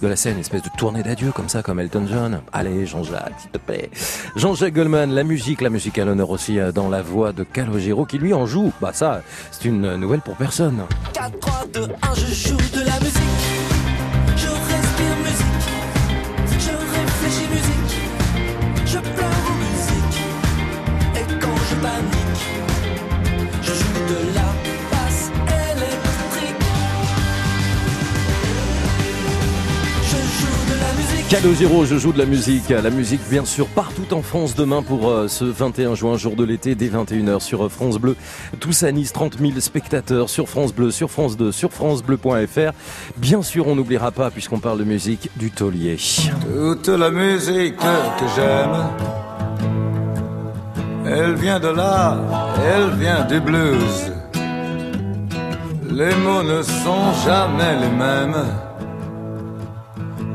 de 0.00 0.06
la 0.06 0.14
scène 0.14 0.34
une 0.34 0.42
espèce 0.42 0.62
de 0.62 0.68
tournée 0.78 1.02
d'adieu 1.02 1.32
comme 1.32 1.48
ça, 1.48 1.60
comme 1.60 1.80
Elton 1.80 2.06
John. 2.08 2.40
Allez 2.52 2.86
Jean-Jacques, 2.86 3.34
s'il 3.38 3.50
te 3.50 3.58
plaît. 3.58 3.90
Jean-Jacques 4.36 4.74
Goldman, 4.74 5.12
la 5.12 5.24
musique, 5.24 5.60
la 5.60 5.70
musique 5.70 5.98
à 5.98 6.04
l'honneur 6.04 6.30
aussi 6.30 6.60
euh, 6.60 6.70
dans 6.70 6.88
la 6.88 7.02
voix 7.02 7.32
de 7.32 7.42
Calogero 7.42 8.04
qui 8.04 8.18
lui 8.18 8.32
en 8.32 8.46
joue. 8.46 8.72
Bah 8.80 8.92
ça, 8.92 9.22
c'est 9.50 9.64
une 9.64 9.96
nouvelle 9.96 10.20
pour 10.20 10.36
personne. 10.36 10.80
4, 11.12 11.40
3, 11.40 11.66
2, 11.74 11.80
1, 11.80 12.14
je 12.14 12.48
joue 12.48 12.56
de 12.56 12.86
la 12.86 13.00
musique. 13.00 13.41
Calogero, 31.32 31.86
je 31.86 31.96
joue 31.96 32.12
de 32.12 32.18
la 32.18 32.26
musique. 32.26 32.68
La 32.68 32.90
musique, 32.90 33.22
bien 33.30 33.46
sûr, 33.46 33.66
partout 33.66 34.12
en 34.12 34.20
France 34.20 34.54
demain 34.54 34.82
pour 34.82 35.08
euh, 35.08 35.28
ce 35.28 35.46
21 35.46 35.94
juin, 35.94 36.18
jour 36.18 36.36
de 36.36 36.44
l'été, 36.44 36.74
dès 36.74 36.88
21h 36.88 37.40
sur 37.40 37.64
euh, 37.64 37.68
France 37.70 37.96
Bleu. 37.96 38.16
Tous 38.60 38.82
à 38.82 38.92
Nice, 38.92 39.14
30 39.14 39.38
000 39.38 39.52
spectateurs 39.60 40.28
sur 40.28 40.46
France 40.46 40.74
Bleu, 40.74 40.90
sur 40.90 41.10
France 41.10 41.38
2, 41.38 41.50
sur 41.50 41.72
FranceBleu.fr. 41.72 42.72
Bien 43.16 43.40
sûr, 43.40 43.66
on 43.66 43.74
n'oubliera 43.74 44.10
pas, 44.10 44.30
puisqu'on 44.30 44.58
parle 44.58 44.80
de 44.80 44.84
musique, 44.84 45.30
du 45.36 45.50
taulier. 45.50 45.96
Toute 46.42 46.88
la 46.88 47.10
musique 47.10 47.78
que 47.78 48.26
j'aime, 48.36 48.90
elle 51.06 51.34
vient 51.36 51.60
de 51.60 51.68
là, 51.68 52.20
elle 52.62 52.90
vient 53.00 53.24
du 53.24 53.40
blues. 53.40 54.12
Les 55.90 56.14
mots 56.14 56.42
ne 56.42 56.60
sont 56.60 57.14
jamais 57.24 57.80
les 57.80 57.88
mêmes 57.88 58.36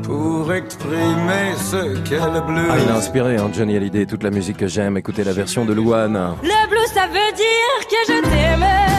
pour 0.08 0.50
exprimer 0.54 1.54
ce 1.70 1.98
qu'est 2.08 2.16
le 2.16 2.40
blues. 2.40 2.70
Ah, 2.70 2.76
il 2.82 2.88
a 2.88 2.96
inspiré 2.96 3.36
hein, 3.36 3.50
Johnny 3.52 3.76
Hallyday, 3.76 4.06
toute 4.06 4.22
la 4.22 4.30
musique 4.30 4.56
que 4.56 4.66
j'aime. 4.66 4.96
Écoutez 4.96 5.22
la 5.22 5.34
version 5.34 5.66
de 5.66 5.74
Louane. 5.74 6.18
Le 6.42 6.68
blues, 6.70 6.90
ça 6.94 7.06
veut 7.06 7.32
dire 7.36 7.88
que 7.90 8.12
je 8.12 8.20
t'aime 8.22 8.97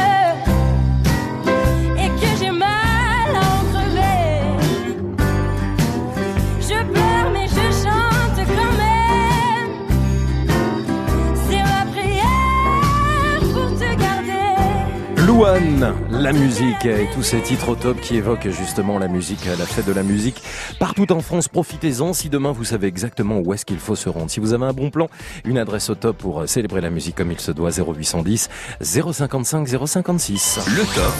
Louane, 15.30 15.93
la 16.10 16.34
musique 16.34 16.85
et 16.85 17.07
tous 17.14 17.22
ces 17.22 17.39
titres 17.39 17.69
au 17.69 17.76
top 17.76 18.01
qui 18.01 18.15
évoquent 18.15 18.49
justement 18.49 18.97
la 18.97 19.07
musique, 19.07 19.45
la 19.45 19.68
fête 19.68 19.85
de 19.85 19.93
la 19.93 20.01
musique. 20.01 20.41
Partout 20.80 21.11
en 21.11 21.22
France, 21.22 21.47
profitez-en 21.47 22.14
si 22.14 22.30
demain 22.30 22.51
vous 22.51 22.64
savez 22.64 22.88
exactement 22.88 23.38
où 23.38 23.53
est-ce 23.53 23.64
qu'il 23.64 23.77
faut 23.77 23.95
se 23.95 24.10
rendre. 24.10 24.31
Si 24.31 24.39
vous 24.39 24.53
avez 24.53 24.65
un 24.65 24.73
bon 24.73 24.89
plan, 24.89 25.07
une 25.45 25.60
adresse 25.60 25.91
au 25.91 25.93
top 25.93 26.18
pour 26.18 26.49
célébrer 26.49 26.81
la 26.81 26.89
musique 26.89 27.14
comme 27.14 27.31
il 27.31 27.39
se 27.39 27.51
doit, 27.51 27.69
0810 27.69 28.49
055 28.81 29.68
056. 29.68 30.61
Le 30.65 30.84
top. 30.95 31.14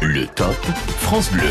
Le 0.00 0.26
top 0.28 0.56
France 0.96 1.30
Bleu. 1.30 1.42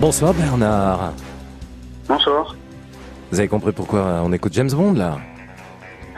Bonsoir 0.00 0.34
Bernard. 0.34 1.12
Bonsoir. 2.08 2.56
Vous 3.34 3.40
avez 3.40 3.48
compris 3.48 3.72
pourquoi 3.72 4.22
on 4.24 4.32
écoute 4.32 4.52
James 4.52 4.70
Bond 4.70 4.92
là 4.92 5.18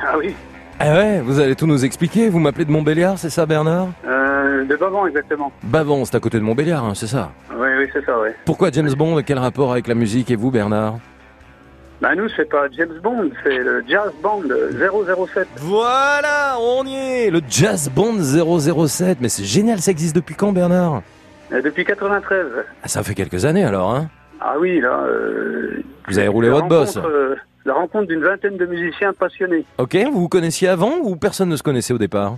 Ah 0.07 0.19
oui, 0.19 0.37
Ah 0.79 0.93
ouais, 0.93 1.21
vous 1.23 1.41
allez 1.41 1.55
tout 1.57 1.67
nous 1.67 1.83
expliquer. 1.83 2.29
Vous 2.29 2.39
m'appelez 2.39 2.67
de 2.67 2.71
Montbéliard, 2.71 3.19
c'est 3.19 3.31
ça 3.31 3.47
Bernard 3.47 3.89
euh, 4.07 4.67
de 4.67 4.77
Bavant 4.77 5.07
exactement. 5.07 5.51
Bavon, 5.63 6.05
c'est 6.05 6.15
à 6.15 6.21
côté 6.21 6.37
de 6.39 6.43
Montbéliard, 6.45 6.85
hein, 6.85 6.93
c'est 6.95 7.07
ça 7.07 7.31
Oui, 7.59 7.69
oui, 7.79 7.89
c'est 7.95 8.05
ça, 8.05 8.21
oui. 8.23 8.29
Pourquoi 8.45 8.71
James 8.71 8.93
Bond 8.93 9.23
Quel 9.25 9.39
rapport 9.39 9.73
avec 9.73 9.87
la 9.87 9.95
musique 9.95 10.31
et 10.31 10.37
vous 10.37 10.51
Bernard 10.51 10.99
Bah 12.03 12.15
nous, 12.15 12.29
c'est 12.37 12.51
pas 12.51 12.67
James 12.77 13.01
Bond, 13.03 13.31
c'est 13.43 13.57
le 13.61 13.83
Jazz 13.89 14.13
Band 14.23 14.43
007. 14.45 15.49
Voilà, 15.57 16.59
on 16.61 16.85
y 16.85 16.97
est 16.97 17.31
Le 17.31 17.41
Jazz 17.49 17.89
Band 17.89 18.19
007. 18.87 19.23
Mais 19.23 19.31
c'est 19.31 19.45
génial, 19.45 19.79
ça 19.81 19.91
existe 19.91 20.15
depuis 20.15 20.35
quand 20.35 20.53
Bernard 20.53 21.01
Euh, 21.51 21.63
Depuis 21.63 21.87
93. 21.87 22.45
ah, 22.83 22.89
Ça 22.89 23.03
fait 23.03 23.15
quelques 23.15 23.47
années 23.47 23.65
alors, 23.65 23.95
hein 23.95 24.11
Ah 24.41 24.57
oui, 24.59 24.81
là... 24.81 25.05
euh, 25.05 25.83
Vous 26.09 26.19
avez 26.19 26.29
roulé 26.29 26.49
votre 26.51 26.69
bosse. 26.69 26.97
euh, 26.99 27.35
la 27.65 27.75
rencontre 27.75 28.07
d'une 28.07 28.23
vingtaine 28.23 28.57
de 28.57 28.67
musiciens 28.67 29.13
passionnés. 29.13 29.65
Ok, 29.79 29.97
vous 30.13 30.21
vous 30.21 30.29
connaissiez 30.29 30.69
avant 30.69 30.99
ou 31.03 31.17
personne 31.17 31.49
ne 31.49 31.57
se 31.57 31.63
connaissait 31.63 31.93
au 31.95 31.99
départ 31.99 32.37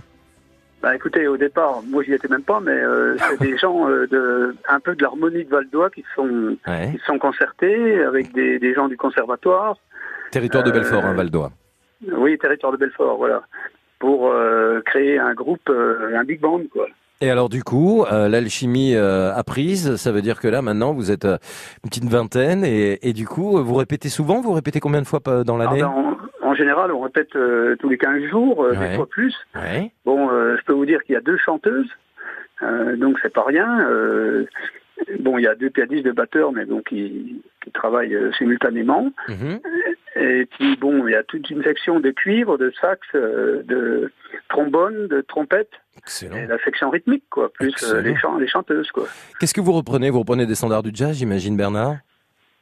Bah 0.81 0.95
écoutez, 0.95 1.27
au 1.27 1.37
départ, 1.37 1.81
moi 1.87 2.01
j'y 2.03 2.13
étais 2.13 2.27
même 2.29 2.41
pas, 2.43 2.59
mais 2.61 2.71
euh, 2.71 3.15
c'est 3.29 3.39
des 3.41 3.57
gens 3.57 3.87
euh, 3.89 4.07
de 4.07 4.55
un 4.67 4.79
peu 4.79 4.95
de 4.95 5.03
l'harmonie 5.03 5.43
de 5.45 5.49
Val 5.49 5.67
d'Oie 5.71 5.89
qui 5.89 6.03
sont 6.15 6.55
Ouais. 6.67 6.91
qui 6.93 6.99
sont 7.05 7.19
concertés 7.19 8.01
avec 8.03 8.33
des, 8.33 8.59
des 8.59 8.73
gens 8.73 8.87
du 8.87 8.97
conservatoire. 8.97 9.75
Territoire 10.31 10.63
de 10.63 10.69
Euh, 10.69 10.73
Belfort, 10.73 11.05
hein, 11.05 11.13
Val 11.13 11.29
d'Oie. 11.29 11.51
Oui, 12.13 12.37
territoire 12.37 12.71
de 12.71 12.77
Belfort, 12.77 13.17
voilà, 13.17 13.43
pour 13.99 14.31
euh, 14.31 14.79
créer 14.85 15.19
un 15.19 15.33
groupe, 15.33 15.69
euh, 15.69 16.17
un 16.17 16.23
big 16.23 16.39
band 16.39 16.61
quoi. 16.71 16.87
Et 17.21 17.29
alors 17.29 17.49
du 17.49 17.63
coup, 17.63 18.05
euh, 18.11 18.29
l'alchimie 18.29 18.95
euh, 18.95 19.33
a 19.35 19.43
prise, 19.43 19.97
ça 19.97 20.11
veut 20.13 20.21
dire 20.21 20.39
que 20.39 20.47
là 20.47 20.61
maintenant 20.61 20.93
vous 20.93 21.11
êtes 21.11 21.25
euh, 21.25 21.37
une 21.83 21.89
petite 21.89 22.05
vingtaine 22.05 22.63
et, 22.63 22.97
et 23.07 23.11
du 23.11 23.27
coup 23.27 23.61
vous 23.61 23.75
répétez 23.75 24.07
souvent, 24.07 24.39
vous 24.39 24.53
répétez 24.53 24.79
combien 24.79 25.01
de 25.01 25.07
fois 25.07 25.19
dans 25.43 25.59
Ah 25.59 25.65
l'année 25.65 25.81
ben, 25.81 25.87
en, 25.87 26.17
en 26.41 26.53
général, 26.55 26.93
on 26.93 27.01
répète 27.01 27.35
euh, 27.35 27.75
tous 27.79 27.89
les 27.89 27.97
15 27.97 28.23
jours, 28.31 28.59
Ouais. 28.59 28.89
des 28.89 28.95
fois 28.95 29.05
plus. 29.07 29.35
Ouais. 29.53 29.91
Bon, 30.05 30.29
je 30.29 30.63
peux 30.65 30.73
vous 30.73 30.85
dire 30.85 31.03
qu'il 31.03 31.13
y 31.13 31.17
a 31.17 31.21
deux 31.21 31.37
chanteuses, 31.37 31.89
euh, 32.63 32.95
donc 32.95 33.17
c'est 33.21 33.33
pas 33.33 33.43
rien. 33.45 33.67
Bon, 35.19 35.37
il 35.37 35.43
y 35.43 35.47
a 35.47 35.55
deux 35.55 35.69
pianistes, 35.69 36.03
deux 36.03 36.13
batteurs, 36.13 36.51
mais 36.51 36.65
bon, 36.65 36.81
qui, 36.81 37.41
qui 37.63 37.71
travaillent 37.71 38.15
euh, 38.15 38.31
simultanément. 38.33 39.11
Mhm. 39.27 39.59
Et 40.15 40.45
puis 40.45 40.75
bon, 40.75 41.07
il 41.07 41.11
y 41.11 41.15
a 41.15 41.23
toute 41.23 41.49
une 41.49 41.63
section 41.63 41.99
de 41.99 42.11
cuivre, 42.11 42.57
de 42.57 42.71
sax, 42.81 42.99
euh, 43.15 43.63
de 43.63 44.11
trombone, 44.49 45.07
de 45.07 45.21
trompette. 45.21 45.71
Et 46.21 46.47
la 46.47 46.57
section 46.59 46.89
rythmique, 46.89 47.23
quoi, 47.29 47.51
plus 47.51 47.73
euh, 47.83 48.01
les, 48.01 48.15
les 48.39 48.47
chanteuses, 48.47 48.91
quoi. 48.91 49.05
Qu'est-ce 49.39 49.53
que 49.53 49.61
vous 49.61 49.73
reprenez? 49.73 50.09
Vous 50.09 50.19
reprenez 50.19 50.45
des 50.45 50.55
standards 50.55 50.83
du 50.83 50.91
jazz, 50.93 51.17
j'imagine 51.17 51.55
Bernard? 51.55 51.97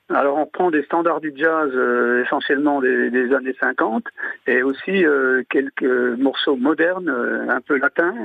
Alors 0.09 0.37
on 0.37 0.45
prend 0.45 0.71
des 0.71 0.83
standards 0.83 1.19
du 1.19 1.33
jazz 1.35 1.69
euh, 1.73 2.23
essentiellement 2.23 2.79
des, 2.79 3.09
des 3.09 3.33
années 3.33 3.55
50 3.59 4.05
et 4.47 4.63
aussi 4.63 5.05
euh, 5.05 5.43
quelques 5.49 5.83
morceaux 5.83 6.55
modernes, 6.55 7.09
euh, 7.09 7.49
un 7.49 7.59
peu 7.59 7.77
latins 7.77 8.15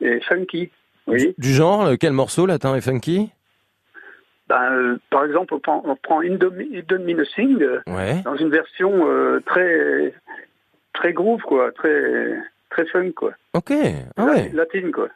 et 0.00 0.20
funky. 0.20 0.70
Oui. 1.06 1.34
Du 1.38 1.52
genre, 1.52 1.86
euh, 1.86 1.94
quel 1.98 2.12
morceau 2.12 2.46
latin 2.46 2.74
et 2.76 2.80
funky? 2.80 3.30
Ben, 4.48 4.72
euh, 4.72 4.96
par 5.10 5.24
exemple, 5.24 5.54
on 5.54 5.58
prend, 5.60 5.82
on 5.84 5.96
prend 5.96 6.20
In 6.20 6.36
Don't 6.36 6.54
In 6.58 6.80
Don't 6.88 7.04
Mean 7.04 7.18
a 7.20 7.24
Thing, 7.34 7.60
euh, 7.62 7.80
Ouais. 7.88 8.22
dans 8.24 8.36
une 8.36 8.50
version 8.50 9.08
euh, 9.08 9.40
très 9.44 10.14
très 10.92 11.12
groove, 11.12 11.42
quoi, 11.42 11.72
très 11.72 12.36
très 12.70 12.86
funk, 12.86 13.12
quoi. 13.16 13.32
Ok, 13.54 13.72
ah 14.16 14.24
ouais. 14.24 14.50
Latine, 14.54 14.92
quoi. 14.92 15.08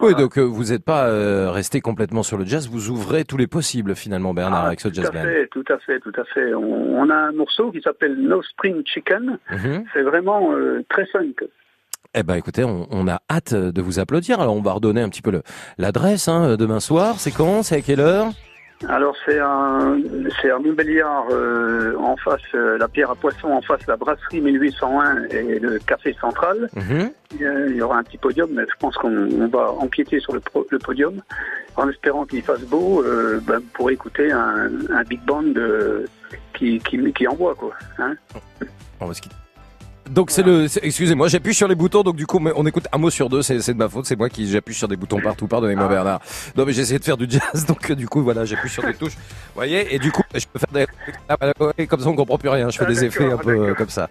Oui, 0.00 0.14
donc 0.16 0.36
vous 0.36 0.72
n'êtes 0.72 0.84
pas 0.84 1.52
resté 1.52 1.80
complètement 1.80 2.24
sur 2.24 2.36
le 2.36 2.44
jazz, 2.44 2.68
vous 2.68 2.90
ouvrez 2.90 3.24
tous 3.24 3.36
les 3.36 3.46
possibles 3.46 3.94
finalement 3.94 4.34
Bernard 4.34 4.64
Ah, 4.64 4.66
avec 4.68 4.80
ce 4.80 4.88
tout 4.88 4.94
jazz 4.94 5.06
à 5.06 5.10
band. 5.12 5.22
fait, 5.22 5.46
tout 5.52 5.64
à 5.68 5.78
fait, 5.78 6.00
tout 6.00 6.12
à 6.16 6.24
fait. 6.24 6.52
On, 6.54 6.98
on 6.98 7.08
a 7.08 7.14
un 7.14 7.30
morceau 7.32 7.70
qui 7.70 7.80
s'appelle 7.80 8.16
No 8.16 8.42
Spring 8.42 8.82
Chicken. 8.84 9.38
Mhm. 9.52 9.84
C'est 9.92 10.02
vraiment 10.02 10.52
très 10.88 11.06
funk. 11.06 11.34
Eh 12.14 12.22
ben 12.22 12.34
écoutez, 12.34 12.62
on, 12.64 12.86
on 12.90 13.08
a 13.08 13.20
hâte 13.30 13.54
de 13.54 13.82
vous 13.82 13.98
applaudir. 13.98 14.40
Alors 14.40 14.54
on 14.54 14.60
va 14.62 14.72
redonner 14.72 15.00
un 15.00 15.08
petit 15.08 15.22
peu 15.22 15.42
l'adresse 15.78 16.28
hein, 16.28 16.56
demain 16.56 16.80
soir. 16.80 17.14
C'est 17.18 17.30
quand? 17.30 17.62
C'est 17.62 17.76
à 17.76 17.80
quelle 17.80 18.00
heure? 18.00 18.28
Alors 18.88 19.14
c'est 19.24 19.38
un 19.38 19.96
c'est 20.42 20.50
Montbéliard 20.58 21.26
euh, 21.30 21.94
en 21.98 22.16
face 22.16 22.40
euh, 22.54 22.76
la 22.78 22.88
pierre 22.88 23.12
à 23.12 23.14
poisson 23.14 23.46
en 23.52 23.62
face 23.62 23.86
la 23.86 23.96
brasserie 23.96 24.40
1801 24.40 25.22
et 25.30 25.60
le 25.60 25.78
café 25.78 26.14
central. 26.20 26.68
Mhm. 26.74 27.10
Il 27.70 27.76
y 27.76 27.80
aura 27.80 27.98
un 27.98 28.02
petit 28.02 28.18
podium, 28.18 28.50
mais 28.52 28.62
je 28.62 28.74
pense 28.80 28.96
qu'on 28.96 29.14
on 29.40 29.46
va 29.46 29.70
empiéter 29.70 30.18
sur 30.18 30.32
le, 30.34 30.40
pro- 30.40 30.66
le 30.68 30.78
podium 30.80 31.22
en 31.76 31.88
espérant 31.88 32.26
qu'il 32.26 32.42
fasse 32.42 32.62
beau 32.62 33.04
euh, 33.04 33.40
ben, 33.46 33.60
pour 33.72 33.88
écouter 33.90 34.32
un, 34.32 34.68
un 34.92 35.02
big 35.04 35.22
band 35.24 35.44
qui, 36.52 36.78
qui 36.80 37.12
qui 37.12 37.28
envoie 37.28 37.54
quoi. 37.54 37.70
Hein 37.98 38.14
On 39.00 39.06
va 39.06 39.14
se 39.14 39.22
quitter. 39.22 39.36
Donc 40.10 40.30
c'est 40.30 40.42
le, 40.42 40.66
excusez-moi, 40.82 41.28
j'appuie 41.28 41.54
sur 41.54 41.68
les 41.68 41.74
boutons, 41.74 42.02
donc 42.02 42.16
du 42.16 42.26
coup 42.26 42.40
on 42.56 42.66
écoute 42.66 42.86
un 42.92 42.98
mot 42.98 43.08
sur 43.08 43.28
deux, 43.28 43.40
c'est 43.40 43.56
de 43.56 43.78
ma 43.78 43.88
faute, 43.88 44.04
c'est 44.04 44.16
moi 44.18 44.28
qui 44.28 44.50
j'appuie 44.50 44.74
sur 44.74 44.88
des 44.88 44.96
boutons 44.96 45.20
partout, 45.20 45.46
pardonnez-moi 45.46 45.86
Bernard. 45.88 46.20
Non 46.56 46.64
mais 46.66 46.76
essayé 46.76 46.98
de 46.98 47.04
faire 47.04 47.16
du 47.16 47.26
jazz, 47.28 47.64
donc 47.68 47.90
euh, 47.90 47.94
du 47.94 48.08
coup 48.08 48.20
voilà, 48.22 48.44
j'appuie 48.44 48.68
sur 48.68 48.82
des 48.82 48.94
touches, 48.94 49.14
vous 49.14 49.54
voyez, 49.54 49.94
et 49.94 49.98
du 49.98 50.10
coup 50.10 50.22
je 50.34 50.44
peux 50.52 50.58
faire 50.58 50.72
des, 50.72 50.86
Ah, 51.28 51.36
ouais, 51.78 51.86
comme 51.86 52.00
ça 52.00 52.08
on 52.08 52.16
comprend 52.16 52.36
plus 52.36 52.48
rien, 52.48 52.68
je 52.68 52.78
fais 52.78 52.84
Ah, 52.86 52.90
des 52.90 53.04
effets 53.04 53.30
un 53.30 53.36
peu 53.38 53.74
comme 53.74 53.88
ça. 53.88 54.08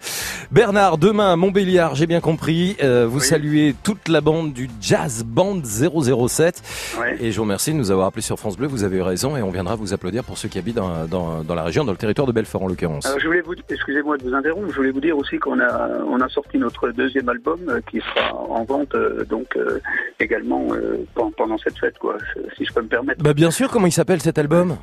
Bernard, 0.50 0.98
demain 0.98 1.36
Montbéliard, 1.36 1.94
j'ai 1.96 2.08
bien 2.08 2.22
compris, 2.22 2.78
euh, 2.82 3.06
vous 3.08 3.20
saluez 3.20 3.76
toute 3.84 4.08
la 4.08 4.22
bande 4.22 4.54
du 4.54 4.70
Jazz 4.80 5.24
Band 5.26 5.62
007, 5.64 6.64
Ouais. 7.00 7.18
et 7.20 7.32
je 7.32 7.38
vous 7.38 7.44
remercie 7.44 7.72
de 7.74 7.78
nous 7.78 7.92
avoir 7.92 8.08
appelé 8.08 8.22
sur 8.22 8.40
France 8.40 8.58
Bleu, 8.58 8.68
vous 8.68 8.84
avez 8.84 8.98
eu 8.98 9.02
raison, 9.02 9.36
et 9.38 9.42
on 9.42 9.52
viendra 9.52 9.76
vous 9.76 9.94
applaudir 9.94 10.24
pour 10.24 10.38
ceux 10.38 10.48
qui 10.48 10.58
habitent 10.58 10.76
dans, 10.78 11.06
dans, 11.06 11.44
dans 11.44 11.56
la 11.56 11.64
région, 11.64 11.84
dans 11.84 11.92
le 11.92 11.98
territoire 11.98 12.28
de 12.28 12.32
Belfort 12.32 12.64
en 12.64 12.68
l'occurrence. 12.68 13.06
Alors, 13.06 13.20
je 13.20 13.28
voulais 13.28 13.42
vous, 13.42 13.54
excusez-moi 13.70 14.18
de 14.18 14.24
vous 14.24 14.34
interrompre, 14.34 14.70
je 14.72 14.76
voulais 14.78 14.92
vous 14.92 15.02
dire 15.02 15.18
aussi 15.18 15.38
qu'on 15.38 15.60
a, 15.60 15.81
on 16.08 16.20
a 16.22 16.30
sorti 16.30 16.58
notre 16.58 16.90
deuxième 16.92 17.30
album 17.30 17.60
euh, 17.70 17.80
qui 17.90 18.00
sera 18.00 18.34
en 18.36 18.64
vente 18.64 18.94
euh, 18.96 19.24
donc 19.26 19.56
euh, 19.56 19.80
également 20.20 20.68
pen- 21.16 21.32
pendant 21.38 21.58
cette 21.58 21.78
fête, 21.78 21.98
quoi, 22.00 22.18
si 22.58 22.66
je 22.66 22.74
peux 22.74 22.82
me 22.82 22.88
permettre. 22.88 23.24
Bah 23.24 23.34
bien 23.34 23.52
sûr, 23.52 23.70
comment 23.70 23.88
il 23.88 23.92
s'appelle 23.92 24.22
cet 24.22 24.38
album? 24.38 24.78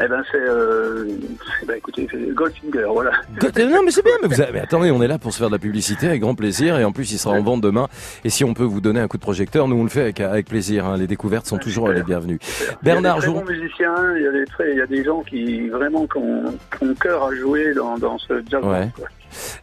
Eh 0.00 0.06
ben 0.06 0.22
c'est, 0.30 0.38
euh, 0.38 1.08
bah, 1.66 1.76
écoutez, 1.76 2.06
Goldfinger, 2.32 2.84
voilà. 2.92 3.10
Non 3.42 3.82
mais 3.84 3.90
c'est 3.90 4.04
bien, 4.04 4.12
mais, 4.22 4.28
vous 4.28 4.40
avez- 4.40 4.52
mais 4.52 4.60
attendez, 4.60 4.92
on 4.92 5.02
est 5.02 5.08
là 5.08 5.18
pour 5.18 5.32
se 5.32 5.38
faire 5.38 5.48
de 5.48 5.54
la 5.54 5.58
publicité 5.58 6.06
avec 6.06 6.20
grand 6.20 6.36
plaisir 6.36 6.78
et 6.78 6.84
en 6.84 6.92
plus 6.92 7.10
il 7.10 7.18
sera 7.18 7.34
en 7.34 7.42
vente 7.42 7.62
demain. 7.62 7.88
Et 8.22 8.30
si 8.30 8.44
on 8.44 8.54
peut 8.54 8.62
vous 8.62 8.80
donner 8.80 9.00
un 9.00 9.08
coup 9.08 9.16
de 9.16 9.22
projecteur, 9.22 9.66
nous 9.66 9.74
on 9.74 9.82
le 9.82 9.88
fait 9.88 10.02
avec, 10.02 10.20
avec 10.20 10.46
plaisir. 10.46 10.86
hein. 10.86 10.96
Les 10.98 11.08
découvertes 11.08 11.46
sont 11.46 11.58
toujours 11.58 11.88
les 11.88 12.04
bienvenues. 12.04 12.38
Bernard, 12.84 13.16
il 13.18 13.22
y 13.22 13.24
a 13.24 13.26
des 13.26 13.26
je 13.26 13.26
très 13.26 13.40
vous- 13.40 13.40
bons 13.44 13.52
musiciens, 13.52 14.16
il 14.16 14.22
y 14.22 14.26
a 14.28 14.30
des 14.32 14.44
très, 14.44 14.70
il 14.70 14.78
y 14.78 14.82
a 14.82 14.86
des 14.86 15.02
gens 15.02 15.22
qui 15.22 15.68
vraiment 15.68 16.06
qui 16.06 16.18
ont, 16.18 16.44
qui 16.78 16.84
ont 16.84 16.94
cœur 16.94 17.24
à 17.24 17.34
jouer 17.34 17.74
dans, 17.74 17.98
dans 17.98 18.18
ce 18.18 18.34
jazz. 18.48 18.62
Ouais. 18.64 18.88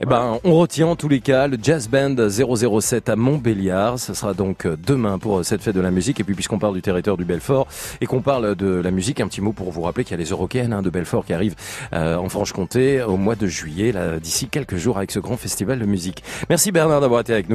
Eh 0.01 0.05
ben, 0.05 0.39
on 0.43 0.55
retient 0.55 0.87
en 0.87 0.95
tous 0.95 1.07
les 1.07 1.19
cas 1.19 1.47
le 1.47 1.57
Jazz 1.61 1.87
Band 1.87 2.15
007 2.29 3.09
à 3.09 3.15
Montbéliard. 3.15 3.99
Ce 3.99 4.13
sera 4.13 4.33
donc 4.33 4.65
euh, 4.65 4.75
demain 4.85 5.17
pour 5.19 5.39
euh, 5.39 5.43
cette 5.43 5.61
fête 5.61 5.75
de 5.75 5.81
la 5.81 5.91
musique. 5.91 6.19
Et 6.19 6.23
puis, 6.23 6.35
puisqu'on 6.35 6.59
parle 6.59 6.73
du 6.73 6.81
territoire 6.81 7.17
du 7.17 7.25
Belfort 7.25 7.67
et 8.01 8.05
qu'on 8.05 8.21
parle 8.21 8.55
de 8.55 8.67
la 8.67 8.91
musique, 8.91 9.19
un 9.21 9.27
petit 9.27 9.41
mot 9.41 9.53
pour 9.53 9.71
vous 9.71 9.81
rappeler 9.81 10.03
qu'il 10.03 10.11
y 10.11 10.19
a 10.19 10.23
les 10.23 10.29
Eurocaines 10.29 10.73
hein, 10.73 10.81
de 10.81 10.89
Belfort 10.89 11.25
qui 11.25 11.33
arrivent 11.33 11.55
euh, 11.93 12.15
en 12.15 12.29
Franche-Comté 12.29 13.03
au 13.03 13.17
mois 13.17 13.35
de 13.35 13.47
juillet, 13.47 13.93
d'ici 14.21 14.47
quelques 14.47 14.77
jours 14.77 14.97
avec 14.97 15.11
ce 15.11 15.19
grand 15.19 15.37
festival 15.37 15.79
de 15.79 15.85
musique. 15.85 16.23
Merci 16.49 16.71
Bernard 16.71 17.01
d'avoir 17.01 17.21
été 17.21 17.33
avec 17.33 17.49
nous. 17.49 17.53